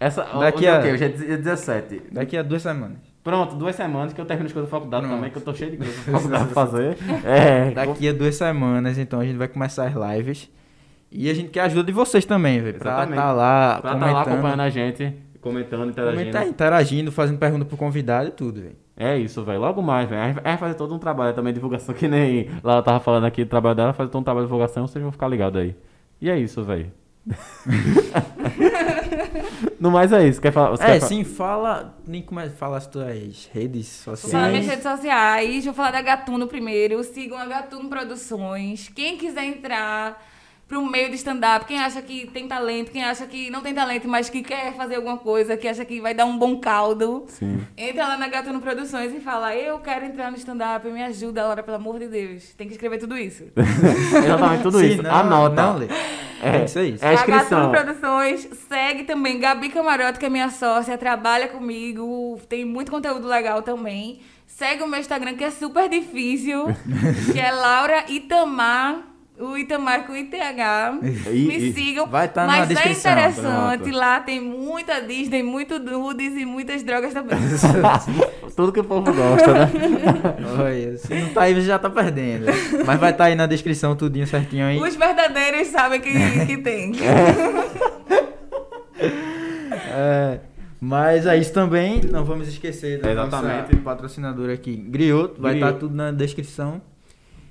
Essa, 0.00 0.22
Daqui 0.24 0.58
hoje 0.58 0.66
é 0.66 0.70
a- 0.76 0.78
o 0.78 0.82
quê? 0.82 0.92
Hoje 0.92 1.04
é 1.04 1.08
17. 1.36 2.02
Daqui 2.10 2.36
a 2.36 2.42
duas 2.42 2.62
semanas. 2.62 2.98
Pronto, 3.22 3.54
duas 3.56 3.76
semanas 3.76 4.12
que 4.12 4.20
eu 4.20 4.24
termino 4.24 4.46
as 4.46 4.52
coisas 4.52 4.70
da 4.70 4.76
faculdade 4.76 5.02
Pronto. 5.04 5.16
também, 5.16 5.30
que 5.30 5.36
eu 5.38 5.42
tô 5.42 5.54
cheio 5.54 5.70
de 5.72 5.76
coisa 5.76 5.92
da 5.92 6.18
faculdade 6.18 6.44
pra 6.46 6.54
fazer. 6.66 6.96
É. 7.24 7.70
Daqui 7.72 8.08
a 8.08 8.12
duas 8.12 8.34
semanas, 8.34 8.96
então, 8.96 9.20
a 9.20 9.24
gente 9.24 9.36
vai 9.36 9.48
começar 9.48 9.86
as 9.86 9.94
lives. 10.16 10.50
E 11.10 11.30
a 11.30 11.34
gente 11.34 11.48
quer 11.50 11.60
a 11.60 11.64
ajuda 11.64 11.84
de 11.84 11.92
vocês 11.92 12.24
também, 12.24 12.60
velho. 12.60 12.78
Pra 12.78 13.04
estar 13.04 13.32
lá, 13.32 13.78
Pra 13.80 13.94
estar 13.94 14.06
lá 14.06 14.12
comentando. 14.24 14.32
acompanhando 14.34 14.60
a 14.60 14.70
gente, 14.70 15.14
comentando, 15.40 15.88
interagindo. 15.90 16.18
Comentar, 16.18 16.46
interagindo, 16.46 17.12
fazendo 17.12 17.38
pergunta 17.38 17.64
pro 17.64 17.76
convidado 17.76 18.28
e 18.28 18.32
tudo, 18.32 18.60
velho. 18.60 18.76
É 18.96 19.16
isso, 19.16 19.42
velho. 19.44 19.60
Logo 19.60 19.80
mais, 19.80 20.08
velho. 20.08 20.20
A 20.22 20.26
gente 20.28 20.42
vai 20.42 20.56
fazer 20.58 20.74
todo 20.74 20.94
um 20.94 20.98
trabalho 20.98 21.34
também 21.34 21.52
de 21.52 21.58
divulgação, 21.58 21.94
que 21.98 22.08
nem 22.08 22.50
lá 22.62 22.74
ela 22.74 22.82
tava 22.82 23.00
falando 23.00 23.24
aqui 23.24 23.44
do 23.44 23.48
trabalho 23.48 23.76
dela, 23.76 23.92
fazer 23.92 24.10
todo 24.10 24.20
um 24.20 24.24
trabalho 24.24 24.46
de 24.46 24.48
divulgação, 24.48 24.86
vocês 24.86 25.02
vão 25.02 25.12
ficar 25.12 25.28
ligados 25.28 25.60
aí. 25.60 25.74
E 26.20 26.28
é 26.28 26.38
isso, 26.38 26.62
velho. 26.64 26.90
no 29.80 29.90
mais 29.90 30.12
é 30.12 30.26
isso. 30.26 30.40
Quer 30.40 30.52
falar? 30.52 30.70
você 30.70 30.82
É, 30.82 30.86
quer 30.86 31.00
fa- 31.00 31.06
sim, 31.06 31.24
fala. 31.24 31.94
Nem 32.06 32.22
como 32.22 32.40
é 32.40 32.48
que 32.48 32.56
fala 32.56 32.76
as 32.76 32.86
tuas 32.86 33.48
redes 33.52 34.02
Vou 34.04 34.16
sociais. 34.16 34.32
falar 34.32 34.42
das 34.44 34.52
minhas 34.52 34.66
redes 34.66 34.82
sociais, 34.82 35.64
vou 35.64 35.74
falar 35.74 35.90
da 35.92 36.02
Gatuno 36.02 36.46
primeiro. 36.46 37.02
Sigam 37.04 37.38
a 37.38 37.46
Gatuno 37.46 37.88
Produções. 37.88 38.88
Quem 38.94 39.16
quiser 39.16 39.44
entrar 39.44 40.22
pro 40.68 40.84
meio 40.84 41.08
do 41.08 41.14
stand-up, 41.14 41.64
quem 41.64 41.80
acha 41.80 42.02
que 42.02 42.26
tem 42.26 42.46
talento, 42.46 42.90
quem 42.92 43.02
acha 43.02 43.26
que 43.26 43.48
não 43.48 43.62
tem 43.62 43.74
talento, 43.74 44.06
mas 44.06 44.28
que 44.28 44.42
quer 44.42 44.74
fazer 44.74 44.96
alguma 44.96 45.16
coisa, 45.16 45.56
que 45.56 45.66
acha 45.66 45.82
que 45.82 45.98
vai 45.98 46.12
dar 46.12 46.26
um 46.26 46.36
bom 46.38 46.58
caldo, 46.58 47.24
Sim. 47.28 47.66
entra 47.76 48.06
lá 48.06 48.18
na 48.18 48.28
Gatuno 48.28 48.60
Produções 48.60 49.14
e 49.14 49.20
fala: 49.20 49.56
Eu 49.56 49.78
quero 49.78 50.04
entrar 50.04 50.30
no 50.30 50.36
stand-up, 50.36 50.86
me 50.88 51.02
ajuda, 51.02 51.42
Laura, 51.46 51.62
pelo 51.62 51.78
amor 51.78 51.98
de 51.98 52.06
Deus. 52.08 52.52
Tem 52.54 52.66
que 52.66 52.74
escrever 52.74 52.98
tudo 52.98 53.16
isso. 53.16 53.44
Exatamente 53.56 54.62
tudo 54.62 54.78
Sim, 54.78 54.86
isso. 54.86 55.02
não, 55.02 55.14
Anota. 55.14 55.62
Não, 55.62 55.78
Lê. 55.78 55.86
É, 56.42 56.58
É 56.58 56.64
isso 56.64 56.78
aí. 56.78 56.98
É 57.00 57.08
a 57.08 57.14
inscrição. 57.14 57.70
Gatuno 57.70 57.70
Produções, 57.70 58.48
segue 58.68 59.04
também 59.04 59.40
Gabi 59.40 59.70
Camarote, 59.70 60.18
que 60.18 60.26
é 60.26 60.28
minha 60.28 60.50
sócia, 60.50 60.98
trabalha 60.98 61.48
comigo, 61.48 62.38
tem 62.48 62.64
muito 62.64 62.90
conteúdo 62.90 63.26
legal 63.26 63.62
também. 63.62 64.20
Segue 64.46 64.82
o 64.82 64.86
meu 64.88 65.00
Instagram, 65.00 65.34
que 65.34 65.44
é 65.44 65.50
super 65.50 65.88
difícil, 65.88 66.66
que 67.32 67.38
é 67.38 67.50
Laura 67.50 68.04
Itamar, 68.08 69.02
o 69.40 69.56
Itamar 69.56 70.06
com 70.06 70.16
ITH. 70.16 70.98
E- 71.32 71.46
Me 71.46 71.56
e- 71.56 71.72
sigam. 71.72 72.06
vai 72.06 72.28
tá 72.28 72.46
na 72.46 72.58
Mas 72.58 72.68
descrição, 72.68 73.12
é 73.12 73.14
interessante, 73.14 73.80
pronto. 73.82 73.96
lá 73.96 74.20
tem 74.20 74.40
muita 74.40 75.00
Disney, 75.00 75.42
muito 75.42 75.78
nudes 75.78 76.34
e 76.36 76.44
muitas 76.44 76.82
drogas 76.82 77.12
também. 77.14 77.38
Tudo 78.56 78.72
que 78.72 78.80
o 78.80 78.84
povo 78.84 79.12
gosta, 79.12 79.52
né? 79.52 79.70
Olha, 80.58 80.96
se 80.98 81.14
não 81.14 81.28
tá 81.28 81.42
aí, 81.42 81.54
você 81.54 81.62
já 81.62 81.78
tá 81.78 81.88
perdendo. 81.88 82.46
Mas 82.84 82.98
vai 82.98 83.10
estar 83.12 83.24
aí 83.26 83.34
na 83.36 83.46
descrição 83.46 83.94
tudinho 83.94 84.26
certinho 84.26 84.66
aí. 84.66 84.80
Os 84.80 84.96
verdadeiros 84.96 85.68
sabem 85.68 86.00
que, 86.00 86.12
que 86.46 86.56
tem. 86.58 86.92
É, 89.90 90.40
mas 90.80 91.26
é 91.26 91.36
isso 91.36 91.52
também, 91.52 92.00
não 92.10 92.24
vamos 92.24 92.48
esquecer 92.48 93.00
da 93.00 93.10
Exatamente. 93.12 93.72
nossa 93.72 93.82
patrocinadora 93.84 94.52
aqui, 94.52 94.76
Grioto, 94.76 95.40
vai 95.40 95.52
Griot. 95.54 95.66
estar 95.68 95.78
tudo 95.80 95.94
na 95.94 96.10
descrição. 96.10 96.80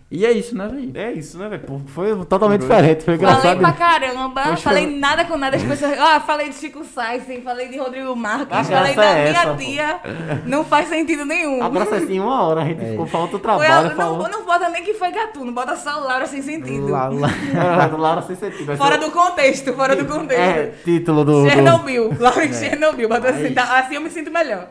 E 0.10 0.26
é 0.26 0.32
isso, 0.32 0.56
né, 0.56 0.70
velho? 0.70 0.92
É 0.96 1.12
isso, 1.12 1.38
né, 1.38 1.50
velho? 1.50 1.64
Pô, 1.64 1.82
Foi 1.88 2.16
totalmente 2.26 2.62
diferente. 2.62 3.04
Foi 3.04 3.18
Falei 3.18 3.30
engraçado. 3.36 3.60
pra 3.60 3.72
caramba, 3.74 4.42
Poxa, 4.42 4.62
falei 4.64 4.98
nada 4.98 5.26
com 5.26 5.38
nada. 5.38 5.58
As 5.58 5.64
pessoas. 5.64 6.00
Ah, 6.00 6.22
falei 6.22 6.48
de 6.48 6.56
Chico 6.56 6.82
Sainz, 6.86 7.24
falei 7.44 7.68
de 7.68 7.78
Rodrigo 7.78 8.16
Marques, 8.16 8.58
A 8.58 8.64
falei 8.64 8.96
da 8.96 9.04
é 9.04 9.14
minha 9.30 9.42
essa, 9.42 9.48
pô. 9.52 9.56
tia. 9.58 10.00
Não 10.46 10.64
faz 10.64 10.88
sentido 10.88 11.26
nenhum. 11.26 11.62
Agora 11.62 11.94
assim, 11.98 12.22
uma 12.22 12.42
hora, 12.44 12.62
a 12.62 12.66
gente 12.66 12.86
É 12.86 12.92
ficou 12.92 13.06
falando 13.06 13.32
do 13.32 13.40
trabalho. 13.40 13.90
não, 13.90 13.96
falou. 13.98 14.30
não 14.30 14.46
bota 14.46 14.70
nem 14.70 14.82
que 14.82 14.94
foi 14.94 15.12
gatuno, 15.12 15.52
bota 15.52 15.76
só 15.76 16.00
Laura 16.00 16.26
sem 16.26 16.42
sentido. 16.42 16.88
É, 16.96 17.88
do 17.90 17.98
Laura 17.98 18.22
sem 18.22 18.38
sentido. 18.38 18.78
Fora 18.78 18.98
do 18.98 19.12
contexto, 19.12 19.74
fora 19.74 19.94
do 19.94 20.06
contexto. 20.06 20.40
É, 20.42 20.72
título 20.86 21.26
do. 21.26 21.44
do... 21.44 21.50
Chernobyl, 21.50 22.16
Laura 22.18 22.46
em 22.46 22.54
Chernobyl, 22.54 23.10
bota 23.10 23.30
assim, 23.32 23.54
tá- 23.54 23.78
assim 23.80 23.96
eu 23.96 24.02
me 24.02 24.10
sinto 24.10 24.32
melhor. 24.32 24.70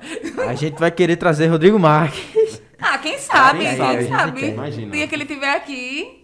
A 0.48 0.54
gente 0.54 0.78
vai 0.80 0.90
querer 0.90 1.16
trazer 1.16 1.48
Rodrigo 1.48 1.78
Marques. 1.78 2.24
Quem 3.06 3.18
sabe, 3.18 3.58
Quem 3.60 3.76
sabe, 3.76 4.08
sabe. 4.08 4.46
Imagina. 4.48 4.90
Dia 4.90 5.06
que 5.06 5.14
ele 5.14 5.22
estiver 5.22 5.54
aqui, 5.54 6.15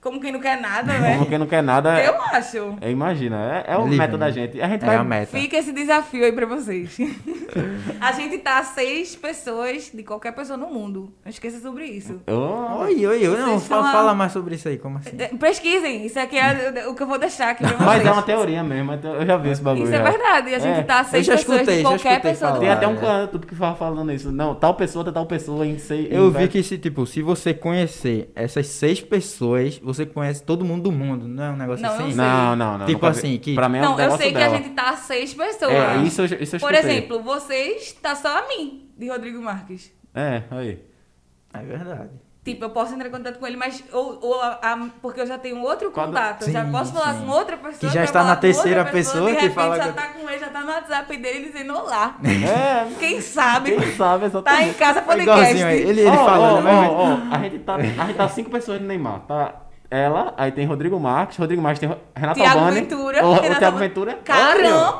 como 0.00 0.20
quem 0.20 0.30
não 0.32 0.40
quer 0.40 0.60
nada, 0.60 0.92
né? 0.98 1.14
Como 1.14 1.26
quem 1.26 1.38
não 1.38 1.46
quer 1.46 1.62
nada. 1.62 2.00
Eu 2.02 2.14
acho. 2.22 2.76
É, 2.80 2.90
imagina, 2.90 3.64
é, 3.66 3.72
é 3.74 3.76
o 3.78 3.86
Ele 3.86 3.96
meta 3.96 4.10
vem. 4.12 4.20
da 4.20 4.30
gente. 4.30 4.60
A 4.60 4.68
gente 4.68 4.82
É 4.84 4.86
vai. 4.86 4.96
a 4.96 5.04
meta. 5.04 5.36
Fica 5.38 5.56
esse 5.56 5.72
desafio 5.72 6.24
aí 6.24 6.32
pra 6.32 6.46
vocês. 6.46 6.96
a 8.00 8.12
gente 8.12 8.38
tá 8.38 8.58
a 8.58 8.64
seis 8.64 9.16
pessoas 9.16 9.90
de 9.92 10.02
qualquer 10.02 10.32
pessoa 10.32 10.56
no 10.56 10.68
mundo. 10.68 11.12
Não 11.24 11.30
esqueça 11.30 11.60
sobre 11.60 11.84
isso. 11.86 12.20
Oh, 12.26 12.82
Oi, 12.82 13.06
oi, 13.06 13.28
oi. 13.28 13.36
Não, 13.36 13.46
Vocês 13.48 13.62
estão 13.62 13.78
fa- 13.80 13.86
lá- 13.86 13.92
fala 13.92 14.14
mais 14.14 14.32
sobre 14.32 14.54
isso 14.54 14.68
aí, 14.68 14.78
como 14.78 14.98
assim? 14.98 15.10
É, 15.18 15.28
Pesquisem, 15.28 16.06
isso 16.06 16.18
aqui 16.18 16.36
é 16.38 16.84
o 16.88 16.94
que 16.94 17.02
eu 17.02 17.06
vou 17.06 17.18
deixar 17.18 17.50
aqui 17.50 17.62
pra 17.64 17.72
vocês. 17.72 17.84
Mas 17.84 18.06
é 18.06 18.10
uma 18.12 18.22
teoria 18.22 18.62
mesmo, 18.62 18.92
então 18.92 19.14
eu 19.14 19.26
já 19.26 19.36
vi 19.36 19.50
esse 19.50 19.62
bagulho. 19.62 19.84
Isso 19.84 19.94
é 19.94 19.98
já. 19.98 20.04
verdade, 20.10 20.54
a 20.54 20.58
gente 20.58 20.78
É. 20.80 20.82
tá 20.82 21.00
a 21.00 21.04
seis 21.04 21.26
já 21.26 21.36
pessoas 21.36 21.56
escutei, 21.60 21.76
de 21.78 21.82
já 21.82 21.88
qualquer 21.88 22.12
escutei 22.12 22.30
pessoa 22.32 22.50
do 22.52 22.54
falar. 22.56 22.66
Tem 22.66 22.70
até 22.76 22.86
um 22.86 22.94
né? 22.94 23.00
canto 23.00 23.38
que 23.46 23.54
fala 23.54 23.74
falando 23.74 24.12
isso. 24.12 24.30
Não, 24.30 24.54
tal 24.54 24.74
pessoa 24.74 25.04
tem 25.04 25.12
tal 25.12 25.26
pessoa 25.26 25.66
em 25.66 25.78
sei. 25.78 26.08
Eu 26.10 26.28
em- 26.28 26.30
vi 26.30 26.48
que 26.48 26.62
se, 26.62 26.78
tipo, 26.78 27.04
se 27.06 27.22
você 27.22 27.52
conhecer 27.54 28.30
essas 28.34 28.66
seis 28.68 29.00
pessoas, 29.00 29.80
você 29.88 30.04
conhece 30.06 30.42
todo 30.42 30.64
mundo 30.64 30.84
do 30.84 30.92
mundo, 30.92 31.26
não 31.26 31.42
é 31.44 31.50
um 31.50 31.56
negócio 31.56 31.82
Não, 31.82 31.90
eu 31.90 31.96
assim? 31.96 32.06
sei. 32.08 32.16
Não, 32.16 32.54
não, 32.56 32.78
não. 32.78 32.86
Tipo 32.86 33.06
assim, 33.06 33.38
que- 33.38 33.54
Pra 33.54 33.68
mim 33.68 33.78
é 33.78 33.80
um 33.80 33.84
Não, 33.84 33.90
eu 33.92 33.96
negócio 33.98 34.18
sei 34.18 34.32
que 34.32 34.38
dela. 34.38 34.54
a 34.54 34.56
gente 34.58 34.70
tá 34.70 34.96
seis 34.96 35.32
pessoas. 35.34 35.72
É, 35.72 35.96
isso, 35.98 36.20
eu- 36.22 36.24
isso 36.42 36.56
eu 36.56 36.60
Por 36.60 36.72
escutei. 36.74 36.96
exemplo, 36.98 37.22
vocês 37.22 37.92
tá 37.94 38.14
só 38.14 38.38
a 38.38 38.48
mim, 38.48 38.90
de 38.96 39.08
Rodrigo 39.08 39.40
Marques. 39.42 39.90
É, 40.14 40.42
aí. 40.50 40.82
É 41.54 41.58
verdade. 41.62 42.10
Tipo, 42.44 42.64
eu 42.64 42.70
posso 42.70 42.94
entrar 42.94 43.08
em 43.08 43.10
contato 43.10 43.38
com 43.38 43.46
ele, 43.46 43.58
mas. 43.58 43.84
Ou, 43.92 44.18
ou 44.22 44.40
a- 44.40 44.58
a- 44.62 44.88
porque 45.02 45.20
eu 45.20 45.26
já 45.26 45.36
tenho 45.36 45.60
outro 45.60 45.90
Quando- 45.90 46.08
contato. 46.14 46.42
eu 46.46 46.50
já 46.52 46.64
Sim, 46.64 46.72
posso 46.72 46.92
falar 46.94 47.14
sim. 47.14 47.26
com 47.26 47.30
outra 47.32 47.56
pessoa. 47.58 47.78
Que 47.78 47.88
já 47.90 48.04
está 48.04 48.24
na 48.24 48.36
terceira 48.36 48.86
pessoa 48.86 49.28
de 49.30 49.36
que 49.36 49.42
repente 49.42 49.54
fala 49.54 49.76
já 49.76 49.88
que- 49.88 49.92
tá 49.92 50.06
com 50.08 50.30
ele, 50.30 50.38
já 50.38 50.48
tá 50.48 50.60
no 50.62 50.68
WhatsApp 50.68 51.16
dele 51.18 51.46
dizendo 51.46 51.74
olá. 51.74 52.16
É, 52.24 52.86
Quem 52.98 53.20
sabe? 53.20 53.72
quem 53.72 53.92
sabe 53.94 54.20
Tá 54.20 54.26
exatamente. 54.28 54.70
em 54.70 54.74
casa 54.74 54.98
É 55.00 55.02
podcast. 55.02 55.62
aí. 55.62 55.78
Ele, 55.80 56.00
ele 56.00 56.08
Ó, 56.08 56.24
fala, 56.24 56.52
ó, 56.54 56.60
né? 56.62 56.70
ó, 56.72 56.92
ó, 56.94 57.34
a 57.34 57.38
gente 57.40 57.58
tá, 57.58 57.74
a 57.74 57.82
gente 57.82 58.14
tá 58.16 58.28
cinco 58.30 58.50
pessoas 58.50 58.80
no 58.80 58.86
Neymar. 58.86 59.20
Tá 59.26 59.54
ela, 59.90 60.34
aí 60.36 60.52
tem 60.52 60.66
Rodrigo 60.66 61.00
Marques, 61.00 61.38
Rodrigo 61.38 61.62
Marques 61.62 61.80
tem 61.80 61.96
Renato 62.14 62.38
Tiago 62.38 62.58
Albani. 62.58 62.80
Ventura. 62.80 63.24
O, 63.24 63.28
o 63.30 63.32
Renato 63.34 63.58
Thiago 63.58 63.64
Alba- 63.76 63.78
Ventura. 63.78 64.18
Caramba! 64.24 64.92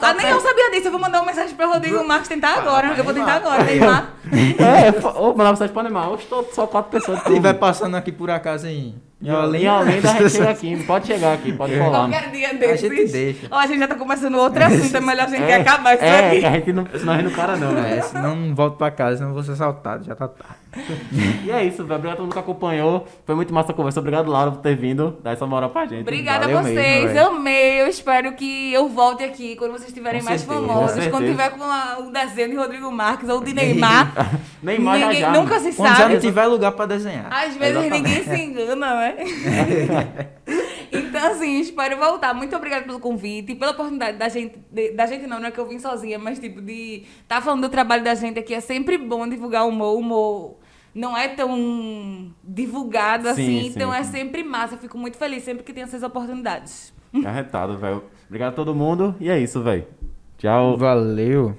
Tá 0.00 0.08
Ah, 0.10 0.14
nem 0.14 0.28
eu 0.28 0.40
sabia 0.40 0.70
disso. 0.70 0.86
Eu 0.86 0.92
vou 0.92 1.00
mandar 1.00 1.18
uma 1.20 1.26
mensagem 1.26 1.54
pra 1.56 1.66
Rodrigo 1.66 2.06
Marques 2.06 2.28
tentar 2.28 2.54
agora. 2.58 2.94
Eu 2.96 3.02
vou 3.04 3.12
tentar 3.12 3.34
agora, 3.34 3.64
Neymar. 3.64 4.12
É, 4.32 5.18
ô, 5.18 5.28
mandar 5.34 5.50
mensagem 5.50 5.72
pra 5.74 5.82
Neymar. 5.82 6.10
Hoje 6.10 6.26
tô 6.26 6.44
só 6.52 6.66
quatro 6.66 6.90
pessoas. 6.92 7.24
Ele 7.26 7.40
vai 7.40 7.54
passando 7.54 7.96
aqui 7.96 8.12
por 8.12 8.30
acaso 8.30 8.68
em, 8.68 8.94
em 9.26 9.32
Em 9.32 9.34
Olinda. 9.34 9.72
Olinda, 9.74 10.10
a 10.10 10.28
gente 10.28 10.42
aqui. 10.48 10.84
Pode 10.84 11.06
chegar 11.06 11.32
aqui, 11.34 11.52
pode 11.52 11.76
falar. 11.76 12.08
Qualquer 12.08 12.30
dia 12.30 12.54
desses. 12.54 12.80
gente 12.80 13.12
deixa. 13.12 13.46
Ó, 13.50 13.58
a 13.58 13.66
gente 13.66 13.78
já 13.80 13.88
tá 13.88 13.94
começando 13.94 14.34
outro 14.36 14.62
assunto. 14.64 14.96
É 14.96 15.00
melhor 15.00 15.26
a 15.26 15.30
gente 15.30 15.42
É, 15.42 15.54
acabar 15.56 15.94
isso 15.94 16.04
é, 16.04 16.26
aqui. 16.28 16.40
que 16.40 16.46
a 16.46 16.50
gente 16.52 16.72
não, 16.72 16.86
senão 16.98 17.12
a 17.12 17.16
gente 17.16 17.24
não 17.26 17.32
para 17.32 17.56
não. 17.56 17.72
né? 17.72 17.98
É, 17.98 18.02
senão 18.02 18.36
não 18.36 18.54
volto 18.54 18.76
pra 18.76 18.90
casa, 18.90 19.18
senão 19.18 19.32
vou 19.34 19.42
ser 19.42 19.52
assaltado, 19.52 20.04
já 20.04 20.14
tá 20.14 20.28
tarde. 20.28 20.54
E 21.44 21.50
é 21.50 21.64
isso, 21.64 21.82
velho. 21.84 21.94
Obrigado 21.96 22.12
a 22.12 22.16
todo 22.16 22.24
mundo 22.24 22.32
que 22.34 22.38
acompanhou. 22.38 23.06
Foi 23.24 23.34
muito 23.34 23.52
massa 23.52 23.72
a 23.72 23.74
conversa. 23.74 23.98
Obrigado, 24.00 24.30
Laura, 24.30 24.50
por 24.52 24.60
ter 24.60 24.76
vindo. 24.76 25.16
Dar 25.22 25.32
essa 25.32 25.46
moral 25.46 25.70
pra 25.70 25.86
gente. 25.86 26.02
Obrigada 26.02 26.40
Valeu 26.40 26.58
a 26.58 26.62
vocês, 26.62 27.12
mesmo, 27.12 27.28
amei. 27.36 27.80
Eu 27.80 27.86
espero 27.88 28.32
que 28.34 28.72
eu 28.74 28.88
volte 28.88 29.24
aqui 29.24 29.56
quando 29.56 29.70
vocês 29.72 29.88
estiverem 29.88 30.22
mais 30.22 30.42
certeza, 30.42 30.66
famosos. 30.66 31.06
Quando 31.08 31.24
tiver 31.26 31.50
com 31.50 31.64
a- 31.64 31.96
o 32.00 32.10
desenho 32.12 32.50
de 32.50 32.56
Rodrigo 32.56 32.92
Marques 32.92 33.28
ou 33.28 33.42
de 33.42 33.54
Neymar. 33.54 34.12
Neymar 34.62 34.98
já 34.98 35.06
ninguém, 35.06 35.20
já. 35.22 35.30
nunca 35.32 35.58
se 35.60 35.72
Quando 35.72 35.88
já 35.88 35.96
sabe. 35.96 36.14
não 36.14 36.20
tiver 36.20 36.44
lugar 36.46 36.72
pra 36.72 36.84
desenhar. 36.86 37.26
Às 37.30 37.56
vezes 37.56 37.76
Exatamente. 37.76 38.02
ninguém 38.02 38.22
se 38.24 38.42
engana, 38.42 38.94
né? 38.96 39.14
então, 40.92 41.30
assim, 41.32 41.60
espero 41.60 41.96
voltar. 41.96 42.34
Muito 42.34 42.54
obrigada 42.56 42.84
pelo 42.84 43.00
convite 43.00 43.52
e 43.52 43.54
pela 43.54 43.72
oportunidade 43.72 44.16
da 44.18 44.28
gente. 44.28 44.58
de- 44.70 44.92
da 44.92 45.06
gente 45.06 45.26
não, 45.26 45.38
não 45.40 45.46
é 45.46 45.50
que 45.50 45.58
eu 45.58 45.66
vim 45.66 45.78
sozinha, 45.78 46.18
mas 46.18 46.38
tipo, 46.38 46.60
de 46.60 47.04
estar 47.22 47.40
falando 47.40 47.62
do 47.62 47.68
trabalho 47.68 48.04
da 48.04 48.14
gente 48.14 48.38
aqui. 48.38 48.54
É 48.54 48.60
sempre 48.60 48.98
bom 48.98 49.26
divulgar 49.28 49.64
o 49.64 49.68
humor. 49.68 49.94
O 49.96 49.98
humor 49.98 50.56
não 50.94 51.16
é 51.16 51.28
tão 51.28 52.32
divulgado 52.42 53.24
Sim, 53.24 53.30
assim, 53.30 53.60
sim, 53.62 53.66
então 53.68 53.92
é 53.92 54.02
sim. 54.04 54.12
sempre 54.12 54.42
massa. 54.42 54.74
Eu 54.74 54.78
fico 54.78 54.96
muito 54.96 55.16
feliz 55.18 55.42
sempre 55.42 55.62
que 55.64 55.72
tem 55.72 55.82
essas 55.82 56.02
oportunidades. 56.02 56.92
Arretado, 57.24 57.76
velho. 57.78 58.02
Obrigado 58.26 58.52
a 58.52 58.56
todo 58.56 58.74
mundo. 58.74 59.14
E 59.20 59.28
é 59.30 59.38
isso, 59.38 59.62
velho. 59.62 59.86
Tchau. 60.38 60.76
Valeu. 60.76 61.56